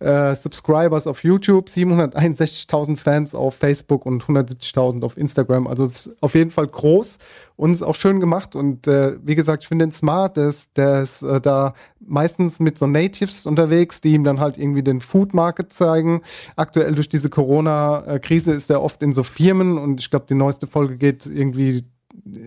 äh, 0.00 0.34
Subscribers 0.34 1.06
auf 1.06 1.24
YouTube, 1.24 1.68
761.000 1.68 2.96
Fans 2.96 3.34
auf 3.34 3.54
Facebook 3.54 4.06
und 4.06 4.24
170.000 4.24 5.04
auf 5.04 5.16
Instagram. 5.16 5.66
Also 5.66 5.84
es 5.84 6.06
ist 6.06 6.22
auf 6.22 6.34
jeden 6.34 6.50
Fall 6.50 6.68
groß 6.68 7.18
und 7.56 7.72
ist 7.72 7.82
auch 7.82 7.94
schön 7.94 8.20
gemacht. 8.20 8.54
Und 8.54 8.86
äh, 8.86 9.16
wie 9.22 9.34
gesagt, 9.34 9.64
ich 9.64 9.68
finde 9.68 9.86
den 9.86 9.92
smart, 9.92 10.36
der 10.36 10.48
ist, 10.48 10.76
der 10.76 11.02
ist 11.02 11.22
äh, 11.22 11.40
da 11.40 11.74
meistens 12.00 12.60
mit 12.60 12.78
so 12.78 12.86
Natives 12.86 13.46
unterwegs, 13.46 14.00
die 14.00 14.14
ihm 14.14 14.24
dann 14.24 14.40
halt 14.40 14.58
irgendwie 14.58 14.82
den 14.82 15.00
Food 15.00 15.34
Market 15.34 15.72
zeigen. 15.72 16.22
Aktuell 16.56 16.94
durch 16.94 17.08
diese 17.08 17.28
Corona-Krise 17.30 18.52
ist 18.52 18.70
er 18.70 18.82
oft 18.82 19.02
in 19.02 19.12
so 19.12 19.24
Firmen 19.24 19.78
und 19.78 20.00
ich 20.00 20.10
glaube, 20.10 20.26
die 20.28 20.34
neueste 20.34 20.66
Folge 20.66 20.96
geht 20.96 21.26
irgendwie 21.26 21.84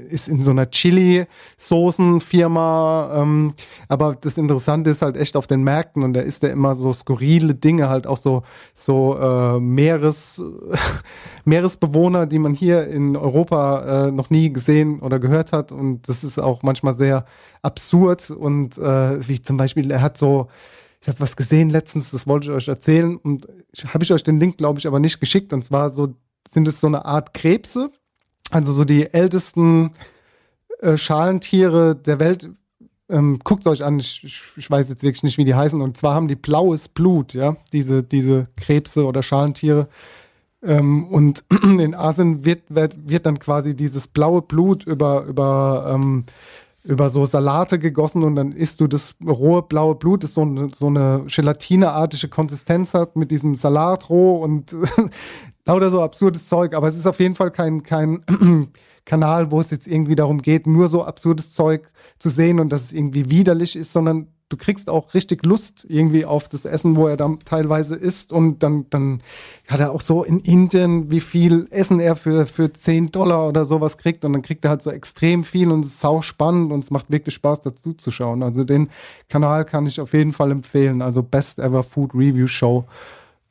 ist 0.09 0.27
in 0.27 0.43
so 0.43 0.51
einer 0.51 0.69
Chili-Soßen-Firma. 0.69 3.21
Ähm, 3.21 3.53
aber 3.87 4.17
das 4.19 4.37
Interessante 4.37 4.89
ist 4.89 5.01
halt 5.01 5.15
echt 5.17 5.35
auf 5.35 5.47
den 5.47 5.63
Märkten 5.63 6.03
und 6.03 6.13
da 6.13 6.21
ist 6.21 6.43
er 6.43 6.51
immer 6.51 6.75
so 6.75 6.93
skurrile 6.93 7.55
Dinge, 7.55 7.89
halt 7.89 8.05
auch 8.07 8.17
so, 8.17 8.43
so 8.73 9.17
äh, 9.17 9.59
Meeres, 9.59 10.41
Meeresbewohner, 11.45 12.25
die 12.25 12.39
man 12.39 12.53
hier 12.53 12.87
in 12.87 13.17
Europa 13.17 14.07
äh, 14.07 14.11
noch 14.11 14.29
nie 14.29 14.53
gesehen 14.53 14.99
oder 14.99 15.19
gehört 15.19 15.51
hat. 15.51 15.71
Und 15.71 16.07
das 16.07 16.23
ist 16.23 16.39
auch 16.39 16.63
manchmal 16.63 16.95
sehr 16.95 17.25
absurd. 17.61 18.31
Und 18.31 18.77
äh, 18.77 19.27
wie 19.27 19.41
zum 19.41 19.57
Beispiel, 19.57 19.91
er 19.91 20.01
hat 20.01 20.17
so, 20.17 20.47
ich 21.01 21.07
habe 21.07 21.19
was 21.19 21.35
gesehen 21.35 21.69
letztens, 21.69 22.11
das 22.11 22.27
wollte 22.27 22.47
ich 22.47 22.53
euch 22.53 22.67
erzählen. 22.67 23.17
Und 23.17 23.47
habe 23.87 24.03
ich 24.03 24.13
euch 24.13 24.23
den 24.23 24.39
Link, 24.39 24.57
glaube 24.57 24.79
ich, 24.79 24.87
aber 24.87 24.99
nicht 24.99 25.19
geschickt. 25.19 25.53
Und 25.53 25.63
zwar 25.63 25.91
so 25.91 26.15
sind 26.51 26.67
es 26.67 26.81
so 26.81 26.87
eine 26.87 27.05
Art 27.05 27.33
Krebse. 27.33 27.91
Also 28.51 28.73
so 28.73 28.85
die 28.85 29.11
ältesten 29.13 29.91
äh, 30.81 30.97
Schalentiere 30.97 31.95
der 31.95 32.19
Welt. 32.19 32.49
Ähm, 33.09 33.39
Guckt 33.43 33.65
euch 33.67 33.83
an, 33.83 33.99
ich, 33.99 34.23
ich, 34.55 34.69
weiß 34.69 34.89
jetzt 34.89 35.03
wirklich 35.03 35.23
nicht, 35.23 35.37
wie 35.37 35.45
die 35.45 35.55
heißen. 35.55 35.81
Und 35.81 35.97
zwar 35.97 36.15
haben 36.15 36.27
die 36.27 36.35
blaues 36.35 36.87
Blut, 36.87 37.33
ja, 37.33 37.55
diese, 37.73 38.03
diese 38.03 38.47
Krebse 38.57 39.05
oder 39.05 39.23
Schalentiere. 39.23 39.87
Ähm, 40.63 41.07
und 41.07 41.43
in 41.63 41.95
Asien 41.95 42.45
wird, 42.45 42.63
wird, 42.69 43.09
wird 43.09 43.25
dann 43.25 43.39
quasi 43.39 43.75
dieses 43.75 44.07
blaue 44.07 44.41
Blut 44.41 44.85
über, 44.85 45.23
über, 45.23 45.91
ähm, 45.93 46.25
über 46.83 47.09
so 47.09 47.25
Salate 47.25 47.79
gegossen 47.79 48.23
und 48.23 48.35
dann 48.35 48.51
isst 48.51 48.81
du 48.81 48.87
das 48.87 49.15
rohe 49.25 49.61
blaue 49.61 49.95
Blut, 49.95 50.23
das 50.23 50.33
so 50.33 50.41
eine, 50.41 50.69
so 50.69 50.87
eine 50.87 51.25
gelatineartige 51.27 52.27
Konsistenz 52.27 52.93
hat 52.93 53.15
mit 53.15 53.31
diesem 53.31 53.55
Salat 53.55 54.09
roh 54.09 54.37
und 54.37 54.75
lauter 55.71 55.89
so 55.89 56.01
absurdes 56.01 56.47
Zeug. 56.47 56.73
Aber 56.73 56.87
es 56.87 56.95
ist 56.95 57.07
auf 57.07 57.19
jeden 57.19 57.35
Fall 57.35 57.51
kein, 57.51 57.83
kein 57.83 58.23
Kanal, 59.05 59.51
wo 59.51 59.59
es 59.59 59.71
jetzt 59.71 59.87
irgendwie 59.87 60.15
darum 60.15 60.41
geht, 60.41 60.67
nur 60.67 60.87
so 60.87 61.03
absurdes 61.03 61.53
Zeug 61.53 61.89
zu 62.19 62.29
sehen 62.29 62.59
und 62.59 62.69
dass 62.69 62.83
es 62.83 62.93
irgendwie 62.93 63.29
widerlich 63.29 63.75
ist, 63.75 63.93
sondern 63.93 64.27
du 64.49 64.57
kriegst 64.57 64.89
auch 64.89 65.13
richtig 65.13 65.45
Lust 65.45 65.85
irgendwie 65.87 66.25
auf 66.25 66.49
das 66.49 66.65
Essen, 66.65 66.97
wo 66.97 67.07
er 67.07 67.15
dann 67.15 67.39
teilweise 67.39 67.95
isst 67.95 68.33
und 68.33 68.61
dann, 68.63 68.85
dann 68.89 69.23
hat 69.69 69.79
er 69.79 69.91
auch 69.91 70.01
so 70.01 70.23
in 70.23 70.39
Indien, 70.41 71.09
wie 71.09 71.21
viel 71.21 71.67
Essen 71.71 72.01
er 72.01 72.17
für, 72.17 72.45
für 72.45 72.71
10 72.71 73.11
Dollar 73.11 73.47
oder 73.47 73.63
sowas 73.63 73.97
kriegt 73.97 74.25
und 74.25 74.33
dann 74.33 74.41
kriegt 74.41 74.65
er 74.65 74.71
halt 74.71 74.81
so 74.81 74.91
extrem 74.91 75.45
viel 75.45 75.71
und 75.71 75.85
es 75.85 75.93
ist 75.93 76.01
sau 76.01 76.21
spannend 76.21 76.73
und 76.73 76.83
es 76.83 76.91
macht 76.91 77.09
wirklich 77.09 77.33
Spaß 77.35 77.61
dazu 77.61 77.93
zu 77.93 78.11
schauen. 78.11 78.43
Also 78.43 78.65
den 78.65 78.89
Kanal 79.29 79.63
kann 79.63 79.87
ich 79.87 80.01
auf 80.01 80.13
jeden 80.13 80.33
Fall 80.33 80.51
empfehlen, 80.51 81.01
also 81.01 81.23
Best 81.23 81.57
Ever 81.57 81.83
Food 81.83 82.13
Review 82.13 82.47
Show. 82.47 82.85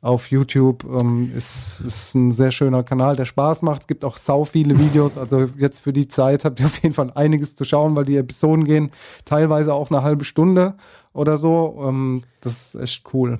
Auf 0.01 0.31
YouTube. 0.31 0.83
Ähm, 0.83 1.31
ist, 1.35 1.81
ist 1.81 2.15
ein 2.15 2.31
sehr 2.31 2.51
schöner 2.51 2.83
Kanal, 2.83 3.15
der 3.15 3.25
Spaß 3.25 3.61
macht. 3.61 3.81
Es 3.81 3.87
gibt 3.87 4.03
auch 4.03 4.17
sau 4.17 4.43
viele 4.43 4.77
Videos. 4.77 5.17
Also 5.17 5.47
jetzt 5.57 5.79
für 5.79 5.93
die 5.93 6.07
Zeit 6.07 6.43
habt 6.43 6.59
ihr 6.59 6.65
auf 6.65 6.81
jeden 6.81 6.95
Fall 6.95 7.11
einiges 7.13 7.55
zu 7.55 7.63
schauen, 7.63 7.95
weil 7.95 8.05
die 8.05 8.17
Episoden 8.17 8.65
gehen 8.65 8.91
teilweise 9.25 9.73
auch 9.73 9.91
eine 9.91 10.01
halbe 10.01 10.25
Stunde 10.25 10.75
oder 11.13 11.37
so. 11.37 11.83
Ähm, 11.85 12.23
das 12.41 12.73
ist 12.73 12.81
echt 12.81 13.13
cool. 13.13 13.39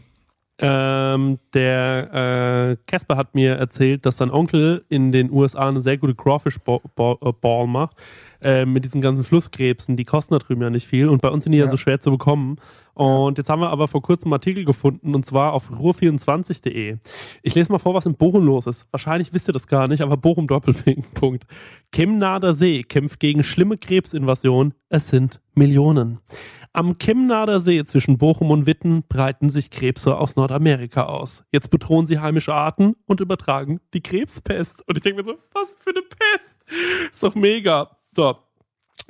Ähm, 0.64 1.40
der 1.54 2.78
äh, 2.78 2.78
Casper 2.86 3.18
hat 3.18 3.34
mir 3.34 3.56
erzählt, 3.56 4.06
dass 4.06 4.18
sein 4.18 4.30
Onkel 4.30 4.86
in 4.90 5.12
den 5.12 5.32
USA 5.32 5.68
eine 5.68 5.82
sehr 5.82 5.98
gute 5.98 6.14
Crawfish 6.14 6.60
Ball, 6.60 6.80
Ball, 6.96 7.18
äh, 7.22 7.32
Ball 7.32 7.66
macht. 7.66 7.98
Äh, 8.44 8.66
mit 8.66 8.84
diesen 8.84 9.02
ganzen 9.02 9.24
Flusskrebsen, 9.24 9.98
die 9.98 10.06
kosten 10.06 10.34
da 10.34 10.40
drüben 10.40 10.64
ja 10.64 10.72
nicht 10.72 10.88
viel 10.88 11.10
und 11.10 11.22
bei 11.22 11.30
uns 11.30 11.44
sind 11.44 11.52
die 11.52 11.60
ja, 11.60 11.66
ja 11.66 11.70
so 11.70 11.78
schwer 11.78 12.00
zu 12.00 12.10
bekommen. 12.10 12.58
Und 12.96 13.38
jetzt 13.38 13.50
haben 13.50 13.62
wir 13.62 13.70
aber 13.70 13.88
vor 13.88 14.02
kurzem 14.02 14.30
einen 14.30 14.40
Artikel 14.40 14.66
gefunden 14.66 15.14
und 15.14 15.28
zwar 15.28 15.54
auf 15.54 15.70
ruhr24.de. 15.70 16.98
Ich 17.44 17.54
lese 17.54 17.72
mal 17.72 17.78
vor, 17.78 17.94
was 17.94 18.08
in 18.08 18.16
Bochum 18.16 18.44
los 18.44 18.66
ist. 18.66 18.88
Wahrscheinlich 18.90 19.32
wisst 19.32 19.48
ihr 19.48 19.54
das 19.54 19.68
gar 19.68 19.88
nicht, 19.88 20.02
aber 20.02 20.18
Bochum 20.18 20.48
Doppelpunkt. 20.48 21.46
Chemnader 21.94 22.56
See 22.56 22.82
kämpft 22.82 23.20
gegen 23.20 23.44
schlimme 23.44 23.78
Krebsinvasion. 23.78 24.74
Es 24.90 25.10
sind 25.10 25.40
Millionen. 25.54 26.18
Am 26.74 26.98
Chemnader 26.98 27.60
See 27.60 27.84
zwischen 27.84 28.18
Bochum 28.18 28.50
und 28.50 28.66
Witten 28.66 29.04
breiten 29.10 29.50
sich 29.50 29.72
Krebse 29.72 30.18
aus 30.18 30.38
Nordamerika 30.38 31.04
aus. 31.04 31.44
Jetzt 31.52 31.70
bedrohen 31.70 32.06
sie 32.06 32.20
heimische 32.20 32.54
Arten 32.54 32.96
und 33.08 33.20
übertragen 33.20 33.82
die 33.94 34.02
Krebspest. 34.02 34.88
Und 34.88 34.96
ich 34.96 35.04
denke 35.04 35.22
mir 35.22 35.30
so, 35.30 35.38
was 35.54 35.74
für 35.78 35.90
eine 35.90 36.02
Pest? 36.02 36.64
Ist 37.12 37.24
doch 37.24 37.36
mega. 37.36 37.98
So, 38.16 38.38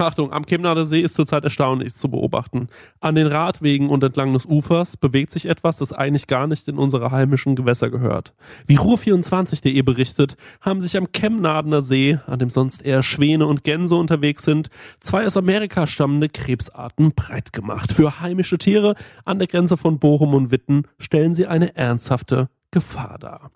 Achtung, 0.01 0.33
am 0.33 0.45
Chemnader 0.45 0.85
See 0.85 1.01
ist 1.01 1.13
zurzeit 1.13 1.43
erstaunlich 1.43 1.95
zu 1.95 2.09
beobachten. 2.09 2.67
An 2.99 3.15
den 3.15 3.27
Radwegen 3.27 3.89
und 3.89 4.03
entlang 4.03 4.33
des 4.33 4.45
Ufers 4.45 4.97
bewegt 4.97 5.31
sich 5.31 5.45
etwas, 5.45 5.77
das 5.77 5.93
eigentlich 5.93 6.27
gar 6.27 6.47
nicht 6.47 6.67
in 6.67 6.77
unsere 6.77 7.11
heimischen 7.11 7.55
Gewässer 7.55 7.89
gehört. 7.89 8.33
Wie 8.65 8.77
Ruhr24.de 8.77 9.81
berichtet, 9.81 10.35
haben 10.61 10.81
sich 10.81 10.97
am 10.97 11.11
Chemnadener 11.11 11.81
See, 11.81 12.19
an 12.27 12.39
dem 12.39 12.49
sonst 12.49 12.83
eher 12.83 13.03
Schwäne 13.03 13.45
und 13.45 13.63
Gänse 13.63 13.95
unterwegs 13.95 14.43
sind, 14.43 14.69
zwei 14.99 15.25
aus 15.25 15.37
Amerika 15.37 15.87
stammende 15.87 16.29
Krebsarten 16.29 17.13
breit 17.13 17.53
gemacht. 17.53 17.91
Für 17.91 18.19
heimische 18.21 18.57
Tiere 18.57 18.95
an 19.25 19.39
der 19.39 19.47
Grenze 19.47 19.77
von 19.77 19.99
Bochum 19.99 20.33
und 20.33 20.51
Witten 20.51 20.83
stellen 20.99 21.33
sie 21.33 21.47
eine 21.47 21.75
ernsthafte 21.75 22.49
Gefahr 22.71 23.17
dar. 23.19 23.51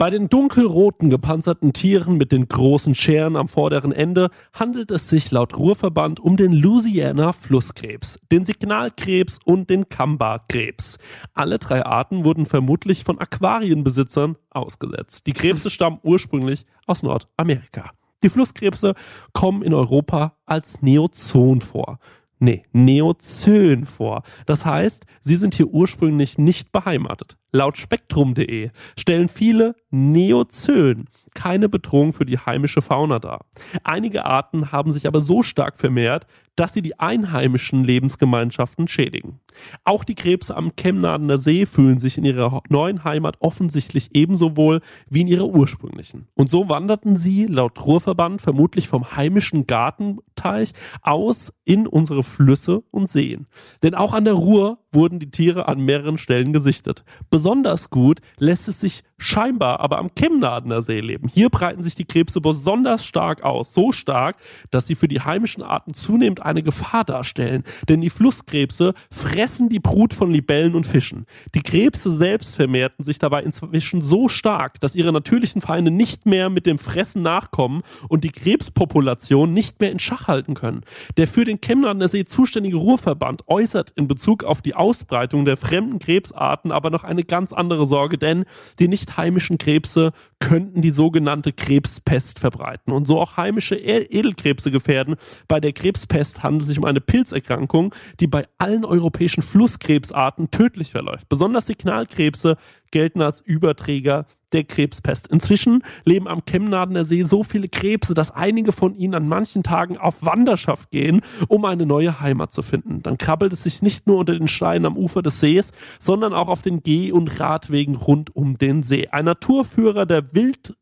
Bei 0.00 0.10
den 0.10 0.28
dunkelroten 0.28 1.10
gepanzerten 1.10 1.72
Tieren 1.72 2.18
mit 2.18 2.30
den 2.30 2.46
großen 2.46 2.94
Scheren 2.94 3.34
am 3.34 3.48
vorderen 3.48 3.90
Ende 3.90 4.30
handelt 4.52 4.92
es 4.92 5.10
sich 5.10 5.32
laut 5.32 5.58
Ruhrverband 5.58 6.20
um 6.20 6.36
den 6.36 6.52
Louisiana 6.52 7.32
Flusskrebs, 7.32 8.20
den 8.30 8.44
Signalkrebs 8.44 9.40
und 9.44 9.68
den 9.70 9.88
Kamba-Krebs. 9.88 10.98
Alle 11.34 11.58
drei 11.58 11.84
Arten 11.84 12.22
wurden 12.22 12.46
vermutlich 12.46 13.02
von 13.02 13.18
Aquarienbesitzern 13.18 14.36
ausgesetzt. 14.50 15.26
Die 15.26 15.32
Krebse 15.32 15.68
stammen 15.68 15.98
ursprünglich 16.04 16.64
aus 16.86 17.02
Nordamerika. 17.02 17.90
Die 18.22 18.30
Flusskrebse 18.30 18.94
kommen 19.32 19.62
in 19.62 19.74
Europa 19.74 20.36
als 20.46 20.80
Neozon 20.80 21.60
vor 21.60 21.98
nee, 22.40 22.64
Neozön 22.72 23.84
vor. 23.84 24.22
Das 24.46 24.64
heißt, 24.64 25.04
sie 25.20 25.36
sind 25.36 25.54
hier 25.54 25.68
ursprünglich 25.68 26.38
nicht 26.38 26.72
beheimatet. 26.72 27.36
Laut 27.50 27.78
spektrum.de 27.78 28.70
stellen 28.96 29.28
viele 29.28 29.74
Neozön 29.90 31.06
keine 31.34 31.68
Bedrohung 31.68 32.12
für 32.12 32.26
die 32.26 32.38
heimische 32.38 32.82
Fauna 32.82 33.20
dar. 33.20 33.46
Einige 33.84 34.26
Arten 34.26 34.72
haben 34.72 34.92
sich 34.92 35.06
aber 35.06 35.20
so 35.20 35.42
stark 35.42 35.78
vermehrt, 35.78 36.26
dass 36.56 36.72
sie 36.72 36.82
die 36.82 36.98
einheimischen 36.98 37.84
Lebensgemeinschaften 37.84 38.88
schädigen. 38.88 39.38
Auch 39.84 40.02
die 40.02 40.16
Krebse 40.16 40.56
am 40.56 40.72
Chemnadener 40.74 41.38
See 41.38 41.66
fühlen 41.66 42.00
sich 42.00 42.18
in 42.18 42.24
ihrer 42.24 42.62
neuen 42.68 43.04
Heimat 43.04 43.36
offensichtlich 43.38 44.10
ebenso 44.12 44.56
wohl 44.56 44.80
wie 45.08 45.20
in 45.20 45.28
ihrer 45.28 45.46
ursprünglichen. 45.46 46.26
Und 46.34 46.50
so 46.50 46.68
wanderten 46.68 47.16
sie 47.16 47.46
laut 47.46 47.86
Ruhrverband 47.86 48.42
vermutlich 48.42 48.88
vom 48.88 49.14
heimischen 49.14 49.68
Gartenteich 49.68 50.72
aus 51.02 51.52
in 51.64 51.86
unsere 51.86 52.24
Flüsse 52.24 52.82
und 52.90 53.08
Seen. 53.08 53.46
Denn 53.84 53.94
auch 53.94 54.12
an 54.12 54.24
der 54.24 54.34
Ruhr 54.34 54.78
wurden 54.90 55.20
die 55.20 55.30
Tiere 55.30 55.68
an 55.68 55.84
mehreren 55.84 56.18
Stellen 56.18 56.52
gesichtet. 56.52 57.04
Besonders 57.38 57.90
gut 57.90 58.18
lässt 58.38 58.66
es 58.66 58.80
sich 58.80 59.04
scheinbar 59.18 59.80
aber 59.80 59.98
am 59.98 60.10
Chemnadener 60.16 60.80
See 60.80 61.00
leben. 61.00 61.28
Hier 61.28 61.50
breiten 61.50 61.82
sich 61.82 61.96
die 61.96 62.04
Krebse 62.04 62.40
besonders 62.40 63.04
stark 63.04 63.42
aus. 63.42 63.74
So 63.74 63.92
stark, 63.92 64.36
dass 64.70 64.86
sie 64.86 64.94
für 64.94 65.08
die 65.08 65.20
heimischen 65.20 65.62
Arten 65.62 65.92
zunehmend 65.92 66.42
eine 66.42 66.62
Gefahr 66.62 67.04
darstellen. 67.04 67.64
Denn 67.88 68.00
die 68.00 68.10
Flusskrebse 68.10 68.94
fressen 69.10 69.68
die 69.68 69.80
Brut 69.80 70.14
von 70.14 70.30
Libellen 70.30 70.74
und 70.74 70.86
Fischen. 70.86 71.26
Die 71.54 71.62
Krebse 71.62 72.10
selbst 72.10 72.56
vermehrten 72.56 73.04
sich 73.04 73.18
dabei 73.18 73.42
inzwischen 73.42 74.02
so 74.02 74.28
stark, 74.28 74.80
dass 74.80 74.94
ihre 74.94 75.12
natürlichen 75.12 75.60
Feinde 75.60 75.90
nicht 75.90 76.24
mehr 76.26 76.48
mit 76.48 76.66
dem 76.66 76.78
Fressen 76.78 77.22
nachkommen 77.22 77.82
und 78.08 78.24
die 78.24 78.32
Krebspopulation 78.32 79.52
nicht 79.52 79.80
mehr 79.80 79.90
in 79.90 79.98
Schach 79.98 80.28
halten 80.28 80.54
können. 80.54 80.82
Der 81.16 81.26
für 81.26 81.44
den 81.44 81.60
Chemnadener 81.60 82.08
See 82.08 82.24
zuständige 82.24 82.76
Ruhrverband 82.76 83.48
äußert 83.48 83.90
in 83.96 84.06
Bezug 84.06 84.44
auf 84.44 84.62
die 84.62 84.74
Ausbreitung 84.74 85.44
der 85.44 85.56
fremden 85.56 85.98
Krebsarten 85.98 86.70
aber 86.70 86.90
noch 86.90 87.04
eine 87.04 87.24
ganz 87.24 87.52
andere 87.52 87.86
Sorge, 87.86 88.18
denn 88.18 88.44
die 88.78 88.88
nicht 88.88 89.07
heimischen 89.16 89.58
Krebse 89.58 90.12
könnten 90.40 90.82
die 90.82 90.90
sogenannte 90.90 91.52
Krebspest 91.52 92.38
verbreiten 92.38 92.92
und 92.92 93.06
so 93.06 93.20
auch 93.20 93.36
heimische 93.36 93.76
Edelkrebse 93.76 94.70
gefährden. 94.70 95.16
Bei 95.48 95.60
der 95.60 95.72
Krebspest 95.72 96.42
handelt 96.42 96.62
es 96.62 96.68
sich 96.68 96.78
um 96.78 96.84
eine 96.84 97.00
Pilzerkrankung, 97.00 97.94
die 98.20 98.26
bei 98.26 98.46
allen 98.58 98.84
europäischen 98.84 99.42
Flusskrebsarten 99.42 100.50
tödlich 100.50 100.90
verläuft. 100.90 101.28
Besonders 101.28 101.66
Signalkrebse 101.66 102.56
gelten 102.90 103.22
als 103.22 103.40
Überträger 103.40 104.26
der 104.52 104.64
Krebspest. 104.64 105.26
Inzwischen 105.28 105.82
leben 106.04 106.26
am 106.26 106.44
Chemnadener 106.46 107.04
See 107.04 107.22
so 107.22 107.42
viele 107.42 107.68
Krebse, 107.68 108.14
dass 108.14 108.30
einige 108.30 108.72
von 108.72 108.94
ihnen 108.94 109.14
an 109.14 109.28
manchen 109.28 109.62
Tagen 109.62 109.98
auf 109.98 110.24
Wanderschaft 110.24 110.90
gehen, 110.90 111.20
um 111.48 111.64
eine 111.64 111.86
neue 111.86 112.20
Heimat 112.20 112.52
zu 112.52 112.62
finden. 112.62 113.02
Dann 113.02 113.18
krabbelt 113.18 113.52
es 113.52 113.62
sich 113.62 113.82
nicht 113.82 114.06
nur 114.06 114.18
unter 114.18 114.32
den 114.32 114.48
Steinen 114.48 114.86
am 114.86 114.96
Ufer 114.96 115.22
des 115.22 115.40
Sees, 115.40 115.72
sondern 115.98 116.32
auch 116.32 116.48
auf 116.48 116.62
den 116.62 116.82
Geh- 116.82 117.12
und 117.12 117.40
Radwegen 117.40 117.94
rund 117.94 118.34
um 118.34 118.58
den 118.58 118.82
See. 118.82 119.08
Ein 119.10 119.26
Naturführer 119.26 120.06
der 120.06 120.32
Wild 120.32 120.74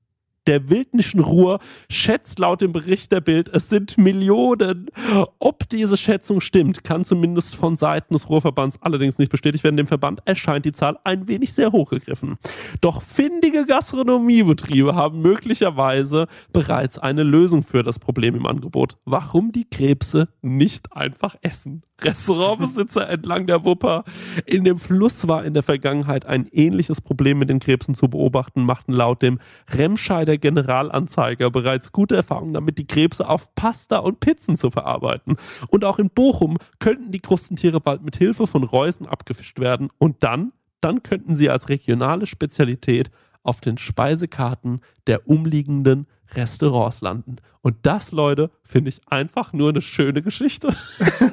der 0.47 0.71
wildnischen 0.71 1.21
Ruhr 1.21 1.59
schätzt 1.91 2.39
laut 2.39 2.61
dem 2.61 2.73
Bericht 2.73 3.13
der 3.13 3.21
Bild, 3.21 3.49
es 3.49 3.69
sind 3.69 3.99
Millionen. 3.99 4.91
Ob 5.39 5.69
diese 5.69 5.97
Schätzung 5.97 6.41
stimmt, 6.41 6.85
kann 6.85 7.05
zumindest 7.05 7.57
von 7.57 7.77
Seiten 7.77 8.15
des 8.15 8.29
Ruhrverbands 8.29 8.81
allerdings 8.83 9.19
nicht 9.19 9.31
bestätigt 9.31 9.65
werden. 9.65 9.77
Dem 9.77 9.87
Verband 9.87 10.21
erscheint 10.25 10.65
die 10.65 10.73
Zahl 10.73 10.99
ein 11.05 11.29
wenig 11.29 11.53
sehr 11.53 11.73
hochgegriffen. 11.73 12.37
Doch 12.81 13.03
findige 13.03 13.67
Gastronomiebetriebe 13.67 14.95
haben 14.95 15.21
möglicherweise 15.21 16.27
bereits 16.53 16.99
eine 16.99 17.23
Lösung 17.23 17.63
für 17.63 17.83
das 17.83 17.99
Problem 17.99 18.35
im 18.37 18.47
Angebot. 18.47 18.97
Warum 19.05 19.53
die 19.53 19.69
Krebse 19.69 20.29
nicht 20.43 20.93
einfach 20.93 21.37
essen? 21.43 21.83
Restaurantbesitzer 22.03 23.09
entlang 23.09 23.47
der 23.47 23.65
Wupper. 23.65 24.05
In 24.45 24.65
dem 24.65 24.79
Fluss 24.79 25.29
war 25.29 25.45
in 25.45 25.55
der 25.55 25.63
Vergangenheit 25.63 26.27
ein 26.27 26.47
ähnliches 26.53 27.01
Problem 27.01 27.39
mit 27.39 27.49
den 27.49 27.59
Krebsen 27.59 27.95
zu 27.95 28.09
beobachten, 28.09 28.65
machten 28.65 28.93
laut 28.93 29.23
dem 29.23 29.39
Remscheider 29.71 30.37
Generalanzeiger 30.39 31.51
bereits 31.51 31.93
gute 31.93 32.17
Erfahrungen 32.17 32.53
damit, 32.53 32.79
die 32.79 32.87
Krebse 32.87 33.29
auf 33.29 33.55
Pasta 33.55 33.99
und 33.99 34.21
Pizzen 34.21 34.57
zu 34.57 34.71
verarbeiten. 34.71 35.37
Und 35.69 35.85
auch 35.85 35.99
in 35.99 36.11
Bochum 36.11 36.59
könnten 36.79 37.13
die 37.13 37.21
Krustentiere 37.21 37.81
bald 37.81 38.03
mit 38.03 38.17
Hilfe 38.17 38.47
von 38.47 38.63
Reusen 38.63 39.07
abgefischt 39.07 39.59
werden 39.59 39.89
und 39.99 40.23
dann, 40.23 40.53
dann 40.81 41.03
könnten 41.03 41.37
sie 41.37 41.49
als 41.51 41.69
regionale 41.69 42.27
Spezialität 42.27 43.11
auf 43.43 43.61
den 43.61 43.79
Speisekarten 43.79 44.81
der 45.07 45.29
umliegenden 45.29 46.07
Restaurants 46.35 47.01
landen. 47.01 47.37
Und 47.63 47.77
das, 47.83 48.13
Leute, 48.13 48.51
finde 48.63 48.91
ich 48.91 49.01
einfach 49.09 49.53
nur 49.53 49.71
eine 49.71 49.83
schöne 49.83 50.23
Geschichte. 50.23 50.75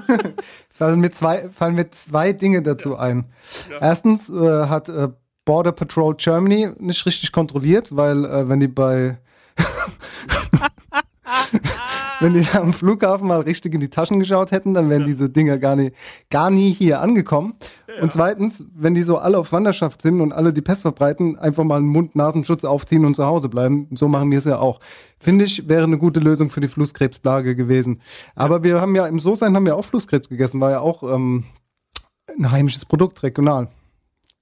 fallen, 0.69 0.99
mir 0.99 1.11
zwei, 1.11 1.49
fallen 1.49 1.75
mir 1.75 1.91
zwei 1.91 2.33
Dinge 2.33 2.61
dazu 2.61 2.97
ein. 2.97 3.25
Ja. 3.69 3.77
Erstens 3.79 4.29
äh, 4.29 4.67
hat 4.67 4.89
äh, 4.89 5.09
Border 5.45 5.71
Patrol 5.71 6.15
Germany 6.15 6.69
nicht 6.79 7.05
richtig 7.05 7.31
kontrolliert, 7.31 7.95
weil 7.95 8.25
äh, 8.25 8.49
wenn 8.49 8.59
die 8.59 8.67
bei 8.67 9.19
wenn 12.19 12.33
die 12.33 12.47
am 12.53 12.73
Flughafen 12.73 13.27
mal 13.27 13.41
richtig 13.41 13.73
in 13.73 13.79
die 13.79 13.89
Taschen 13.89 14.19
geschaut 14.19 14.51
hätten, 14.51 14.73
dann 14.73 14.89
wären 14.89 15.01
ja. 15.01 15.07
diese 15.07 15.29
Dinger 15.29 15.57
gar 15.57 15.75
nie, 15.75 15.91
gar 16.29 16.49
nie 16.49 16.71
hier 16.71 17.01
angekommen. 17.01 17.55
Ja. 17.87 18.01
Und 18.01 18.11
zweitens, 18.11 18.63
wenn 18.73 18.93
die 18.93 19.03
so 19.03 19.17
alle 19.17 19.37
auf 19.37 19.51
Wanderschaft 19.51 20.01
sind 20.01 20.21
und 20.21 20.33
alle 20.33 20.53
die 20.53 20.61
Pest 20.61 20.81
verbreiten, 20.81 21.37
einfach 21.37 21.63
mal 21.63 21.77
einen 21.77 21.87
Mund-Nasenschutz 21.87 22.63
aufziehen 22.63 23.05
und 23.05 23.15
zu 23.15 23.25
Hause 23.25 23.49
bleiben. 23.49 23.87
So 23.93 24.07
machen 24.07 24.31
wir 24.31 24.37
es 24.37 24.45
ja 24.45 24.59
auch. 24.59 24.79
Finde 25.19 25.45
ich, 25.45 25.67
wäre 25.69 25.83
eine 25.83 25.97
gute 25.97 26.19
Lösung 26.19 26.49
für 26.49 26.61
die 26.61 26.67
Flusskrebsplage 26.67 27.55
gewesen. 27.55 28.01
Aber 28.35 28.63
wir 28.63 28.81
haben 28.81 28.95
ja 28.95 29.05
im 29.07 29.19
So-Sein 29.19 29.55
haben 29.55 29.65
wir 29.65 29.75
auch 29.75 29.85
Flusskrebs 29.85 30.29
gegessen, 30.29 30.59
war 30.59 30.71
ja 30.71 30.79
auch 30.79 31.03
ähm, 31.03 31.45
ein 32.37 32.51
heimisches 32.51 32.85
Produkt, 32.85 33.23
regional. 33.23 33.69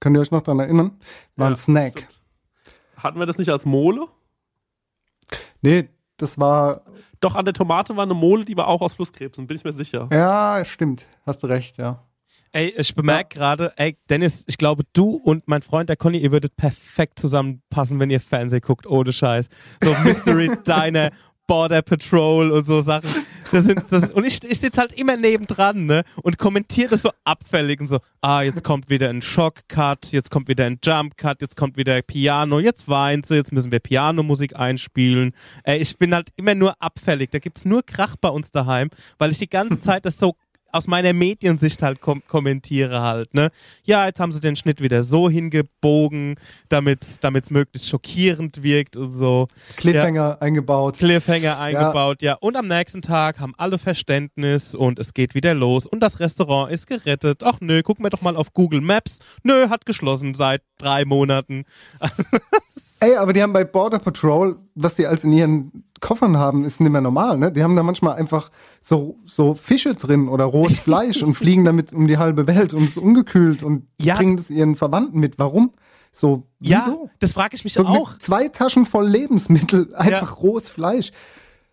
Könnt 0.00 0.16
ihr 0.16 0.20
euch 0.20 0.30
noch 0.30 0.42
daran 0.42 0.60
erinnern? 0.60 0.98
War 1.36 1.48
ja, 1.48 1.54
ein 1.54 1.56
Snack. 1.56 1.98
Stimmt. 1.98 2.22
Hatten 2.96 3.18
wir 3.18 3.26
das 3.26 3.38
nicht 3.38 3.50
als 3.50 3.64
Mole? 3.64 4.06
Nee, 5.60 5.88
das 6.16 6.38
war. 6.38 6.82
Doch, 7.20 7.36
an 7.36 7.44
der 7.44 7.54
Tomate 7.54 7.96
war 7.96 8.04
eine 8.04 8.14
Mole, 8.14 8.44
die 8.44 8.56
war 8.56 8.68
auch 8.68 8.80
aus 8.80 8.94
Flusskrebsen, 8.94 9.46
bin 9.46 9.56
ich 9.56 9.64
mir 9.64 9.72
sicher. 9.72 10.08
Ja, 10.12 10.64
stimmt. 10.64 11.06
Hast 11.24 11.42
du 11.42 11.46
recht, 11.46 11.78
ja. 11.78 12.02
Ey, 12.54 12.74
ich 12.76 12.94
bemerke 12.94 13.38
gerade, 13.38 13.72
ey, 13.76 13.96
Dennis, 14.10 14.44
ich 14.46 14.58
glaube, 14.58 14.84
du 14.92 15.16
und 15.16 15.48
mein 15.48 15.62
Freund, 15.62 15.88
der 15.88 15.96
Conny, 15.96 16.18
ihr 16.18 16.32
würdet 16.32 16.56
perfekt 16.56 17.18
zusammenpassen, 17.18 17.98
wenn 17.98 18.10
ihr 18.10 18.20
Fernsehen 18.20 18.60
guckt, 18.60 18.86
ohne 18.86 19.12
Scheiß. 19.12 19.48
So 19.82 19.94
Mystery 20.04 20.50
Diner, 20.66 21.10
Border 21.46 21.82
Patrol 21.82 22.50
und 22.50 22.66
so 22.66 22.82
Sachen. 22.82 23.26
Das 23.52 23.66
sind, 23.66 23.82
das, 23.90 24.10
und 24.10 24.24
ich, 24.24 24.42
ich 24.44 24.60
sitze 24.60 24.80
halt 24.80 24.94
immer 24.94 25.18
nebendran, 25.18 25.84
ne, 25.84 26.04
und 26.22 26.38
kommentiere 26.38 26.88
das 26.88 27.02
so 27.02 27.10
abfällig 27.24 27.80
und 27.80 27.86
so, 27.86 27.98
ah, 28.22 28.40
jetzt 28.40 28.64
kommt 28.64 28.88
wieder 28.88 29.10
ein 29.10 29.20
Shock-Cut, 29.20 30.06
jetzt 30.10 30.30
kommt 30.30 30.48
wieder 30.48 30.64
ein 30.64 30.78
Jump-Cut, 30.82 31.42
jetzt 31.42 31.54
kommt 31.54 31.76
wieder 31.76 32.00
Piano, 32.00 32.60
jetzt 32.60 32.88
weint 32.88 33.26
sie, 33.26 33.34
jetzt 33.34 33.52
müssen 33.52 33.70
wir 33.70 33.80
Pianomusik 33.80 34.56
einspielen. 34.56 35.32
Ey, 35.64 35.80
ich 35.80 35.98
bin 35.98 36.14
halt 36.14 36.30
immer 36.36 36.54
nur 36.54 36.80
abfällig. 36.80 37.30
Da 37.30 37.40
gibt's 37.40 37.66
nur 37.66 37.82
Krach 37.82 38.16
bei 38.16 38.30
uns 38.30 38.52
daheim, 38.52 38.88
weil 39.18 39.30
ich 39.30 39.38
die 39.38 39.50
ganze 39.50 39.80
Zeit 39.80 40.06
das 40.06 40.18
so 40.18 40.34
aus 40.72 40.86
meiner 40.86 41.12
Mediensicht 41.12 41.82
halt 41.82 42.00
kom 42.00 42.22
kommentiere 42.26 43.02
halt, 43.02 43.34
ne? 43.34 43.50
Ja, 43.84 44.06
jetzt 44.06 44.18
haben 44.18 44.32
sie 44.32 44.40
den 44.40 44.56
Schnitt 44.56 44.80
wieder 44.80 45.02
so 45.02 45.28
hingebogen, 45.28 46.36
damit 46.68 47.02
es 47.02 47.50
möglichst 47.50 47.88
schockierend 47.88 48.62
wirkt 48.62 48.96
und 48.96 49.12
so. 49.12 49.48
Cliffhanger 49.76 50.14
ja. 50.14 50.38
eingebaut. 50.40 50.98
Cliffhanger 50.98 51.58
eingebaut, 51.60 52.22
ja. 52.22 52.32
ja. 52.32 52.38
Und 52.40 52.56
am 52.56 52.68
nächsten 52.68 53.02
Tag 53.02 53.38
haben 53.38 53.54
alle 53.58 53.78
Verständnis 53.78 54.74
und 54.74 54.98
es 54.98 55.14
geht 55.14 55.34
wieder 55.34 55.54
los 55.54 55.86
und 55.86 56.00
das 56.00 56.20
Restaurant 56.20 56.72
ist 56.72 56.86
gerettet. 56.86 57.42
Ach 57.44 57.58
nö, 57.60 57.82
gucken 57.82 58.04
wir 58.04 58.10
doch 58.10 58.22
mal 58.22 58.36
auf 58.36 58.52
Google 58.54 58.80
Maps. 58.80 59.18
Nö, 59.42 59.68
hat 59.68 59.86
geschlossen 59.86 60.34
seit 60.34 60.62
drei 60.78 61.04
Monaten. 61.04 61.64
Ey, 63.00 63.16
aber 63.16 63.32
die 63.32 63.42
haben 63.42 63.52
bei 63.52 63.64
Border 63.64 63.98
Patrol, 63.98 64.56
was 64.74 64.94
die 64.94 65.06
als 65.06 65.24
in 65.24 65.32
ihren 65.32 65.84
Koffern 66.02 66.36
haben, 66.36 66.64
ist 66.64 66.80
nicht 66.80 66.90
mehr 66.90 67.00
normal, 67.00 67.38
ne? 67.38 67.50
Die 67.50 67.62
haben 67.62 67.76
da 67.76 67.82
manchmal 67.82 68.16
einfach 68.16 68.50
so, 68.80 69.16
so 69.24 69.54
Fische 69.54 69.94
drin 69.94 70.28
oder 70.28 70.44
rohes 70.44 70.80
Fleisch 70.80 71.22
und 71.22 71.34
fliegen 71.34 71.64
damit 71.64 71.94
um 71.94 72.06
die 72.06 72.18
halbe 72.18 72.46
Welt 72.46 72.74
und 72.74 72.82
es 72.82 72.90
ist 72.90 72.98
ungekühlt 72.98 73.62
und 73.62 73.86
ja. 73.98 74.16
bringen 74.16 74.36
das 74.36 74.50
ihren 74.50 74.76
Verwandten 74.76 75.20
mit. 75.20 75.38
Warum? 75.38 75.72
So, 76.10 76.46
wieso? 76.58 76.74
Ja, 76.74 77.10
das 77.20 77.32
frage 77.32 77.54
ich 77.54 77.64
mich 77.64 77.72
so 77.72 77.86
auch. 77.86 78.18
Zwei 78.18 78.48
Taschen 78.48 78.84
voll 78.84 79.08
Lebensmittel, 79.08 79.94
einfach 79.94 80.28
ja. 80.28 80.42
rohes 80.42 80.68
Fleisch. 80.68 81.12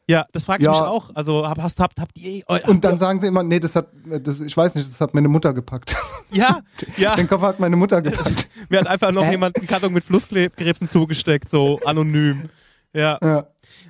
Ja, 0.07 0.25
das 0.31 0.45
frage 0.45 0.61
ich 0.61 0.65
ja. 0.65 0.71
mich 0.71 0.81
auch. 0.81 1.11
Also 1.13 1.47
hab, 1.47 1.61
hast, 1.61 1.79
habt, 1.79 1.99
habt 1.99 2.17
ihr. 2.17 2.43
Habt 2.47 2.67
und 2.67 2.83
dann 2.83 2.97
sagen 2.97 3.19
sie 3.19 3.27
immer, 3.27 3.43
nee, 3.43 3.59
das 3.59 3.75
hat, 3.75 3.89
das, 4.23 4.39
ich 4.39 4.55
weiß 4.55 4.73
nicht, 4.75 4.89
das 4.89 5.01
hat 5.01 5.13
meine 5.13 5.27
Mutter 5.27 5.53
gepackt. 5.53 5.95
Ja, 6.31 6.61
ja. 6.97 7.15
Den 7.15 7.27
Koffer 7.27 7.47
hat 7.47 7.59
meine 7.59 7.75
Mutter 7.75 8.01
gepackt. 8.01 8.49
Mir 8.69 8.79
hat 8.79 8.87
einfach 8.87 9.11
noch 9.11 9.29
jemand 9.29 9.57
einen 9.57 9.67
Karton 9.67 9.93
mit 9.93 10.03
Flusskrebsen 10.03 10.87
zugesteckt, 10.87 11.49
so 11.49 11.79
anonym. 11.85 12.49
Ja. 12.93 13.19
ja. 13.21 13.47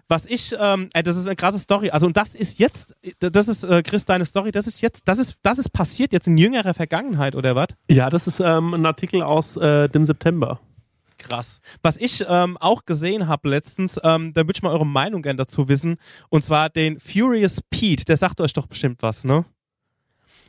Was 0.08 0.26
ich, 0.26 0.56
ähm, 0.60 0.90
ey, 0.94 1.04
das 1.04 1.18
ist 1.18 1.28
eine 1.28 1.36
krasse 1.36 1.60
Story. 1.60 1.90
Also 1.90 2.08
und 2.08 2.18
das 2.18 2.36
ist 2.36 2.60
jetzt, 2.60 2.96
das 3.20 3.48
ist 3.48 3.64
äh, 3.64 3.84
Chris 3.84 4.06
deine 4.06 4.26
Story. 4.26 4.52
Das 4.52 4.68
ist 4.68 4.82
jetzt, 4.82 5.08
das 5.08 5.18
ist, 5.18 5.38
das 5.44 5.60
ist 5.60 5.70
passiert 5.70 6.14
jetzt 6.14 6.28
in 6.28 6.38
jüngerer 6.38 6.74
Vergangenheit 6.74 7.36
oder 7.36 7.56
was? 7.56 7.70
Ja, 7.90 8.10
das 8.10 8.28
ist 8.28 8.40
ähm, 8.40 8.74
ein 8.74 8.86
Artikel 8.86 9.22
aus 9.22 9.58
äh, 9.58 9.88
dem 9.90 10.06
September. 10.06 10.60
Krass. 11.20 11.60
Was 11.82 11.98
ich 11.98 12.26
ähm, 12.28 12.58
auch 12.58 12.86
gesehen 12.86 13.28
habe 13.28 13.50
letztens, 13.50 14.00
ähm, 14.04 14.34
da 14.34 14.42
würde 14.42 14.54
ich 14.56 14.64
mal 14.64 14.72
eure 14.72 14.86
Meinung 14.86 15.22
gerne 15.22 15.38
dazu 15.38 15.68
wissen. 15.68 15.98
Und 16.30 16.46
zwar 16.46 16.70
den 16.70 17.00
Furious 17.00 17.60
Pete. 17.70 18.06
Der 18.06 18.18
sagt 18.18 18.42
euch 18.42 18.54
doch 18.54 18.68
bestimmt 18.68 19.04
was, 19.04 19.26
ne? 19.26 19.46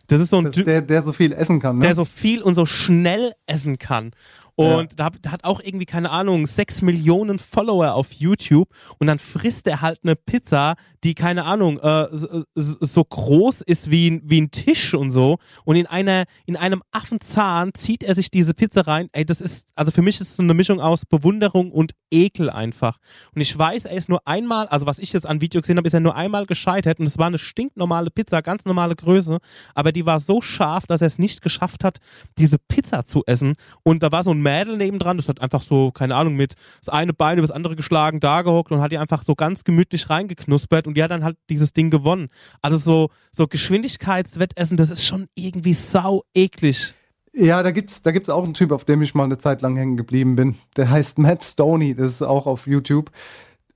Das 0.07 0.21
ist 0.21 0.31
so 0.31 0.39
ein 0.39 0.45
das 0.45 0.57
ist 0.57 0.67
der, 0.67 0.83
der 0.83 1.03
so 1.03 1.13
viel 1.13 1.33
essen 1.33 1.61
kann, 1.61 1.79
ne? 1.79 1.87
Der 1.87 1.95
so 1.95 2.05
viel 2.05 2.43
und 2.43 2.55
so 2.55 2.67
schnell 2.67 3.33
essen 3.47 3.79
kann. 3.79 4.13
Und 4.61 4.99
ja. 4.99 5.11
da, 5.11 5.31
hat 5.33 5.45
auch 5.45 5.61
irgendwie, 5.61 5.87
keine 5.87 6.11
Ahnung, 6.11 6.47
sechs 6.47 6.83
Millionen 6.83 7.39
Follower 7.39 7.95
auf 7.95 8.13
YouTube 8.13 8.69
und 8.99 9.07
dann 9.07 9.19
frisst 9.19 9.67
er 9.67 9.81
halt 9.81 10.01
eine 10.03 10.17
Pizza, 10.17 10.75
die, 11.03 11.15
keine 11.15 11.47
Ahnung, 11.47 11.79
äh, 11.79 12.09
so, 12.13 12.45
so, 12.55 13.05
groß 13.05 13.63
ist 13.63 13.91
wie 13.91 14.11
ein, 14.11 14.21
wie 14.25 14.39
ein 14.39 14.51
Tisch 14.51 14.93
und 14.93 15.13
so. 15.13 15.39
Und 15.65 15.77
in 15.77 15.87
einer, 15.87 16.25
in 16.45 16.57
einem 16.57 16.83
Affenzahn 16.93 17.73
zieht 17.73 18.03
er 18.03 18.15
sich 18.15 18.31
diese 18.31 18.53
Pizza 18.53 18.87
rein. 18.87 19.09
Ey, 19.13 19.25
das 19.25 19.41
ist, 19.41 19.67
also 19.75 19.93
für 19.93 20.03
mich 20.03 20.21
ist 20.21 20.29
es 20.29 20.37
so 20.37 20.43
eine 20.43 20.53
Mischung 20.53 20.79
aus 20.79 21.07
Bewunderung 21.07 21.73
und 21.73 21.93
Ekel 22.11 22.51
einfach. 22.51 22.99
Und 23.35 23.41
ich 23.41 23.59
weiß, 23.59 23.87
er 23.87 23.97
ist 23.97 24.11
nur 24.11 24.27
einmal, 24.27 24.67
also 24.69 24.85
was 24.85 24.99
ich 24.99 25.15
jetzt 25.15 25.27
an 25.27 25.41
Video 25.41 25.63
gesehen 25.63 25.79
habe, 25.79 25.87
ist 25.87 25.95
er 25.95 26.01
nur 26.01 26.17
einmal 26.17 26.45
gescheitert 26.45 27.01
und 27.01 27.07
es 27.07 27.17
war 27.17 27.29
eine 27.29 27.39
stinknormale 27.39 28.11
Pizza, 28.11 28.43
ganz 28.43 28.67
normale 28.67 28.95
Größe, 28.95 29.39
aber 29.75 29.93
die 29.93 30.05
war 30.05 30.21
so 30.21 30.43
scharf, 30.43 30.87
dass 30.87 31.01
er 31.01 31.07
es 31.07 31.19
nicht 31.19 31.41
geschafft 31.41 31.83
hat, 31.83 31.99
diese 32.37 32.59
Pizza 32.59 33.07
zu 33.07 33.23
essen. 33.27 33.55
Und 33.85 34.03
da 34.03 34.13
war 34.13 34.23
so 34.23 34.33
ein 34.33 34.43
Mädel 34.51 34.77
nebendran, 34.77 35.17
das 35.17 35.29
hat 35.29 35.41
einfach 35.41 35.63
so, 35.63 35.91
keine 35.93 36.17
Ahnung, 36.17 36.35
mit 36.35 36.55
das 36.81 36.89
eine 36.89 37.13
Bein 37.13 37.39
über 37.39 37.47
das 37.47 37.55
andere 37.55 37.77
geschlagen, 37.77 38.21
da 38.21 38.43
gehockt 38.43 38.73
und 38.73 38.81
hat 38.81 38.93
die 38.93 38.99
einfach 38.99 39.23
so 39.23 39.35
ganz 39.35 39.65
gemütlich 39.65 40.11
reingeknuspert 40.11 40.87
und 40.87 40.95
die 40.95 41.03
hat 41.03 41.11
dann 41.11 41.25
halt 41.25 41.37
dieses 41.49 41.73
Ding 41.73 41.91
gewonnen. 41.91 42.29
Also 42.63 42.77
so, 42.77 43.11
so 43.31 43.47
Geschwindigkeitswettessen, 43.47 44.77
das 44.77 44.91
ist 44.91 45.07
schon 45.07 45.29
irgendwie 45.35 45.75
sau 45.75 46.25
eklig. 46.35 46.95
Ja, 47.33 47.63
da 47.63 47.71
gibt's, 47.71 48.03
da 48.03 48.11
gibt's 48.11 48.29
auch 48.29 48.43
einen 48.43 48.55
Typ, 48.55 48.73
auf 48.73 48.85
dem 48.85 49.03
ich 49.03 49.15
mal 49.15 49.25
eine 49.25 49.39
Zeit 49.39 49.63
lang 49.63 49.77
hängen 49.77 49.97
geblieben 49.97 50.35
bin. 50.35 50.57
Der 50.77 50.91
heißt 50.91 51.19
Matt 51.19 51.45
Stoney, 51.45 51.95
das 51.95 52.11
ist 52.11 52.23
auch 52.23 52.47
auf 52.47 52.67
YouTube. 52.67 53.11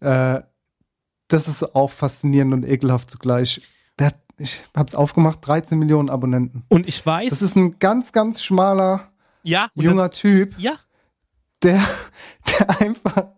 Äh, 0.01 0.41
das 1.29 1.49
ist 1.49 1.75
auch 1.75 1.91
faszinierend 1.91 2.53
und 2.53 2.65
ekelhaft 2.65 3.11
zugleich. 3.11 3.63
Der 3.99 4.09
hat, 4.09 4.17
ich 4.39 4.61
hab's 4.75 4.95
aufgemacht, 4.95 5.39
13 5.43 5.79
Millionen 5.79 6.11
Abonnenten. 6.11 6.65
Und 6.69 6.89
ich 6.89 7.05
weiß. 7.05 7.31
Das 7.31 7.43
ist 7.43 7.57
ein 7.57 7.79
ganz, 7.79 8.13
ganz 8.13 8.43
schmaler, 8.43 9.09
ja, 9.45 9.69
junger 9.75 10.09
das, 10.09 10.19
Typ. 10.19 10.55
Ja. 10.59 10.75
Der, 11.63 11.81
der 12.59 12.81
einfach 12.81 13.29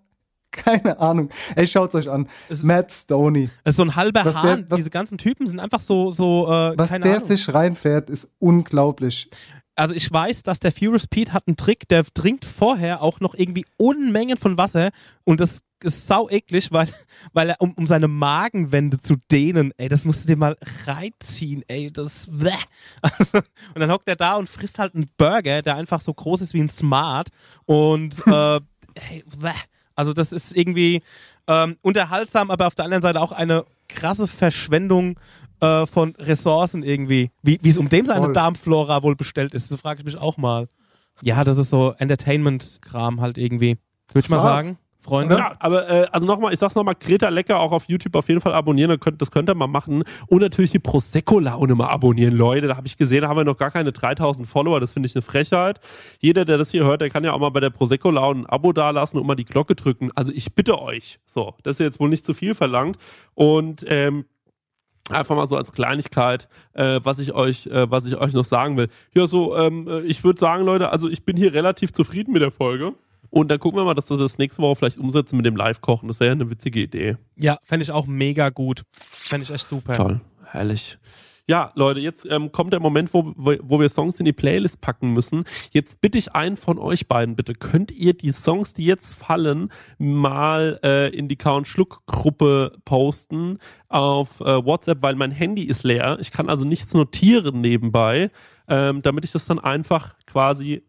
keine 0.50 0.98
Ahnung. 0.98 1.28
Ey, 1.54 1.66
schaut's 1.66 1.94
euch 1.94 2.08
an. 2.08 2.28
Matt 2.62 2.90
Stoney. 2.90 3.50
Es 3.62 3.72
ist 3.72 3.76
so 3.76 3.82
ein 3.82 3.94
halber 3.94 4.24
was 4.24 4.36
Hahn. 4.36 4.62
Der, 4.62 4.70
was, 4.70 4.76
Diese 4.78 4.90
ganzen 4.90 5.18
Typen 5.18 5.46
sind 5.46 5.60
einfach 5.60 5.80
so, 5.80 6.10
so 6.10 6.46
äh, 6.46 6.78
Was 6.78 6.88
der 6.88 7.04
Ahnung. 7.04 7.28
sich 7.28 7.52
reinfährt, 7.52 8.08
ist 8.08 8.28
unglaublich 8.38 9.28
also 9.76 9.94
ich 9.94 10.10
weiß, 10.10 10.42
dass 10.42 10.58
der 10.58 10.72
Furious 10.72 11.06
Pete 11.06 11.32
hat 11.32 11.46
einen 11.46 11.56
Trick, 11.56 11.86
der 11.88 12.04
trinkt 12.04 12.44
vorher 12.44 13.02
auch 13.02 13.20
noch 13.20 13.34
irgendwie 13.34 13.66
Unmengen 13.76 14.38
von 14.38 14.56
Wasser 14.56 14.90
und 15.24 15.38
das 15.38 15.60
ist 15.82 16.06
sau 16.06 16.28
eklig, 16.28 16.72
weil, 16.72 16.88
weil 17.32 17.50
er, 17.50 17.56
um, 17.60 17.72
um 17.74 17.86
seine 17.86 18.08
Magenwände 18.08 18.98
zu 18.98 19.16
dehnen, 19.30 19.72
ey, 19.76 19.88
das 19.88 20.04
musst 20.04 20.24
du 20.24 20.28
dir 20.28 20.36
mal 20.36 20.56
reinziehen, 20.86 21.62
ey, 21.68 21.90
das, 21.90 22.28
also, 23.02 23.38
und 23.74 23.80
dann 23.80 23.90
hockt 23.90 24.08
er 24.08 24.16
da 24.16 24.36
und 24.36 24.48
frisst 24.48 24.78
halt 24.78 24.94
einen 24.94 25.10
Burger, 25.16 25.62
der 25.62 25.76
einfach 25.76 26.00
so 26.00 26.12
groß 26.14 26.40
ist 26.40 26.54
wie 26.54 26.60
ein 26.60 26.70
Smart 26.70 27.28
und, 27.64 28.18
äh, 28.26 28.60
hey, 28.98 29.24
also 29.94 30.12
das 30.12 30.32
ist 30.32 30.56
irgendwie 30.56 31.02
ähm, 31.46 31.76
unterhaltsam, 31.82 32.50
aber 32.50 32.66
auf 32.66 32.74
der 32.74 32.84
anderen 32.84 33.02
Seite 33.02 33.20
auch 33.20 33.32
eine 33.32 33.64
krasse 33.88 34.26
Verschwendung 34.26 35.18
äh, 35.60 35.86
von 35.86 36.14
Ressourcen 36.16 36.82
irgendwie. 36.82 37.30
Wie 37.42 37.58
es 37.64 37.78
um 37.78 37.88
dem 37.88 38.04
seine 38.04 38.24
Voll. 38.24 38.32
Darmflora 38.32 39.02
wohl 39.02 39.16
bestellt 39.16 39.54
ist, 39.54 39.70
das 39.70 39.80
frage 39.80 40.00
ich 40.00 40.04
mich 40.04 40.18
auch 40.18 40.36
mal. 40.36 40.68
Ja, 41.22 41.44
das 41.44 41.56
ist 41.56 41.70
so 41.70 41.94
Entertainment-Kram 41.96 43.20
halt 43.20 43.38
irgendwie. 43.38 43.78
Würde 44.12 44.26
ich 44.26 44.28
mal 44.28 44.40
sagen. 44.40 44.78
Freunde. 45.06 45.36
Ja, 45.36 45.56
aber 45.58 45.88
äh, 45.88 46.06
also 46.10 46.26
nochmal, 46.26 46.52
ich 46.52 46.58
sag's 46.58 46.74
nochmal, 46.74 46.96
Greta 46.98 47.28
Lecker 47.28 47.60
auch 47.60 47.72
auf 47.72 47.84
YouTube 47.88 48.14
auf 48.16 48.28
jeden 48.28 48.40
Fall 48.40 48.52
abonnieren, 48.52 48.98
das 49.18 49.30
könnt, 49.30 49.48
ihr 49.48 49.54
mal 49.54 49.66
machen. 49.66 50.02
Und 50.26 50.40
natürlich 50.40 50.72
die 50.72 50.78
Prosecco-Laune 50.78 51.74
mal 51.74 51.88
abonnieren, 51.88 52.34
Leute. 52.34 52.66
Da 52.66 52.76
habe 52.76 52.86
ich 52.86 52.96
gesehen, 52.96 53.22
da 53.22 53.28
haben 53.28 53.36
wir 53.36 53.44
noch 53.44 53.56
gar 53.56 53.70
keine 53.70 53.92
3000 53.92 54.46
Follower, 54.46 54.80
das 54.80 54.92
finde 54.92 55.06
ich 55.06 55.14
eine 55.14 55.22
Frechheit. 55.22 55.80
Jeder, 56.18 56.44
der 56.44 56.58
das 56.58 56.70
hier 56.70 56.84
hört, 56.84 57.00
der 57.00 57.10
kann 57.10 57.24
ja 57.24 57.32
auch 57.32 57.38
mal 57.38 57.50
bei 57.50 57.60
der 57.60 57.70
Prosecco-Laune 57.70 58.40
ein 58.40 58.46
Abo 58.46 58.72
dalassen 58.72 59.18
und 59.18 59.26
mal 59.26 59.36
die 59.36 59.44
Glocke 59.44 59.74
drücken. 59.74 60.10
Also 60.14 60.32
ich 60.32 60.54
bitte 60.54 60.80
euch. 60.80 61.20
So, 61.24 61.54
das 61.62 61.76
ist 61.76 61.80
jetzt 61.80 62.00
wohl 62.00 62.08
nicht 62.08 62.24
zu 62.24 62.34
viel 62.34 62.54
verlangt. 62.54 62.98
Und 63.34 63.84
ähm, 63.88 64.24
Einfach 65.08 65.36
mal 65.36 65.46
so 65.46 65.56
als 65.56 65.72
Kleinigkeit, 65.72 66.48
äh, 66.72 66.98
was 67.04 67.20
ich 67.20 67.32
euch, 67.32 67.68
äh, 67.68 67.88
was 67.88 68.06
ich 68.06 68.16
euch 68.16 68.32
noch 68.32 68.44
sagen 68.44 68.76
will. 68.76 68.88
Ja, 69.14 69.28
so, 69.28 69.56
ähm, 69.56 69.86
äh, 69.86 70.00
ich 70.00 70.24
würde 70.24 70.40
sagen, 70.40 70.64
Leute, 70.64 70.90
also 70.90 71.08
ich 71.08 71.24
bin 71.24 71.36
hier 71.36 71.52
relativ 71.52 71.92
zufrieden 71.92 72.32
mit 72.32 72.42
der 72.42 72.50
Folge. 72.50 72.94
Und 73.30 73.50
dann 73.50 73.58
gucken 73.58 73.78
wir 73.78 73.84
mal, 73.84 73.94
dass 73.94 74.10
wir 74.10 74.16
das 74.16 74.38
nächste 74.38 74.62
Woche 74.62 74.76
vielleicht 74.76 74.98
umsetzen 74.98 75.36
mit 75.36 75.46
dem 75.46 75.56
Live-Kochen. 75.56 76.08
Das 76.08 76.20
wäre 76.20 76.28
ja 76.28 76.32
eine 76.32 76.50
witzige 76.50 76.80
Idee. 76.80 77.16
Ja, 77.36 77.58
fände 77.62 77.82
ich 77.82 77.90
auch 77.90 78.06
mega 78.06 78.50
gut. 78.50 78.82
Fände 78.92 79.44
ich 79.44 79.50
echt 79.50 79.68
super. 79.68 79.96
Toll, 79.96 80.20
herrlich. 80.44 80.98
Ja, 81.48 81.70
Leute, 81.76 82.00
jetzt 82.00 82.26
ähm, 82.28 82.50
kommt 82.50 82.72
der 82.72 82.80
Moment, 82.80 83.14
wo, 83.14 83.32
wo 83.36 83.78
wir 83.78 83.88
Songs 83.88 84.18
in 84.18 84.24
die 84.24 84.32
Playlist 84.32 84.80
packen 84.80 85.12
müssen. 85.12 85.44
Jetzt 85.70 86.00
bitte 86.00 86.18
ich 86.18 86.34
einen 86.34 86.56
von 86.56 86.76
euch 86.76 87.06
beiden, 87.06 87.36
bitte, 87.36 87.54
könnt 87.54 87.92
ihr 87.92 88.14
die 88.14 88.32
Songs, 88.32 88.74
die 88.74 88.84
jetzt 88.84 89.14
fallen, 89.14 89.70
mal 89.96 90.80
äh, 90.82 91.16
in 91.16 91.28
die 91.28 91.36
Count 91.36 91.68
Schluck 91.68 92.02
Gruppe 92.06 92.72
posten 92.84 93.58
auf 93.88 94.40
äh, 94.40 94.64
WhatsApp, 94.64 95.02
weil 95.02 95.14
mein 95.14 95.30
Handy 95.30 95.62
ist 95.62 95.84
leer. 95.84 96.18
Ich 96.20 96.32
kann 96.32 96.48
also 96.48 96.64
nichts 96.64 96.92
notieren 96.94 97.60
nebenbei, 97.60 98.30
ähm, 98.66 99.02
damit 99.02 99.24
ich 99.24 99.30
das 99.30 99.46
dann 99.46 99.60
einfach 99.60 100.16
quasi 100.26 100.82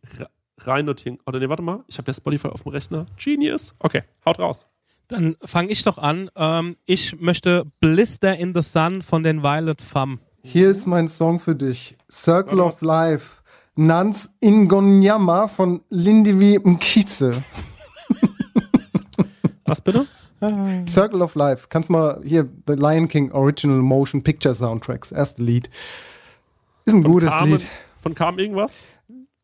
rein 0.60 0.86
notieren. 0.86 1.20
Oder 1.26 1.40
nee, 1.40 1.50
warte 1.50 1.64
mal, 1.64 1.84
ich 1.88 1.98
habe 1.98 2.10
ja 2.10 2.14
Spotify 2.14 2.48
auf 2.48 2.64
dem 2.64 2.72
Rechner. 2.72 3.06
Genius. 3.18 3.76
Okay, 3.80 4.04
haut 4.26 4.40
raus. 4.40 4.68
Dann 5.08 5.38
fange 5.44 5.70
ich 5.72 5.84
doch 5.84 5.98
an. 5.98 6.30
Ähm, 6.36 6.76
ich 6.86 7.20
möchte 7.20 7.66
Blister 7.80 8.38
in 8.38 8.54
the 8.54 8.62
Sun 8.62 9.02
von 9.02 9.24
den 9.24 9.42
Violet 9.42 9.82
Femme. 9.82 10.20
Hier 10.44 10.70
ist 10.70 10.86
mein 10.86 11.08
Song 11.08 11.40
für 11.40 11.56
dich. 11.56 11.96
Circle 12.12 12.60
of 12.60 12.82
Life. 12.82 13.42
Nans 13.76 14.32
Ingonyama 14.40 15.48
von 15.48 15.82
Lindivi 15.90 16.60
Mkize. 16.64 17.44
Was 19.66 19.82
bitte? 19.82 20.08
Circle 20.88 21.22
of 21.22 21.36
Life. 21.36 21.68
Kannst 21.70 21.90
mal 21.90 22.22
hier 22.24 22.48
The 22.68 22.74
Lion 22.74 23.08
King 23.08 23.32
Original 23.32 23.80
Motion 23.80 24.24
Picture 24.24 24.54
Soundtracks. 24.54 25.12
Erste 25.12 25.42
Lied. 25.42 25.70
Ist 26.86 26.94
ein 26.94 27.04
von 27.04 27.12
gutes 27.12 27.30
Carmen, 27.30 27.52
Lied. 27.54 27.66
Von 28.02 28.16
kam 28.16 28.40
irgendwas? 28.40 28.76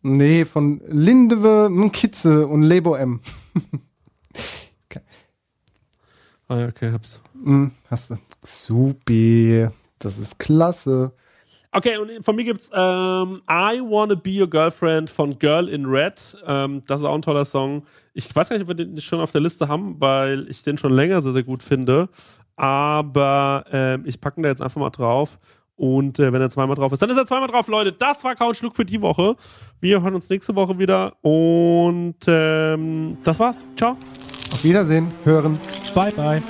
Nee, 0.04 0.46
von 0.46 0.82
Lindewe, 0.88 1.70
Kitze 1.92 2.46
und 2.48 2.64
Lebo 2.64 2.96
M. 2.96 3.22
Ah 6.50 6.60
ja, 6.60 6.68
okay, 6.68 6.92
hab's. 6.92 7.22
Hm, 7.44 7.72
hast 7.90 8.12
du. 8.12 8.18
Supi. 8.44 9.68
Das 9.98 10.20
ist 10.20 10.38
klasse. 10.38 11.14
Okay, 11.72 11.98
und 11.98 12.24
von 12.24 12.36
mir 12.36 12.44
gibt's 12.44 12.70
ähm, 12.72 13.42
I 13.50 13.80
Wanna 13.80 14.14
Be 14.14 14.42
Your 14.42 14.50
Girlfriend 14.50 15.10
von 15.10 15.40
Girl 15.40 15.68
in 15.68 15.86
Red. 15.86 16.38
Ähm, 16.46 16.84
das 16.86 17.00
ist 17.00 17.08
auch 17.08 17.16
ein 17.16 17.24
toller 17.24 17.46
Song. 17.46 17.88
Ich 18.14 18.36
weiß 18.36 18.50
gar 18.50 18.58
nicht, 18.58 18.70
ob 18.70 18.78
wir 18.78 18.86
den 18.86 19.02
schon 19.02 19.20
auf 19.20 19.32
der 19.32 19.42
Liste 19.42 19.68
haben, 19.68 20.00
weil 20.00 20.48
ich 20.50 20.62
den 20.62 20.78
schon 20.78 20.94
länger 20.94 21.24
sehr, 21.24 21.34
sehr 21.34 21.44
gut 21.44 21.64
finde. 21.64 22.10
Aber 22.56 23.66
ähm, 23.72 24.04
ich 24.06 24.22
packe 24.22 24.40
ihn 24.40 24.44
da 24.44 24.50
jetzt 24.50 24.62
einfach 24.62 24.80
mal 24.80 24.92
drauf. 24.92 25.40
Und 25.76 26.20
äh, 26.20 26.32
wenn 26.32 26.42
er 26.42 26.50
zweimal 26.50 26.76
drauf 26.76 26.92
ist, 26.92 27.02
dann 27.02 27.10
ist 27.10 27.18
er 27.18 27.26
zweimal 27.26 27.48
drauf, 27.48 27.68
Leute. 27.68 27.92
Das 27.92 28.24
war 28.24 28.36
Couch 28.36 28.62
Look 28.62 28.76
für 28.76 28.86
die 28.86 29.02
Woche. 29.02 29.36
Wir 29.82 30.02
hören 30.02 30.16
uns 30.16 30.30
nächste 30.30 30.56
Woche 30.56 30.78
wieder. 30.78 31.14
Und 31.22 32.16
ähm, 32.28 33.18
das 33.24 33.40
war's. 33.40 33.64
Ciao. 33.76 33.98
Auf 34.52 34.64
Wiedersehen, 34.64 35.12
hören. 35.24 35.58
Bye, 35.96 36.12
bye. 36.12 36.44